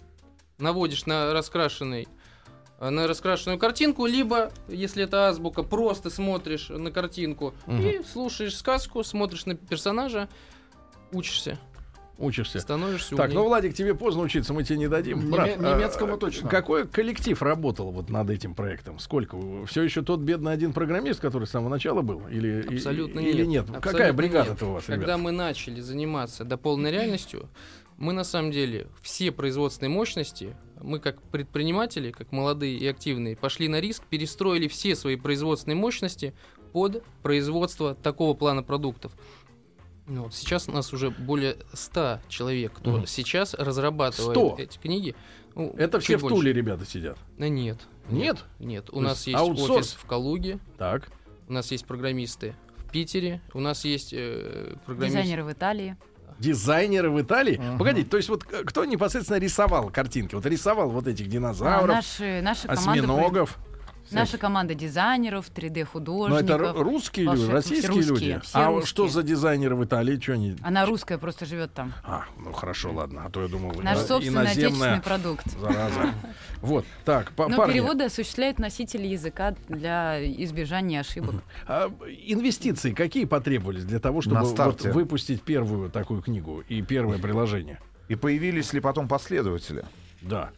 наводишь 0.58 1.06
на 1.06 1.32
раскрашенный 1.32 2.08
на 2.80 3.06
раскрашенную 3.06 3.60
картинку, 3.60 4.06
либо, 4.06 4.50
если 4.66 5.04
это 5.04 5.28
азбука, 5.28 5.62
просто 5.62 6.10
смотришь 6.10 6.68
на 6.68 6.90
картинку 6.90 7.54
и 7.68 8.00
слушаешь 8.12 8.56
сказку, 8.56 9.04
смотришь 9.04 9.46
на 9.46 9.54
персонажа, 9.54 10.28
учишься, 11.12 11.58
Учишься. 12.22 12.60
становишься 12.60 13.16
Так, 13.16 13.26
умнее. 13.26 13.38
ну, 13.40 13.46
Владик, 13.48 13.74
тебе 13.74 13.94
поздно 13.94 14.22
учиться, 14.22 14.54
мы 14.54 14.64
тебе 14.64 14.78
не 14.78 14.88
дадим. 14.88 15.18
Неме- 15.20 15.30
Брат, 15.30 15.50
а, 15.58 15.74
немецкому 15.76 16.16
точно. 16.16 16.48
Какой 16.48 16.86
коллектив 16.86 17.40
работал 17.42 17.90
вот 17.90 18.08
над 18.08 18.30
этим 18.30 18.54
проектом? 18.54 18.98
Сколько? 18.98 19.36
Все 19.66 19.82
еще 19.82 20.02
тот 20.02 20.20
бедный 20.20 20.52
один 20.52 20.72
программист, 20.72 21.20
который 21.20 21.46
с 21.46 21.50
самого 21.50 21.68
начала 21.68 22.02
был? 22.02 22.26
Или, 22.28 22.62
и- 22.70 22.76
Абсолютно 22.76 23.20
или 23.20 23.38
нет. 23.44 23.46
нет? 23.46 23.62
Абсолютно 23.64 23.90
Какая 23.90 24.12
бригада 24.12 24.50
нет. 24.50 24.62
у 24.62 24.70
вас, 24.72 24.84
Когда 24.84 25.04
ребят? 25.06 25.20
мы 25.20 25.32
начали 25.32 25.80
заниматься 25.80 26.44
до 26.44 26.56
полной 26.56 26.90
реальностью, 26.90 27.48
мы 27.98 28.12
на 28.12 28.24
самом 28.24 28.50
деле 28.52 28.86
все 29.02 29.30
производственные 29.32 29.90
мощности, 29.90 30.56
мы 30.80 30.98
как 30.98 31.20
предприниматели, 31.22 32.10
как 32.10 32.32
молодые 32.32 32.76
и 32.76 32.86
активные, 32.86 33.36
пошли 33.36 33.68
на 33.68 33.80
риск, 33.80 34.02
перестроили 34.08 34.66
все 34.68 34.96
свои 34.96 35.16
производственные 35.16 35.76
мощности 35.76 36.34
под 36.72 37.04
производство 37.22 37.94
такого 37.94 38.34
плана 38.34 38.62
продуктов. 38.62 39.12
Ну, 40.12 40.24
вот 40.24 40.34
сейчас 40.34 40.68
у 40.68 40.72
нас 40.72 40.92
уже 40.92 41.08
более 41.10 41.56
100 41.72 42.20
человек, 42.28 42.74
кто 42.74 42.90
Мгм. 42.98 43.06
сейчас 43.06 43.54
разрабатывает 43.54 44.36
100? 44.36 44.56
эти 44.58 44.76
книги. 44.78 45.14
Ну, 45.54 45.74
Это 45.78 46.00
все 46.00 46.18
в 46.18 46.20
больше. 46.20 46.36
Туле 46.36 46.52
ребята 46.52 46.84
сидят? 46.84 47.16
Да 47.38 47.48
нет. 47.48 47.78
Нет? 48.10 48.44
Нет. 48.58 48.90
У 48.90 48.96
То 48.96 49.00
нас 49.00 49.26
есть 49.26 49.38
аутсорс? 49.38 49.70
офис 49.70 49.92
в 49.94 50.04
Калуге. 50.04 50.58
Так. 50.76 51.08
У 51.48 51.52
нас 51.54 51.70
есть 51.70 51.86
программисты 51.86 52.54
в 52.76 52.90
Питере. 52.90 53.40
У 53.54 53.60
нас 53.60 53.86
есть 53.86 54.12
э, 54.12 54.74
программисты. 54.84 55.18
Дизайнеры 55.22 55.44
в 55.44 55.52
Италии. 55.52 55.96
Дизайнеры 56.38 57.10
в 57.10 57.20
Италии? 57.20 57.58
Погодите, 57.78 58.08
то 58.08 58.16
есть 58.18 58.28
вот 58.28 58.44
кто 58.44 58.84
непосредственно 58.84 59.38
рисовал 59.38 59.88
картинки? 59.90 60.34
Вот 60.34 60.44
рисовал 60.44 60.90
вот 60.90 61.06
этих 61.06 61.26
А 61.26 61.28
динозавров, 61.28 61.88
наши, 61.94 62.40
наша 62.42 62.68
команда 62.68 62.90
осьминогов? 62.92 63.58
Наша 64.12 64.38
команда 64.38 64.74
дизайнеров, 64.74 65.50
3D-художников. 65.54 66.46
Но 66.48 66.54
это 66.54 66.64
ру- 66.64 66.82
русские 66.82 67.26
люди, 67.26 67.50
российские 67.50 67.90
русские, 67.90 68.34
люди. 68.34 68.40
а 68.52 68.66
русские. 68.68 68.86
что 68.86 69.08
за 69.08 69.22
дизайнеры 69.22 69.76
в 69.76 69.84
Италии? 69.84 70.18
Что 70.20 70.32
они? 70.34 70.56
Она 70.62 70.86
русская, 70.86 71.18
просто 71.18 71.46
живет 71.46 71.72
там. 71.72 71.92
А, 72.04 72.24
ну 72.38 72.52
хорошо, 72.52 72.92
ладно. 72.92 73.22
А 73.26 73.30
то 73.30 73.42
я 73.42 73.48
думал, 73.48 73.72
Наш 73.82 73.98
ино- 73.98 74.06
собственный 74.06 74.50
отечественный 74.50 75.00
продукт. 75.00 75.46
Зараза. 75.58 76.14
Вот, 76.60 76.84
так, 77.04 77.32
па- 77.32 77.48
Но 77.48 77.56
парни. 77.56 77.72
переводы 77.72 78.04
осуществляет 78.04 78.58
носитель 78.58 79.04
языка 79.06 79.54
для 79.68 80.22
избежания 80.42 81.00
ошибок. 81.00 81.36
А 81.66 81.90
инвестиции 82.26 82.92
какие 82.92 83.24
потребовались 83.24 83.84
для 83.84 83.98
того, 83.98 84.20
чтобы 84.20 84.40
вот 84.42 84.82
выпустить 84.84 85.42
первую 85.42 85.90
такую 85.90 86.22
книгу 86.22 86.62
и 86.68 86.82
первое 86.82 87.18
приложение? 87.18 87.80
И 88.08 88.14
появились 88.14 88.72
ли 88.72 88.80
потом 88.80 89.08
последователи? 89.08 89.84
Да. 90.20 90.50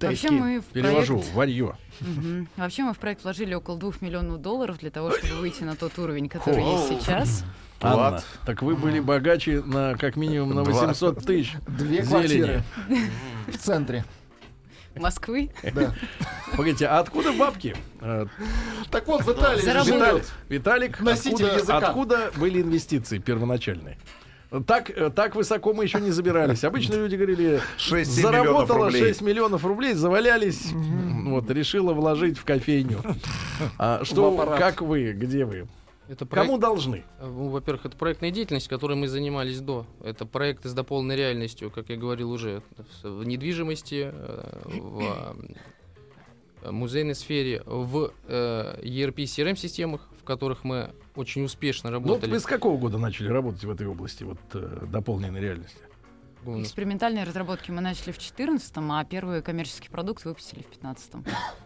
Вообще 0.00 0.30
мы 0.30 0.60
в 0.60 0.64
Перевожу, 0.66 1.18
проект- 1.18 1.34
варье. 1.34 1.76
Мгм. 2.00 2.48
Вообще 2.56 2.82
мы 2.82 2.94
в 2.94 2.98
проект 2.98 3.22
вложили 3.24 3.54
около 3.54 3.78
2 3.78 3.92
миллионов 4.00 4.40
долларов 4.40 4.78
для 4.78 4.90
того, 4.90 5.10
чтобы 5.12 5.34
выйти 5.40 5.62
на 5.64 5.76
тот 5.76 5.98
уровень, 5.98 6.28
который 6.28 6.64
есть 6.64 6.88
сейчас. 7.04 7.44
Анна, 7.80 7.96
Влад. 7.96 8.26
так 8.46 8.62
вы 8.62 8.76
были 8.76 9.00
богаче 9.00 9.60
на 9.60 9.94
как 9.96 10.16
минимум 10.16 10.54
на 10.54 10.62
Два. 10.64 10.72
800 10.82 11.24
тысяч 11.24 11.52
Две 11.66 12.02
зелени. 12.02 12.06
квартиры 12.06 12.62
в 13.48 13.58
центре. 13.58 14.04
Москвы. 14.94 15.50
Да. 15.74 15.94
Погодите, 16.56 16.86
а 16.86 16.98
откуда 17.00 17.32
бабки? 17.32 17.74
Э, 18.00 18.26
Так 18.90 19.06
вот, 19.08 19.22
в 19.22 19.32
Италии. 19.32 19.62
Виталик. 19.62 20.24
Виталик 20.48 21.00
откуда, 21.00 21.76
откуда 21.78 22.30
были 22.36 22.60
инвестиции 22.60 23.18
первоначальные? 23.18 23.96
Так, 24.66 24.90
э, 24.90 25.08
так 25.10 25.34
высоко 25.34 25.72
мы 25.72 25.84
еще 25.84 25.98
не 26.00 26.10
забирались. 26.10 26.62
Обычно 26.62 26.94
люди 26.96 27.16
говорили, 27.16 27.60
6-7 27.78 27.88
миллионов 27.88 28.06
заработала 28.14 28.84
рублей. 28.86 29.00
6 29.00 29.22
миллионов 29.22 29.64
рублей, 29.64 29.94
завалялись, 29.94 30.72
вот, 30.72 31.50
решила 31.50 31.94
вложить 31.94 32.36
в 32.36 32.44
кофейню. 32.44 33.00
А 33.78 34.00
что, 34.04 34.30
В 34.30 34.58
как 34.58 34.82
вы, 34.82 35.12
где 35.12 35.46
вы? 35.46 35.68
Это 36.08 36.26
Кому 36.26 36.58
проект- 36.58 36.60
должны? 36.60 37.04
Э, 37.18 37.26
ну, 37.26 37.48
Во-первых, 37.48 37.86
это 37.86 37.96
проектная 37.96 38.30
деятельность, 38.30 38.68
которой 38.68 38.94
мы 38.94 39.08
занимались 39.08 39.60
до. 39.60 39.86
Это 40.04 40.26
проекты 40.26 40.68
с 40.68 40.74
дополненной 40.74 41.16
реальностью, 41.16 41.70
как 41.70 41.88
я 41.88 41.96
говорил 41.96 42.30
уже, 42.30 42.62
в 43.02 43.24
недвижимости, 43.24 44.10
э, 44.12 44.44
в 44.74 45.34
музейной 46.70 47.14
сфере, 47.14 47.62
в 47.64 48.12
ERP 48.28 49.24
CRM-системах, 49.24 50.08
в 50.20 50.24
которых 50.24 50.62
мы 50.62 50.90
очень 51.14 51.44
успешно 51.44 51.90
Ну, 51.90 51.98
вот 52.00 52.06
работали. 52.08 52.30
вы 52.30 52.40
с 52.40 52.44
какого 52.44 52.78
года 52.78 52.98
начали 52.98 53.28
работать 53.28 53.64
в 53.64 53.70
этой 53.70 53.86
области 53.86 54.24
вот, 54.24 54.38
э, 54.54 54.86
дополненной 54.90 55.40
реальности? 55.40 55.78
Нас 56.44 56.62
Экспериментальные 56.62 57.24
разработки 57.24 57.70
мы 57.70 57.80
начали 57.80 58.10
в 58.12 58.18
2014 58.18 58.72
а 58.76 59.04
первый 59.04 59.42
коммерческий 59.42 59.88
продукт 59.88 60.24
выпустили 60.24 60.60
в 60.60 60.80
2015 60.80 61.14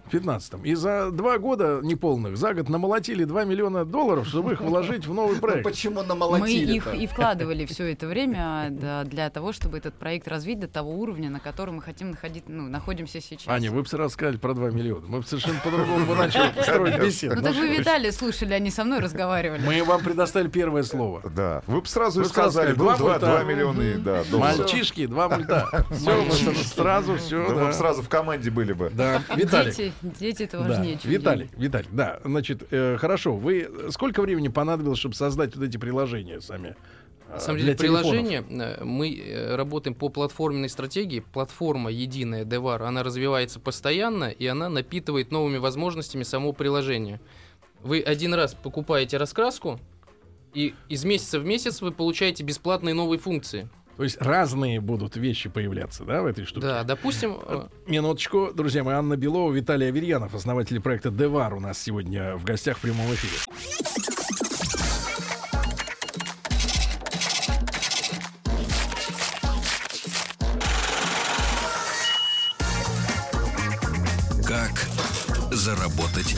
В 0.06 0.10
15 0.10 0.54
И 0.64 0.74
за 0.74 1.10
два 1.10 1.38
года 1.38 1.80
неполных, 1.82 2.36
за 2.36 2.52
год 2.54 2.68
намолотили 2.68 3.24
2 3.24 3.44
миллиона 3.44 3.84
долларов, 3.84 4.26
чтобы 4.28 4.52
их 4.52 4.60
вложить 4.60 5.06
в 5.06 5.14
новый 5.14 5.36
Ну 5.36 5.40
проект. 5.40 5.64
почему 5.64 6.02
Мы 6.02 6.06
намолотили 6.06 6.74
их 6.74 6.94
и 6.94 7.06
вкладывали 7.06 7.64
все 7.64 7.92
это 7.92 8.06
время 8.06 8.68
да, 8.70 9.04
для 9.04 9.30
того, 9.30 9.52
чтобы 9.52 9.78
этот 9.78 9.94
проект 9.94 10.28
развить 10.28 10.60
до 10.60 10.68
того 10.68 10.92
уровня, 10.92 11.30
на 11.30 11.40
котором 11.40 11.76
мы 11.76 11.82
хотим 11.82 12.10
находить, 12.10 12.44
ну, 12.48 12.68
находимся 12.68 13.20
сейчас. 13.20 13.48
Аня, 13.48 13.70
вы 13.70 13.82
бы 13.82 13.88
сразу 13.88 14.10
сказали 14.12 14.36
про 14.36 14.54
2 14.54 14.70
миллиона. 14.70 15.06
Мы 15.08 15.20
бы 15.20 15.26
совершенно 15.26 15.58
по-другому 15.60 16.04
бы 16.06 16.14
начали 16.14 16.52
строить 16.62 17.00
беседу. 17.00 17.36
Ну 17.36 17.42
так 17.42 17.54
вы 17.54 17.68
Виталия 17.76 18.12
слушали, 18.12 18.52
они 18.52 18.70
со 18.70 18.84
мной 18.84 18.98
разговаривали. 19.00 19.62
Мы 19.62 19.82
вам 19.84 20.02
предоставили 20.02 20.48
первое 20.48 20.82
слово. 20.82 21.22
Да. 21.34 21.62
Вы 21.66 21.80
бы 21.80 21.86
сразу 21.86 22.20
и 22.20 22.24
сказали, 22.24 22.74
сказали, 22.74 22.76
ну, 22.76 22.96
два 22.96 23.18
2, 23.18 23.28
мульта. 23.30 23.44
миллиона 23.44 23.82
да, 23.98 24.24
долларов. 24.24 24.65
Мальчишки, 24.72 25.06
два 25.06 25.28
мульта. 25.28 25.86
Все, 25.90 26.30
сразу 26.64 27.16
все. 27.16 27.44
Вы 27.44 27.66
бы 27.66 27.72
сразу 27.72 28.02
в 28.02 28.08
команде 28.08 28.50
были 28.50 28.72
бы. 28.72 28.90
Да, 28.94 29.22
Виталик. 29.34 29.74
Дети, 29.76 29.92
дети 30.02 30.42
это 30.44 30.58
Да, 30.58 30.68
важнее, 30.68 30.98
чем 30.98 31.10
Виталий. 31.10 31.50
Виталий, 31.56 31.88
да, 31.92 32.20
значит, 32.24 32.64
э, 32.70 32.96
хорошо. 32.98 33.36
Вы 33.36 33.70
сколько 33.90 34.22
времени 34.22 34.48
понадобилось, 34.48 34.98
чтобы 34.98 35.14
создать 35.14 35.56
вот 35.56 35.64
эти 35.64 35.76
приложения 35.76 36.40
сами? 36.40 36.76
э, 37.28 37.32
На 37.32 37.38
самом 37.40 37.58
для 37.58 37.74
деле, 37.74 37.78
приложение, 37.78 38.44
э, 38.48 38.84
мы 38.84 39.16
э, 39.16 39.54
работаем 39.56 39.94
по 39.94 40.08
платформенной 40.08 40.68
стратегии. 40.68 41.20
Платформа 41.32 41.90
единая 41.90 42.44
Devar, 42.44 42.82
она 42.82 43.02
развивается 43.02 43.60
постоянно, 43.60 44.24
и 44.30 44.46
она 44.46 44.68
напитывает 44.68 45.30
новыми 45.30 45.58
возможностями 45.58 46.22
само 46.22 46.52
приложение. 46.52 47.20
Вы 47.82 48.00
один 48.00 48.34
раз 48.34 48.54
покупаете 48.54 49.16
раскраску, 49.16 49.78
и 50.54 50.74
из 50.88 51.04
месяца 51.04 51.38
в 51.38 51.44
месяц 51.44 51.82
вы 51.82 51.92
получаете 51.92 52.42
бесплатные 52.42 52.94
новые 52.94 53.18
функции. 53.18 53.68
То 53.96 54.02
есть 54.04 54.20
разные 54.20 54.80
будут 54.80 55.16
вещи 55.16 55.48
появляться, 55.48 56.04
да, 56.04 56.22
в 56.22 56.26
этой 56.26 56.44
штуке? 56.44 56.66
Да, 56.66 56.84
допустим, 56.84 57.38
э, 57.42 57.66
Минуточку, 57.86 58.50
друзья 58.54 58.84
мои, 58.84 58.94
Анна 58.94 59.16
Белова, 59.16 59.50
Виталий 59.52 59.88
Аверьянов, 59.88 60.34
основатели 60.34 60.78
проекта 60.78 61.10
Девар 61.10 61.54
у 61.54 61.60
нас 61.60 61.78
сегодня 61.78 62.36
в 62.36 62.44
гостях 62.44 62.76
в 62.76 62.80
прямом 62.82 63.06
эфире. 63.14 63.32
Как 74.46 74.86
заработать 75.52 76.36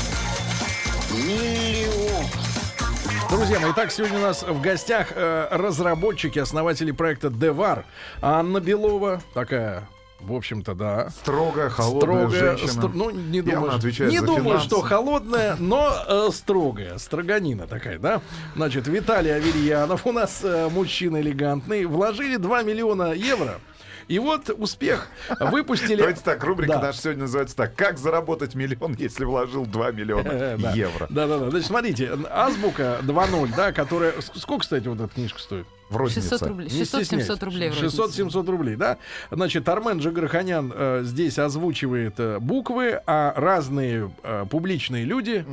Друзья 3.48 3.64
мои, 3.66 3.72
итак, 3.72 3.90
сегодня 3.90 4.18
у 4.18 4.20
нас 4.20 4.42
в 4.42 4.60
гостях 4.60 5.08
э, 5.14 5.48
разработчики, 5.50 6.38
основатели 6.38 6.90
проекта 6.90 7.30
Девар. 7.30 7.86
Анна 8.20 8.60
Белова, 8.60 9.22
такая, 9.32 9.88
в 10.20 10.34
общем-то, 10.34 10.74
да. 10.74 11.08
Строгая, 11.08 11.70
холодная 11.70 12.28
Строгая, 12.28 12.56
женщина. 12.58 12.82
стр- 12.82 12.90
ну, 12.92 13.08
не 13.08 13.40
думаю, 13.40 13.74
отвечает 13.74 14.10
не 14.12 14.20
думаю, 14.20 14.42
финансы. 14.44 14.66
что 14.66 14.82
холодная, 14.82 15.56
но 15.58 15.90
э, 16.06 16.28
строгая, 16.30 16.98
строганина 16.98 17.66
такая, 17.66 17.98
да. 17.98 18.20
Значит, 18.54 18.86
Виталий 18.86 19.34
Аверьянов 19.34 20.06
у 20.06 20.12
нас 20.12 20.40
э, 20.42 20.68
мужчина 20.68 21.18
элегантный, 21.18 21.86
вложили 21.86 22.36
2 22.36 22.62
миллиона 22.64 23.14
евро. 23.14 23.60
И 24.08 24.18
вот 24.18 24.50
успех. 24.50 25.06
Выпустили... 25.38 25.96
Давайте 25.96 26.22
так, 26.22 26.42
рубрика 26.42 26.74
Да. 26.74 26.80
наша 26.82 27.02
сегодня 27.02 27.22
называется 27.22 27.54
так. 27.56 27.74
Как 27.76 27.98
заработать 27.98 28.54
миллион, 28.54 28.94
если 28.94 29.24
вложил 29.24 29.66
2 29.66 29.92
миллиона 29.92 30.28
Э, 30.28 30.56
да. 30.58 30.72
евро? 30.72 31.06
Да, 31.10 31.26
да, 31.26 31.38
да. 31.38 31.50
Значит, 31.50 31.66
смотрите, 31.68 32.10
азбука 32.30 32.98
2.0, 33.02 33.50
да, 33.54 33.72
которая. 33.72 34.14
Сколько, 34.34 34.62
кстати, 34.62 34.88
вот 34.88 35.00
эта 35.00 35.12
книжка 35.14 35.38
стоит? 35.38 35.66
В 35.88 35.96
рознице. 35.96 36.28
600 36.28 36.48
рублей. 36.48 36.68
Не 36.70 36.80
600-700 36.82 36.84
стесняйтесь. 37.04 37.42
рублей. 37.42 37.70
в 37.70 37.80
рознице. 37.80 38.22
600-700 38.22 38.50
рублей, 38.50 38.76
да? 38.76 38.98
Значит, 39.30 39.68
Армен 39.68 39.98
Джигарханян 39.98 40.72
э, 40.74 41.00
здесь 41.04 41.38
озвучивает 41.38 42.14
э, 42.18 42.38
буквы, 42.40 43.00
а 43.06 43.32
разные 43.36 44.10
э, 44.22 44.44
публичные 44.50 45.04
люди 45.04 45.44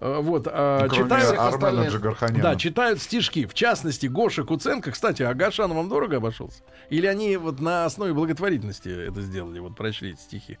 э, 0.00 0.20
вот, 0.20 0.46
э, 0.46 0.86
Кроме 0.90 1.04
читают... 1.04 1.38
Армена. 1.38 1.88
Джигарханяна. 1.88 2.42
Да, 2.42 2.56
читают 2.56 3.02
стишки. 3.02 3.46
В 3.46 3.54
частности, 3.54 4.06
Гоша 4.06 4.44
Куценко. 4.44 4.90
Кстати, 4.90 5.22
а 5.22 5.34
Гашан 5.34 5.72
вам 5.74 5.88
дорого 5.88 6.16
обошелся? 6.16 6.62
Или 6.90 7.06
они 7.06 7.36
вот 7.36 7.60
на 7.60 7.84
основе 7.84 8.12
благотворительности 8.14 8.88
это 8.88 9.20
сделали, 9.20 9.58
вот 9.58 9.76
прочли 9.76 10.12
эти 10.12 10.20
стихи? 10.20 10.58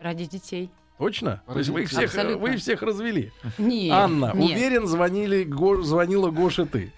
Ради 0.00 0.24
детей. 0.26 0.70
Точно? 0.98 1.42
То 1.46 1.58
есть 1.58 1.68
вы 1.70 1.82
их 1.82 1.90
всех, 1.90 2.04
Абсолютно. 2.04 2.38
вы 2.38 2.54
их 2.54 2.60
всех 2.60 2.80
развели. 2.82 3.30
Нет, 3.58 3.92
Анна, 3.92 4.32
нет, 4.34 4.56
уверен, 4.56 4.86
звонили, 4.86 5.44
Го- 5.44 5.82
звонила 5.82 6.30
Гоша 6.30 6.64
ты. 6.64 6.90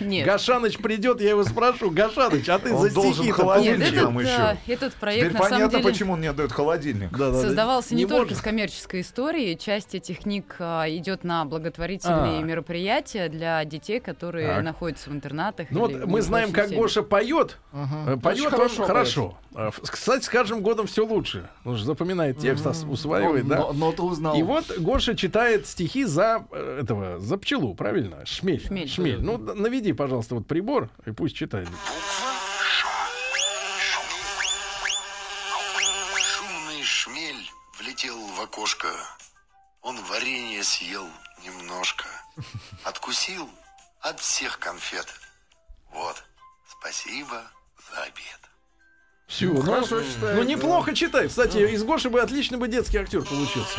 Нет. 0.00 0.26
Гашаныч 0.26 0.78
придет, 0.78 1.20
я 1.20 1.30
его 1.30 1.44
спрошу. 1.44 1.90
Гашаныч, 1.90 2.48
а 2.48 2.58
ты 2.58 2.72
Он 2.74 2.82
за 2.88 2.94
должен 2.94 3.14
стихи 3.14 3.30
холодильник 3.30 3.92
Нет, 3.92 4.02
нам 4.04 4.18
этот, 4.18 4.30
еще. 4.64 4.72
этот 4.72 4.94
проект 4.94 5.20
Теперь 5.20 5.32
на 5.32 5.38
самом 5.38 5.50
понятно, 5.58 5.78
деле 5.78 5.90
почему 5.90 6.12
он 6.14 6.20
не 6.20 6.26
отдает 6.26 6.52
холодильник. 6.52 7.16
создавался 7.16 7.94
не, 7.94 8.02
Не 8.04 8.08
только 8.08 8.34
с 8.34 8.40
коммерческой 8.40 9.00
историей. 9.02 9.56
Часть 9.58 9.94
этих 9.94 10.20
книг 10.20 10.56
а, 10.58 10.84
идет 10.88 11.24
на 11.24 11.44
благотворительные 11.44 12.40
А. 12.40 12.42
мероприятия 12.42 13.28
для 13.28 13.64
детей, 13.64 14.00
которые 14.00 14.48
Так. 14.56 14.64
находятся 14.64 15.10
в 15.10 15.12
интернатах. 15.12 15.68
Ну 15.70 15.80
вот 15.80 16.04
мы 16.06 16.20
знаем, 16.22 16.52
как 16.52 16.70
Гоша 16.70 17.02
поет. 17.02 17.58
Э, 17.72 18.16
Поет 18.22 18.44
он 18.46 18.50
хорошо 18.50 18.84
хорошо. 18.84 19.38
А, 19.54 19.70
Кстати, 19.70 20.24
с 20.24 20.28
каждым 20.28 20.60
годом 20.62 20.86
все 20.86 21.04
лучше. 21.06 21.48
Он 21.64 21.76
же 21.76 21.84
запоминает 21.84 22.38
текст, 22.38 22.66
ос- 22.66 22.84
усваивает, 22.88 23.44
Ну, 23.44 23.50
да? 23.50 23.56
но- 23.58 23.72
но 23.72 23.92
ты 23.92 24.02
узнал. 24.02 24.36
И 24.36 24.42
вот 24.42 24.78
Гоша 24.78 25.16
читает 25.16 25.66
стихи 25.66 26.04
за 26.04 26.44
э, 26.52 26.80
этого, 26.82 27.18
за 27.18 27.38
пчелу, 27.38 27.74
правильно? 27.74 28.24
Шмель. 28.26 28.60
Шмель. 28.88 29.20
Ну, 29.20 29.37
д- 29.38 29.54
наведи, 29.54 29.92
пожалуйста, 29.92 30.34
вот 30.34 30.46
прибор 30.46 30.90
и 31.06 31.10
пусть 31.12 31.36
читает. 31.36 31.68
Шумный 36.20 36.82
шмель 36.82 37.50
влетел 37.78 38.18
в 38.28 38.40
окошко. 38.40 38.88
Он 39.82 39.96
варенье 40.04 40.62
съел 40.62 41.08
немножко. 41.44 42.06
Откусил 42.84 43.48
от 44.00 44.20
всех 44.20 44.58
конфет. 44.58 45.06
Вот, 45.92 46.22
спасибо 46.68 47.50
за 47.90 48.02
обед. 48.02 48.47
Все, 49.28 49.46
ну, 49.52 49.60
хорошо 49.60 50.00
читает, 50.02 50.36
ну 50.36 50.42
да. 50.42 50.44
неплохо 50.44 50.94
читает. 50.94 51.28
Кстати, 51.28 51.58
из 51.58 51.84
Гоши 51.84 52.08
бы 52.08 52.18
отлично 52.20 52.56
бы 52.56 52.66
детский 52.66 52.96
актер 52.96 53.20
получился. 53.22 53.78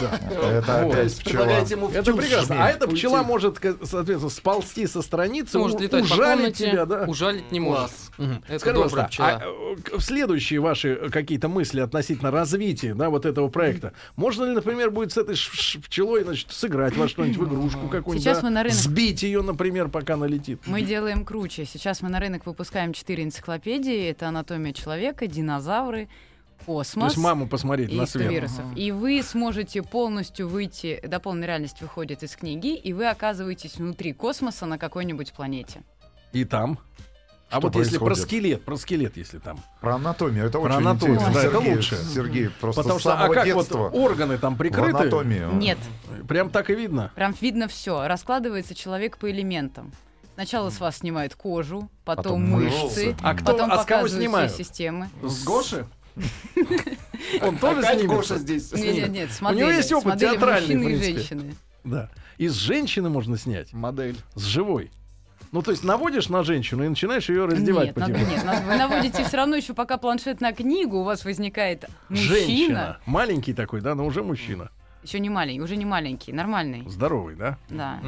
Да. 0.00 0.20
Это 0.50 0.82
Вот. 0.84 0.94
опять 0.94 1.16
пчела. 1.18 1.44
Ему 1.70 1.88
Это 1.90 2.12
прекрасно. 2.12 2.64
А 2.64 2.70
эта 2.70 2.86
уйти. 2.86 2.96
пчела 2.96 3.22
может, 3.22 3.58
соответственно, 3.84 4.30
сползти 4.30 4.86
со 4.88 5.02
страницы, 5.02 5.58
может 5.58 5.80
летать 5.80 6.08
по 6.08 6.14
ужалить 6.14 6.38
комнате, 6.56 6.70
тебя, 6.72 6.86
да? 6.86 7.04
ужалить 7.04 7.52
не 7.52 7.60
может. 7.60 7.90
Это 8.16 8.58
Скажите, 8.58 8.72
добрая 8.72 8.88
пожалуйста, 8.88 9.08
пчела. 9.08 9.42
а, 9.94 10.00
следующие 10.00 10.60
ваши 10.60 10.88
э, 10.88 11.08
какие-то 11.10 11.48
мысли 11.48 11.80
относительно 11.80 12.30
развития, 12.32 12.94
да, 12.94 13.10
вот 13.10 13.26
этого 13.26 13.48
проекта, 13.48 13.92
можно 14.16 14.44
ли, 14.44 14.52
например, 14.52 14.90
будет 14.90 15.12
с 15.12 15.18
этой 15.18 15.36
пчелой, 15.82 16.24
значит, 16.24 16.50
сыграть 16.50 16.96
во 16.96 17.06
что-нибудь, 17.06 17.36
в 17.36 17.44
игрушку 17.54 17.88
какую-нибудь, 17.88 18.24
Сейчас 18.24 18.38
да? 18.38 18.44
мы 18.44 18.50
на 18.50 18.62
рынок- 18.64 18.76
сбить 18.78 19.22
ее, 19.22 19.42
например, 19.42 19.88
пока 19.88 20.14
она 20.14 20.26
летит? 20.26 20.62
Мы 20.66 20.82
делаем 20.82 21.24
круче. 21.24 21.64
Сейчас 21.64 22.00
мы 22.02 22.08
на 22.08 22.18
рынок 22.18 22.46
выпускаем 22.46 22.92
четыре 22.94 23.22
энциклопедии. 23.22 24.08
Это 24.10 24.26
анатомия 24.28 24.72
человека, 24.72 24.85
динозавры, 25.26 26.08
То 26.58 26.64
космос. 26.66 27.12
есть 27.12 27.16
маму 27.18 27.46
посмотреть 27.48 27.90
и 27.92 27.96
на 27.96 28.06
100 28.06 28.18
свет. 28.18 28.30
вирусов. 28.30 28.64
И 28.76 28.92
вы 28.92 29.22
сможете 29.22 29.82
полностью 29.82 30.48
выйти, 30.48 31.00
дополненная 31.06 31.48
реальность 31.48 31.80
выходит 31.82 32.22
из 32.22 32.36
книги, 32.36 32.74
и 32.74 32.92
вы 32.92 33.08
оказываетесь 33.08 33.76
внутри 33.76 34.12
космоса 34.12 34.66
на 34.66 34.78
какой-нибудь 34.78 35.32
планете. 35.32 35.82
И 36.32 36.44
там. 36.44 36.78
А 37.48 37.58
Что 37.58 37.68
вот 37.68 37.76
если 37.76 37.98
про 37.98 38.06
происходит? 38.06 38.28
скелет, 38.28 38.64
про 38.64 38.76
скелет, 38.76 39.16
если 39.16 39.38
там. 39.38 39.60
Про 39.80 39.94
анатомию. 39.94 40.46
Это 40.46 40.58
Про 40.58 40.66
очень 40.66 40.76
анатомию, 40.78 41.16
интересно. 41.20 41.42
да, 41.42 41.48
это 41.48 41.58
лучше. 41.60 41.96
Сергей 41.96 42.48
просто 42.50 42.82
Потому 42.82 42.98
с 42.98 43.02
что, 43.02 43.12
а 43.14 43.28
как 43.28 43.44
детства 43.44 43.78
вот 43.88 43.94
органы 43.94 44.36
там 44.36 44.54
в 44.54 44.58
прикрыты? 44.58 44.96
анатомию. 44.98 45.52
Нет. 45.54 45.78
Прям 46.26 46.50
так 46.50 46.70
и 46.70 46.74
видно. 46.74 47.12
Прям 47.14 47.32
видно 47.40 47.68
все. 47.68 48.08
Раскладывается 48.08 48.74
человек 48.74 49.16
по 49.18 49.30
элементам. 49.30 49.92
Сначала 50.36 50.68
с 50.70 50.80
вас 50.80 50.98
снимают 50.98 51.34
кожу, 51.34 51.90
потом, 52.04 52.22
Потом 52.24 52.42
мышцы, 52.50 52.84
мышцы. 52.84 53.16
А 53.22 53.34
кто- 53.34 53.52
потом 53.52 53.72
а 53.72 53.78
с 53.82 53.86
кого 53.86 54.06
снимают? 54.06 54.52
все 54.52 54.64
системы. 54.64 55.08
С 55.22 55.42
Гоши? 55.44 55.86
Он 57.42 57.56
тоже 57.58 57.82
снимется? 57.82 58.06
Гоша 58.06 58.36
здесь. 58.38 58.70
Нет, 58.72 58.94
нет, 58.96 59.08
нет, 59.10 59.32
с 59.32 59.40
У 59.42 59.50
него 59.50 59.70
есть 59.70 59.92
опыт 59.92 60.18
театральный, 60.18 60.76
в 60.76 60.78
мужчины 60.82 60.94
и 60.94 60.98
принципе. 61.00 61.14
женщины. 61.36 61.54
Да. 61.84 62.10
И 62.38 62.48
с 62.48 62.52
женщины 62.54 63.08
можно 63.08 63.38
снять. 63.38 63.72
Модель. 63.72 64.16
С 64.34 64.42
живой. 64.42 64.90
Ну, 65.52 65.62
то 65.62 65.70
есть 65.70 65.84
наводишь 65.84 66.28
на 66.28 66.42
женщину 66.42 66.84
и 66.84 66.88
начинаешь 66.88 67.28
ее 67.30 67.46
раздевать 67.46 67.86
Нет, 67.88 67.96
надо- 67.96 68.12
потихоньку. 68.12 68.36
нет, 68.36 68.44
надо- 68.44 68.66
вы 68.66 68.76
наводите 68.76 69.24
все 69.24 69.36
равно 69.38 69.56
еще 69.56 69.72
пока 69.72 69.96
планшет 69.96 70.40
на 70.42 70.52
книгу, 70.52 70.98
у 70.98 71.04
вас 71.04 71.24
возникает 71.24 71.86
мужчина, 72.10 72.28
Женщина. 72.36 72.98
Маленький 73.06 73.54
такой, 73.54 73.80
да, 73.80 73.94
но 73.94 74.04
уже 74.04 74.22
мужчина. 74.22 74.70
еще 75.02 75.18
не 75.18 75.30
маленький, 75.30 75.62
уже 75.62 75.76
не 75.76 75.84
маленький, 75.86 76.32
нормальный. 76.32 76.84
Здоровый, 76.90 77.36
да? 77.36 77.56
Да. 77.70 78.00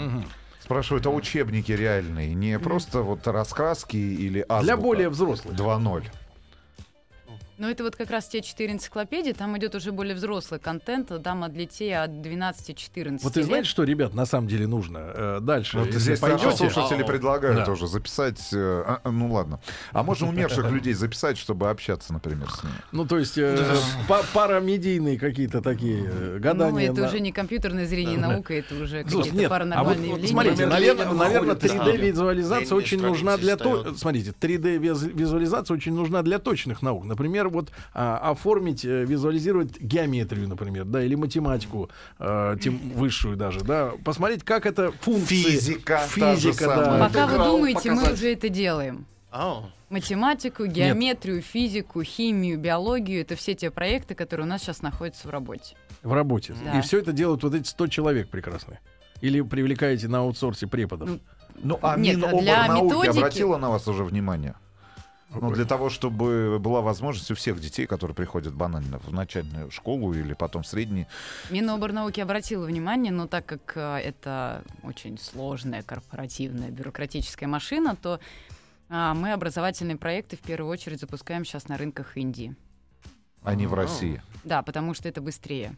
Спрашиваю, 0.69 1.01
это 1.01 1.09
учебники 1.09 1.73
реальные, 1.73 2.35
не 2.35 2.59
просто 2.59 3.01
вот 3.01 3.27
раскраски 3.27 3.97
или 3.97 4.41
азбука? 4.41 4.63
Для 4.65 4.77
более 4.77 5.09
взрослых. 5.09 5.55
2.0. 5.55 6.05
Но 7.59 7.69
это 7.69 7.83
вот 7.83 7.97
как 7.97 8.11
раз 8.11 8.29
те 8.29 8.41
четыре 8.41 8.73
энциклопедии, 8.73 9.33
там 9.33 9.59
идет 9.59 9.75
уже 9.75 9.91
более 9.91 10.15
взрослый 10.15 10.61
контент, 10.61 11.11
там 11.25 11.43
от 11.43 11.53
детей 11.55 11.93
от 11.97 12.11
12-14 12.13 13.19
Вот 13.23 13.33
ты 13.35 13.41
лет. 13.41 13.47
знаешь, 13.49 13.67
что, 13.67 13.83
ребят, 13.83 14.15
на 14.15 14.27
самом 14.27 14.47
деле 14.47 14.69
нужно 14.69 14.99
э, 15.13 15.39
дальше? 15.43 15.79
Вот 15.79 15.89
здесь 15.93 16.21
наши 16.21 16.35
пойдете- 16.39 16.71
слушатели 16.71 17.03
предлагают 17.03 17.57
Да. 17.59 17.65
тоже 17.65 17.89
записать... 17.89 18.39
э, 18.53 18.57
а, 18.87 19.01
а, 19.03 19.11
ну 19.11 19.33
ладно. 19.33 19.59
А 19.93 20.05
можно 20.05 20.29
умерших 20.29 20.71
людей 20.71 20.93
записать, 20.95 21.37
чтобы 21.37 21.69
общаться, 21.69 22.13
например, 22.13 22.49
с 22.49 22.63
ними? 22.63 22.75
Ну, 22.93 23.05
то 23.07 23.19
есть 23.19 23.37
э, 23.37 23.59
па- 24.07 24.23
парамедийные 24.33 25.19
какие-то 25.19 25.61
такие 25.61 26.05
э, 26.09 26.39
гадания. 26.39 26.89
Ну, 26.89 26.93
это 26.93 27.01
на- 27.03 27.09
уже 27.09 27.19
не 27.19 27.33
компьютерное 27.33 27.87
зрение 27.87 28.19
наука, 28.19 28.55
это 28.55 28.75
уже 28.77 29.03
какие-то 29.03 29.31
нет, 29.31 29.37
а 29.37 29.41
вот, 29.43 29.49
паранормальные 29.51 29.97
вот 30.11 30.17
явления. 30.19 30.29
смотрите, 30.29 30.67
наверное, 30.67 31.13
наверное, 31.13 31.55
выходит, 31.55 31.73
да. 31.77 31.85
3D-визуализация 31.93 32.61
Ленин 32.61 32.73
очень 32.75 33.03
нужна 33.03 33.37
для... 33.37 33.57
Смотрите, 33.97 34.33
3D-визуализация 34.41 35.75
очень 35.75 35.95
нужна 35.95 36.23
для 36.23 36.39
точных 36.39 36.83
наук. 36.83 37.05
Например, 37.05 37.48
вот 37.49 37.71
а, 37.95 38.19
оформить, 38.31 38.85
э, 38.85 39.05
визуализировать 39.05 39.81
геометрию, 39.81 40.49
например, 40.49 40.85
да, 40.85 41.03
или 41.03 41.15
математику, 41.15 41.91
э, 42.19 42.57
тем 42.63 42.79
высшую 42.95 43.37
даже, 43.37 43.61
да. 43.61 43.93
Посмотреть, 44.05 44.45
как 44.45 44.67
это 44.67 44.93
функции... 45.01 45.43
Физика 45.43 45.99
Физика, 46.09 46.67
да. 46.67 47.09
Пока 47.09 47.27
вы 47.27 47.39
думаете, 47.39 47.91
мы 47.91 47.97
показать. 47.97 48.19
уже 48.19 48.33
это 48.33 48.49
делаем. 48.49 49.07
Математику, 49.91 50.67
геометрию, 50.67 51.41
физику, 51.41 52.03
химию, 52.03 52.59
биологию 52.59 53.23
это 53.23 53.37
все 53.37 53.55
те 53.55 53.71
проекты, 53.71 54.15
которые 54.15 54.47
у 54.47 54.49
нас 54.49 54.63
сейчас 54.63 54.83
находятся 54.83 55.29
в 55.29 55.31
работе. 55.31 55.77
В 56.03 56.13
работе. 56.13 56.55
Да. 56.65 56.79
И 56.79 56.83
все 56.83 56.99
это 56.99 57.13
делают 57.13 57.43
вот 57.43 57.55
эти 57.55 57.67
100 57.67 57.87
человек 57.89 58.29
прекрасные. 58.29 58.81
Или 59.21 59.41
привлекаете 59.41 60.09
на 60.09 60.19
аутсорсе 60.19 60.67
преподов. 60.67 61.11
Ну, 61.57 61.79
а 61.83 61.99
Нет, 61.99 62.17
Миноборнауки 62.17 62.45
для 62.45 62.67
методики- 62.69 63.19
обратила 63.19 63.57
на 63.57 63.71
вас 63.71 63.89
уже 63.89 64.05
внимание? 64.05 64.55
Ну, 65.31 65.51
для 65.53 65.67
того, 65.67 65.91
чтобы 65.91 66.59
была 66.59 66.81
возможность 66.81 67.31
у 67.31 67.35
всех 67.35 67.61
детей, 67.61 67.87
которые 67.87 68.15
приходят 68.15 68.55
банально 68.55 68.99
в 68.99 69.13
начальную 69.13 69.71
школу 69.71 70.15
или 70.15 70.33
потом 70.33 70.63
в 70.63 70.67
средний, 70.67 71.07
Миноборнауки 71.51 72.21
обратила 72.21 72.65
внимание, 72.65 73.13
но 73.13 73.27
так 73.27 73.45
как 73.45 73.73
э, 73.77 73.99
это 73.99 74.65
очень 74.83 75.19
сложная 75.19 75.83
корпоративная 75.83 76.71
бюрократическая 76.71 77.47
машина, 77.47 77.95
то 77.95 78.21
а, 78.89 79.13
мы 79.13 79.33
образовательные 79.33 79.99
проекты 79.99 80.37
в 80.37 80.41
первую 80.41 80.73
очередь 80.73 81.01
запускаем 81.01 81.45
сейчас 81.45 81.69
на 81.69 81.77
рынках 81.77 82.17
Индии. 82.17 82.57
а 83.43 83.55
не 83.55 83.67
в 83.67 83.75
России. 83.75 84.23
Да, 84.45 84.63
потому 84.63 84.95
что 84.95 85.09
это 85.09 85.21
быстрее. 85.21 85.77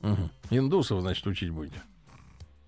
Мгм. 0.00 0.30
Индусов, 0.48 1.02
значит, 1.02 1.26
учить 1.26 1.50
будете. 1.50 1.80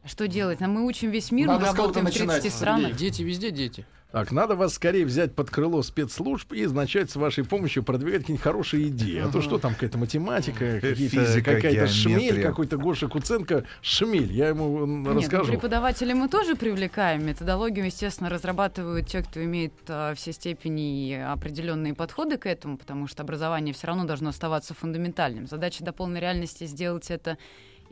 Что 0.05 0.27
делать? 0.29 0.61
А 0.61 0.67
Мы 0.69 0.85
учим 0.85 1.11
весь 1.11 1.31
мир, 1.31 1.47
Надо 1.47 1.61
мы 1.61 1.67
работаем 1.67 2.07
в 2.07 2.11
30 2.11 2.27
начинать, 2.27 2.53
странах. 2.53 2.97
Дети 2.97 3.23
везде 3.23 3.51
дети. 3.51 3.87
Так, 4.13 4.31
надо 4.31 4.57
вас 4.57 4.75
скорее 4.75 5.07
взять 5.07 5.35
под 5.35 5.51
крыло 5.51 5.83
спецслужб 5.83 6.53
и 6.53 6.67
начать 6.67 7.11
с 7.11 7.17
вашей 7.17 7.45
помощью 7.45 7.83
продвигать 7.83 8.21
какие-нибудь 8.21 8.45
хорошие 8.45 8.89
идеи. 8.89 9.19
А 9.19 9.29
то 9.29 9.41
что 9.41 9.59
там 9.59 9.73
какая-то 9.73 9.97
математика, 9.97 10.81
какие-то, 10.81 11.25
Физика, 11.25 11.55
какая-то 11.55 11.89
шмель, 11.89 12.43
какой-то 12.43 12.77
Гоша 12.77 13.09
Куценко 13.09 13.65
шмель. 13.81 14.31
Я 14.31 14.49
ему 14.49 14.85
ну, 14.85 15.15
расскажу. 15.15 15.53
преподавателей 15.53 16.13
мы 16.13 16.29
тоже 16.29 16.57
привлекаем. 16.57 17.25
Методологию, 17.25 17.87
естественно, 17.87 18.29
разрабатывают 18.29 19.09
те, 19.09 19.23
кто 19.23 19.43
имеет 19.43 19.73
а, 19.89 20.15
все 20.15 20.33
степени 20.33 21.09
и 21.09 21.15
определенные 21.15 21.95
подходы 21.95 22.37
к 22.37 22.45
этому, 22.45 22.77
потому 22.77 23.07
что 23.07 23.23
образование 23.23 23.73
все 23.73 23.87
равно 23.87 24.05
должно 24.05 24.29
оставаться 24.29 24.75
фундаментальным. 24.75 25.47
Задача 25.47 25.83
до 25.85 25.95
полной 25.95 26.21
реальности 26.21 26.65
сделать 26.65 27.11
это 27.11 27.39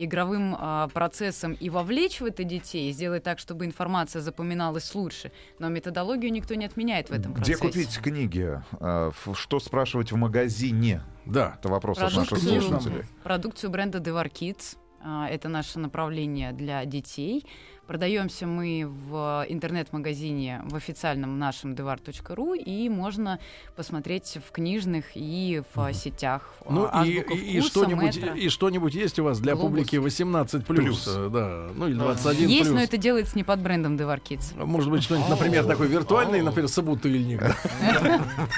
игровым 0.03 0.55
а, 0.57 0.87
процессом 0.89 1.53
и 1.53 1.69
вовлечь 1.69 2.21
в 2.21 2.25
это 2.25 2.43
детей, 2.43 2.89
и 2.89 2.93
сделать 2.93 3.23
так, 3.23 3.39
чтобы 3.39 3.65
информация 3.65 4.21
запоминалась 4.21 4.93
лучше. 4.95 5.31
Но 5.59 5.69
методологию 5.69 6.31
никто 6.31 6.55
не 6.55 6.65
отменяет 6.65 7.09
в 7.09 7.13
этом 7.13 7.33
Где 7.33 7.57
процессе. 7.57 7.85
купить 7.87 7.97
книги? 7.99 8.61
А, 8.79 9.11
Что 9.33 9.59
спрашивать 9.59 10.11
в 10.11 10.15
магазине? 10.15 11.01
Да. 11.25 11.55
Это 11.59 11.69
вопрос 11.69 11.97
от 11.99 12.13
наших 12.15 12.29
продукцию, 12.39 12.61
слушателей. 12.61 13.03
продукцию 13.23 13.69
бренда 13.69 13.99
Devar 13.99 14.31
Kids. 14.31 14.77
А, 15.03 15.27
Это 15.29 15.49
наше 15.49 15.79
направление 15.79 16.51
для 16.51 16.85
детей. 16.85 17.45
Продаемся 17.91 18.47
мы 18.47 18.87
в 18.87 19.45
интернет-магазине 19.49 20.61
в 20.63 20.77
официальном 20.77 21.37
нашем 21.37 21.73
devar.ru 21.73 22.57
и 22.57 22.87
можно 22.87 23.37
посмотреть 23.75 24.37
в 24.47 24.53
книжных 24.53 25.07
и 25.13 25.61
в 25.75 25.91
сетях. 25.91 26.53
Ну 26.69 26.87
а, 26.89 27.05
и, 27.05 27.17
«Азбука 27.17 27.33
и, 27.33 27.37
и 27.37 27.59
вкуса», 27.59 27.69
что-нибудь 27.69 28.15
«Метро». 28.15 28.33
и 28.33 28.47
что-нибудь 28.47 28.95
есть 28.95 29.19
у 29.19 29.25
вас 29.25 29.41
для 29.41 29.55
«Глобус». 29.55 29.71
публики 29.71 29.97
18 29.97 30.65
плюс, 30.65 31.03
да, 31.03 31.67
ну 31.75 31.89
или 31.89 31.95
21 31.95 32.47
Есть, 32.47 32.61
плюс. 32.61 32.73
но 32.75 32.81
это 32.81 32.95
делается 32.95 33.35
не 33.35 33.43
под 33.43 33.59
брендом 33.59 33.97
Devar 33.97 34.21
Kids. 34.23 34.65
Может 34.65 34.89
быть, 34.89 35.03
что-нибудь, 35.03 35.29
например, 35.29 35.65
такой 35.65 35.87
виртуальный, 35.87 36.41
например, 36.41 36.69
собутыльник. 36.69 37.43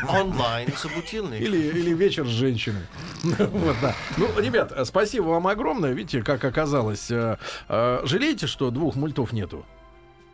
Онлайн 0.09 0.69
собутыльник. 0.77 1.41
Или, 1.41 1.57
или 1.57 1.91
вечер 1.95 2.27
с 2.27 2.29
женщиной. 2.29 2.83
Вот, 3.23 3.75
да. 3.81 3.95
Ну, 4.17 4.27
ребят, 4.37 4.73
спасибо 4.85 5.25
вам 5.25 5.47
огромное. 5.47 5.93
Видите, 5.93 6.21
как 6.21 6.43
оказалось. 6.43 7.09
э, 7.09 7.37
э, 7.69 8.01
Жалеете, 8.03 8.47
что 8.47 8.69
двух 8.69 8.95
мультов 8.95 9.22
нету? 9.31 9.65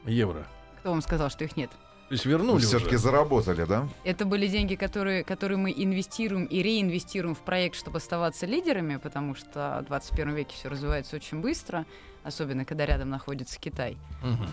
Евро. 0.05 0.47
Кто 0.79 0.91
вам 0.91 1.01
сказал, 1.01 1.29
что 1.29 1.43
их 1.43 1.57
нет? 1.57 1.69
То 2.09 2.13
есть 2.13 2.25
вернули 2.25 2.61
Все-таки 2.61 2.95
заработали, 2.95 3.65
да? 3.65 3.87
Это 4.03 4.25
были 4.25 4.47
деньги, 4.47 4.73
которые, 4.73 5.23
которые 5.23 5.59
мы 5.59 5.71
инвестируем 5.71 6.45
и 6.45 6.63
реинвестируем 6.63 7.35
в 7.35 7.39
проект, 7.39 7.75
чтобы 7.75 7.97
оставаться 7.97 8.47
лидерами, 8.47 8.95
потому 8.95 9.35
что 9.35 9.81
в 9.83 9.85
21 9.89 10.33
веке 10.33 10.55
все 10.55 10.69
развивается 10.69 11.15
очень 11.17 11.39
быстро, 11.39 11.85
особенно 12.23 12.65
когда 12.65 12.87
рядом 12.87 13.11
находится 13.11 13.59
Китай. 13.59 13.95
Мгм. 14.23 14.47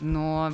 Но 0.00 0.52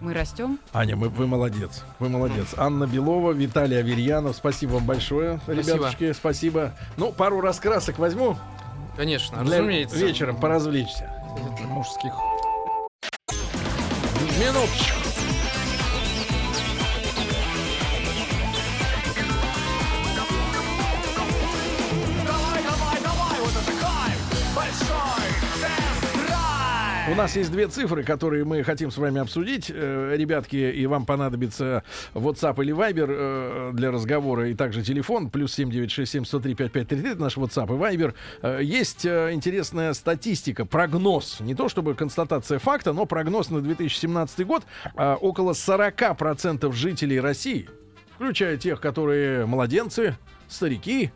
мы 0.00 0.14
растем. 0.14 0.58
Аня, 0.72 0.96
мы, 0.96 1.10
вы 1.10 1.26
молодец. 1.26 1.84
Вы 1.98 2.08
молодец. 2.08 2.54
Анна 2.56 2.86
Белова, 2.86 3.32
Виталий 3.32 3.78
Аверьянов. 3.78 4.36
Спасибо 4.36 4.72
вам 4.72 4.86
большое, 4.86 5.38
Спасибо. 5.44 5.76
ребятушки. 5.76 6.12
Спасибо. 6.14 6.72
Ну, 6.96 7.12
пару 7.12 7.42
раскрасок 7.42 7.98
возьму. 7.98 8.38
Конечно, 8.96 9.44
для 9.44 9.58
разумеется. 9.58 9.96
вечером 9.98 10.36
поразвлечься. 10.40 11.13
Мужских. 11.68 12.14
Минуточку. 14.38 15.03
У 27.14 27.16
нас 27.16 27.36
есть 27.36 27.52
две 27.52 27.68
цифры, 27.68 28.02
которые 28.02 28.44
мы 28.44 28.64
хотим 28.64 28.90
с 28.90 28.98
вами 28.98 29.20
обсудить. 29.20 29.70
Э, 29.72 30.16
Ребятки, 30.16 30.56
и 30.56 30.84
вам 30.86 31.06
понадобится 31.06 31.84
WhatsApp 32.12 32.60
или 32.60 32.74
Viber 32.74 33.06
э, 33.08 33.70
для 33.72 33.92
разговора, 33.92 34.48
и 34.50 34.54
также 34.54 34.82
телефон, 34.82 35.30
плюс 35.30 35.52
7967 35.54 36.24
103 36.24 36.54
5533, 36.56 37.10
это 37.12 37.20
наш 37.20 37.36
WhatsApp 37.36 37.66
и 37.66 37.78
Viber. 37.96 38.14
Э, 38.42 38.58
Есть 38.60 39.06
э, 39.06 39.30
интересная 39.32 39.92
статистика, 39.92 40.66
прогноз, 40.66 41.38
не 41.38 41.54
то 41.54 41.68
чтобы 41.68 41.94
констатация 41.94 42.58
факта, 42.58 42.92
но 42.92 43.06
прогноз 43.06 43.48
на 43.48 43.60
2017 43.60 44.44
год. 44.44 44.64
Э, 44.96 45.14
Около 45.20 45.52
40% 45.52 46.72
жителей 46.72 47.20
России, 47.20 47.68
включая 48.16 48.56
тех, 48.56 48.80
которые 48.80 49.46
младенцы, 49.46 50.18
старики, 50.48 51.12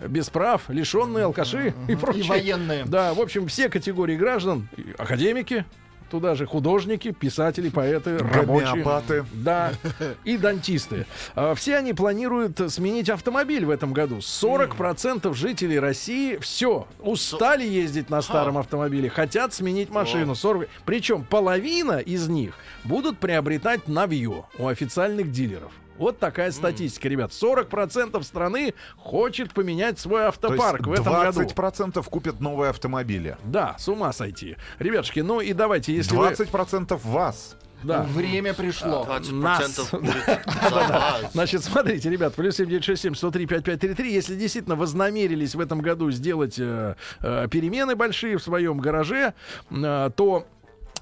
без 0.00 0.30
прав, 0.30 0.68
лишенные 0.68 1.24
алкаши 1.24 1.74
и 1.88 1.96
прочие. 1.96 2.24
военные. 2.24 2.84
Да, 2.84 3.14
в 3.14 3.20
общем, 3.20 3.46
все 3.48 3.68
категории 3.68 4.16
граждан, 4.16 4.68
и 4.76 4.94
академики, 4.96 5.64
туда 6.10 6.34
же 6.34 6.46
художники, 6.46 7.10
писатели, 7.10 7.68
поэты, 7.68 8.18
рабочие. 8.18 8.70
Гомеопаты. 8.70 9.24
Да, 9.32 9.72
и 10.24 10.36
дантисты. 10.36 11.06
А, 11.34 11.54
Все 11.54 11.76
они 11.76 11.92
планируют 11.92 12.60
сменить 12.72 13.10
автомобиль 13.10 13.64
в 13.64 13.70
этом 13.70 13.92
году. 13.92 14.18
40% 14.18 15.34
жителей 15.34 15.78
России 15.78 16.36
все, 16.38 16.86
устали 17.00 17.66
ездить 17.66 18.10
на 18.10 18.22
старом 18.22 18.58
автомобиле, 18.58 19.10
хотят 19.10 19.52
сменить 19.52 19.90
машину. 19.90 20.34
40... 20.34 20.68
Причем 20.84 21.24
половина 21.24 21.98
из 21.98 22.28
них 22.28 22.54
будут 22.84 23.18
приобретать 23.18 23.88
новье 23.88 24.44
у 24.58 24.66
официальных 24.66 25.30
дилеров. 25.30 25.72
Вот 25.98 26.18
такая 26.18 26.52
статистика, 26.52 27.08
ребят. 27.08 27.30
40% 27.30 28.22
страны 28.22 28.74
хочет 28.96 29.52
поменять 29.52 29.98
свой 29.98 30.22
То 30.22 30.28
автопарк 30.28 30.86
в 30.86 30.92
этом 30.92 31.12
году. 31.12 31.42
20% 31.42 32.08
купят 32.08 32.40
новые 32.40 32.70
автомобили. 32.70 33.36
Да, 33.44 33.76
с 33.78 33.88
ума 33.88 34.12
сойти. 34.12 34.56
Ребятушки, 34.78 35.20
ну 35.20 35.40
и 35.40 35.52
давайте, 35.52 35.94
если 35.94 36.16
вы... 36.16 36.28
20% 36.28 37.00
вас. 37.04 37.56
Да. 37.82 38.02
Время 38.02 38.54
пришло. 38.54 39.06
20% 39.08 39.32
Нас. 39.34 39.90
будет. 39.92 41.32
Значит, 41.32 41.62
смотрите, 41.62 42.10
ребят, 42.10 42.34
плюс 42.34 42.56
7967 42.56 43.14
103 43.14 43.46
5533. 43.46 44.12
Если 44.12 44.34
действительно 44.34 44.76
вознамерились 44.76 45.54
в 45.54 45.60
этом 45.60 45.80
году 45.80 46.10
сделать 46.10 46.58
э, 46.58 46.96
э, 47.20 47.48
перемены 47.50 47.94
большие 47.94 48.36
в 48.38 48.42
своем 48.42 48.78
гараже, 48.78 49.34
э, 49.70 50.10
то 50.16 50.46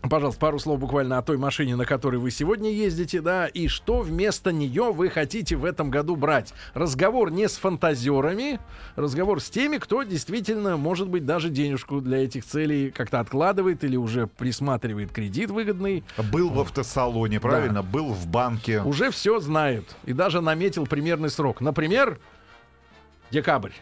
Пожалуйста, 0.09 0.41
пару 0.41 0.59
слов 0.59 0.79
буквально 0.81 1.19
о 1.19 1.23
той 1.23 1.37
машине, 1.37 1.77
на 1.77 1.85
которой 1.85 2.17
вы 2.17 2.31
сегодня 2.31 2.71
ездите, 2.71 3.21
да, 3.21 3.47
и 3.47 3.69
что 3.69 4.01
вместо 4.01 4.53
нее 4.53 4.93
вы 4.93 5.09
хотите 5.09 5.57
в 5.57 5.65
этом 5.65 5.91
году 5.91 6.17
брать. 6.17 6.53
Разговор 6.75 7.31
не 7.31 7.49
с 7.49 7.57
фантазерами, 7.57 8.61
разговор 8.95 9.41
с 9.41 9.51
теми, 9.51 9.79
кто 9.79 10.03
действительно, 10.03 10.77
может 10.77 11.09
быть, 11.09 11.25
даже 11.25 11.51
денежку 11.51 12.01
для 12.01 12.25
этих 12.25 12.45
целей 12.45 12.91
как-то 12.91 13.21
откладывает 13.21 13.85
или 13.85 13.97
уже 13.97 14.27
присматривает 14.27 15.13
кредит 15.13 15.51
выгодный. 15.51 16.05
Был 16.33 16.51
в 16.51 16.61
автосалоне, 16.61 17.41
правильно? 17.41 17.83
Был 17.83 18.09
в 18.09 18.27
банке. 18.27 18.83
Уже 18.83 19.11
все 19.11 19.41
знают 19.41 19.97
и 20.05 20.13
даже 20.13 20.41
наметил 20.41 20.87
примерный 20.87 21.31
срок. 21.31 21.61
Например, 21.61 22.19
Декабрь. 23.31 23.73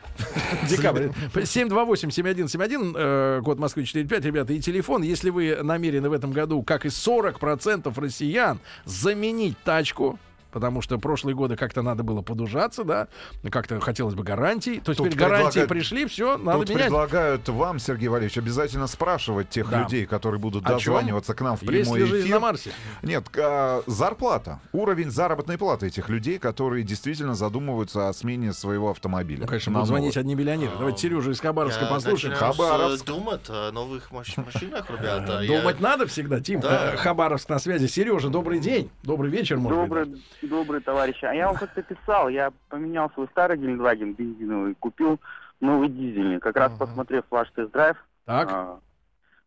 Декабрь. 0.68 1.08
728-7171, 1.34 2.94
э, 2.96 3.42
код 3.44 3.58
Москвы 3.58 3.84
45, 3.84 4.24
ребята, 4.24 4.52
и 4.52 4.60
телефон. 4.60 5.02
Если 5.02 5.30
вы 5.30 5.58
намерены 5.62 6.08
в 6.08 6.12
этом 6.12 6.32
году, 6.32 6.62
как 6.62 6.86
и 6.86 6.88
40% 6.88 7.92
россиян, 8.00 8.58
заменить 8.84 9.56
тачку, 9.64 10.18
потому 10.54 10.80
что 10.80 10.98
прошлые 10.98 11.34
годы 11.34 11.56
как-то 11.56 11.82
надо 11.82 12.04
было 12.04 12.22
подужаться, 12.22 12.84
да, 12.84 13.08
как-то 13.50 13.80
хотелось 13.80 14.14
бы 14.14 14.22
гарантий, 14.22 14.78
то 14.78 14.94
Тут 14.94 15.08
теперь 15.10 15.18
гарантии 15.18 15.66
пришли, 15.66 16.06
все, 16.06 16.38
надо 16.38 16.60
Тут 16.60 16.68
менять. 16.70 16.84
предлагают 16.84 17.48
вам, 17.48 17.80
Сергей 17.80 18.06
Валерьевич, 18.08 18.38
обязательно 18.38 18.86
спрашивать 18.86 19.50
тех 19.50 19.68
Да. 19.68 19.82
людей, 19.82 20.06
которые 20.06 20.40
будут 20.40 20.64
О 20.64 20.68
чём? 20.68 20.94
дозваниваться 20.94 21.34
к 21.34 21.40
нам 21.40 21.56
в 21.56 21.62
Есть 21.62 21.68
прямой 21.90 21.98
ли 22.00 22.06
жизнь 22.06 22.26
эфир. 22.26 22.34
на 22.36 22.40
Марсе? 22.40 22.70
Нет, 23.02 23.24
а, 23.36 23.82
зарплата, 23.88 24.60
уровень 24.72 25.10
заработной 25.10 25.58
платы 25.58 25.88
этих 25.88 26.08
людей, 26.08 26.38
которые 26.38 26.84
действительно 26.84 27.34
задумываются 27.34 28.08
о 28.08 28.12
смене 28.12 28.52
своего 28.52 28.90
автомобиля. 28.92 29.40
Ну, 29.40 29.46
конечно, 29.48 29.72
будут 29.72 29.88
звонить 29.88 30.16
одни 30.16 30.36
миллионеры. 30.36 30.70
Давайте 30.78 31.00
Сережу 31.02 31.32
из 31.32 31.40
Хабаровска 31.40 31.84
Я 31.86 31.90
послушаем. 31.90 32.36
с, 32.36 32.38
Хабаровск. 32.38 33.02
э, 33.02 33.06
думать 33.06 33.40
о 33.48 33.72
новых 33.72 34.12
маш- 34.12 34.36
машинах, 34.36 34.88
ребята. 34.88 35.42
Думать 35.44 35.80
надо 35.80 36.06
всегда, 36.06 36.38
Тим. 36.40 36.60
Э, 36.62 36.96
Хабаровск 36.96 37.48
на 37.48 37.58
связи. 37.58 37.86
Сережа, 37.88 38.28
добрый 38.28 38.60
день. 38.60 38.88
Добрый 39.02 39.30
вечер, 39.32 39.56
может 39.58 39.88
быть. 39.88 40.22
Добрый, 40.44 40.48
добрый 40.48 40.80
товарищ. 40.80 41.22
А 41.24 41.34
я 41.34 41.46
вам 41.46 41.56
как-то 41.56 41.82
писал, 41.82 42.28
я 42.28 42.52
поменял 42.68 43.10
свой 43.10 43.26
старый 43.28 43.56
Гелендваген 43.56 44.12
бензиновый, 44.14 44.74
купил 44.74 45.18
новый 45.60 45.88
дизельный. 45.88 46.38
Как 46.38 46.56
раз 46.56 46.72
посмотрев 46.78 47.24
ваш 47.30 47.50
тест-драйв, 47.52 47.96
Так. 48.26 48.48
а, 48.52 48.80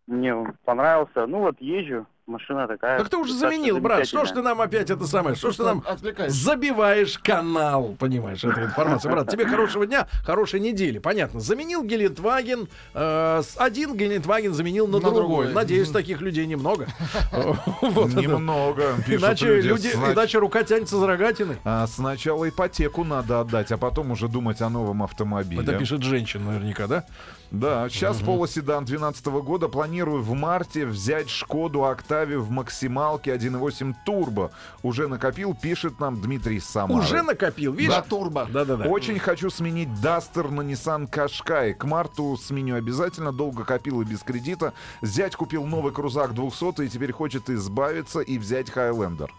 мне 0.07 0.34
он 0.34 0.53
понравился. 0.65 1.28
Ну 1.28 1.40
вот 1.40 1.60
езжу, 1.61 2.06
машина 2.28 2.68
такая. 2.68 2.99
Так 2.99 3.10
ты 3.10 3.18
уже 3.18 3.34
заменил, 3.34 3.80
брат. 3.80 4.06
Что 4.08 4.26
ж 4.26 4.32
ты 4.32 4.41
нам 4.41 4.62
опять 4.62 4.90
это 4.90 5.06
самое? 5.08 5.36
Что 5.36 5.52
ж 5.52 5.56
ты 5.58 5.64
нам 5.64 5.84
забиваешь 6.28 7.18
канал, 7.20 7.95
понимаешь, 7.98 8.44
этой 8.44 8.66
информации. 8.66 9.10
Брат, 9.10 9.30
тебе 9.30 9.45
хорошего 9.45 9.86
дня, 9.88 10.08
хорошей 10.24 10.60
недели. 10.60 10.99
Понятно. 10.99 11.40
Заменил 11.40 11.84
Гелендваген, 11.84 12.68
э, 12.94 13.41
с- 13.44 13.56
один 13.58 13.95
Гелендваген 13.95 14.54
заменил 14.54 14.88
на, 14.88 14.94
На 14.94 14.99
другой. 14.99 15.20
другой. 15.45 15.54
Надеюсь, 15.54 15.90
таких 15.90 16.22
людей 16.22 16.45
немного. 16.45 16.88
Немного, 17.82 18.95
Иначе 19.08 19.62
люди. 19.62 19.88
иначе 19.88 20.40
рука 20.40 20.64
тянется 20.64 20.98
за 20.98 21.08
рогатины. 21.08 21.58
А 21.64 21.88
сначала 21.88 22.48
ипотеку 22.49 23.04
надо 23.04 23.41
отдать, 23.41 23.72
а 23.72 23.78
потом 23.78 24.12
уже 24.12 24.28
думать 24.28 24.62
о 24.62 24.70
новом 24.70 25.04
автомобиле. 25.04 25.62
Это 25.62 25.74
пишет 25.78 26.04
женщина 26.04 26.52
наверняка, 26.52 26.88
да? 26.88 27.06
Да, 27.52 27.88
сейчас 27.90 28.18
полоседан 28.18 28.84
2012 28.84 29.26
года. 29.44 29.68
Планирую 29.69 30.22
в 30.22 30.34
марте 30.34 30.86
взять 30.86 31.30
Шкоду 31.30 31.86
Октавию 31.86 32.41
в 32.41 32.49
максималке 32.49 33.34
1.8 33.34 33.94
турбо. 34.06 34.52
Уже 34.84 35.07
накопил, 35.07 35.56
пишет 35.56 35.99
нам 35.99 36.22
Дмитрий 36.22 36.60
Самара. 36.60 36.99
Уже 36.99 37.22
накопил, 37.22 37.72
видишь? 37.74 37.95
Да. 37.95 38.02
турбо. 38.02 38.48
Да-да-да. 38.52 38.86
Очень 38.86 39.18
хочу 39.18 39.49
сменить 39.49 40.02
Дастер 40.02 40.49
на 40.49 40.61
Nissan 40.61 41.10
Qashqai. 41.10 41.74
К 41.74 41.86
марту 41.86 42.38
сменю 42.38 42.76
обязательно. 42.76 43.32
Долго 43.32 43.64
копил 43.64 44.02
и 44.02 44.06
без 44.06 44.24
кредита. 44.24 44.74
Зять 45.02 45.36
купил 45.36 45.65
новый 45.65 45.94
крузак 45.94 46.34
200 46.34 46.84
и 46.84 46.90
теперь 46.90 47.14
хочет 47.14 47.49
избавиться 47.49 48.19
и 48.19 48.38
взять 48.38 48.69
Highlander. 48.69 49.30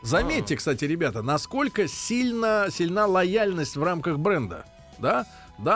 Заметьте, 0.00 0.56
кстати, 0.56 0.84
ребята, 0.84 1.22
насколько 1.22 1.86
сильно, 1.86 2.66
сильна 2.70 3.06
лояльность 3.06 3.76
в 3.76 3.82
рамках 3.82 4.18
бренда. 4.18 4.64
Да? 4.98 5.26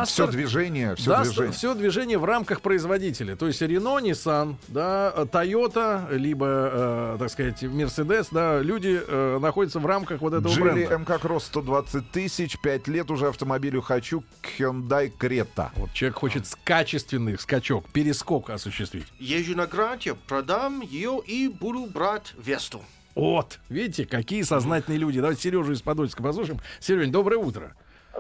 Всё 0.05 0.27
движение, 0.27 0.95
всё 0.97 1.23
движение. 1.23 1.53
Все 1.53 1.75
движение 1.75 2.19
в 2.19 2.25
рамках 2.25 2.61
производителя. 2.61 3.37
То 3.37 3.47
есть 3.47 3.63
Renault, 3.63 4.03
Nissan, 4.03 4.57
да, 4.69 5.13
э, 5.17 5.25
Toyota, 5.31 6.13
либо, 6.17 6.47
э, 6.73 7.17
так 7.19 7.31
сказать, 7.31 7.63
Mercedes, 7.63 8.29
да, 8.33 8.61
люди 8.61 9.01
э, 9.07 9.39
находятся 9.41 9.79
в 9.79 9.87
рамках 9.87 10.21
вот 10.21 10.35
этого 10.35 10.53
Джили 10.53 10.87
бренда. 10.87 10.99
МК 10.99 11.19
Кросс 11.19 11.45
120 11.47 12.11
тысяч, 12.11 12.59
5 12.61 12.89
лет 12.89 13.11
уже 13.11 13.29
автомобилю 13.29 13.81
хочу 13.83 14.25
Hyundai 14.59 15.13
Creta. 15.17 15.71
Вот 15.77 15.93
человек 15.93 16.17
хочет 16.19 16.47
с- 16.47 16.57
качественный 16.65 17.39
скачок, 17.39 17.89
перескок 17.91 18.51
осуществить. 18.51 19.07
Езжу 19.19 19.57
на 19.57 19.67
гранте, 19.67 20.15
продам 20.15 20.81
ее 20.81 21.21
и 21.27 21.49
буду 21.49 21.87
брать 21.87 22.35
Весту. 22.39 22.83
Вот, 23.15 23.61
видите, 23.71 24.05
какие 24.05 24.43
сознательные 24.43 24.99
люди. 24.99 25.21
Давайте 25.21 25.41
Сережу 25.43 25.73
из 25.73 25.81
Подольска 25.81 26.23
послушаем. 26.23 26.61
Серень, 26.81 27.11
доброе 27.11 27.39
утро. 27.39 27.75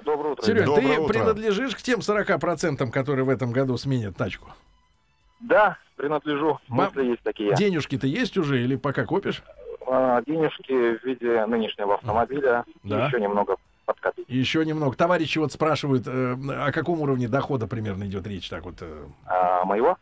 Доброе 0.04 0.32
утро. 0.32 0.46
Доброе 0.64 0.94
ты 0.94 1.00
утро. 1.00 1.12
принадлежишь 1.12 1.74
к 1.74 1.82
тем 1.82 2.00
40%, 2.00 2.90
которые 2.90 3.24
в 3.24 3.28
этом 3.28 3.52
году 3.52 3.76
сменят 3.76 4.16
тачку? 4.16 4.48
Да, 5.40 5.76
принадлежу. 5.96 6.58
Ба- 6.68 6.84
Мысли 6.86 7.06
есть 7.10 7.22
такие. 7.22 7.54
Денежки-то 7.54 8.06
есть 8.06 8.36
уже 8.36 8.62
или 8.62 8.76
пока 8.76 9.04
копишь? 9.04 9.42
А, 9.86 10.22
денежки 10.22 10.98
в 10.98 11.04
виде 11.04 11.44
нынешнего 11.46 11.94
автомобиля. 11.94 12.64
Да. 12.82 13.06
Еще 13.06 13.20
немного 13.20 13.56
подкопить. 13.84 14.24
Еще 14.28 14.64
немного. 14.64 14.96
Товарищи 14.96 15.38
вот 15.38 15.52
спрашивают, 15.52 16.04
э, 16.06 16.32
о 16.66 16.72
каком 16.72 17.00
уровне 17.02 17.28
дохода 17.28 17.66
примерно 17.66 18.04
идет 18.04 18.26
речь? 18.26 18.48
Так 18.48 18.64
вот. 18.64 18.76
э, 18.80 19.04
А, 19.26 19.64
моего? 19.64 19.96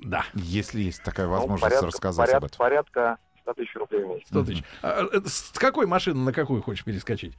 Да. 0.00 0.24
Если 0.34 0.80
есть 0.82 1.02
такая 1.04 1.26
Ну, 1.26 1.32
возможность 1.32 1.62
порядка, 1.62 1.86
рассказать 1.86 2.26
поряд- 2.26 2.42
об 2.42 2.44
этом. 2.46 2.58
Порядка 2.58 3.18
100 3.42 3.52
тысяч 3.54 3.74
рублей 3.76 4.04
в 4.04 4.08
месяц. 4.08 4.26
100 4.28 4.44
тысяч. 4.44 4.64
А, 4.82 5.04
э, 5.12 5.20
с 5.24 5.52
какой 5.58 5.86
машины 5.86 6.18
на 6.20 6.32
какую 6.32 6.60
хочешь 6.62 6.84
перескочить? 6.84 7.34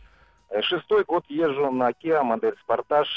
Э, 0.50 0.62
Шестой 0.62 1.04
год 1.04 1.26
езжу 1.30 1.72
на 1.72 1.92
Kia, 1.92 2.22
модель 2.24 2.56
Спартаж. 2.62 3.08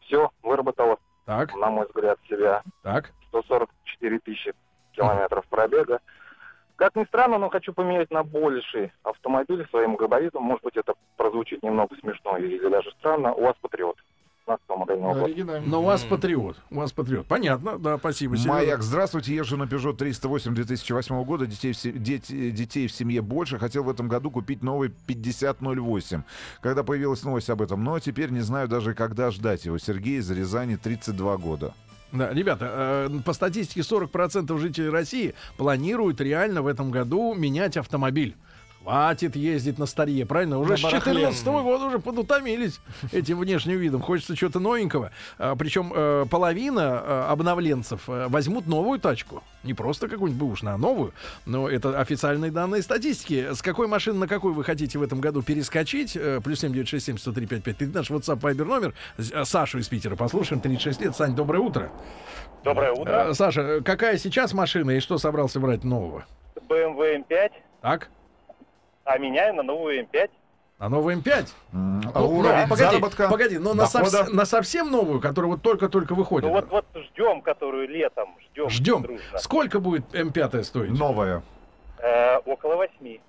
Все, 0.00 0.30
выработала, 0.42 0.98
Так. 1.26 1.54
на 1.54 1.70
мой 1.70 1.86
взгляд, 1.86 2.18
себя. 2.28 2.62
Так. 2.82 3.12
144 3.28 4.18
тысячи 4.18 4.52
километров 4.92 5.46
пробега. 5.46 6.00
Как 6.76 6.96
ни 6.96 7.04
странно, 7.04 7.38
но 7.38 7.48
хочу 7.50 7.72
поменять 7.72 8.10
на 8.10 8.24
больший 8.24 8.92
автомобиль 9.04 9.66
своим 9.68 9.94
габаритом. 9.96 10.42
Может 10.42 10.64
быть, 10.64 10.76
это 10.76 10.94
прозвучит 11.16 11.62
немного 11.62 11.94
смешно 11.96 12.38
или 12.38 12.58
даже 12.68 12.90
странно. 12.92 13.32
У 13.34 13.42
вас 13.44 13.54
Патриот. 13.60 13.98
15 14.58 14.68
модельного 14.78 15.14
года. 15.28 15.62
Но 15.66 15.80
у 15.80 15.84
вас 15.84 16.02
патриот. 16.02 16.56
У 16.70 16.76
вас 16.76 16.92
патриот. 16.92 17.26
Понятно, 17.26 17.78
да, 17.78 17.98
спасибо. 17.98 18.36
Сережа. 18.36 18.48
Маяк, 18.52 18.82
здравствуйте, 18.82 19.34
езжу 19.34 19.56
на 19.56 19.64
Peugeot 19.64 19.96
308 19.96 20.54
2008 20.54 21.24
года, 21.24 21.46
детей 21.46 21.72
в, 21.72 21.76
се- 21.76 21.92
дети- 21.92 22.50
детей 22.50 22.86
в 22.86 22.92
семье 22.92 23.22
больше, 23.22 23.58
хотел 23.58 23.84
в 23.84 23.90
этом 23.90 24.08
году 24.08 24.30
купить 24.30 24.62
новый 24.62 24.90
5008, 25.06 26.22
когда 26.60 26.82
появилась 26.82 27.22
новость 27.22 27.50
об 27.50 27.62
этом, 27.62 27.82
но 27.84 27.98
теперь 27.98 28.30
не 28.30 28.40
знаю 28.40 28.68
даже, 28.68 28.94
когда 28.94 29.30
ждать 29.30 29.64
его. 29.64 29.78
Сергей 29.78 30.18
из 30.18 30.30
Рязани, 30.30 30.76
32 30.76 31.36
года. 31.36 31.74
Да, 32.12 32.32
ребята, 32.32 33.08
э, 33.08 33.20
по 33.24 33.32
статистике 33.32 33.82
40% 33.82 34.58
жителей 34.58 34.88
России 34.88 35.34
планируют 35.56 36.20
реально 36.20 36.62
в 36.62 36.66
этом 36.66 36.90
году 36.90 37.34
менять 37.34 37.76
автомобиль. 37.76 38.36
Хватит 38.82 39.36
ездить 39.36 39.78
на 39.78 39.84
старье, 39.86 40.24
правильно? 40.24 40.58
Уже 40.58 40.70
На 40.72 40.76
с 40.78 40.82
барахле. 40.82 41.12
14 41.12 41.46
года 41.46 41.84
уже 41.84 41.98
подутомились 41.98 42.80
этим 43.12 43.38
внешним 43.38 43.78
видом. 43.78 44.00
Хочется 44.00 44.34
чего-то 44.34 44.58
новенького. 44.58 45.10
А, 45.38 45.54
причем 45.54 45.92
э, 45.94 46.24
половина 46.30 47.02
э, 47.04 47.24
обновленцев 47.28 48.08
э, 48.08 48.28
возьмут 48.28 48.66
новую 48.66 48.98
тачку. 48.98 49.42
Не 49.64 49.74
просто 49.74 50.08
какую-нибудь 50.08 50.40
бэушную, 50.42 50.74
а 50.76 50.78
новую. 50.78 51.12
Но 51.44 51.68
это 51.68 52.00
официальные 52.00 52.50
данные 52.50 52.80
статистики. 52.82 53.52
С 53.52 53.60
какой 53.60 53.86
машины 53.86 54.18
на 54.18 54.26
какой 54.26 54.52
вы 54.52 54.64
хотите 54.64 54.98
в 54.98 55.02
этом 55.02 55.20
году 55.20 55.42
перескочить? 55.42 56.16
Э, 56.16 56.40
плюс 56.42 56.60
7967 56.60 57.18
103 57.18 57.46
55. 57.46 57.76
Ты 57.76 57.86
наш 57.88 58.10
WhatsApp 58.10 58.40
Viber 58.40 58.64
номер. 58.64 58.94
Сашу 59.44 59.78
из 59.78 59.88
Питера 59.88 60.16
послушаем. 60.16 60.62
36 60.62 61.00
лет. 61.02 61.14
Сань, 61.14 61.34
доброе 61.34 61.58
утро. 61.60 61.90
Доброе 62.64 62.92
утро. 62.92 63.26
Э, 63.28 63.34
Саша, 63.34 63.82
какая 63.84 64.16
сейчас 64.16 64.54
машина 64.54 64.92
и 64.92 65.00
что 65.00 65.18
собрался 65.18 65.60
брать 65.60 65.84
нового? 65.84 66.24
BMW 66.66 67.24
M5, 67.28 67.50
Так? 67.82 68.10
А 69.10 69.18
меняю 69.18 69.54
на 69.54 69.62
новую 69.62 70.02
M5. 70.04 70.30
На 70.78 70.88
новый 70.88 71.16
М5? 71.16 71.48
А 71.72 71.76
Ну, 72.20 72.38
уровень 72.38 72.62
ну, 72.62 72.68
погоди, 72.68 72.82
заработка, 72.84 73.28
погоди, 73.28 73.58
но 73.58 73.74
на, 73.74 73.82
дохода? 73.82 74.04
совс- 74.22 74.30
на 74.30 74.44
совсем 74.46 74.90
новую, 74.90 75.20
которая 75.20 75.50
вот 75.50 75.62
только-только 75.62 76.14
выходит. 76.14 76.48
Ну 76.48 76.54
вот, 76.54 76.70
вот 76.70 76.86
ждем, 76.94 77.42
которую 77.42 77.88
летом 77.88 78.34
ждем. 78.40 78.70
Ждем. 78.70 79.02
дружно. 79.02 79.38
Сколько 79.38 79.80
будет 79.80 80.04
М5 80.14 80.62
стоить? 80.62 80.98
Новая. 80.98 81.42
Э, 81.98 82.38
около 82.38 82.76
восьми. 82.76 83.20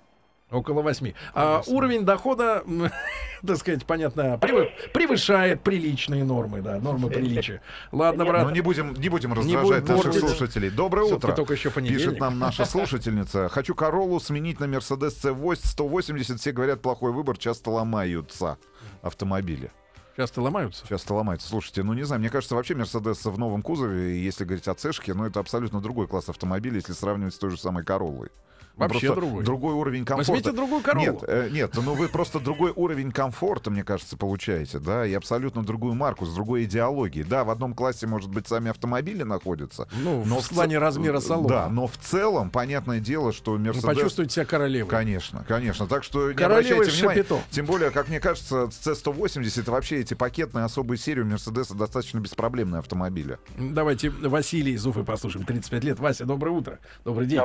Около 0.52 0.82
8. 0.82 1.12
А 1.34 1.62
уровень 1.66 2.04
дохода, 2.04 2.62
так 3.46 3.56
сказать, 3.56 3.84
понятно, 3.86 4.38
превы- 4.40 4.70
превышает 4.92 5.62
приличные 5.62 6.24
нормы, 6.24 6.60
да, 6.60 6.78
нормы 6.78 7.08
приличия. 7.10 7.62
Ладно, 7.90 8.24
брат. 8.24 8.44
Ну, 8.44 8.50
не 8.50 8.60
будем, 8.60 8.94
не 8.94 9.08
будем 9.08 9.30
Не 9.30 9.36
раздражать 9.36 9.84
будем 9.84 9.96
наших 9.96 10.14
слушателей. 10.14 10.70
Доброе 10.70 11.06
утро. 11.06 11.32
только 11.32 11.54
еще. 11.54 11.70
Пишет 11.70 12.20
нам 12.20 12.38
наша 12.38 12.64
слушательница. 12.66 13.48
Хочу 13.48 13.74
Королу 13.74 14.20
сменить 14.20 14.60
на 14.60 14.64
Mercedes 14.64 15.14
C8 15.22 15.60
180. 15.62 16.38
Все 16.38 16.52
говорят, 16.52 16.82
плохой 16.82 17.12
выбор, 17.12 17.38
часто 17.38 17.70
ломаются 17.70 18.58
автомобили. 19.00 19.70
Часто 20.16 20.42
ломаются? 20.42 20.86
Часто 20.86 21.14
ломаются. 21.14 21.48
Слушайте, 21.48 21.82
ну 21.82 21.94
не 21.94 22.02
знаю, 22.02 22.20
мне 22.20 22.28
кажется, 22.28 22.54
вообще 22.54 22.74
Mercedes 22.74 23.28
в 23.30 23.38
новом 23.38 23.62
кузове, 23.62 24.22
если 24.22 24.44
говорить 24.44 24.68
о 24.68 24.74
цешке, 24.74 25.14
ну 25.14 25.24
это 25.24 25.40
абсолютно 25.40 25.80
другой 25.80 26.06
класс 26.06 26.28
автомобиля, 26.28 26.76
если 26.76 26.92
сравнивать 26.92 27.34
с 27.34 27.38
той 27.38 27.50
же 27.50 27.56
самой 27.56 27.82
Короллой. 27.82 28.28
Ну, 28.76 28.80
Вообще 28.88 29.06
просто 29.08 29.20
другой. 29.20 29.44
Другой 29.44 29.74
уровень 29.74 30.04
комфорта. 30.04 30.32
Возьмите 30.32 30.52
другую 30.56 30.82
Короллу. 30.82 31.04
Нет, 31.06 31.24
э, 31.26 31.48
нет, 31.52 31.72
ну 31.74 31.94
вы 31.94 32.08
просто 32.08 32.40
другой 32.40 32.72
уровень 32.74 33.12
комфорта, 33.12 33.70
мне 33.70 33.84
кажется, 33.84 34.16
получаете, 34.16 34.78
да, 34.78 35.06
и 35.06 35.12
абсолютно 35.12 35.62
другую 35.62 35.94
марку, 35.94 36.24
с 36.24 36.34
другой 36.34 36.64
идеологией. 36.64 37.24
Да, 37.24 37.44
в 37.44 37.50
одном 37.50 37.74
классе, 37.74 38.06
может 38.06 38.30
быть, 38.30 38.48
сами 38.48 38.70
автомобили 38.70 39.22
находятся. 39.24 39.88
Ну, 40.02 40.22
в 40.22 40.42
ц- 40.42 40.54
плане 40.54 40.78
размера 40.78 41.20
салона. 41.20 41.48
Да, 41.48 41.68
но 41.68 41.86
в 41.86 41.96
целом, 41.98 42.50
понятное 42.50 42.98
дело, 43.00 43.32
что 43.32 43.58
Ну, 43.58 43.70
Mercedes... 43.70 43.82
почувствуйте 43.82 44.34
себя 44.36 44.44
королевой. 44.46 44.88
Конечно, 44.88 45.44
конечно. 45.46 45.86
Так 45.86 46.02
что 46.02 46.28
не 46.30 46.34
Королевой 46.34 46.76
обращайте 46.76 47.00
внимания. 47.00 47.22
шапито. 47.24 47.40
Тем 47.50 47.66
более, 47.66 47.90
как 47.90 48.08
мне 48.08 48.20
кажется, 48.20 48.64
C180 48.70 49.70
вообще 49.70 50.00
эти 50.00 50.14
пакетные 50.14 50.64
особые 50.64 50.98
серии 50.98 51.20
у 51.20 51.26
Мерседеса 51.26 51.74
достаточно 51.74 52.18
беспроблемные 52.20 52.78
автомобили. 52.80 53.38
Давайте 53.58 54.10
Василий 54.10 54.72
из 54.72 54.86
Уфы 54.86 55.04
послушаем. 55.04 55.44
35 55.44 55.84
лет. 55.84 55.98
Вася, 56.00 56.24
доброе 56.24 56.50
утро. 56.52 56.78
Добрый 57.04 57.26
день. 57.26 57.40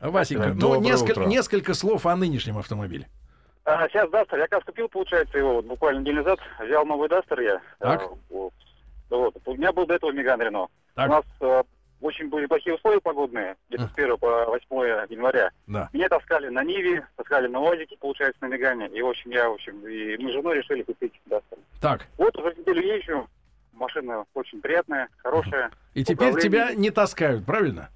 Васенька, 0.00 0.49
ну, 0.54 0.80
несколько, 0.80 1.20
утро. 1.20 1.24
несколько 1.24 1.74
слов 1.74 2.06
о 2.06 2.16
нынешнем 2.16 2.58
автомобиле. 2.58 3.08
А, 3.64 3.88
сейчас 3.88 4.10
Дастер, 4.10 4.38
я 4.38 4.48
как 4.48 4.64
купил, 4.64 4.88
получается, 4.88 5.38
его 5.38 5.54
вот 5.54 5.66
буквально 5.66 6.00
неделю 6.00 6.18
назад, 6.18 6.40
взял 6.58 6.84
новый 6.86 7.08
Дастер 7.08 7.40
я. 7.40 7.60
Так. 7.78 8.02
А, 8.02 8.08
вот. 8.30 8.52
Вот. 9.10 9.36
У 9.44 9.54
меня 9.54 9.72
был 9.72 9.86
до 9.86 9.94
этого 9.94 10.12
Меган 10.12 10.40
Рено. 10.40 10.68
Так. 10.94 11.08
У 11.08 11.12
нас 11.12 11.24
а, 11.40 11.62
очень 12.00 12.28
были 12.28 12.46
плохие 12.46 12.74
условия 12.76 13.00
погодные, 13.00 13.56
где-то 13.68 13.88
с 13.88 13.92
1 13.96 14.16
по 14.18 14.46
8 14.46 15.10
января. 15.10 15.50
Да. 15.66 15.88
Меня 15.92 16.08
таскали 16.08 16.48
на 16.48 16.64
Ниве, 16.64 17.06
таскали 17.16 17.46
на 17.48 17.60
УАЗике, 17.60 17.96
получается, 17.98 18.42
на 18.42 18.46
Мегане. 18.46 18.88
И, 18.88 19.02
в 19.02 19.08
общем, 19.08 19.30
я, 19.30 19.48
в 19.48 19.54
общем, 19.54 19.86
и 19.86 20.16
мы 20.16 20.30
с 20.30 20.32
женой 20.32 20.58
решили 20.58 20.82
купить 20.82 21.12
Дастер. 21.26 21.58
Так. 21.80 22.06
Вот 22.16 22.36
уже 22.38 22.54
неделю 22.56 22.82
езжу, 22.82 23.28
машина 23.72 24.24
очень 24.34 24.60
приятная, 24.60 25.08
хорошая. 25.18 25.70
И 25.94 26.02
теперь 26.04 26.30
Управление- 26.30 26.42
тебя 26.42 26.74
не 26.74 26.90
таскают, 26.90 27.44
правильно? 27.44 27.90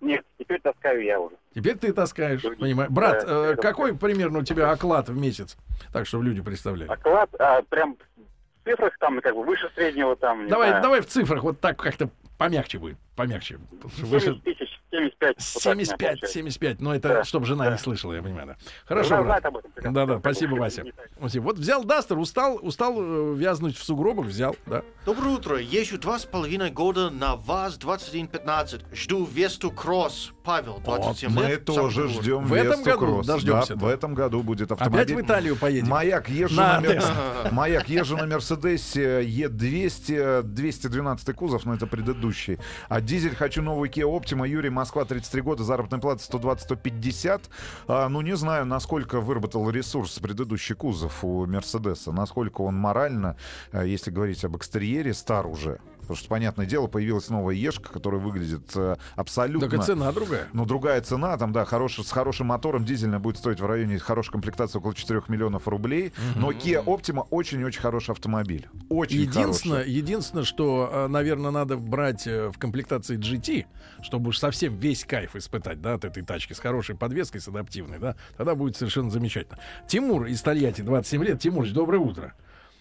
Нет, 0.00 0.24
теперь 0.38 0.60
таскаю 0.60 1.02
я 1.02 1.18
уже. 1.20 1.34
Теперь 1.54 1.76
ты 1.76 1.92
таскаешь, 1.92 2.42
понимаешь. 2.42 2.90
Брат, 2.90 3.24
Да, 3.26 3.46
э, 3.48 3.52
это 3.52 3.62
какой 3.62 3.96
примерно 3.96 4.40
у 4.40 4.42
тебя 4.44 4.70
оклад 4.70 5.08
в 5.08 5.16
месяц? 5.16 5.56
Так, 5.92 6.06
чтобы 6.06 6.24
люди 6.24 6.40
представляли. 6.40 6.88
Оклад, 6.88 7.30
а, 7.38 7.62
прям 7.62 7.96
в 7.96 8.68
цифрах 8.68 8.96
там, 8.98 9.20
как 9.20 9.34
бы, 9.34 9.42
выше 9.44 9.70
среднего 9.74 10.14
там, 10.14 10.48
Давай, 10.48 10.68
знаю. 10.68 10.82
давай 10.82 11.00
в 11.00 11.06
цифрах, 11.06 11.42
вот 11.42 11.60
так 11.60 11.78
как-то 11.78 12.10
помягче 12.38 12.78
будет. 12.78 12.96
Помягче. 13.18 13.58
Выше- 13.98 14.40
70 14.40 14.42
тысяч, 14.44 14.80
75. 14.90 15.34
вот 15.36 15.62
так 15.62 15.74
у 15.74 15.76
меня 15.76 15.84
75, 15.84 15.98
получается. 15.98 16.26
75. 16.32 16.80
Но 16.80 16.94
это 16.94 17.08
Да, 17.08 17.24
чтобы 17.24 17.44
жена 17.46 17.64
да. 17.66 17.72
не 17.72 17.78
слышала, 17.78 18.14
я 18.14 18.22
понимаю, 18.22 18.46
да. 18.46 18.56
Хорошо, 18.86 19.08
Жена 19.08 19.22
брат. 19.22 19.44
этом. 19.76 19.92
Да, 19.92 20.06
да, 20.06 20.18
спасибо, 20.20 20.54
Вася. 20.54 20.84
Спасибо. 21.18 21.42
Вот 21.44 21.58
взял 21.58 21.84
Дастер, 21.84 22.16
устал, 22.18 22.58
устал 22.62 22.94
э, 22.98 23.34
вязнуть 23.36 23.76
в 23.76 23.84
сугробах, 23.84 24.26
взял, 24.26 24.56
да. 24.66 24.82
Доброе 25.04 25.30
утро. 25.34 25.58
Езжу 25.58 25.98
два 25.98 26.18
с 26.18 26.24
половиной 26.24 26.70
года 26.70 27.10
на 27.10 27.36
ВАЗ-2115. 27.36 28.94
Жду 28.94 29.24
Весту 29.26 29.70
Кросс. 29.70 30.32
Павел, 30.44 30.80
27 30.82 31.30
Мы 31.30 31.42
лет. 31.44 31.64
тоже 31.66 32.08
Санкт-Петербург. 32.08 32.22
ждем 32.24 32.44
В 32.46 32.52
этом 32.54 32.70
Весту 32.78 32.84
году 32.84 32.98
Кросс. 32.98 33.26
дождемся, 33.26 33.74
Да, 33.74 33.80
да. 33.80 33.86
в 33.86 33.88
этом 33.90 34.14
году 34.14 34.42
будет 34.42 34.72
автомобиль. 34.72 35.00
Опять 35.02 35.14
в 35.16 35.20
Италию 35.20 35.56
поедем. 35.56 35.88
Маяк, 35.88 36.30
езжу 36.30 36.56
На 36.56 36.80
на. 36.80 37.48
Маяк, 37.52 37.86
езжу 37.90 38.16
на 38.16 38.26
Мерседесе 38.26 39.20
Е200, 39.24 40.42
212 40.44 41.34
кузов, 41.36 41.66
но 41.66 41.74
это 41.74 41.86
предыдущий. 41.86 42.58
А 42.88 43.02
дизель 43.08 43.34
хочу 43.34 43.62
новый 43.62 43.88
Kia 43.88 44.04
Optima, 44.04 44.46
Юрий, 44.46 44.68
Москва, 44.68 45.04
33 45.04 45.40
года, 45.40 45.64
заработная 45.64 45.98
плата 45.98 46.22
120-150. 46.22 47.40
А, 47.86 48.08
ну, 48.10 48.20
не 48.20 48.36
знаю, 48.36 48.66
насколько 48.66 49.20
выработал 49.20 49.68
ресурс 49.70 50.18
предыдущий 50.18 50.74
кузов 50.74 51.24
у 51.24 51.46
Мерседеса, 51.46 52.12
насколько 52.12 52.60
он 52.60 52.74
морально, 52.74 53.36
а, 53.72 53.82
если 53.84 54.10
говорить 54.10 54.44
об 54.44 54.56
экстерьере, 54.58 55.14
стар 55.14 55.46
уже. 55.46 55.80
Потому 56.08 56.20
что, 56.20 56.28
понятное 56.30 56.64
дело, 56.64 56.86
появилась 56.86 57.28
новая 57.28 57.54
Ешка, 57.54 57.92
которая 57.92 58.18
выглядит 58.18 58.74
э, 58.74 58.96
абсолютно... 59.14 59.68
Так 59.68 59.78
и 59.78 59.82
цена 59.82 60.10
другая. 60.10 60.48
Ну, 60.54 60.64
другая 60.64 61.02
цена, 61.02 61.36
там, 61.36 61.52
да, 61.52 61.66
хороший, 61.66 62.02
с 62.02 62.10
хорошим 62.10 62.46
мотором 62.46 62.86
дизельная 62.86 63.18
будет 63.18 63.36
стоить 63.36 63.60
в 63.60 63.66
районе 63.66 63.98
хорошей 63.98 64.32
комплектации 64.32 64.78
около 64.78 64.94
4 64.94 65.24
миллионов 65.28 65.68
рублей. 65.68 66.14
Но 66.34 66.50
Kia 66.50 66.82
Optima 66.82 67.26
очень-очень 67.28 67.82
хороший 67.82 68.12
автомобиль. 68.12 68.70
Очень 68.88 69.18
Единственное, 69.18 69.80
хороший. 69.80 69.92
единственное, 69.92 70.44
что, 70.44 71.08
наверное, 71.10 71.50
надо 71.50 71.76
брать 71.76 72.26
э, 72.26 72.48
в 72.48 72.56
комплектации 72.56 73.18
GT, 73.18 73.66
чтобы 74.00 74.30
уж 74.30 74.38
совсем 74.38 74.74
весь 74.76 75.04
кайф 75.04 75.36
испытать, 75.36 75.82
да, 75.82 75.92
от 75.92 76.06
этой 76.06 76.22
тачки 76.22 76.54
с 76.54 76.58
хорошей 76.58 76.96
подвеской, 76.96 77.42
с 77.42 77.48
адаптивной, 77.48 77.98
да, 77.98 78.16
тогда 78.38 78.54
будет 78.54 78.78
совершенно 78.78 79.10
замечательно. 79.10 79.58
Тимур 79.86 80.24
из 80.24 80.40
Тольятти, 80.40 80.80
27 80.80 81.22
лет. 81.22 81.38
Тимур, 81.38 81.68
доброе 81.68 81.98
утро. 81.98 82.32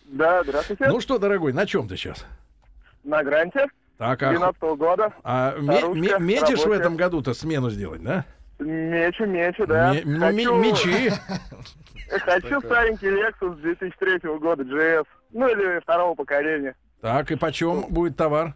Да, 0.05 0.43
здравствуйте. 0.43 0.87
Ну 0.87 1.01
что, 1.01 1.17
дорогой, 1.17 1.51
на 1.51 1.65
чем 1.65 1.89
ты 1.89 1.97
сейчас? 1.97 2.25
На 3.07 3.23
гранте. 3.23 3.65
Так, 3.97 4.21
а, 4.21 4.29
12 4.29 4.75
года. 4.75 5.11
а 5.23 5.55
ме- 5.57 6.19
метишь 6.19 6.63
в 6.63 6.71
этом 6.71 6.95
году-то 6.97 7.33
смену 7.33 7.69
сделать, 7.71 8.03
да? 8.03 8.25
Мечу, 8.59 9.25
мечу, 9.25 9.65
да. 9.65 9.93
Ме- 9.93 10.01
ну, 10.05 10.31
ме- 10.31 10.45
мечи. 10.69 11.09
Хочу 12.25 12.59
старенький 12.61 13.07
Lexus 13.07 13.55
2003 13.61 14.19
года, 14.39 14.63
GS. 14.63 15.05
Ну, 15.31 15.47
или 15.47 15.79
второго 15.79 16.15
поколения. 16.15 16.75
Так, 17.01 17.31
и 17.31 17.35
почем 17.35 17.85
будет 17.89 18.17
товар? 18.17 18.53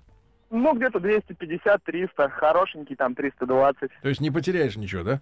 Ну, 0.50 0.74
где-то 0.76 1.00
250-300. 1.00 2.30
Хорошенький 2.30 2.96
там 2.96 3.16
320. 3.16 3.90
То 4.02 4.10
есть 4.10 4.22
не 4.22 4.32
потеряешь 4.32 4.76
ничего, 4.76 5.04
да? 5.04 5.22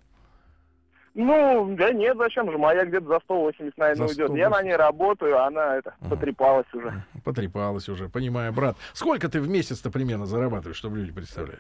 Ну, 1.15 1.75
да 1.75 1.91
нет, 1.91 2.17
зачем 2.17 2.51
же? 2.51 2.57
Моя 2.57 2.85
где-то 2.85 3.07
за 3.07 3.19
180, 3.19 3.77
наверное, 3.77 4.07
За 4.07 4.23
уйдет. 4.23 4.37
Я 4.37 4.49
на 4.49 4.61
ней 4.61 4.75
работаю, 4.75 5.37
а 5.37 5.47
она 5.47 5.77
это 5.77 5.95
потрепалась 6.09 6.71
уже. 6.73 7.03
Потрепалась 7.23 7.89
уже, 7.89 8.09
понимаю, 8.09 8.53
брат. 8.53 8.77
Сколько 8.93 9.29
ты 9.29 9.41
в 9.41 9.49
месяц-то 9.49 9.89
примерно 9.91 10.25
зарабатываешь, 10.25 10.77
чтобы 10.77 10.97
люди 10.97 11.11
представляли? 11.11 11.59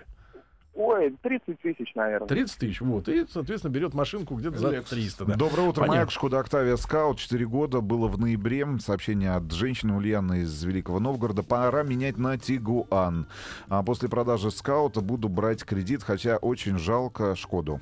Ой, 0.75 1.13
30 1.21 1.59
тысяч, 1.59 1.93
наверное. 1.93 2.27
30 2.27 2.57
тысяч, 2.57 2.79
вот. 2.79 3.09
И, 3.09 3.25
соответственно, 3.29 3.73
берет 3.73 3.93
машинку 3.93 4.35
где-то 4.35 4.57
за 4.57 4.81
300, 4.81 5.25
да. 5.25 5.35
Доброе 5.35 5.67
утро, 5.67 5.81
Понятно. 5.81 5.95
Маяк, 5.95 6.11
Шкода 6.11 6.39
Октавия 6.39 6.77
Скаут, 6.77 7.19
4 7.19 7.45
года, 7.47 7.81
было 7.81 8.07
в 8.07 8.17
ноябре, 8.17 8.65
сообщение 8.79 9.31
от 9.31 9.51
женщины 9.51 9.93
Ульяны 9.97 10.41
из 10.41 10.63
Великого 10.63 11.01
Новгорода, 11.01 11.43
пора 11.43 11.83
менять 11.83 12.17
на 12.17 12.37
Тигуан. 12.37 13.27
А 13.67 13.83
после 13.83 14.07
продажи 14.07 14.51
Скаута 14.51 15.01
буду 15.01 15.27
брать 15.27 15.65
кредит, 15.65 16.03
хотя 16.03 16.37
очень 16.37 16.77
жалко 16.77 17.35
Шкоду. 17.35 17.81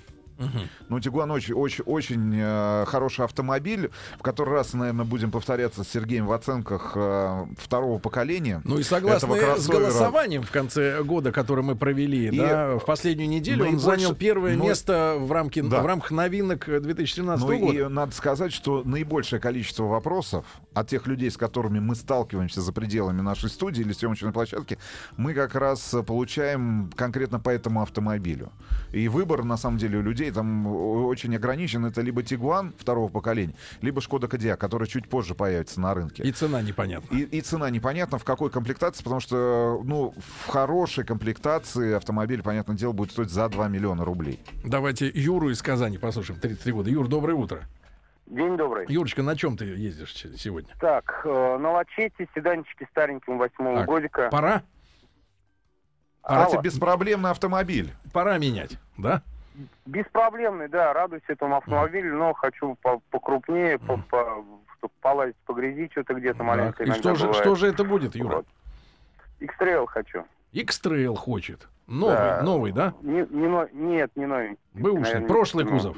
Ну, 0.89 0.99
Тигуан 0.99 1.31
очень, 1.31 1.53
очень, 1.53 1.83
очень 1.85 2.33
э, 2.35 2.85
хороший 2.87 3.25
автомобиль. 3.25 3.89
В 4.19 4.23
который 4.23 4.53
раз, 4.53 4.73
наверное, 4.73 5.05
будем 5.05 5.31
повторяться 5.31 5.83
с 5.83 5.89
Сергеем 5.89 6.27
в 6.27 6.31
оценках 6.31 6.93
э, 6.95 7.45
второго 7.57 7.99
поколения. 7.99 8.61
Ну 8.63 8.77
и 8.77 8.83
согласно 8.83 9.35
с 9.57 9.67
голосованием 9.67 10.43
в 10.43 10.51
конце 10.51 11.03
года, 11.03 11.31
которое 11.31 11.61
мы 11.61 11.75
провели, 11.75 12.27
И 12.27 12.37
да, 12.37 12.77
в 12.77 12.85
последнюю 12.85 13.29
неделю 13.29 13.65
он 13.65 13.75
наибольше- 13.75 13.79
занял 13.79 14.15
первое 14.15 14.55
ну, 14.55 14.65
место 14.65 15.17
в, 15.19 15.31
рамке, 15.31 15.63
да. 15.63 15.81
в 15.81 15.85
рамках 15.85 16.11
новинок 16.11 16.67
э, 16.69 16.79
2017 16.79 17.47
Ну 17.47 17.59
года. 17.59 17.77
и 17.77 17.87
надо 17.87 18.13
сказать, 18.13 18.53
что 18.53 18.83
наибольшее 18.83 19.39
количество 19.39 19.83
вопросов 19.83 20.45
от 20.73 20.89
тех 20.89 21.07
людей, 21.07 21.31
с 21.31 21.37
которыми 21.37 21.79
мы 21.79 21.95
сталкиваемся 21.95 22.61
за 22.61 22.71
пределами 22.73 23.21
нашей 23.21 23.49
студии 23.49 23.81
или 23.81 23.93
съемочной 23.93 24.31
площадки, 24.31 24.77
мы 25.15 25.33
как 25.33 25.55
раз 25.55 25.93
э, 25.93 26.03
получаем 26.03 26.91
конкретно 26.95 27.39
по 27.39 27.49
этому 27.49 27.81
автомобилю. 27.81 28.51
И 28.91 29.07
выбор, 29.07 29.43
на 29.43 29.57
самом 29.57 29.77
деле, 29.77 29.97
у 29.99 30.01
людей 30.01 30.26
автомобилей 30.27 30.31
там 30.31 30.67
о- 30.67 31.07
очень 31.07 31.35
ограничен. 31.35 31.85
Это 31.85 32.01
либо 32.01 32.23
Тигуан 32.23 32.73
второго 32.77 33.09
поколения, 33.09 33.53
либо 33.81 34.01
Шкода 34.01 34.27
Кодиак, 34.27 34.59
который 34.59 34.87
чуть 34.87 35.09
позже 35.09 35.35
появится 35.35 35.79
на 35.81 35.93
рынке. 35.93 36.23
И 36.23 36.31
цена 36.31 36.61
непонятна. 36.61 37.15
И, 37.15 37.21
и 37.23 37.41
цена 37.41 37.69
непонятна, 37.69 38.17
в 38.17 38.23
какой 38.23 38.49
комплектации, 38.49 39.03
потому 39.03 39.19
что, 39.21 39.81
ну, 39.83 40.13
в 40.17 40.47
хорошей 40.49 41.03
комплектации 41.05 41.93
автомобиль, 41.93 42.41
понятное 42.43 42.75
дело, 42.75 42.91
будет 42.91 43.11
стоить 43.11 43.29
за 43.29 43.47
2 43.49 43.67
миллиона 43.67 44.05
рублей. 44.05 44.39
Давайте 44.63 45.11
Юру 45.13 45.49
из 45.49 45.61
Казани 45.61 45.97
послушаем. 45.97 46.39
33 46.39 46.71
года. 46.73 46.89
Юр, 46.89 47.07
доброе 47.07 47.33
утро. 47.33 47.67
День 48.27 48.57
добрый. 48.57 48.85
Юрочка, 48.89 49.23
на 49.23 49.37
чем 49.37 49.55
ты 49.55 49.63
ездишь 49.63 50.13
сегодня? 50.37 50.69
Так, 50.81 51.21
э, 51.23 51.57
на 51.57 51.71
лачете, 51.71 52.27
седанчике 52.35 52.85
стареньким 52.91 53.37
восьмого 53.37 53.85
годика. 53.85 54.27
Пора? 54.29 54.63
Кстати, 56.21 56.55
Алло. 56.55 56.61
беспроблемный 56.61 57.29
автомобиль. 57.29 57.93
Пора 58.11 58.37
менять, 58.37 58.77
да? 58.97 59.23
Беспроблемный, 59.85 60.67
да, 60.67 60.93
радуюсь 60.93 61.23
этому 61.27 61.57
автомобилю, 61.57 62.15
но 62.17 62.33
хочу 62.33 62.75
по- 62.81 62.99
покрупнее, 63.09 63.79
по, 63.79 63.97
по, 63.97 64.43
чтобы 64.77 64.93
полазить 65.01 65.35
по 65.45 65.53
грязи, 65.53 65.89
что-то 65.91 66.13
где-то 66.13 66.43
маленько 66.43 66.85
Так, 66.85 66.95
и 66.95 66.99
что 66.99 67.15
же, 67.15 67.25
бывает. 67.27 67.43
что 67.43 67.55
же 67.55 67.67
это 67.67 67.83
будет, 67.83 68.15
Юра? 68.15 68.43
X-Trail 69.39 69.85
хочу. 69.87 70.25
X-Trail 70.53 71.15
хочет. 71.15 71.67
Новый, 71.87 72.15
Да. 72.15 72.41
новый, 72.43 72.71
да? 72.71 72.93
Не, 73.01 73.25
не 73.29 73.73
нет, 73.73 74.11
не 74.15 74.25
новенький. 74.25 74.59
Бэушный, 74.73 75.21
прошлый 75.21 75.65
кузов. 75.65 75.97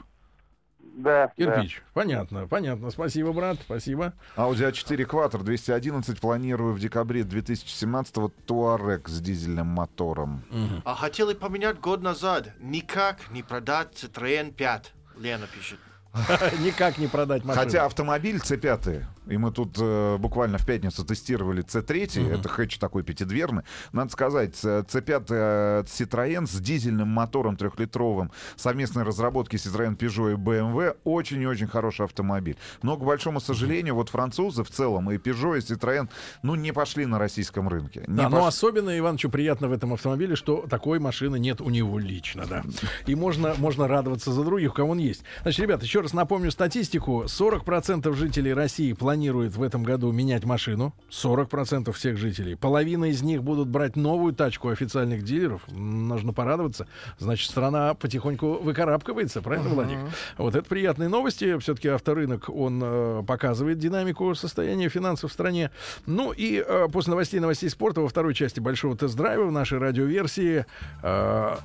Да, 0.96 1.32
Кирпич. 1.38 1.82
Понятно, 1.94 2.48
понятно. 2.48 2.92
Спасибо, 2.92 3.32
брат, 3.32 3.58
спасибо. 3.62 4.14
Audi 4.36 4.70
A4 4.72 5.06
Quattro 5.06 5.44
211 5.44 6.20
планирую 6.20 6.74
в 6.74 6.80
декабре 6.80 7.24
2017 7.24 8.16
Туарек 8.46 9.08
с 9.08 9.20
дизельным 9.22 9.68
мотором. 9.68 10.44
А 10.86 10.96
хотели 10.96 11.34
поменять 11.34 11.80
год 11.80 12.02
назад. 12.02 12.50
Никак 12.60 13.32
не 13.32 13.44
продать 13.44 13.94
Citroёn 13.94 14.52
5. 14.52 14.94
Лена 15.18 15.48
пишет. 15.48 15.80
Никак 16.60 16.98
не 16.98 17.08
продать 17.08 17.46
машину. 17.46 17.64
Хотя 17.64 17.86
автомобиль 17.86 18.38
C5, 18.38 19.04
и 19.30 19.38
мы 19.38 19.52
тут 19.52 19.78
э, 19.80 20.18
буквально 20.18 20.58
в 20.58 20.66
пятницу 20.66 21.04
тестировали 21.06 21.64
C3, 21.64 22.20
Мгм. 22.22 22.32
это 22.34 22.50
хэтч 22.50 22.78
такой 22.80 23.04
пятидверный. 23.04 23.64
Надо 23.92 24.12
сказать, 24.12 24.60
э, 24.64 24.84
C5 24.88 25.26
э, 25.30 25.84
Citroën 25.86 26.48
с 26.48 26.60
дизельным 26.60 27.08
мотором 27.10 27.56
трехлитровым 27.56 28.32
совместной 28.56 29.04
разработки 29.04 29.56
Citroën 29.56 29.96
Peugeot 29.98 30.34
и 30.34 30.36
BMW 30.36 30.96
очень 31.04 31.42
и 31.42 31.46
очень 31.48 31.68
хороший 31.68 32.06
автомобиль. 32.06 32.58
Но, 32.82 32.98
к 32.98 33.04
большому 33.06 33.40
сожалению, 33.40 33.96
вот 33.96 34.10
французы 34.10 34.64
в 34.64 34.70
целом 34.72 35.12
и 35.12 35.18
Peugeot, 35.18 35.58
и 35.58 35.62
Citroën, 35.62 36.10
ну, 36.44 36.56
не 36.56 36.72
пошли 36.74 37.06
на 37.06 37.20
российском 37.20 37.68
рынке. 37.70 38.04
Не 38.08 38.16
Да, 38.18 38.30
но 38.30 38.40
пош- 38.40 38.48
особенно 38.48 38.98
Ивановичу 38.98 39.30
приятно 39.30 39.68
в 39.68 39.72
этом 39.72 39.94
автомобиле, 39.94 40.36
что 40.36 40.66
такой 40.70 41.00
машины 41.00 41.38
нет 41.40 41.62
у 41.62 41.70
него 41.70 42.00
лично, 42.00 42.46
да. 42.48 42.64
И 43.06 43.16
можно, 43.16 43.54
можно 43.58 43.88
радоваться 43.88 44.32
за 44.32 44.44
других, 44.44 44.72
у 44.72 44.74
кого 44.74 44.92
он 44.92 44.98
есть. 44.98 45.24
Значит, 45.44 45.60
ребята, 45.60 45.86
еще 45.86 46.02
раз 46.02 46.14
напомню 46.14 46.50
статистику. 46.52 47.24
40% 47.28 48.12
жителей 48.16 48.54
России 48.54 48.94
планируют 48.94 49.19
в 49.28 49.62
этом 49.62 49.84
году 49.84 50.12
менять 50.12 50.46
машину. 50.46 50.94
40% 51.10 51.92
всех 51.92 52.18
жителей. 52.18 52.56
Половина 52.56 53.06
из 53.06 53.22
них 53.22 53.44
будут 53.44 53.68
брать 53.68 53.96
новую 53.96 54.34
тачку 54.34 54.70
официальных 54.70 55.24
дилеров. 55.24 55.62
Нужно 55.68 56.34
порадоваться. 56.34 56.88
Значит, 57.18 57.50
страна 57.50 57.94
потихоньку 57.94 58.60
выкарабкивается, 58.62 59.42
правильно, 59.42 59.70
Владик? 59.70 59.98
Вот 60.38 60.56
это 60.56 60.68
приятные 60.68 61.10
новости. 61.10 61.58
Все-таки 61.60 61.90
авторынок, 61.90 62.50
он 62.50 62.82
э, 62.84 63.24
показывает 63.28 63.78
динамику 63.80 64.34
состояния 64.36 64.90
финансов 64.90 65.32
в 65.32 65.34
стране. 65.34 65.72
Ну 66.06 66.32
и 66.32 66.64
э, 66.66 66.88
после 66.92 67.12
новостей 67.12 67.40
новостей 67.40 67.70
спорта 67.70 68.02
во 68.02 68.08
второй 68.08 68.34
части 68.34 68.60
большого 68.60 68.96
тест-драйва 68.96 69.46
в 69.46 69.52
нашей 69.52 69.80
радиоверсии 69.80 70.66
э, 71.02 71.56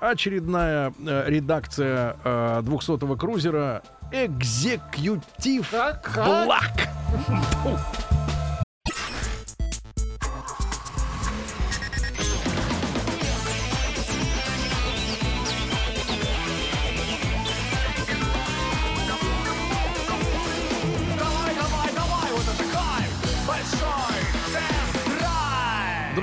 очередная 0.00 0.92
э, 1.04 1.24
редакция 1.28 2.16
э, 2.22 2.60
200-го 2.62 3.16
крузера 3.16 3.82
Экзекьютив 4.12 5.70
Блак. 5.72 6.14
Давай, 6.14 6.60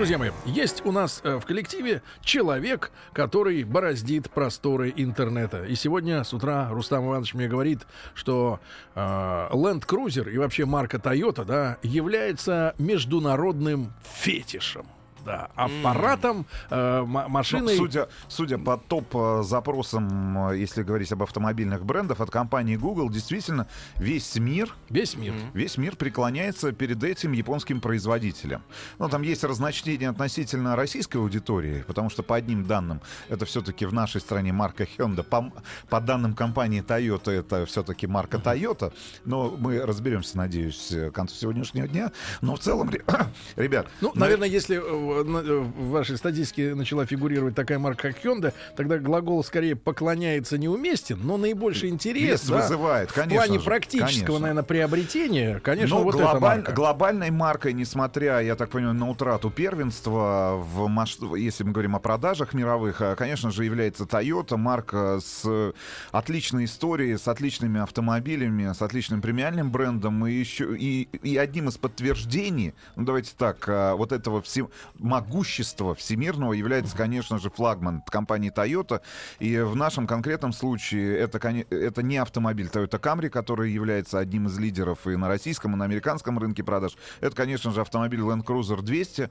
Друзья 0.03 0.17
мои, 0.17 0.31
есть 0.45 0.85
у 0.85 0.91
нас 0.91 1.21
э, 1.23 1.37
в 1.37 1.45
коллективе 1.45 2.01
человек, 2.19 2.91
который 3.13 3.63
бороздит 3.63 4.29
просторы 4.29 4.91
интернета. 4.97 5.63
И 5.63 5.75
сегодня 5.75 6.25
с 6.25 6.33
утра 6.33 6.67
Рустам 6.71 7.07
Иванович 7.07 7.35
мне 7.35 7.47
говорит, 7.47 7.87
что 8.13 8.59
э, 8.95 8.99
Land 8.99 9.85
Cruiser 9.85 10.29
и 10.29 10.37
вообще 10.37 10.65
марка 10.65 10.97
Toyota, 10.97 11.45
да, 11.45 11.77
является 11.83 12.75
международным 12.77 13.93
фетишем. 14.03 14.87
Да, 15.25 15.49
аппаратом, 15.55 16.45
э, 16.69 16.99
Ну, 16.99 17.05
машиной. 17.29 17.77
судя, 17.77 18.09
судя 18.27 18.57
по 18.57 18.77
топ-запросам, 18.77 20.49
э, 20.51 20.57
если 20.57 20.83
говорить 20.83 21.11
об 21.11 21.23
автомобильных 21.23 21.85
брендах, 21.85 22.19
от 22.19 22.29
компании 22.29 22.75
Google, 22.75 23.09
действительно, 23.09 23.67
весь 23.97 24.35
мир, 24.35 24.75
весь 24.89 25.15
мир, 25.15 25.33
весь 25.53 25.77
мир 25.77 25.95
преклоняется 25.95 26.71
перед 26.71 27.03
этим 27.03 27.31
японским 27.31 27.79
производителем. 27.81 28.61
Но 28.99 29.09
там 29.09 29.21
есть 29.21 29.43
разночтение 29.43 30.09
относительно 30.09 30.75
российской 30.75 31.17
аудитории, 31.17 31.83
потому 31.87 32.09
что 32.09 32.23
по 32.23 32.35
одним 32.35 32.65
данным 32.65 33.01
это 33.29 33.45
все-таки 33.45 33.85
в 33.85 33.93
нашей 33.93 34.21
стране 34.21 34.51
марка 34.53 34.83
Hyundai, 34.83 35.23
по, 35.23 35.51
по 35.89 36.01
данным 36.01 36.33
компании 36.33 36.83
Toyota 36.83 37.31
это 37.31 37.65
все-таки 37.65 38.07
марка 38.07 38.37
Toyota, 38.37 38.93
но 39.25 39.55
мы 39.57 39.79
разберемся, 39.85 40.37
надеюсь, 40.37 40.87
к 40.91 41.11
концу 41.11 41.35
сегодняшнего 41.35 41.87
дня. 41.87 42.11
Но 42.41 42.55
в 42.55 42.59
целом, 42.59 42.89
ре- 42.89 43.03
ребят, 43.55 43.87
Ну, 44.01 44.11
наверное, 44.15 44.47
если 44.47 44.77
э, 44.77 45.12
в 45.21 45.37
э, 45.37 45.59
в 45.59 45.89
вашей 45.89 46.17
статистике 46.17 46.75
начала 46.75 47.05
фигурировать 47.05 47.55
такая 47.55 47.79
марка, 47.79 48.11
как 48.11 48.23
Hyundai, 48.23 48.53
тогда 48.75 48.97
глагол 48.97 49.43
скорее 49.43 49.75
поклоняется 49.75 50.57
неуместен, 50.57 51.19
но 51.23 51.37
наибольший 51.37 51.89
интерес 51.89 52.45
да, 52.47 52.61
вызывает, 52.61 53.11
в 53.11 53.13
конечно 53.13 53.45
плане 53.45 53.59
же, 53.59 53.65
практического, 53.65 54.07
конечно. 54.07 54.39
наверное, 54.39 54.63
приобретения, 54.63 55.59
конечно, 55.59 55.97
Но 55.97 56.03
вот 56.03 56.15
эта 56.15 56.23
глобаль- 56.23 56.57
марка. 56.57 56.71
глобальной 56.71 57.31
маркой, 57.31 57.73
несмотря, 57.73 58.39
я 58.39 58.55
так 58.55 58.69
понимаю, 58.69 58.95
на 58.95 59.09
утрату 59.09 59.49
первенства, 59.49 60.55
в 60.55 60.87
маш... 60.87 61.17
если 61.37 61.63
мы 61.63 61.71
говорим 61.71 61.95
о 61.95 61.99
продажах 61.99 62.53
мировых, 62.53 63.01
а, 63.01 63.15
конечно 63.15 63.51
же, 63.51 63.65
является 63.65 64.03
Toyota, 64.05 64.57
марка 64.57 65.19
с 65.23 65.73
отличной 66.11 66.65
историей, 66.65 67.17
с 67.17 67.27
отличными 67.27 67.81
автомобилями, 67.81 68.71
с 68.73 68.81
отличным 68.81 69.21
премиальным 69.21 69.71
брендом, 69.71 70.25
и 70.25 70.33
еще 70.33 70.75
и, 70.77 71.03
и 71.23 71.37
одним 71.37 71.69
из 71.69 71.77
подтверждений, 71.77 72.73
ну 72.95 73.03
давайте 73.05 73.31
так, 73.37 73.65
а, 73.67 73.95
вот 73.95 74.11
этого 74.11 74.41
все... 74.41 74.69
могущества 75.03 75.93
всемирного 75.93 76.53
является, 76.53 76.95
конечно 76.97 77.37
же, 77.37 77.49
флагман 77.49 78.01
компании 78.01 78.51
Toyota, 78.51 79.01
и 79.39 79.59
в 79.59 79.75
нашем 79.75 80.07
конкретном 80.07 80.53
случае 80.53 81.17
это, 81.17 81.37
это 81.69 82.01
не 82.01 82.17
автомобиль 82.17 82.67
Toyota 82.67 82.99
Camry, 82.99 83.29
который 83.29 83.71
является 83.71 84.17
одним 84.17 84.47
из 84.47 84.57
лидеров 84.57 85.05
и 85.05 85.15
на 85.15 85.27
российском, 85.27 85.73
и 85.73 85.75
на 85.75 85.85
американском 85.85 86.39
рынке 86.39 86.63
продаж. 86.63 86.97
Это, 87.21 87.35
конечно 87.35 87.71
же, 87.71 87.81
автомобиль 87.81 88.21
Land 88.21 88.43
Cruiser 88.43 88.81
200. 88.81 89.29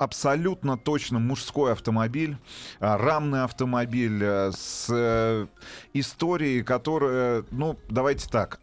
Абсолютно 0.00 0.78
точно 0.78 1.18
мужской 1.18 1.72
автомобиль, 1.72 2.38
а, 2.80 2.96
рамный 2.96 3.44
автомобиль 3.44 4.18
э, 4.22 4.50
с 4.50 4.86
э, 4.88 5.46
историей, 5.92 6.62
которая, 6.62 7.44
ну, 7.50 7.76
давайте 7.90 8.26
так, 8.30 8.58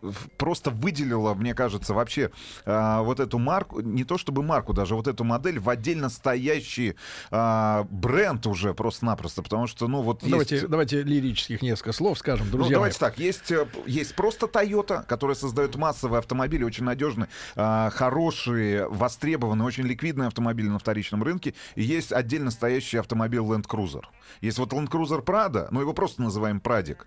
в- 0.00 0.30
просто 0.38 0.70
выделила, 0.70 1.34
мне 1.34 1.52
кажется, 1.54 1.92
вообще 1.92 2.30
а, 2.64 3.02
вот 3.02 3.20
эту 3.20 3.38
марку, 3.38 3.80
не 3.82 4.04
то 4.04 4.16
чтобы 4.16 4.42
марку 4.42 4.72
даже, 4.72 4.94
вот 4.94 5.08
эту 5.08 5.24
модель 5.24 5.58
в 5.58 5.68
отдельно 5.68 6.08
стоящий 6.08 6.94
а, 7.30 7.86
бренд 7.90 8.46
уже 8.46 8.72
просто-напросто, 8.72 9.42
потому 9.42 9.66
что, 9.66 9.88
ну, 9.88 10.00
вот 10.00 10.20
Давайте, 10.22 10.54
есть... 10.54 10.68
давайте 10.68 11.02
лирических 11.02 11.60
несколько 11.60 11.92
слов 11.92 12.18
скажем, 12.18 12.46
Ну, 12.46 12.52
друзья 12.52 12.76
давайте 12.76 12.96
мои. 12.98 13.10
так, 13.10 13.18
есть, 13.18 13.50
э, 13.50 13.66
есть 13.84 14.14
просто 14.14 14.46
Toyota, 14.46 15.04
которая 15.04 15.34
создает 15.34 15.76
массовые 15.76 16.20
автомобили, 16.20 16.64
очень 16.64 16.84
надежные, 16.84 17.28
хорошие, 17.54 18.88
востребованные, 18.88 19.66
очень 19.66 19.84
ликвидные 19.84 20.28
автомобили 20.28 20.77
на 20.78 20.80
вторичном 20.80 21.22
рынке. 21.22 21.54
И 21.74 21.82
есть 21.82 22.12
отдельно 22.12 22.50
стоящий 22.50 22.98
автомобиль 22.98 23.40
Land 23.40 23.66
Cruiser. 23.66 24.04
Есть 24.40 24.58
вот 24.58 24.72
Land 24.72 24.88
Cruiser 24.88 25.24
Prado, 25.24 25.68
но 25.70 25.80
его 25.80 25.92
просто 25.92 26.22
называем 26.22 26.60
Прадик, 26.60 27.06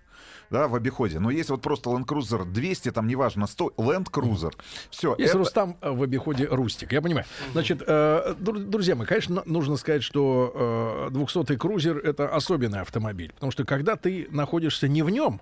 да, 0.50 0.68
в 0.68 0.74
обиходе. 0.74 1.18
Но 1.18 1.30
есть 1.30 1.50
вот 1.50 1.62
просто 1.62 1.90
Land 1.90 2.04
Cruiser 2.04 2.44
200, 2.44 2.90
там 2.90 3.06
неважно, 3.06 3.46
100, 3.46 3.74
Land 3.78 4.10
Cruiser. 4.10 4.52
Все. 4.90 5.14
Есть 5.18 5.34
Рустам 5.34 5.76
э, 5.80 5.90
в 5.90 6.02
обиходе 6.02 6.46
Рустик, 6.46 6.92
я 6.92 7.00
понимаю. 7.00 7.26
Значит, 7.52 7.82
э, 7.86 8.34
дру- 8.38 8.64
друзья 8.64 8.94
мои, 8.94 9.06
конечно, 9.06 9.42
нужно 9.46 9.76
сказать, 9.76 10.02
что 10.02 11.08
э, 11.10 11.14
200-й 11.14 11.56
крузер— 11.56 11.98
это 12.04 12.28
особенный 12.28 12.80
автомобиль. 12.80 13.32
Потому 13.32 13.52
что 13.52 13.64
когда 13.64 13.96
ты 13.96 14.28
находишься 14.30 14.88
не 14.88 15.02
в 15.02 15.10
нем, 15.10 15.40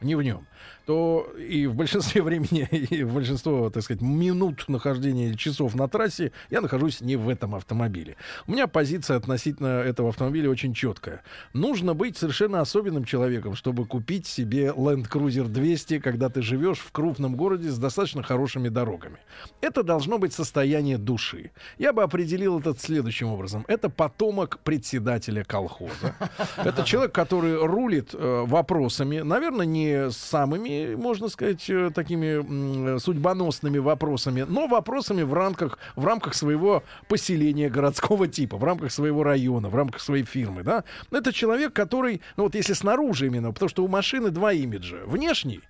не 0.00 0.14
в 0.14 0.22
нем, 0.22 0.46
то 0.86 1.32
и 1.38 1.66
в 1.66 1.74
большинстве 1.74 2.22
времени, 2.22 2.68
и 2.70 3.02
в 3.04 3.14
большинство, 3.14 3.70
так 3.70 3.82
сказать, 3.82 4.02
минут 4.02 4.64
нахождения 4.68 5.28
или 5.28 5.36
часов 5.36 5.74
на 5.74 5.88
трассе 5.88 6.32
я 6.50 6.60
нахожусь 6.60 7.00
не 7.00 7.16
в 7.16 7.28
этом 7.28 7.54
автомобиле. 7.54 8.16
У 8.46 8.52
меня 8.52 8.66
позиция 8.66 9.16
относительно 9.16 9.80
этого 9.82 10.10
автомобиля 10.10 10.50
очень 10.50 10.74
четкая. 10.74 11.22
Нужно 11.52 11.94
быть 11.94 12.16
совершенно 12.16 12.60
особенным 12.60 13.04
человеком, 13.04 13.54
чтобы 13.54 13.86
купить 13.86 14.26
себе 14.26 14.68
Land 14.68 15.08
Cruiser 15.08 15.48
200, 15.48 15.98
когда 16.00 16.28
ты 16.28 16.42
живешь 16.42 16.78
в 16.78 16.90
крупном 16.92 17.36
городе 17.36 17.70
с 17.70 17.78
достаточно 17.78 18.22
хорошими 18.22 18.68
дорогами. 18.68 19.18
Это 19.60 19.82
должно 19.82 20.18
быть 20.18 20.32
состояние 20.32 20.98
души. 20.98 21.50
Я 21.78 21.92
бы 21.92 22.02
определил 22.02 22.58
это 22.58 22.74
следующим 22.78 23.28
образом. 23.28 23.64
Это 23.68 23.88
потомок 23.88 24.58
председателя 24.64 25.44
колхоза. 25.44 26.14
Это 26.56 26.84
человек, 26.84 27.12
который 27.12 27.56
рулит 27.56 28.14
э, 28.14 28.44
вопросами, 28.46 29.20
наверное, 29.20 29.66
не 29.66 30.10
самыми, 30.10 30.71
можно 30.96 31.28
сказать, 31.28 31.68
э, 31.68 31.90
такими 31.94 32.98
судьбоносными 32.98 33.78
вопросами, 33.78 34.44
но 34.48 34.66
вопросами 34.66 35.22
в 35.22 35.34
рамках, 35.34 35.78
в 35.96 36.04
рамках 36.04 36.34
своего 36.34 36.82
поселения 37.08 37.68
городского 37.68 38.28
типа, 38.28 38.56
в 38.56 38.64
рамках 38.64 38.92
своего 38.92 39.22
района, 39.22 39.68
в 39.68 39.74
рамках 39.74 40.00
своей 40.00 40.24
фирмы. 40.24 40.62
Да? 40.62 40.84
Это 41.10 41.32
человек, 41.32 41.72
который, 41.72 42.20
ну 42.36 42.44
вот 42.44 42.54
если 42.54 42.72
снаружи 42.72 43.26
именно, 43.26 43.52
потому 43.52 43.68
что 43.68 43.84
у 43.84 43.88
машины 43.88 44.30
два 44.30 44.52
имиджа. 44.52 44.98
Внешний 45.06 45.60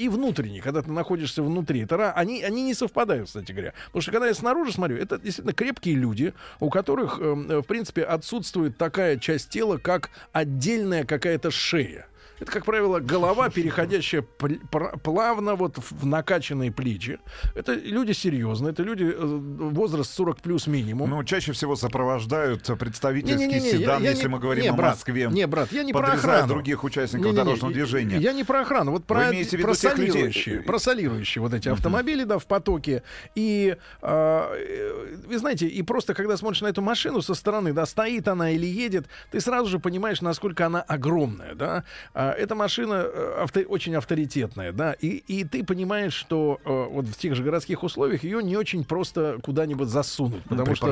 и 0.00 0.08
внутренний, 0.08 0.60
когда 0.60 0.80
ты 0.80 0.90
находишься 0.90 1.42
внутри. 1.42 1.80
Это, 1.82 2.12
они, 2.12 2.42
они 2.42 2.62
не 2.62 2.72
совпадают, 2.72 3.26
кстати 3.26 3.52
говоря. 3.52 3.74
Потому 3.86 4.00
что 4.00 4.12
когда 4.12 4.28
я 4.28 4.34
снаружи 4.34 4.72
смотрю, 4.72 4.96
это 4.96 5.18
действительно 5.18 5.52
крепкие 5.52 5.94
люди, 5.94 6.32
у 6.58 6.70
которых, 6.70 7.18
э, 7.20 7.60
в 7.60 7.64
принципе, 7.64 8.04
отсутствует 8.04 8.78
такая 8.78 9.18
часть 9.18 9.50
тела, 9.50 9.76
как 9.76 10.08
отдельная 10.32 11.04
какая-то 11.04 11.50
шея. 11.50 12.06
Это, 12.40 12.50
как 12.52 12.64
правило, 12.64 13.00
голова, 13.00 13.50
переходящая 13.50 14.22
плавно 14.22 15.54
вот 15.56 15.76
в 15.78 16.06
накачанные 16.06 16.72
плечи. 16.72 17.18
Это 17.54 17.74
люди 17.74 18.12
серьезные, 18.12 18.72
это 18.72 18.82
люди 18.82 19.04
э, 19.04 19.14
возраст 19.18 20.12
40 20.14 20.40
плюс 20.40 20.66
минимум. 20.66 21.10
Ну, 21.10 21.22
чаще 21.24 21.52
всего 21.52 21.76
сопровождают 21.76 22.66
представительский 22.78 23.46
Не-не-не, 23.46 23.70
седан, 23.72 24.02
я- 24.02 24.04
я 24.04 24.10
если 24.10 24.24
не- 24.26 24.32
мы 24.32 24.38
говорим 24.38 24.62
не, 24.62 24.68
о 24.68 24.72
брат, 24.72 24.94
Москве. 24.94 25.28
не, 25.30 25.46
брат, 25.46 25.70
я 25.72 25.82
не 25.82 25.92
про 25.92 26.12
охрану. 26.12 26.48
других 26.48 26.82
участников 26.84 27.26
Не-не-не, 27.26 27.44
дорожного 27.44 27.70
и- 27.70 27.74
движения. 27.74 28.16
Я 28.18 28.32
не 28.32 28.44
про 28.44 28.60
охрану, 28.60 28.92
вот 28.92 29.04
про, 29.04 29.30
про 29.62 29.74
солирующие, 29.74 30.60
про 30.62 30.78
солирующие 30.78 31.42
вот 31.42 31.52
эти 31.54 31.68
автомобили, 31.68 32.24
да, 32.24 32.38
в 32.38 32.46
потоке. 32.46 33.02
И 33.34 33.76
а, 34.02 34.50
э, 34.54 35.16
вы 35.26 35.38
знаете, 35.38 35.66
и 35.66 35.82
просто 35.82 36.14
когда 36.14 36.36
смотришь 36.36 36.62
на 36.62 36.68
эту 36.68 36.82
машину 36.82 37.20
со 37.22 37.34
стороны, 37.34 37.72
да, 37.72 37.86
стоит 37.86 38.28
она 38.28 38.50
или 38.50 38.66
едет, 38.66 39.06
ты 39.30 39.40
сразу 39.40 39.68
же 39.68 39.78
понимаешь, 39.78 40.20
насколько 40.22 40.66
она 40.66 40.80
огромная, 40.82 41.54
да. 41.54 41.84
А, 42.30 42.34
эта 42.34 42.54
машина 42.54 43.04
э, 43.06 43.42
авто- 43.42 43.62
очень 43.66 43.94
авторитетная, 43.96 44.72
да, 44.72 44.92
и, 44.92 45.08
и 45.26 45.44
ты 45.44 45.64
понимаешь, 45.64 46.12
что 46.12 46.60
э, 46.64 46.86
вот 46.90 47.06
в 47.06 47.16
тех 47.16 47.34
же 47.34 47.42
городских 47.42 47.82
условиях 47.82 48.24
ее 48.24 48.42
не 48.42 48.56
очень 48.56 48.84
просто 48.84 49.38
куда-нибудь 49.42 49.88
засунуть, 49.88 50.42
Ну, 50.44 50.50
потому 50.50 50.74
что, 50.76 50.86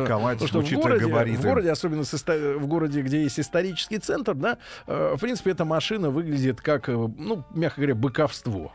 потому 0.48 0.64
что 0.66 0.76
в 0.78 0.82
городе, 0.82 1.06
габариты. 1.06 1.38
в 1.38 1.42
городе, 1.42 1.70
особенно 1.70 2.04
с 2.04 2.14
иста- 2.14 2.58
в 2.58 2.66
городе, 2.66 3.02
где 3.02 3.22
есть 3.22 3.38
исторический 3.40 3.98
центр, 3.98 4.34
да, 4.34 4.58
э, 4.86 5.14
в 5.16 5.20
принципе, 5.20 5.50
эта 5.52 5.64
машина 5.64 6.10
выглядит 6.10 6.60
как, 6.60 6.88
э, 6.88 6.92
ну, 6.92 7.44
мягко 7.54 7.80
говоря, 7.80 7.94
быковство. 7.94 8.72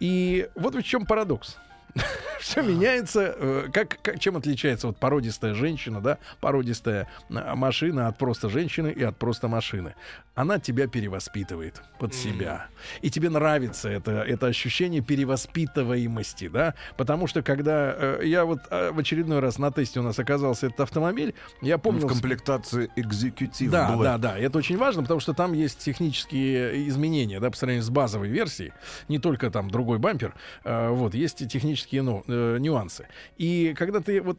И 0.00 0.48
вот 0.54 0.74
в 0.74 0.82
чем 0.82 1.06
парадокс. 1.06 1.56
Все 2.40 2.62
меняется. 2.62 3.34
э, 3.36 3.68
Как, 3.72 3.98
как- 4.02 4.18
чем 4.20 4.36
отличается 4.36 4.86
вот 4.86 4.96
породистая 4.98 5.54
женщина, 5.54 6.00
да, 6.00 6.18
породистая 6.40 7.08
а, 7.30 7.54
машина 7.56 8.08
от 8.08 8.16
просто 8.18 8.48
женщины 8.48 8.88
и 8.88 9.02
от 9.02 9.16
просто 9.16 9.48
машины? 9.48 9.94
Она 10.34 10.58
тебя 10.60 10.86
перевоспитывает 10.86 11.82
под 11.98 12.14
себя. 12.14 12.68
И 13.02 13.10
тебе 13.10 13.28
нравится 13.28 13.88
это, 13.88 14.12
это 14.22 14.46
ощущение 14.46 15.00
перевоспитываемости, 15.02 16.48
да? 16.48 16.74
Потому 16.96 17.26
что 17.26 17.42
когда 17.42 17.92
э, 17.96 18.20
я 18.24 18.44
вот 18.44 18.60
э, 18.70 18.92
в 18.92 18.98
очередной 18.98 19.40
раз 19.40 19.58
на 19.58 19.72
тесте 19.72 19.98
у 20.00 20.02
нас 20.02 20.18
оказался 20.18 20.66
этот 20.66 20.80
автомобиль, 20.80 21.34
я 21.60 21.78
помню... 21.78 22.00
В 22.02 22.06
комплектации 22.06 22.88
экзекутив 22.96 23.70
Да, 23.70 23.90
Black. 23.94 24.02
да, 24.04 24.18
да. 24.18 24.38
Это 24.38 24.58
очень 24.58 24.76
важно, 24.78 25.02
потому 25.02 25.18
что 25.20 25.34
там 25.34 25.52
есть 25.54 25.78
технические 25.80 26.88
изменения, 26.88 27.40
да, 27.40 27.50
по 27.50 27.56
сравнению 27.56 27.82
с 27.82 27.90
базовой 27.90 28.28
версией. 28.28 28.72
Не 29.08 29.18
только 29.18 29.50
там 29.50 29.70
другой 29.70 29.98
бампер. 29.98 30.34
э, 30.64 30.88
вот, 30.90 31.14
есть 31.14 31.42
и 31.42 31.48
технические 31.78 32.02
ну, 32.02 32.24
э, 32.26 32.58
нюансы. 32.58 33.06
И 33.36 33.74
когда 33.76 34.00
ты 34.00 34.20
вот 34.20 34.38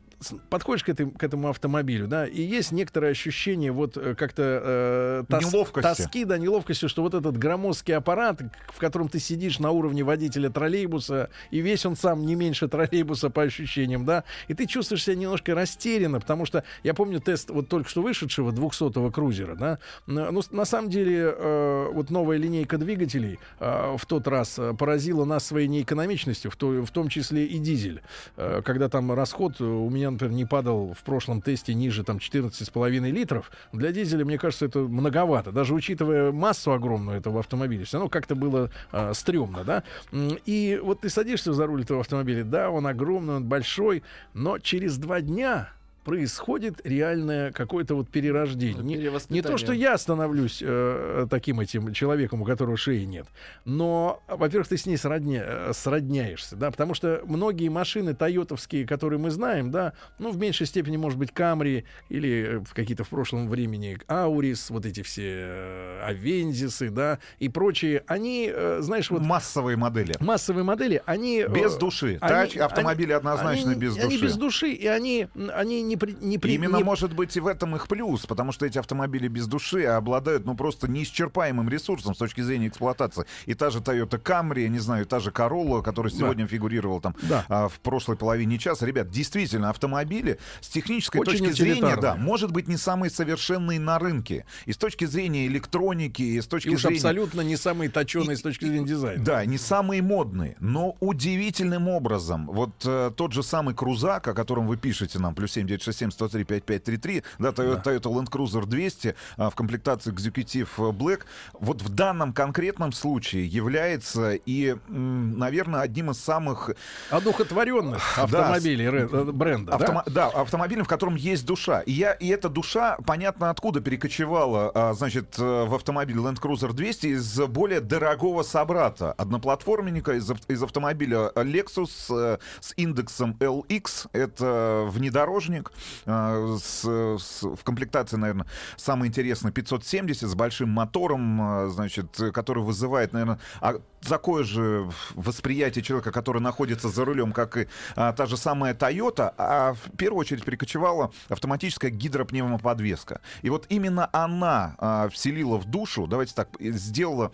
подходишь 0.49 0.83
к, 0.83 0.89
этой- 0.89 1.09
к 1.09 1.23
этому 1.23 1.49
автомобилю, 1.49 2.07
да, 2.07 2.25
и 2.27 2.41
есть 2.41 2.71
некоторое 2.71 3.11
ощущение 3.11 3.71
вот 3.71 3.95
э, 3.97 4.15
как-то 4.15 4.43
э, 4.63 5.23
тос- 5.29 5.39
Неловкости. 5.51 6.03
тоски, 6.03 6.25
да, 6.25 6.37
неловкости, 6.37 6.87
что 6.87 7.01
вот 7.01 7.13
этот 7.13 7.37
громоздкий 7.37 7.95
аппарат, 7.95 8.41
в 8.73 8.77
котором 8.79 9.07
ты 9.07 9.19
сидишь 9.19 9.59
на 9.59 9.71
уровне 9.71 10.03
водителя 10.03 10.49
троллейбуса, 10.49 11.29
и 11.51 11.59
весь 11.61 11.85
он 11.85 11.95
сам 11.95 12.25
не 12.25 12.35
меньше 12.35 12.67
троллейбуса 12.67 13.29
по 13.29 13.43
ощущениям, 13.43 14.05
да, 14.05 14.23
и 14.49 14.53
ты 14.53 14.65
чувствуешь 14.65 15.03
себя 15.03 15.15
немножко 15.15 15.55
растерянно, 15.55 16.19
потому 16.19 16.45
что 16.45 16.63
я 16.83 16.93
помню 16.93 17.19
тест 17.21 17.49
вот 17.49 17.69
только 17.69 17.89
что 17.89 18.01
вышедшего 18.01 18.51
200-го 18.51 19.11
крузера, 19.11 19.55
да, 19.55 19.79
ну, 20.05 20.41
на 20.51 20.65
самом 20.65 20.89
деле 20.89 21.33
э, 21.35 21.89
вот 21.93 22.09
новая 22.09 22.37
линейка 22.37 22.77
двигателей 22.77 23.39
э, 23.59 23.95
в 23.97 24.05
тот 24.05 24.27
раз 24.27 24.59
э, 24.59 24.73
поразила 24.77 25.23
нас 25.25 25.45
своей 25.45 25.67
неэкономичностью, 25.67 26.51
в, 26.51 26.55
то- 26.55 26.83
в 26.85 26.91
том 26.91 27.07
числе 27.09 27.28
и 27.37 27.59
дизель, 27.59 28.01
Э, 28.37 28.61
когда 28.63 28.89
там 28.89 29.11
расход 29.11 29.59
э, 29.59 29.63
у 29.63 29.89
меня, 29.89 30.11
например, 30.11 30.33
не 30.33 30.45
падал 30.45 30.93
в 30.93 31.03
прошлом 31.03 31.41
тесте 31.41 31.73
ниже 31.73 32.03
там 32.03 32.17
14,5 32.17 33.11
литров, 33.11 33.51
для 33.73 33.91
дизеля, 33.91 34.25
мне 34.25 34.37
кажется, 34.37 34.65
это 34.65 34.79
многовато, 34.79 35.51
даже 35.51 35.73
учитывая 35.73 36.31
массу 36.31 36.71
огромную 36.71 37.17
этого 37.17 37.39
автомобиля, 37.39 37.85
все 37.85 37.97
равно 37.97 38.09
как-то 38.09 38.35
было 38.35 38.69
э, 38.91 39.13
стрёмно, 39.13 39.63
да, 39.63 39.83
и 40.13 40.79
вот 40.81 41.01
ты 41.01 41.09
садишься 41.09 41.53
за 41.53 41.65
руль 41.65 41.83
этого 41.83 42.01
автомобиля, 42.01 42.43
да, 42.43 42.69
он 42.69 42.87
огромный, 42.87 43.35
он 43.35 43.45
большой, 43.45 44.03
но 44.33 44.59
через 44.59 44.97
два 44.97 45.21
дня 45.21 45.69
происходит 46.03 46.81
реальное 46.83 47.51
какое-то 47.51 47.95
вот 47.95 48.09
перерождение. 48.09 48.83
Не, 48.83 49.11
не 49.29 49.41
то, 49.41 49.57
что 49.57 49.73
я 49.73 49.97
становлюсь 49.97 50.59
э, 50.65 51.27
таким 51.29 51.59
этим 51.59 51.93
человеком, 51.93 52.41
у 52.41 52.45
которого 52.45 52.77
шеи 52.77 53.03
нет, 53.03 53.27
но, 53.65 54.21
во-первых, 54.27 54.67
ты 54.67 54.77
с 54.77 54.85
ней 54.85 54.97
сродня, 54.97 55.43
э, 55.45 55.71
сродняешься, 55.73 56.55
да, 56.55 56.71
потому 56.71 56.93
что 56.93 57.21
многие 57.25 57.69
машины 57.69 58.13
тойотовские, 58.15 58.85
которые 58.87 59.19
мы 59.19 59.29
знаем, 59.29 59.71
да, 59.71 59.93
ну, 60.17 60.31
в 60.31 60.37
меньшей 60.37 60.65
степени, 60.67 60.97
может 60.97 61.19
быть, 61.19 61.31
Камри 61.33 61.85
или 62.09 62.55
э, 62.55 62.59
в 62.59 62.73
какие-то 62.73 63.03
в 63.03 63.09
прошлом 63.09 63.47
времени 63.47 63.97
Аурис, 64.07 64.69
вот 64.69 64.85
эти 64.85 65.01
все 65.03 65.23
э, 65.27 66.01
Авензисы, 66.05 66.89
да, 66.89 67.19
и 67.39 67.49
прочие, 67.49 68.03
они, 68.07 68.49
э, 68.53 68.79
знаешь, 68.81 69.09
вот... 69.11 69.21
Массовые 69.21 69.77
модели. 69.77 70.13
Массовые 70.19 70.63
модели, 70.63 71.01
они... 71.05 71.41
э, 71.41 71.49
Без 71.49 71.75
души. 71.75 72.17
они- 72.21 72.33
Тач- 72.33 72.57
автомобили 72.59 73.11
они- 73.11 73.17
однозначно 73.17 73.71
они- 73.71 73.79
без 73.79 73.97
Они 73.97 74.05
души. 74.15 74.25
без 74.25 74.35
души, 74.37 74.69
и 74.71 74.87
они, 74.87 75.27
они 75.53 75.81
не, 75.89 75.97
при- 75.97 76.15
не, 76.21 76.37
при- 76.37 76.53
Именно 76.53 76.77
не- 76.77 76.83
может 76.83 77.13
быть 77.13 77.35
и 77.35 77.39
в 77.39 77.47
этом 77.47 77.75
их 77.75 77.87
плюс, 77.87 78.25
потому 78.25 78.51
что 78.51 78.65
эти 78.65 78.77
автомобили 78.77 79.27
без 79.27 79.47
души 79.47 79.83
обладают, 79.83 80.45
ну, 80.45 80.55
просто 80.55 80.87
неисчерпаемым 80.89 81.67
ресурсом 81.69 82.13
с 82.15 82.17
точки 82.17 82.41
зрения 82.41 82.67
эксплуатации. 82.67 83.25
И 83.45 83.53
та 83.53 83.69
же 83.69 83.79
Toyota 83.79 84.21
Camry, 84.21 84.61
я 84.63 84.69
не 84.69 84.79
знаю, 84.79 85.03
и 85.03 85.05
та 85.05 85.19
же 85.19 85.31
Corolla, 85.31 85.81
которая 85.83 86.11
Да. 86.13 86.17
сегодня 86.19 86.47
фигурировала 86.47 87.01
там 87.01 87.15
Да. 87.23 87.45
а, 87.49 87.67
в 87.67 87.79
прошлой 87.79 88.15
половине 88.15 88.57
часа. 88.57 88.85
Ребят, 88.85 89.09
действительно, 89.09 89.69
автомобили 89.69 90.37
с 90.61 90.67
технической 90.69 91.21
Очень 91.21 91.39
точки 91.45 91.51
зрения, 91.53 91.97
да, 91.97 92.15
может 92.15 92.51
быть, 92.51 92.67
не 92.67 92.77
самые 92.77 93.09
совершенные 93.09 93.79
на 93.79 93.97
рынке. 93.99 94.45
И 94.65 94.73
с 94.73 94.77
точки 94.77 95.05
зрения 95.05 95.47
электроники, 95.47 96.21
и 96.21 96.39
с 96.41 96.47
точки 96.47 96.69
и 96.69 96.75
зрения... 96.75 96.95
абсолютно 96.97 97.41
не 97.41 97.55
самые 97.57 97.89
точеные 97.89 98.37
с 98.37 98.41
точки 98.41 98.65
зрения 98.65 98.85
дизайна. 98.85 99.23
Да, 99.23 99.45
не 99.45 99.57
самые 99.57 100.01
модные, 100.01 100.55
но 100.59 100.95
удивительным 100.99 101.87
образом. 101.87 102.47
Вот 102.47 102.71
э, 102.85 103.11
тот 103.15 103.33
же 103.33 103.43
самый 103.43 103.73
Крузак, 103.75 104.27
о 104.27 104.33
котором 104.33 104.67
вы 104.67 104.77
пишете 104.77 105.19
нам, 105.19 105.33
плюс 105.35 105.51
7967 105.51 105.78
103 105.81 106.43
5533, 106.43 107.23
да, 107.39 107.49
Toyota, 107.49 107.83
Toyota 107.83 108.11
Land 108.13 108.29
Cruiser 108.29 108.65
200 108.65 109.15
а, 109.37 109.49
в 109.49 109.55
комплектации 109.55 110.13
Executive 110.13 110.69
Black, 110.91 111.21
вот 111.53 111.81
в 111.81 111.89
данном 111.89 112.33
конкретном 112.33 112.91
случае 112.91 113.45
является 113.45 114.33
и, 114.33 114.75
наверное, 114.87 115.81
одним 115.81 116.11
из 116.11 116.19
самых... 116.19 116.71
Одухотворенных 117.09 118.01
Да, 118.15 118.23
автомобилей 118.23 118.85
э, 118.85 119.23
бренда, 119.31 119.73
Автомо- 119.73 120.03
да? 120.05 120.29
да, 120.31 120.41
автомобилем, 120.41 120.85
в 120.85 120.87
котором 120.87 121.15
есть 121.15 121.45
душа. 121.45 121.81
И, 121.81 121.91
я, 121.91 122.13
и 122.13 122.27
эта 122.27 122.49
душа, 122.49 122.97
понятно, 123.05 123.49
откуда 123.49 123.81
перекочевала, 123.81 124.71
а, 124.73 124.93
значит, 124.93 125.35
э, 125.37 125.65
в 125.65 125.73
автомобиль 125.75 126.17
Land 126.17 126.39
Cruiser 126.41 126.73
200 126.73 127.07
из 127.07 127.39
более 127.47 127.81
дорогого 127.81 128.43
собрата, 128.43 129.13
одноплатформенника 129.13 130.13
из, 130.13 130.29
из 130.47 130.63
автомобиля 130.63 131.31
Lexus 131.35 131.89
э, 132.09 132.37
с 132.59 132.73
индексом 132.77 133.35
LX. 133.39 134.09
Это 134.13 134.85
внедорожник 134.87 135.68
э, 136.05 136.57
с, 136.61 136.83
с- 136.83 137.43
в 137.43 137.63
комплектации, 137.63 138.17
наверное, 138.17 138.47
самое 138.77 139.09
интересное 139.09 139.51
570 139.51 140.29
с 140.29 140.35
большим 140.35 140.69
мотором, 140.69 141.65
э, 141.65 141.69
значит, 141.69 142.17
который 142.33 142.63
вызывает, 142.63 143.13
наверное, 143.13 143.39
а, 143.61 143.75
такое 144.01 144.43
же 144.43 144.89
восприятие 145.15 145.83
человека, 145.83 146.11
который 146.11 146.41
находится 146.41 146.89
за 146.89 147.05
рулем, 147.05 147.31
как 147.31 147.57
и 147.57 147.67
а, 147.95 148.13
та 148.13 148.25
же 148.25 148.37
самая 148.37 148.73
Toyota, 148.73 149.33
а 149.37 149.73
в 149.73 149.97
первую 149.97 150.19
очередь 150.19 150.43
перекочевала 150.45 151.11
автоматическая 151.29 151.91
гидропневмоподвеска. 151.91 153.21
И 153.41 153.49
вот 153.49 153.65
именно 153.69 154.09
она 154.11 154.75
а, 154.77 155.09
вселила 155.09 155.57
в 155.57 155.65
душу, 155.65 156.07
давайте 156.07 156.33
так, 156.33 156.49
сделала 156.59 157.31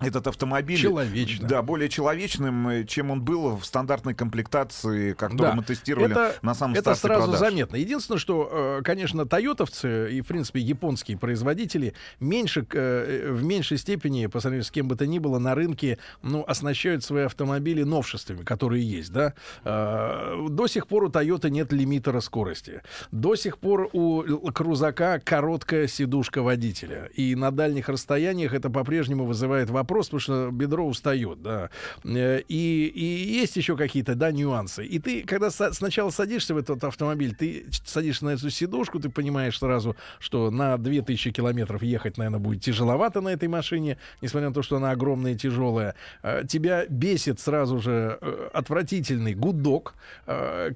этот 0.00 0.26
автомобиль 0.26 0.78
Человечно. 0.78 1.46
да, 1.48 1.62
более 1.62 1.88
человечным, 1.88 2.68
э, 2.68 2.84
чем 2.84 3.10
он 3.10 3.22
был 3.22 3.56
в 3.56 3.64
стандартной 3.64 4.14
комплектации, 4.14 5.12
которую 5.12 5.50
Да. 5.50 5.54
мы 5.54 5.62
тестировали 5.62 6.10
это, 6.10 6.34
на 6.42 6.54
самом 6.54 6.74
это 6.74 6.94
сразу 6.94 7.24
продаж. 7.26 7.40
заметно. 7.40 7.76
Единственное, 7.76 8.18
что, 8.18 8.78
э, 8.80 8.82
конечно, 8.82 9.24
тойотовцы 9.24 10.12
и, 10.12 10.20
в 10.20 10.26
принципе, 10.26 10.60
японские 10.60 11.16
производители 11.16 11.94
меньше, 12.20 12.66
э, 12.72 13.30
в 13.32 13.44
меньшей 13.44 13.78
степени, 13.78 14.26
по 14.26 14.40
сравнению 14.40 14.64
с 14.64 14.70
кем 14.70 14.88
бы 14.88 14.96
то 14.96 15.06
ни 15.06 15.18
было, 15.18 15.38
на 15.38 15.54
рынке 15.54 15.98
ну, 16.22 16.44
оснащают 16.46 17.04
свои 17.04 17.24
автомобили 17.24 17.82
новшествами, 17.84 18.42
которые 18.42 18.84
есть. 18.84 19.12
Да? 19.12 19.32
До 19.64 20.66
сих 20.66 20.86
пор 20.86 21.04
у 21.04 21.08
Toyota 21.08 21.50
нет 21.50 21.72
лимитера 21.72 22.20
скорости. 22.20 22.82
До 23.12 23.36
сих 23.36 23.58
пор 23.58 23.88
у 23.92 24.22
крузака 24.52 25.20
короткая 25.24 25.86
сидушка 25.86 26.42
водителя. 26.42 27.08
И 27.14 27.34
на 27.34 27.50
дальних 27.50 27.88
расстояниях 27.88 28.52
это 28.54 28.70
по-прежнему 28.70 29.24
вызывает 29.24 29.70
вопрос, 29.70 29.83
потому 30.04 30.20
что 30.20 30.50
бедро 30.50 30.86
устает. 30.86 31.42
Да? 31.42 31.70
Э, 32.04 32.40
И, 32.48 32.86
и 32.94 33.04
есть 33.40 33.56
еще 33.56 33.76
какие-то 33.76 34.14
да, 34.14 34.30
нюансы. 34.32 34.84
И 34.84 34.98
ты, 34.98 35.22
когда 35.22 35.48
са- 35.48 35.72
сначала 35.72 36.10
садишься 36.10 36.54
в 36.54 36.58
этот 36.58 36.84
автомобиль, 36.84 37.34
ты 37.34 37.66
садишься 37.84 38.24
на 38.24 38.30
эту 38.30 38.50
сидушку, 38.50 39.00
ты 39.00 39.08
понимаешь 39.08 39.58
сразу, 39.58 39.96
что 40.18 40.50
на 40.50 40.76
2000 40.78 41.30
километров 41.32 41.82
ехать, 41.82 42.18
наверное, 42.18 42.40
будет 42.40 42.62
тяжеловато 42.62 43.20
на 43.20 43.28
этой 43.30 43.48
машине, 43.48 43.98
несмотря 44.22 44.48
на 44.48 44.54
то, 44.54 44.62
что 44.62 44.76
она 44.76 44.90
огромная 44.90 45.32
и 45.32 45.36
тяжелая. 45.36 45.94
Э, 46.22 46.42
Тебя 46.48 46.86
бесит 46.86 47.40
сразу 47.40 47.78
же 47.80 48.18
э, 48.20 48.48
отвратительный 48.52 49.34
гудок, 49.34 49.94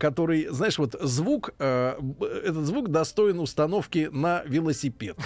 который, 0.01 0.47
знаешь, 0.51 0.79
вот 0.79 0.95
звук, 1.01 1.51
этот 1.59 2.65
звук 2.67 2.89
достоин 2.91 3.41
установки 3.41 4.09
на 4.13 4.43
велосипед. 4.47 5.17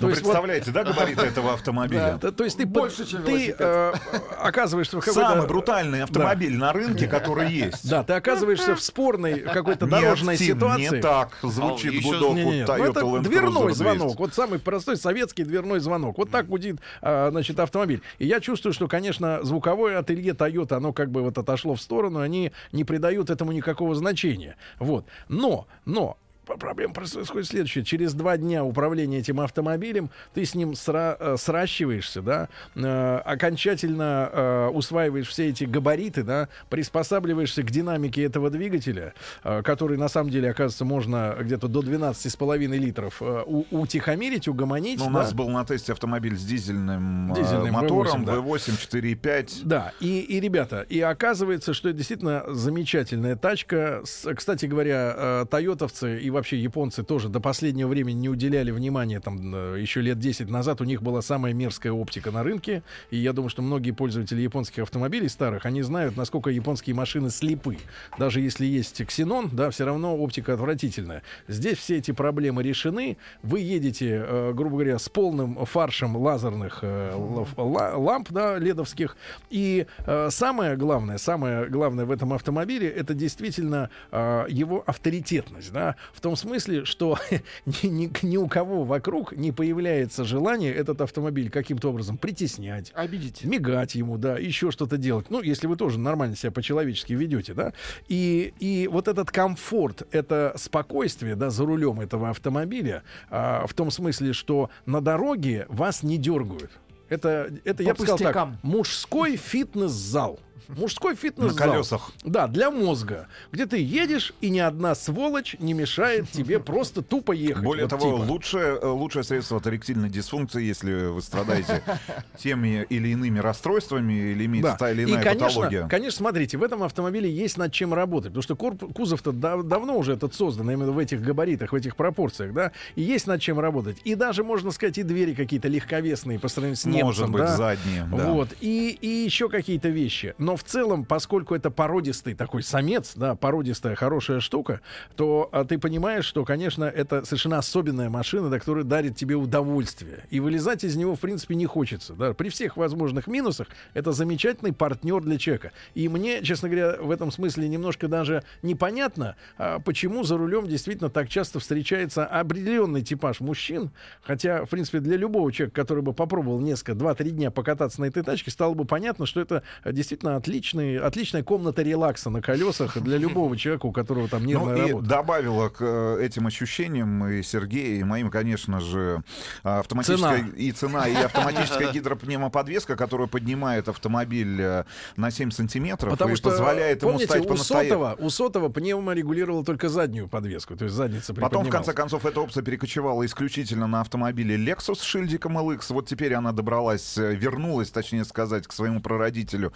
Ну, 0.00 0.08
представляете, 0.08 0.70
да, 0.70 0.84
габариты 0.84 1.22
этого 1.22 1.52
автомобиля? 1.54 2.18
Да, 2.34 2.38
то 2.38 2.44
есть 2.44 2.56
ты, 2.56 2.66
Больше, 2.66 3.06
чем 3.06 3.22
ты 3.22 3.54
э, 3.56 3.92
оказываешься 4.40 4.96
в 4.96 5.00
какой-то... 5.00 5.28
Самый 5.28 5.46
брутальный 5.46 6.02
автомобиль 6.02 6.56
на 6.56 6.72
рынке, 6.72 7.06
который 7.06 7.50
есть. 7.50 7.88
Да, 7.88 8.02
ты 8.02 8.14
оказываешься 8.14 8.74
в 8.74 8.82
спорной 8.82 9.40
какой-то 9.40 9.86
Нет, 9.86 10.00
дорожной 10.00 10.36
Тим, 10.36 10.56
ситуации. 10.56 10.96
не 10.96 11.00
так 11.00 11.38
звучит 11.42 12.04
А, 12.04 12.08
гудок 12.08 12.30
у 12.30 12.34
ну, 12.34 12.50
Toyota 12.50 12.90
это 12.90 13.00
Land 13.00 13.22
дверной 13.22 13.74
звонок. 13.74 14.16
200. 14.16 14.18
Вот 14.18 14.34
самый 14.34 14.58
простой 14.58 14.96
советский 14.96 15.44
дверной 15.44 15.80
звонок. 15.80 16.18
Вот 16.18 16.30
так 16.30 16.48
гудит, 16.48 16.80
а, 17.00 17.30
значит, 17.30 17.60
автомобиль. 17.60 18.02
И 18.18 18.26
я 18.26 18.40
чувствую, 18.40 18.72
что, 18.72 18.88
конечно, 18.88 19.40
звуковое 19.42 19.98
ателье 19.98 20.32
Toyota, 20.32 20.76
оно 20.76 20.92
как 20.92 21.10
бы 21.10 21.22
вот 21.22 21.38
отошло 21.38 21.74
в 21.74 21.80
сторону, 21.80 22.20
они 22.20 22.52
не 22.72 22.84
придают 22.84 23.30
этому 23.30 23.52
никакого 23.52 23.94
значения. 23.94 24.56
Вот. 24.78 25.06
Но, 25.28 25.66
но, 25.84 26.16
Проблема 26.46 26.92
происходит 26.94 27.46
следующее. 27.46 27.84
Через 27.84 28.12
два 28.14 28.36
дня 28.36 28.64
управления 28.64 29.18
этим 29.18 29.40
автомобилем 29.40 30.10
ты 30.34 30.44
с 30.44 30.54
ним 30.54 30.72
сра- 30.72 31.16
э, 31.18 31.36
сращиваешься, 31.38 32.20
да, 32.22 32.48
э, 32.74 33.16
окончательно 33.24 34.28
э, 34.32 34.68
усваиваешь 34.68 35.28
все 35.28 35.48
эти 35.48 35.64
габариты, 35.64 36.22
да, 36.22 36.48
приспосабливаешься 36.68 37.62
к 37.62 37.70
динамике 37.70 38.24
этого 38.24 38.50
двигателя, 38.50 39.14
э, 39.42 39.62
который 39.62 39.96
на 39.96 40.08
самом 40.08 40.30
деле, 40.30 40.50
оказывается, 40.50 40.84
можно 40.84 41.34
где-то 41.40 41.68
до 41.68 41.80
12,5 41.80 42.76
литров 42.76 43.22
э, 43.22 43.42
у- 43.46 43.64
утихомирить, 43.70 44.46
угомонить. 44.46 44.98
Ну, 44.98 45.06
у 45.06 45.10
да. 45.10 45.20
нас 45.20 45.32
был 45.32 45.48
на 45.48 45.64
тесте 45.64 45.92
автомобиль 45.92 46.36
с 46.36 46.44
дизельным, 46.44 47.32
э, 47.32 47.36
Дизельным 47.36 47.72
мотором 47.72 48.22
V8, 48.22 48.26
да. 48.26 48.32
V8 48.34 48.78
4.5. 48.78 49.60
Да, 49.64 49.92
и, 50.00 50.20
и, 50.20 50.40
ребята, 50.40 50.82
и 50.88 51.00
оказывается, 51.00 51.72
что 51.72 51.88
это 51.88 51.98
действительно 51.98 52.44
замечательная 52.48 53.36
тачка. 53.36 54.02
С- 54.04 54.32
кстати 54.34 54.66
говоря, 54.66 55.14
э, 55.16 55.46
тойотовцы 55.50 56.20
и 56.20 56.30
вообще 56.34 56.58
японцы 56.58 57.02
тоже 57.02 57.28
до 57.28 57.40
последнего 57.40 57.88
времени 57.88 58.18
не 58.18 58.28
уделяли 58.28 58.70
внимания, 58.70 59.20
там, 59.20 59.54
э, 59.54 59.80
еще 59.80 60.02
лет 60.02 60.18
10 60.18 60.50
назад 60.50 60.80
у 60.80 60.84
них 60.84 61.02
была 61.02 61.22
самая 61.22 61.54
мерзкая 61.54 61.92
оптика 61.92 62.30
на 62.30 62.42
рынке, 62.42 62.82
и 63.10 63.16
я 63.16 63.32
думаю, 63.32 63.48
что 63.48 63.62
многие 63.62 63.92
пользователи 63.92 64.42
японских 64.42 64.82
автомобилей 64.82 65.28
старых, 65.28 65.64
они 65.64 65.82
знают, 65.82 66.16
насколько 66.16 66.50
японские 66.50 66.94
машины 66.94 67.30
слепы. 67.30 67.78
Даже 68.18 68.40
если 68.40 68.66
есть 68.66 69.04
ксенон, 69.06 69.48
да, 69.52 69.70
все 69.70 69.84
равно 69.84 70.16
оптика 70.16 70.52
отвратительная. 70.54 71.22
Здесь 71.48 71.78
все 71.78 71.96
эти 71.96 72.10
проблемы 72.10 72.62
решены, 72.62 73.16
вы 73.42 73.60
едете, 73.60 74.24
э, 74.26 74.52
грубо 74.52 74.76
говоря, 74.76 74.98
с 74.98 75.08
полным 75.08 75.64
фаршем 75.64 76.16
лазерных 76.16 76.80
э, 76.82 77.12
ламп, 77.56 78.28
да, 78.30 78.58
ледовских, 78.58 79.16
и 79.50 79.86
самое 80.28 80.76
главное, 80.76 81.18
самое 81.18 81.66
главное 81.68 82.04
в 82.04 82.10
этом 82.10 82.32
автомобиле, 82.32 82.88
это 82.88 83.14
действительно 83.14 83.90
его 84.12 84.82
авторитетность, 84.86 85.72
да, 85.72 85.96
том 86.24 86.36
смысле, 86.36 86.86
что 86.86 87.18
ни, 87.66 87.86
ни- 87.86 88.10
ни 88.22 88.36
у 88.38 88.48
кого 88.48 88.84
вокруг 88.84 89.36
не 89.36 89.52
появляется 89.52 90.24
желание 90.24 90.72
этот 90.72 91.02
автомобиль 91.02 91.50
каким-то 91.50 91.90
образом 91.90 92.16
притеснять, 92.16 92.90
обидеть, 92.94 93.44
мигать 93.44 93.94
ему, 93.94 94.16
да, 94.16 94.38
еще 94.38 94.70
что-то 94.70 94.96
делать. 94.96 95.28
Ну, 95.28 95.42
если 95.42 95.66
вы 95.66 95.76
тоже 95.76 95.98
нормально 95.98 96.34
себя 96.34 96.50
по-человечески 96.50 97.12
ведете, 97.12 97.52
да, 97.52 97.74
и, 98.08 98.54
и 98.58 98.88
вот 98.90 99.06
этот 99.06 99.30
комфорт, 99.30 100.08
это 100.12 100.54
спокойствие, 100.56 101.36
да, 101.36 101.50
за 101.50 101.66
рулем 101.66 102.00
этого 102.00 102.30
автомобиля, 102.30 103.02
а, 103.28 103.66
в 103.66 103.74
том 103.74 103.90
смысле, 103.90 104.32
что 104.32 104.70
на 104.86 105.02
дороге 105.02 105.66
вас 105.68 106.02
не 106.02 106.16
дергают. 106.16 106.70
Это, 107.10 107.52
это 107.64 107.82
я 107.82 107.92
бы 107.92 107.98
сказал 107.98 108.16
так, 108.16 108.48
мужской 108.62 109.36
фитнес-зал. 109.36 110.40
Мужской 110.68 111.14
фитнес-зал. 111.14 111.66
На 111.68 111.72
колесах. 111.74 112.10
Да, 112.24 112.46
для 112.46 112.70
мозга. 112.70 113.28
Где 113.52 113.66
ты 113.66 113.78
едешь, 113.82 114.32
и 114.40 114.48
ни 114.50 114.58
одна 114.60 114.94
сволочь 114.94 115.56
не 115.58 115.74
мешает 115.74 116.30
тебе 116.30 116.58
просто 116.60 117.02
тупо 117.02 117.32
ехать. 117.32 117.62
Более 117.62 117.84
Вот 117.84 117.90
того, 118.00 118.18
типа. 118.18 118.30
лучшее, 118.30 118.78
э, 118.80 118.86
лучшее 118.86 119.24
средство 119.24 119.58
от 119.58 119.66
эректильной 119.66 120.08
дисфункции, 120.08 120.62
если 120.62 121.08
вы 121.08 121.20
страдаете 121.22 121.82
теми 122.38 122.86
или 122.88 123.08
иными 123.08 123.38
расстройствами, 123.38 124.12
или 124.32 124.46
имеется 124.46 124.72
Да. 124.72 124.76
та 124.78 124.90
или 124.90 125.02
И, 125.02 125.04
иная 125.04 125.22
конечно, 125.22 125.46
патология. 125.48 125.88
конечно, 125.88 126.18
смотрите, 126.18 126.56
в 126.58 126.62
этом 126.62 126.82
автомобиле 126.82 127.30
есть 127.30 127.56
над 127.58 127.72
чем 127.72 127.92
работать, 127.92 128.32
потому 128.32 128.42
что 128.42 128.56
кузов-то 128.56 129.32
дав- 129.32 129.64
давно 129.64 129.98
уже 129.98 130.14
этот 130.14 130.34
создан, 130.34 130.70
именно 130.70 130.92
в 130.92 130.98
этих 130.98 131.20
габаритах, 131.20 131.72
в 131.72 131.76
этих 131.76 131.96
пропорциях, 131.96 132.52
да, 132.52 132.72
и 132.96 133.02
есть 133.02 133.26
над 133.26 133.40
чем 133.40 133.60
работать. 133.60 133.98
И 134.04 134.14
даже, 134.14 134.44
можно 134.44 134.70
сказать, 134.70 134.98
и 134.98 135.02
двери 135.02 135.34
какие-то 135.34 135.68
легковесные 135.68 136.38
по 136.38 136.48
сравнению 136.48 136.76
с 136.76 136.84
немцем, 136.84 137.06
Может 137.06 137.30
быть, 137.30 137.42
да. 137.42 137.56
задние, 137.56 138.04
да. 138.10 138.30
Вот, 138.30 138.48
и, 138.60 138.96
и 139.00 139.08
еще 139.08 139.48
какие-то 139.48 139.88
вещи. 139.88 140.34
Но 140.44 140.56
в 140.56 140.62
целом, 140.62 141.06
поскольку 141.06 141.54
это 141.54 141.70
породистый 141.70 142.34
такой 142.34 142.62
самец, 142.62 143.14
да, 143.16 143.34
породистая 143.34 143.94
хорошая 143.94 144.40
штука, 144.40 144.82
то 145.16 145.48
а, 145.52 145.64
ты 145.64 145.78
понимаешь, 145.78 146.26
что, 146.26 146.44
конечно, 146.44 146.84
это 146.84 147.24
совершенно 147.24 147.56
особенная 147.56 148.10
машина, 148.10 148.50
да, 148.50 148.58
которая 148.58 148.84
дарит 148.84 149.16
тебе 149.16 149.36
удовольствие. 149.36 150.24
И 150.28 150.40
вылезать 150.40 150.84
из 150.84 150.96
него, 150.96 151.16
в 151.16 151.20
принципе, 151.20 151.54
не 151.54 151.64
хочется. 151.64 152.12
Да. 152.12 152.34
При 152.34 152.50
всех 152.50 152.76
возможных 152.76 153.26
минусах 153.26 153.68
это 153.94 154.12
замечательный 154.12 154.74
партнер 154.74 155.22
для 155.22 155.38
человека. 155.38 155.72
И 155.94 156.10
мне, 156.10 156.42
честно 156.42 156.68
говоря, 156.68 156.98
в 157.00 157.10
этом 157.10 157.32
смысле 157.32 157.66
немножко 157.66 158.06
даже 158.06 158.44
непонятно, 158.60 159.36
а, 159.56 159.78
почему 159.78 160.24
за 160.24 160.36
рулем 160.36 160.68
действительно 160.68 161.08
так 161.08 161.30
часто 161.30 161.58
встречается 161.58 162.26
определенный 162.26 163.00
типаж 163.00 163.40
мужчин, 163.40 163.92
хотя, 164.22 164.66
в 164.66 164.68
принципе, 164.68 165.00
для 165.00 165.16
любого 165.16 165.50
человека, 165.50 165.74
который 165.74 166.02
бы 166.02 166.12
попробовал 166.12 166.60
несколько, 166.60 166.92
2-3 166.92 167.30
дня 167.30 167.50
покататься 167.50 168.02
на 168.02 168.04
этой 168.04 168.22
тачке, 168.22 168.50
стало 168.50 168.74
бы 168.74 168.84
понятно, 168.84 169.24
что 169.24 169.40
это 169.40 169.62
а, 169.82 169.90
действительно 170.34 170.36
отличный, 170.36 170.98
отличная 170.98 171.42
комната 171.42 171.82
релакса 171.82 172.30
на 172.30 172.40
колесах 172.40 173.00
для 173.00 173.18
любого 173.18 173.56
человека, 173.56 173.86
у 173.86 173.92
которого 173.92 174.28
там 174.28 174.44
нервная 174.44 174.76
Ну 174.76 174.86
и 174.86 174.90
работа. 174.90 175.08
добавила 175.08 175.68
к 175.68 175.76
э, 175.80 176.24
этим 176.24 176.46
ощущениям 176.46 177.26
и 177.26 177.42
Сергея, 177.42 178.00
и 178.00 178.04
моим, 178.04 178.30
конечно 178.30 178.80
же, 178.80 179.22
а, 179.62 179.80
автоматическая 179.80 180.38
Цена. 180.38 180.50
и 180.56 180.72
цена, 180.72 181.08
и 181.08 181.14
автоматическая 181.14 181.92
гидропневмоподвеска, 181.94 182.96
которая 182.96 183.28
поднимает 183.28 183.88
автомобиль 183.88 184.60
э, 184.60 184.84
на 185.16 185.30
7 185.30 185.50
сантиметров 185.50 186.12
Потому 186.12 186.34
и 186.34 186.36
что, 186.36 186.50
позволяет 186.50 187.02
ему 187.02 187.12
помните, 187.12 187.30
стать 187.30 187.42
у 187.42 187.48
по-настоящему. 187.48 188.16
У 188.18 188.30
Сотова 188.30 188.68
пневмо 188.68 189.12
регулировала 189.12 189.64
только 189.64 189.88
заднюю 189.88 190.28
подвеску, 190.28 190.76
то 190.76 190.84
есть 190.84 190.94
задница 190.96 191.34
Потом, 191.34 191.64
в 191.64 191.70
конце 191.70 191.92
концов, 191.92 192.24
эта 192.26 192.40
опция 192.40 192.62
перекочевала 192.62 193.24
исключительно 193.26 193.86
на 193.86 194.00
автомобиле 194.00 194.56
Lexus 194.56 194.96
с 194.96 195.02
шильдиком 195.02 195.58
LX. 195.58 195.86
Вот 195.90 196.08
теперь 196.08 196.34
она 196.34 196.52
добралась, 196.52 197.18
э, 197.18 197.34
вернулась, 197.34 197.90
точнее 197.90 198.24
сказать, 198.24 198.66
к 198.66 198.72
своему 198.72 199.00
прародителю, 199.00 199.72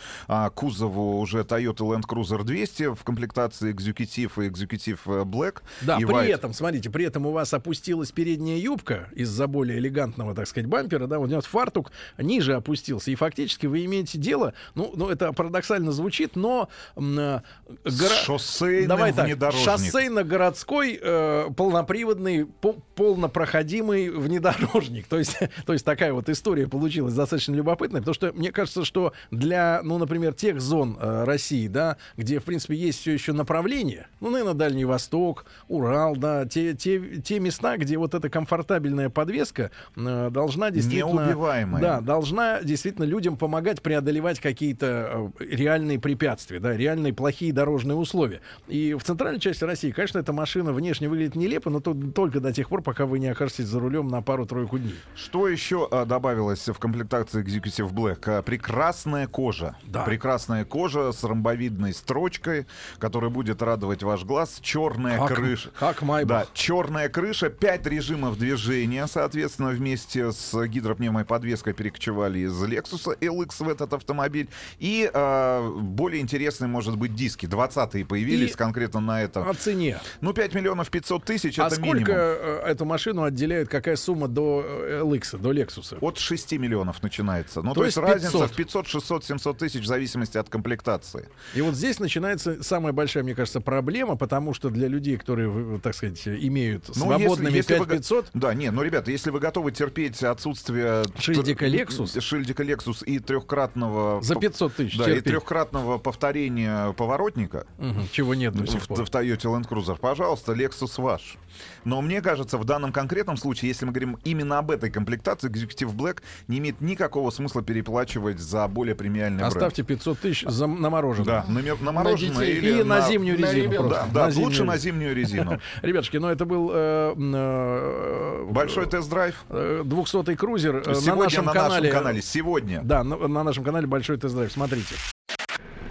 кузову 0.51 1.21
уже 1.21 1.41
Toyota 1.41 1.79
Land 1.79 2.03
Cruiser 2.09 2.45
200 2.45 2.95
в 2.95 3.05
комплектации 3.05 3.73
Executive 3.73 4.33
и 4.45 4.49
Executive 4.49 4.99
э, 5.07 5.23
Black. 5.25 5.63
Да, 5.83 5.99
и 5.99 6.05
при 6.05 6.15
White. 6.15 6.35
этом, 6.35 6.53
смотрите, 6.53 6.91
при 6.91 7.05
этом 7.05 7.27
у 7.27 7.33
вас 7.33 7.53
опустилась 7.55 8.13
передняя 8.13 8.59
юбка 8.59 9.09
из-за 9.15 9.47
более 9.47 9.79
элегантного, 9.79 10.35
так 10.35 10.47
сказать, 10.47 10.69
бампера, 10.69 11.07
да, 11.07 11.19
у 11.19 11.27
него 11.27 11.41
фартук 11.41 11.93
ниже 12.19 12.55
опустился, 12.55 13.11
и 13.11 13.15
фактически 13.15 13.67
вы 13.67 13.85
имеете 13.85 14.19
дело, 14.19 14.55
ну, 14.75 14.93
ну 14.95 15.09
это 15.09 15.33
парадоксально 15.33 15.93
звучит, 15.93 16.37
но 16.37 16.69
э, 16.97 17.01
гора- 17.01 18.15
Шоссейным 18.25 18.89
Давай 18.89 19.13
так, 19.13 19.29
шоссейно-городской 19.53 20.99
э, 21.01 21.49
полноприводный, 21.57 22.47
по- 22.47 22.77
полнопроходимый 22.95 24.11
внедорожник. 24.11 25.07
То 25.07 25.19
есть, 25.19 25.39
то 25.67 25.73
есть 25.73 25.85
такая 25.85 26.13
вот 26.13 26.29
история 26.29 26.69
получилась 26.69 27.15
достаточно 27.15 27.55
любопытная, 27.55 28.01
потому 28.01 28.15
что 28.15 28.33
мне 28.33 28.53
кажется, 28.53 28.85
что 28.85 29.13
для, 29.31 29.81
ну, 29.83 29.99
например, 29.99 30.33
тех 30.39 30.61
зон 30.61 30.97
э, 30.99 31.25
России, 31.25 31.69
да, 31.69 31.97
где, 32.17 32.41
в 32.41 32.45
принципе, 32.45 32.75
есть 32.77 33.01
все 33.01 33.13
еще 33.13 33.33
направление, 33.33 34.07
ну, 34.21 34.31
наверное, 34.31 34.55
Дальний 34.55 34.85
Восток, 34.85 35.45
Урал, 35.69 36.17
да, 36.17 36.47
те, 36.47 36.75
те, 36.75 37.21
те 37.21 37.41
места, 37.41 37.77
где 37.77 37.99
вот 37.99 38.15
эта 38.15 38.31
комфортабельная 38.31 39.11
подвеска 39.11 39.71
э, 39.97 40.31
должна 40.31 40.71
действительно... 40.71 41.27
Неубиваемая. 41.27 41.83
Да, 41.83 42.01
должна 42.01 42.63
действительно 42.63 43.05
людям 43.05 43.37
помогать 43.37 43.83
преодолевать 43.83 44.41
какие-то 44.41 45.33
э, 45.41 45.45
реальные 45.45 45.99
препятствия, 45.99 46.61
да, 46.61 46.77
реальные 46.77 47.13
плохие 47.13 47.53
дорожные 47.53 47.97
условия. 47.97 48.41
И 48.69 48.95
в 48.95 49.03
центральной 49.03 49.41
части 49.41 49.65
России, 49.65 49.91
конечно, 49.91 50.19
эта 50.19 50.33
машина 50.33 50.73
внешне 50.73 51.09
выглядит 51.09 51.35
нелепо, 51.35 51.69
но 51.69 51.81
то- 51.81 51.95
только 52.15 52.41
до 52.41 52.53
тех 52.53 52.69
пор, 52.69 52.83
пока 52.83 53.05
вы 53.05 53.19
не 53.19 53.27
окажетесь 53.27 53.67
за 53.67 53.81
рулем 53.81 54.09
на 54.09 54.23
пару-тройку 54.23 54.79
дней. 54.79 54.95
Что 55.17 55.49
еще 55.49 55.89
а, 55.91 56.05
добавилось 56.05 56.69
в 56.69 56.79
комплектации 56.79 57.43
Executive 57.43 57.93
Black? 57.93 58.23
А, 58.27 58.43
прекрасная 58.43 59.27
кожа. 59.27 59.77
Да. 59.85 60.05
Прекрасная 60.05 60.28
кожа 60.65 61.13
с 61.13 61.25
ромбовидной 61.25 61.95
строчкой, 61.95 62.67
которая 62.99 63.31
будет 63.31 63.63
радовать 63.63 64.03
ваш 64.03 64.25
глаз. 64.25 64.59
Черная 64.61 65.19
Как- 65.19 65.37
крыша. 65.37 65.71
как 65.79 66.03
Майбах. 66.03 66.45
Да, 66.47 66.51
черная 66.55 67.09
крыша, 67.09 67.49
пять 67.51 67.87
режимов 67.87 68.39
движения, 68.39 69.07
соответственно, 69.07 69.71
вместе 69.71 70.33
с 70.33 70.67
гидропневмой 70.67 71.25
подвеской 71.25 71.73
перекочевали 71.73 72.41
из 72.41 72.53
Lexus 72.63 73.19
LX 73.21 73.65
в 73.65 73.69
этот 73.69 73.93
автомобиль. 73.93 74.49
И 74.79 75.11
а, 75.15 75.69
более 75.71 76.21
интересные, 76.21 76.69
может 76.69 76.97
быть, 76.97 77.15
диски. 77.15 77.47
20-е 77.47 78.05
появились 78.05 78.53
И- 78.53 78.55
конкретно 78.57 79.01
на 79.01 79.23
это. 79.23 79.49
О 79.49 79.55
цене. 79.55 79.99
Ну, 80.21 80.33
5 80.33 80.55
миллионов 80.55 80.91
500 80.91 81.25
тысяч 81.25 81.59
а 81.59 81.67
это 81.67 81.77
сколько 81.77 81.95
минимум. 81.95 82.15
э, 82.17 82.63
эту 82.67 82.85
машину 82.85 83.23
отделяет, 83.23 83.69
какая 83.69 83.97
сумма 83.97 84.29
до 84.29 84.63
э, 84.65 85.01
LX, 85.03 85.39
до 85.39 85.53
Lexus? 85.53 85.97
От 86.01 86.19
6 86.19 86.53
миллионов 86.59 87.03
начинается. 87.03 87.63
Ну, 87.63 87.71
То 87.75 87.81
то, 87.81 87.85
есть, 87.87 87.97
есть 87.97 88.09
разница 88.09 88.33
500. 88.33 88.51
в 88.51 88.57
500, 88.57 88.87
600, 88.89 89.25
700 89.25 89.59
тысяч 89.59 89.83
в 89.83 89.87
зависимости 89.87 90.18
от 90.37 90.49
комплектации. 90.49 91.29
И 91.55 91.61
вот 91.61 91.75
здесь 91.75 91.99
начинается 92.01 92.63
самая 92.63 92.93
большая, 92.93 93.23
мне 93.23 93.35
кажется, 93.35 93.61
проблема, 93.61 94.17
потому 94.17 94.55
что 94.55 94.71
для 94.71 94.89
людей, 94.89 95.17
которые, 95.17 95.49
вы, 95.49 95.79
так 95.79 95.95
сказать, 95.95 96.27
имеют 96.27 96.89
Ну, 96.89 96.95
свободными 96.95 97.47
если- 97.57 97.57
если 97.59 97.73
вы 97.75 97.85
го- 97.87 97.91
5500, 97.93 98.31
Да, 98.35 98.55
не, 98.55 98.71
ну, 98.71 98.83
ребята, 98.83 99.11
если 99.11 99.31
вы 99.31 99.41
готовы 99.41 99.73
терпеть 99.73 100.23
отсутствие... 100.23 101.05
Шильдика 101.19 101.67
Lexus? 101.67 102.21
Шильдика 102.21 102.63
Lexus 102.63 103.05
и 103.05 103.19
трехкратного... 103.19 104.23
За 104.23 104.35
500 104.37 104.75
тысяч 104.75 104.97
Да, 104.97 105.05
и 105.05 105.07
терпеть. 105.15 105.25
трехкратного 105.25 105.99
повторения 105.99 106.93
поворотника, 106.93 107.67
Мгм, 107.79 108.09
чего 108.13 108.35
нет 108.35 108.55
до 108.55 108.67
сих 108.67 108.83
в, 108.83 108.89
пор. 108.89 109.05
в 109.05 109.11
Toyota 109.11 109.43
Land 109.45 109.69
Cruiser, 109.69 109.99
пожалуйста, 109.99 110.53
Lexus 110.53 111.01
ваш. 111.01 111.37
Но 111.85 112.01
мне 112.01 112.23
кажется, 112.23 112.57
в 112.57 112.65
данном 112.65 112.93
конкретном 112.93 113.37
случае, 113.37 113.69
если 113.69 113.85
мы 113.85 113.93
говорим 113.93 114.19
именно 114.25 114.59
об 114.59 114.71
этой 114.71 114.91
комплектации, 114.91 115.51
Executive 115.51 115.95
Black 115.95 116.21
не 116.47 116.59
имеет 116.59 116.81
никакого 116.81 117.31
смысла 117.31 117.63
переплачивать 117.63 118.39
за 118.39 118.69
более 118.69 118.95
премиальный 118.95 119.39
бренд. 119.39 119.55
Оставьте 119.55 119.83
500 119.83 120.08
тысяч 120.15 120.45
за, 120.47 120.67
на 120.67 120.91
мороженое. 120.91 121.45
Да, 121.47 121.53
на, 121.53 121.61
на 121.81 121.93
мороженое 121.93 122.47
детей. 122.47 122.57
или 122.59 122.81
и 122.81 122.83
на, 122.83 123.01
зимнюю 123.01 123.41
на 123.41 123.47
резину. 123.47 123.65
ребенка. 123.65 123.89
просто. 123.89 124.07
Да, 124.13 124.25
да, 124.25 124.31
зимнюю 124.31 124.47
лучше 124.49 124.65
на 124.65 124.77
зимнюю 124.79 125.15
резину. 125.15 125.61
Ребятушки, 125.83 126.17
ну 126.17 126.29
это 126.29 126.45
был 126.45 126.71
э, 126.73 127.13
м, 127.17 127.33
э, 127.35 128.45
Большой 128.51 128.87
тест-драйв. 128.87 129.35
э, 129.49 129.83
200-й 129.85 130.37
крузер 130.37 130.77
э, 130.87 130.95
Сегодня 130.95 131.15
на 131.15 131.23
нашем 131.25 131.45
на 131.45 131.53
нашем 131.55 131.69
канале. 131.69 131.91
канале, 131.93 132.23
сегодня. 132.23 132.81
Да, 132.83 133.05
на, 133.05 133.17
на 133.29 133.43
нашем 133.45 133.65
канале 133.65 133.87
Большой 133.87 134.17
тест-драйв. 134.19 134.51
Смотрите. 134.53 134.95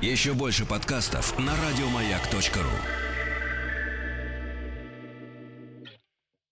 Еще 0.02 0.34
больше 0.34 0.65
подкастов 0.65 1.38
на 1.39 1.52
радиомаяк.ру. 1.69 3.07